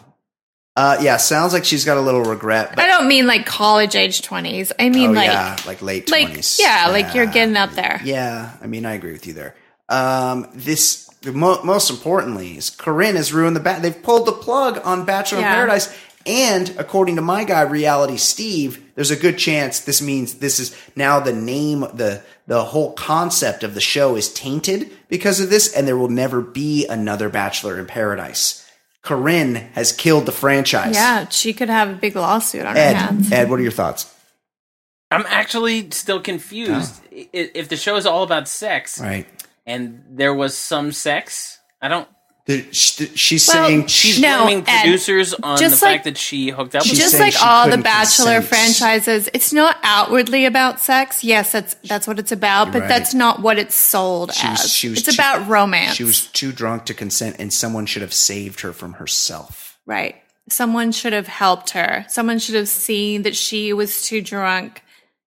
Uh, 0.77 0.95
yeah, 1.01 1.17
sounds 1.17 1.53
like 1.53 1.65
she's 1.65 1.85
got 1.85 1.97
a 1.97 2.01
little 2.01 2.21
regret. 2.21 2.69
But 2.75 2.83
I 2.83 2.85
don't 2.85 3.07
mean 3.07 3.25
like 3.25 3.47
college 3.47 3.95
age 3.95 4.21
twenties. 4.21 4.71
I 4.77 4.89
mean 4.89 5.09
oh, 5.09 5.13
like 5.13 5.25
yeah, 5.25 5.57
like 5.65 5.81
late 5.81 6.07
like 6.11 6.25
twenties. 6.25 6.59
yeah, 6.61 6.89
like 6.89 7.15
you're 7.15 7.25
getting 7.25 7.57
up 7.57 7.71
there. 7.71 7.99
Yeah, 8.03 8.51
I 8.61 8.67
mean, 8.67 8.85
I 8.85 8.93
agree 8.93 9.11
with 9.11 9.25
you 9.25 9.33
there. 9.33 9.55
Um, 9.89 10.47
this 10.53 11.09
mo- 11.25 11.63
most 11.63 11.89
importantly 11.89 12.57
is 12.57 12.69
Corinne 12.69 13.15
has 13.15 13.33
ruined 13.33 13.55
the 13.55 13.59
bat. 13.59 13.81
They've 13.81 14.03
pulled 14.03 14.27
the 14.27 14.33
plug 14.33 14.79
on 14.85 15.03
Bachelor 15.03 15.39
Yeah. 15.39 15.49
in 15.49 15.55
Paradise, 15.55 15.97
and 16.27 16.75
according 16.77 17.15
to 17.15 17.23
my 17.23 17.43
guy, 17.43 17.61
Reality 17.61 18.17
Steve, 18.17 18.83
there's 18.93 19.09
a 19.09 19.15
good 19.15 19.39
chance 19.39 19.79
this 19.79 19.99
means 19.99 20.35
this 20.35 20.59
is 20.59 20.75
now 20.95 21.19
the 21.19 21.33
name 21.33 21.79
the 21.95 22.21
the 22.45 22.63
whole 22.65 22.93
concept 22.93 23.63
of 23.63 23.73
the 23.73 23.81
show 23.81 24.15
is 24.15 24.31
tainted 24.31 24.91
because 25.09 25.39
of 25.39 25.49
this, 25.49 25.73
and 25.73 25.87
there 25.87 25.97
will 25.97 26.07
never 26.07 26.39
be 26.39 26.85
another 26.85 27.29
Bachelor 27.29 27.79
in 27.79 27.87
Paradise. 27.87 28.63
Corinne 29.07 29.55
has 29.73 29.93
killed 29.93 30.25
the 30.25 30.33
franchise. 30.33 30.93
Yeah, 30.93 31.29
she 31.29 31.53
could 31.53 31.69
have 31.69 31.89
a 31.89 31.93
big 31.93 32.17
lawsuit 32.17 32.65
on 32.65 32.75
her 32.75 32.81
Ed, 32.81 32.93
hands. 32.93 33.31
Ed, 33.31 33.49
what 33.49 33.57
are 33.57 33.63
your 33.63 33.71
thoughts? 33.71 34.13
I'm 35.09 35.23
actually 35.29 35.89
still 35.91 36.19
confused. 36.19 37.01
Oh. 37.05 37.15
I 37.15 37.29
If 37.31 37.69
the 37.69 37.77
show 37.77 37.95
is 37.95 38.05
all 38.05 38.23
about 38.23 38.49
sex 38.49 38.99
Right. 38.99 39.25
and 39.65 40.03
there 40.09 40.33
was 40.33 40.57
some 40.57 40.91
sex, 40.91 41.57
I 41.81 41.87
don't. 41.87 42.09
The- 42.47 42.65
sh- 42.71 43.01
She's 43.15 43.45
Well, 43.47 43.67
saying 43.67 43.87
She's 43.87 44.19
No, 44.21 44.43
blaming 44.45 44.63
producers 44.63 45.33
on 45.43 45.57
just 45.57 45.79
the 45.81 45.85
like- 45.85 45.95
fact 45.95 46.03
that 46.05 46.17
she 46.17 46.49
hooked 46.49 46.75
up 46.75 46.83
She's 46.83 46.93
with 46.93 46.99
Just 47.01 47.19
like 47.19 47.33
she 47.33 47.39
all 47.43 47.69
the 47.69 47.77
Bachelor 47.77 48.35
consent. 48.41 48.45
franchises, 48.47 49.29
it's 49.33 49.51
not 49.51 49.77
outwardly 49.83 50.45
about 50.45 50.79
sex. 50.79 51.23
Yes, 51.25 51.51
that's 51.51 51.75
that's 51.83 52.07
what 52.07 52.19
it's 52.19 52.31
about, 52.31 52.71
but 52.71 52.81
right. 52.83 52.87
that's 52.87 53.13
not 53.13 53.41
what 53.41 53.59
it's 53.59 53.75
sold 53.75 54.33
She 54.33 54.47
was- 54.47 54.63
as. 54.63 54.71
she 54.73 54.89
was 54.89 54.99
it's 54.99 55.07
too- 55.09 55.13
about 55.21 55.47
romance. 55.49 55.95
She 55.95 56.03
was 56.05 56.21
too 56.27 56.51
drunk 56.53 56.85
to 56.85 56.93
consent, 56.93 57.35
and 57.37 57.51
someone 57.53 57.85
should 57.85 58.01
have 58.01 58.13
saved 58.13 58.61
her 58.61 58.71
from 58.73 58.93
herself. 58.93 59.77
right. 59.85 60.15
Someone 60.49 60.93
should 60.93 61.11
have 61.11 61.27
helped 61.27 61.71
her. 61.71 62.05
Someone 62.07 62.39
should 62.39 62.55
have 62.55 62.69
seen 62.69 63.23
that 63.23 63.35
she 63.35 63.73
was 63.73 64.01
too 64.03 64.21
drunk 64.21 64.81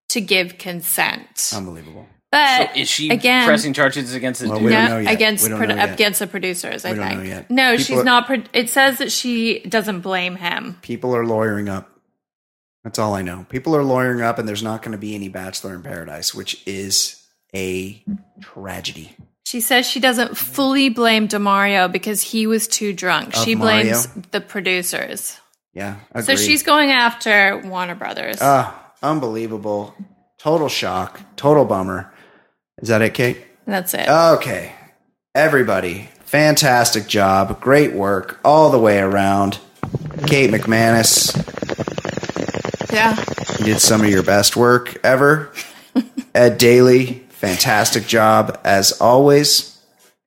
to 0.09 0.19
give 0.23 0.57
consent. 0.57 1.53
Unbelievable. 1.55 2.07
But 2.32 2.77
Is 2.77 2.89
she 2.89 3.09
again, 3.11 3.47
pressing 3.47 3.73
charges 3.73 4.15
against 4.15 4.40
the 4.40 4.48
Well, 4.48 4.59
dude? 4.59 4.66
we 4.66 4.73
no, 4.73 4.98
against 4.98 5.48
We 5.48 5.57
pro- 5.57 5.69
against 5.69 6.20
the 6.20 6.27
producers. 6.27 6.85
I 6.85 6.93
We 6.93 6.98
don't 6.98 7.09
think 7.09 7.20
know 7.20 7.27
yet. 7.27 7.51
no, 7.51 7.73
People 7.73 7.85
she's 7.85 7.98
are- 7.98 8.05
not. 8.05 8.27
Pro- 8.27 8.43
it 8.52 8.69
says 8.70 8.98
that 8.98 9.11
she 9.12 9.61
doesn't 9.61 10.01
blame 10.01 10.36
him. 10.36 10.78
People 10.82 11.15
are 11.16 11.27
lawyering 11.27 11.69
up. 11.69 11.89
That's 12.85 12.98
all 12.98 13.15
I 13.15 13.23
know. 13.23 13.44
People 13.51 13.77
are 13.77 13.82
lawyering 13.85 14.23
up, 14.23 14.39
and 14.39 14.48
there's 14.48 14.62
not 14.62 14.81
going 14.82 14.93
to 14.93 14.98
be 14.98 15.15
any 15.15 15.28
Bachelor 15.28 15.74
in 15.74 15.82
Paradise, 15.82 16.35
which 16.35 16.62
is 16.66 17.23
a 17.55 18.02
tragedy. 18.40 19.15
She 19.44 19.61
says 19.61 19.85
she 19.85 19.98
doesn't 20.01 20.36
fully 20.39 20.89
blame 20.89 21.27
Demario 21.28 21.90
because 21.90 22.23
he 22.23 22.47
was 22.47 22.69
too 22.69 22.93
drunk. 22.93 23.36
Of 23.36 23.43
she 23.44 23.55
blames 23.57 24.07
Mario? 24.09 24.23
the 24.31 24.40
producers. 24.40 25.36
Yeah, 25.74 25.97
So 26.23 26.36
she's 26.36 26.62
going 26.62 26.90
after 26.90 27.61
Warner 27.65 27.94
Brothers. 27.97 28.39
Ah, 28.40 28.93
unbelievable. 29.02 29.94
Total 30.39 30.69
shock. 30.69 31.20
Total 31.36 31.65
bummer. 31.65 32.12
Is 32.82 32.89
that 32.89 33.02
it, 33.02 33.15
Kate? 33.15 33.39
That's 33.66 33.94
it. 33.94 34.09
Okay. 34.09 34.73
Everybody, 35.35 36.09
fantastic 36.24 37.07
job. 37.07 37.61
Great 37.61 37.93
work 37.93 38.40
all 38.44 38.70
the 38.70 38.78
way 38.78 38.98
around. 38.98 39.59
Kate 40.27 40.51
McManus, 40.51 41.32
yeah. 42.93 43.16
you 43.59 43.65
did 43.74 43.81
some 43.81 44.01
of 44.02 44.09
your 44.11 44.23
best 44.23 44.57
work 44.57 44.98
ever. 45.05 45.52
Ed 46.35 46.59
Daly, 46.59 47.24
fantastic 47.31 48.07
job 48.07 48.59
as 48.65 48.93
always. 49.01 49.78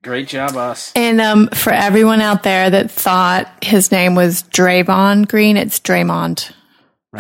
Great 0.04 0.28
job, 0.28 0.58
us. 0.58 0.92
And 0.96 1.22
um, 1.22 1.48
for 1.50 1.72
everyone 1.72 2.20
out 2.22 2.44
there 2.44 2.70
that 2.70 2.92
thought 2.92 3.50
his 3.64 3.92
name 3.92 4.16
was 4.16 4.44
Draymond 4.44 5.28
Green, 5.30 5.56
it's 5.58 5.80
Draymond. 5.80 6.52
I, 6.52 6.54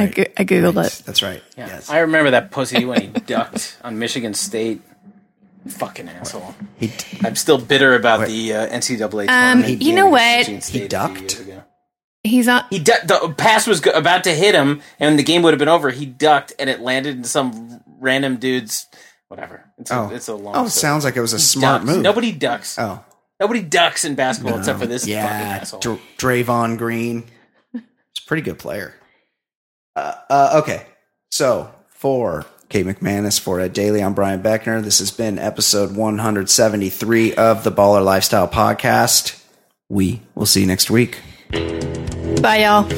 Right. 0.05 0.15
go- 0.15 0.23
I 0.37 0.43
googled 0.43 0.83
it. 0.85 1.05
That's 1.05 1.21
right. 1.21 1.43
Yeah. 1.55 1.67
Yes. 1.67 1.89
I 1.89 1.99
remember 1.99 2.31
that 2.31 2.49
pussy 2.51 2.83
when 2.83 2.99
he 3.01 3.07
ducked 3.07 3.77
on 3.83 3.99
Michigan 3.99 4.33
State. 4.33 4.81
Fucking 5.67 6.09
asshole. 6.09 6.55
He, 6.77 6.91
I'm 7.23 7.35
still 7.35 7.57
bitter 7.57 7.95
about 7.95 8.27
the 8.27 8.53
uh, 8.53 8.67
NCAA 8.67 9.21
Um, 9.21 9.27
tournament. 9.61 9.81
you 9.81 9.93
know 9.93 10.07
what? 10.07 10.21
Michigan 10.39 10.61
State 10.61 10.75
a 10.75 10.79
few 10.79 10.87
ducked? 10.89 11.43
He's 12.23 12.47
on. 12.47 12.63
He 12.69 12.79
du- 12.79 13.05
the 13.05 13.33
pass 13.37 13.65
was 13.67 13.79
go- 13.81 13.91
about 13.91 14.23
to 14.25 14.31
hit 14.33 14.55
him, 14.55 14.81
and 14.99 15.17
the 15.19 15.23
game 15.23 15.41
would 15.41 15.53
have 15.53 15.59
been 15.59 15.67
over. 15.69 15.89
He 15.89 16.05
ducked, 16.05 16.53
and 16.59 16.69
it 16.69 16.79
landed 16.81 17.15
in 17.17 17.23
some 17.23 17.81
random 17.99 18.37
dude's 18.37 18.87
whatever. 19.29 19.65
It's 19.77 19.89
a, 19.91 19.95
oh, 19.95 20.09
it's 20.13 20.27
a 20.27 20.35
long. 20.35 20.55
oh, 20.55 20.67
story. 20.67 20.81
sounds 20.81 21.03
like 21.05 21.15
it 21.17 21.21
was 21.21 21.33
a 21.33 21.37
He 21.37 21.41
smart 21.43 21.81
ducks. 21.81 21.93
move. 21.95 22.01
Nobody 22.03 22.31
ducks. 22.31 22.77
Oh, 22.79 23.03
Nobody 23.39 23.61
ducks 23.61 24.05
in 24.05 24.15
basketball 24.15 24.59
except 24.59 24.79
for 24.79 24.85
this 24.85 25.03
fucking 25.03 25.17
asshole. 25.17 25.79
Dr- 25.81 25.99
Drayvon 26.17 26.77
Green. 26.77 27.23
It's 27.73 28.23
a 28.23 28.27
pretty 28.27 28.43
good 28.43 28.59
player. 28.59 28.93
Uh, 29.95 30.13
uh, 30.29 30.61
okay, 30.63 30.85
so 31.29 31.73
for 31.89 32.45
Kate 32.73 32.87
McManus, 32.87 33.39
for 33.39 33.59
Ed 33.59 33.71
Daly, 33.73 34.01
I'm 34.01 34.15
Brian 34.15 34.41
Beckner. 34.41 34.83
This 34.83 34.97
has 34.97 35.11
been 35.11 35.37
episode 35.37 35.95
173 35.95 37.35
of 37.35 37.63
the 37.63 37.71
Baller 37.71 38.03
Lifestyle 38.03 38.47
Podcast. 38.47 39.39
We 39.89 40.23
will 40.33 40.47
see 40.47 40.61
you 40.61 40.65
next 40.65 40.89
week. 40.89 41.19
Bye, 42.41 42.63
y'all. 42.63 42.89